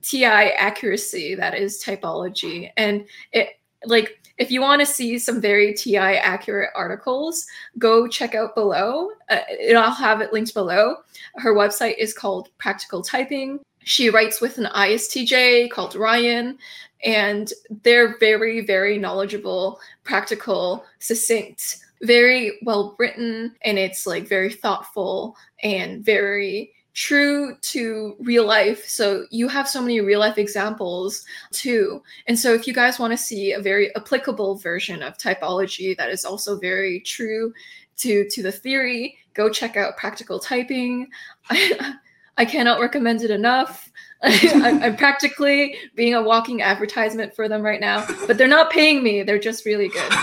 TI 0.02 0.24
accuracy 0.24 1.34
that 1.34 1.54
is 1.54 1.82
typology. 1.82 2.70
And 2.76 3.06
it, 3.32 3.58
like, 3.84 4.20
if 4.38 4.50
you 4.50 4.60
want 4.60 4.80
to 4.80 4.86
see 4.86 5.18
some 5.18 5.40
very 5.40 5.72
TI 5.72 5.96
accurate 5.96 6.70
articles, 6.74 7.46
go 7.78 8.06
check 8.06 8.34
out 8.34 8.54
below. 8.54 9.08
Uh, 9.30 9.38
I'll 9.74 9.90
have 9.90 10.20
it 10.20 10.32
linked 10.32 10.52
below. 10.52 10.96
Her 11.36 11.54
website 11.54 11.96
is 11.98 12.12
called 12.12 12.50
Practical 12.58 13.02
Typing. 13.02 13.60
She 13.86 14.10
writes 14.10 14.40
with 14.40 14.58
an 14.58 14.64
ISTJ 14.74 15.70
called 15.70 15.94
Ryan, 15.94 16.58
and 17.04 17.52
they're 17.84 18.18
very, 18.18 18.60
very 18.60 18.98
knowledgeable, 18.98 19.78
practical, 20.02 20.84
succinct, 20.98 21.78
very 22.02 22.58
well 22.62 22.96
written, 22.98 23.54
and 23.62 23.78
it's 23.78 24.04
like 24.04 24.26
very 24.26 24.52
thoughtful 24.52 25.36
and 25.62 26.04
very 26.04 26.72
true 26.94 27.56
to 27.60 28.16
real 28.18 28.44
life. 28.44 28.84
So 28.88 29.26
you 29.30 29.46
have 29.46 29.68
so 29.68 29.80
many 29.80 30.00
real 30.00 30.18
life 30.18 30.36
examples 30.36 31.24
too. 31.52 32.02
And 32.26 32.36
so 32.36 32.52
if 32.54 32.66
you 32.66 32.72
guys 32.72 32.98
want 32.98 33.12
to 33.12 33.16
see 33.16 33.52
a 33.52 33.60
very 33.60 33.94
applicable 33.94 34.56
version 34.56 35.00
of 35.00 35.16
typology 35.16 35.96
that 35.96 36.10
is 36.10 36.24
also 36.24 36.58
very 36.58 36.98
true 37.00 37.54
to 37.98 38.28
to 38.30 38.42
the 38.42 38.50
theory, 38.50 39.16
go 39.34 39.48
check 39.48 39.76
out 39.76 39.96
practical 39.96 40.40
typing. 40.40 41.06
I 42.36 42.44
cannot 42.44 42.80
recommend 42.80 43.22
it 43.22 43.30
enough. 43.30 43.90
I'm 44.22 44.96
practically 44.96 45.76
being 45.94 46.14
a 46.14 46.22
walking 46.22 46.62
advertisement 46.62 47.34
for 47.34 47.48
them 47.48 47.62
right 47.62 47.80
now, 47.80 48.06
but 48.26 48.38
they're 48.38 48.48
not 48.48 48.70
paying 48.70 49.02
me. 49.02 49.22
They're 49.22 49.38
just 49.38 49.66
really 49.66 49.88
good. 49.88 50.10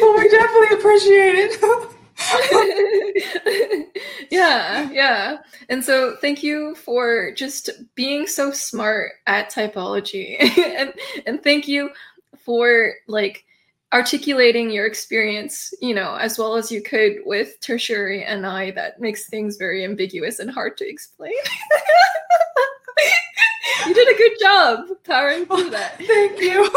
well, 0.00 0.16
we 0.16 0.28
definitely 0.28 0.78
appreciate 0.78 1.34
it. 1.36 1.96
yeah, 4.30 4.90
yeah. 4.90 5.38
And 5.68 5.84
so 5.84 6.16
thank 6.20 6.42
you 6.42 6.74
for 6.74 7.32
just 7.32 7.70
being 7.94 8.26
so 8.26 8.50
smart 8.50 9.12
at 9.26 9.50
typology. 9.50 10.36
and 10.58 10.92
and 11.26 11.42
thank 11.42 11.66
you 11.66 11.90
for 12.44 12.94
like 13.06 13.44
articulating 13.92 14.70
your 14.70 14.86
experience, 14.86 15.74
you 15.80 15.92
know, 15.94 16.14
as 16.14 16.38
well 16.38 16.54
as 16.54 16.70
you 16.70 16.80
could 16.80 17.16
with 17.24 17.58
tertiary 17.60 18.22
and 18.24 18.46
I, 18.46 18.70
that 18.72 19.00
makes 19.00 19.28
things 19.28 19.56
very 19.56 19.84
ambiguous 19.84 20.38
and 20.38 20.50
hard 20.50 20.76
to 20.78 20.88
explain. 20.88 21.32
you 23.86 23.94
did 23.94 24.14
a 24.14 24.18
good 24.18 24.32
job 24.40 24.86
powering 25.04 25.46
through 25.46 25.70
that. 25.70 25.96
Thank 25.98 26.40
you. 26.40 26.64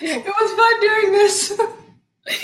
it 0.00 0.24
was 0.24 0.52
fun 0.56 0.80
doing 0.80 1.12
this. 1.12 1.60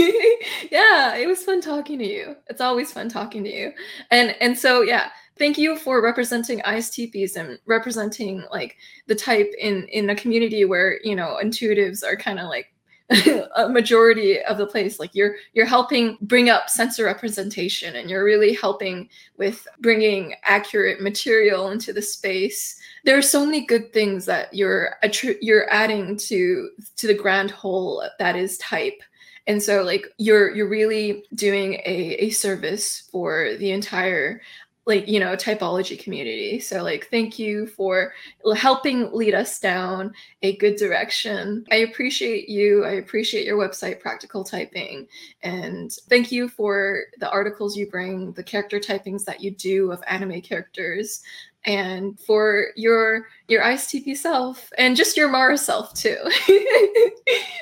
yeah, 0.71 1.17
it 1.17 1.27
was 1.27 1.43
fun 1.43 1.61
talking 1.61 1.99
to 1.99 2.07
you. 2.07 2.37
It's 2.49 2.61
always 2.61 2.93
fun 2.93 3.09
talking 3.09 3.45
to 3.45 3.53
you. 3.53 3.73
And 4.11 4.35
and 4.41 4.59
so 4.59 4.83
yeah, 4.83 5.11
thank 5.39 5.57
you 5.57 5.79
for 5.79 6.03
representing 6.03 6.61
ISTPs 6.61 7.37
and 7.37 7.59
representing 7.67 8.45
like 8.51 8.77
the 9.07 9.15
type 9.15 9.53
in 9.59 9.87
in 9.89 10.11
a 10.11 10.17
community 10.17 10.65
where, 10.65 11.01
you 11.03 11.15
know, 11.15 11.39
intuitives 11.43 12.05
are 12.05 12.17
kind 12.17 12.39
of 12.39 12.49
like 12.49 12.73
a 13.57 13.69
majority 13.69 14.43
of 14.43 14.59
the 14.59 14.67
place. 14.67 14.99
Like 14.99 15.15
you're 15.15 15.37
you're 15.53 15.67
helping 15.67 16.19
bring 16.23 16.51
up 16.51 16.69
sensor 16.69 17.05
representation 17.05 17.97
and 17.97 18.11
you're 18.11 18.25
really 18.25 18.53
helping 18.55 19.09
with 19.37 19.67
bringing 19.81 20.35
accurate 20.43 21.01
material 21.01 21.71
into 21.71 21.93
the 21.93 22.03
space. 22.03 22.81
There 23.05 23.17
are 23.17 23.23
so 23.23 23.45
many 23.45 23.65
good 23.65 23.93
things 23.93 24.25
that 24.27 24.53
you're 24.53 24.97
you're 25.41 25.73
adding 25.73 26.17
to 26.17 26.71
to 26.97 27.07
the 27.07 27.15
grand 27.15 27.53
whole 27.53 28.03
that 28.19 28.35
is 28.35 28.59
type. 28.59 29.01
And 29.47 29.63
so 29.63 29.85
like 29.85 30.07
you're 30.19 30.53
you're 30.55 30.69
really 30.69 31.25
doing 31.37 31.75
a, 31.87 32.17
a 32.19 32.31
service 32.31 33.09
for 33.13 33.55
the 33.59 33.71
entire 33.71 34.41
like 34.87 35.09
you 35.09 35.19
know 35.19 35.35
typology 35.35 35.99
community 35.99 36.61
so 36.61 36.83
like 36.83 37.09
thank 37.11 37.39
you 37.39 37.67
for 37.67 38.13
helping 38.57 39.13
lead 39.13 39.35
us 39.35 39.59
down 39.59 40.13
a 40.43 40.57
good 40.57 40.77
direction 40.77 41.65
i 41.73 41.77
appreciate 41.77 42.49
you 42.49 42.85
i 42.85 42.93
appreciate 42.93 43.45
your 43.45 43.59
website 43.59 44.01
practical 44.01 44.45
typing 44.45 45.07
and 45.43 45.93
thank 46.09 46.31
you 46.31 46.49
for 46.49 47.03
the 47.19 47.31
articles 47.31 47.77
you 47.77 47.91
bring 47.91 48.33
the 48.33 48.43
character 48.43 48.79
typings 48.79 49.25
that 49.25 49.43
you 49.43 49.51
do 49.51 49.91
of 49.91 50.03
anime 50.07 50.41
characters 50.41 51.23
and 51.67 52.19
for 52.21 52.69
your 52.77 53.27
your 53.49 53.63
ISTP 53.63 54.17
self 54.17 54.73
and 54.79 54.97
just 54.97 55.17
your 55.17 55.29
Mara 55.29 55.59
self 55.59 55.93
too. 55.95 56.17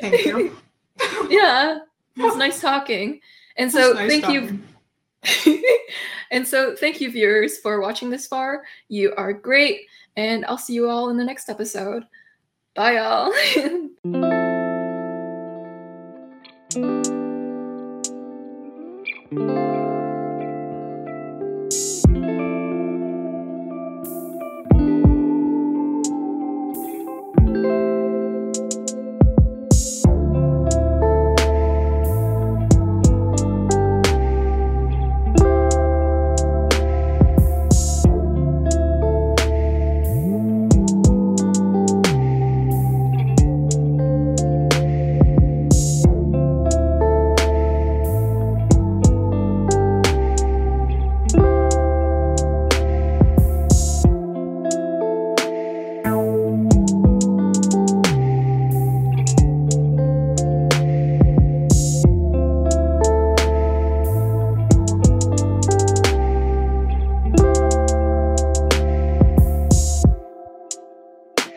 thank 0.00 0.24
you. 0.24 0.56
yeah, 1.28 1.78
it 2.16 2.22
was 2.22 2.36
nice 2.36 2.60
talking. 2.60 3.20
And 3.56 3.72
so 3.72 3.94
nice 3.94 4.10
thank 4.10 4.24
talking. 4.24 4.48
you. 4.48 4.62
and 6.30 6.46
so 6.46 6.74
thank 6.76 7.00
you, 7.00 7.10
viewers, 7.10 7.58
for 7.58 7.80
watching 7.80 8.10
this 8.10 8.26
far. 8.26 8.64
You 8.88 9.14
are 9.16 9.32
great. 9.32 9.82
And 10.16 10.44
I'll 10.46 10.58
see 10.58 10.74
you 10.74 10.88
all 10.88 11.10
in 11.10 11.16
the 11.16 11.24
next 11.24 11.48
episode. 11.48 12.04
Bye, 12.74 12.96
y'all. 12.96 14.30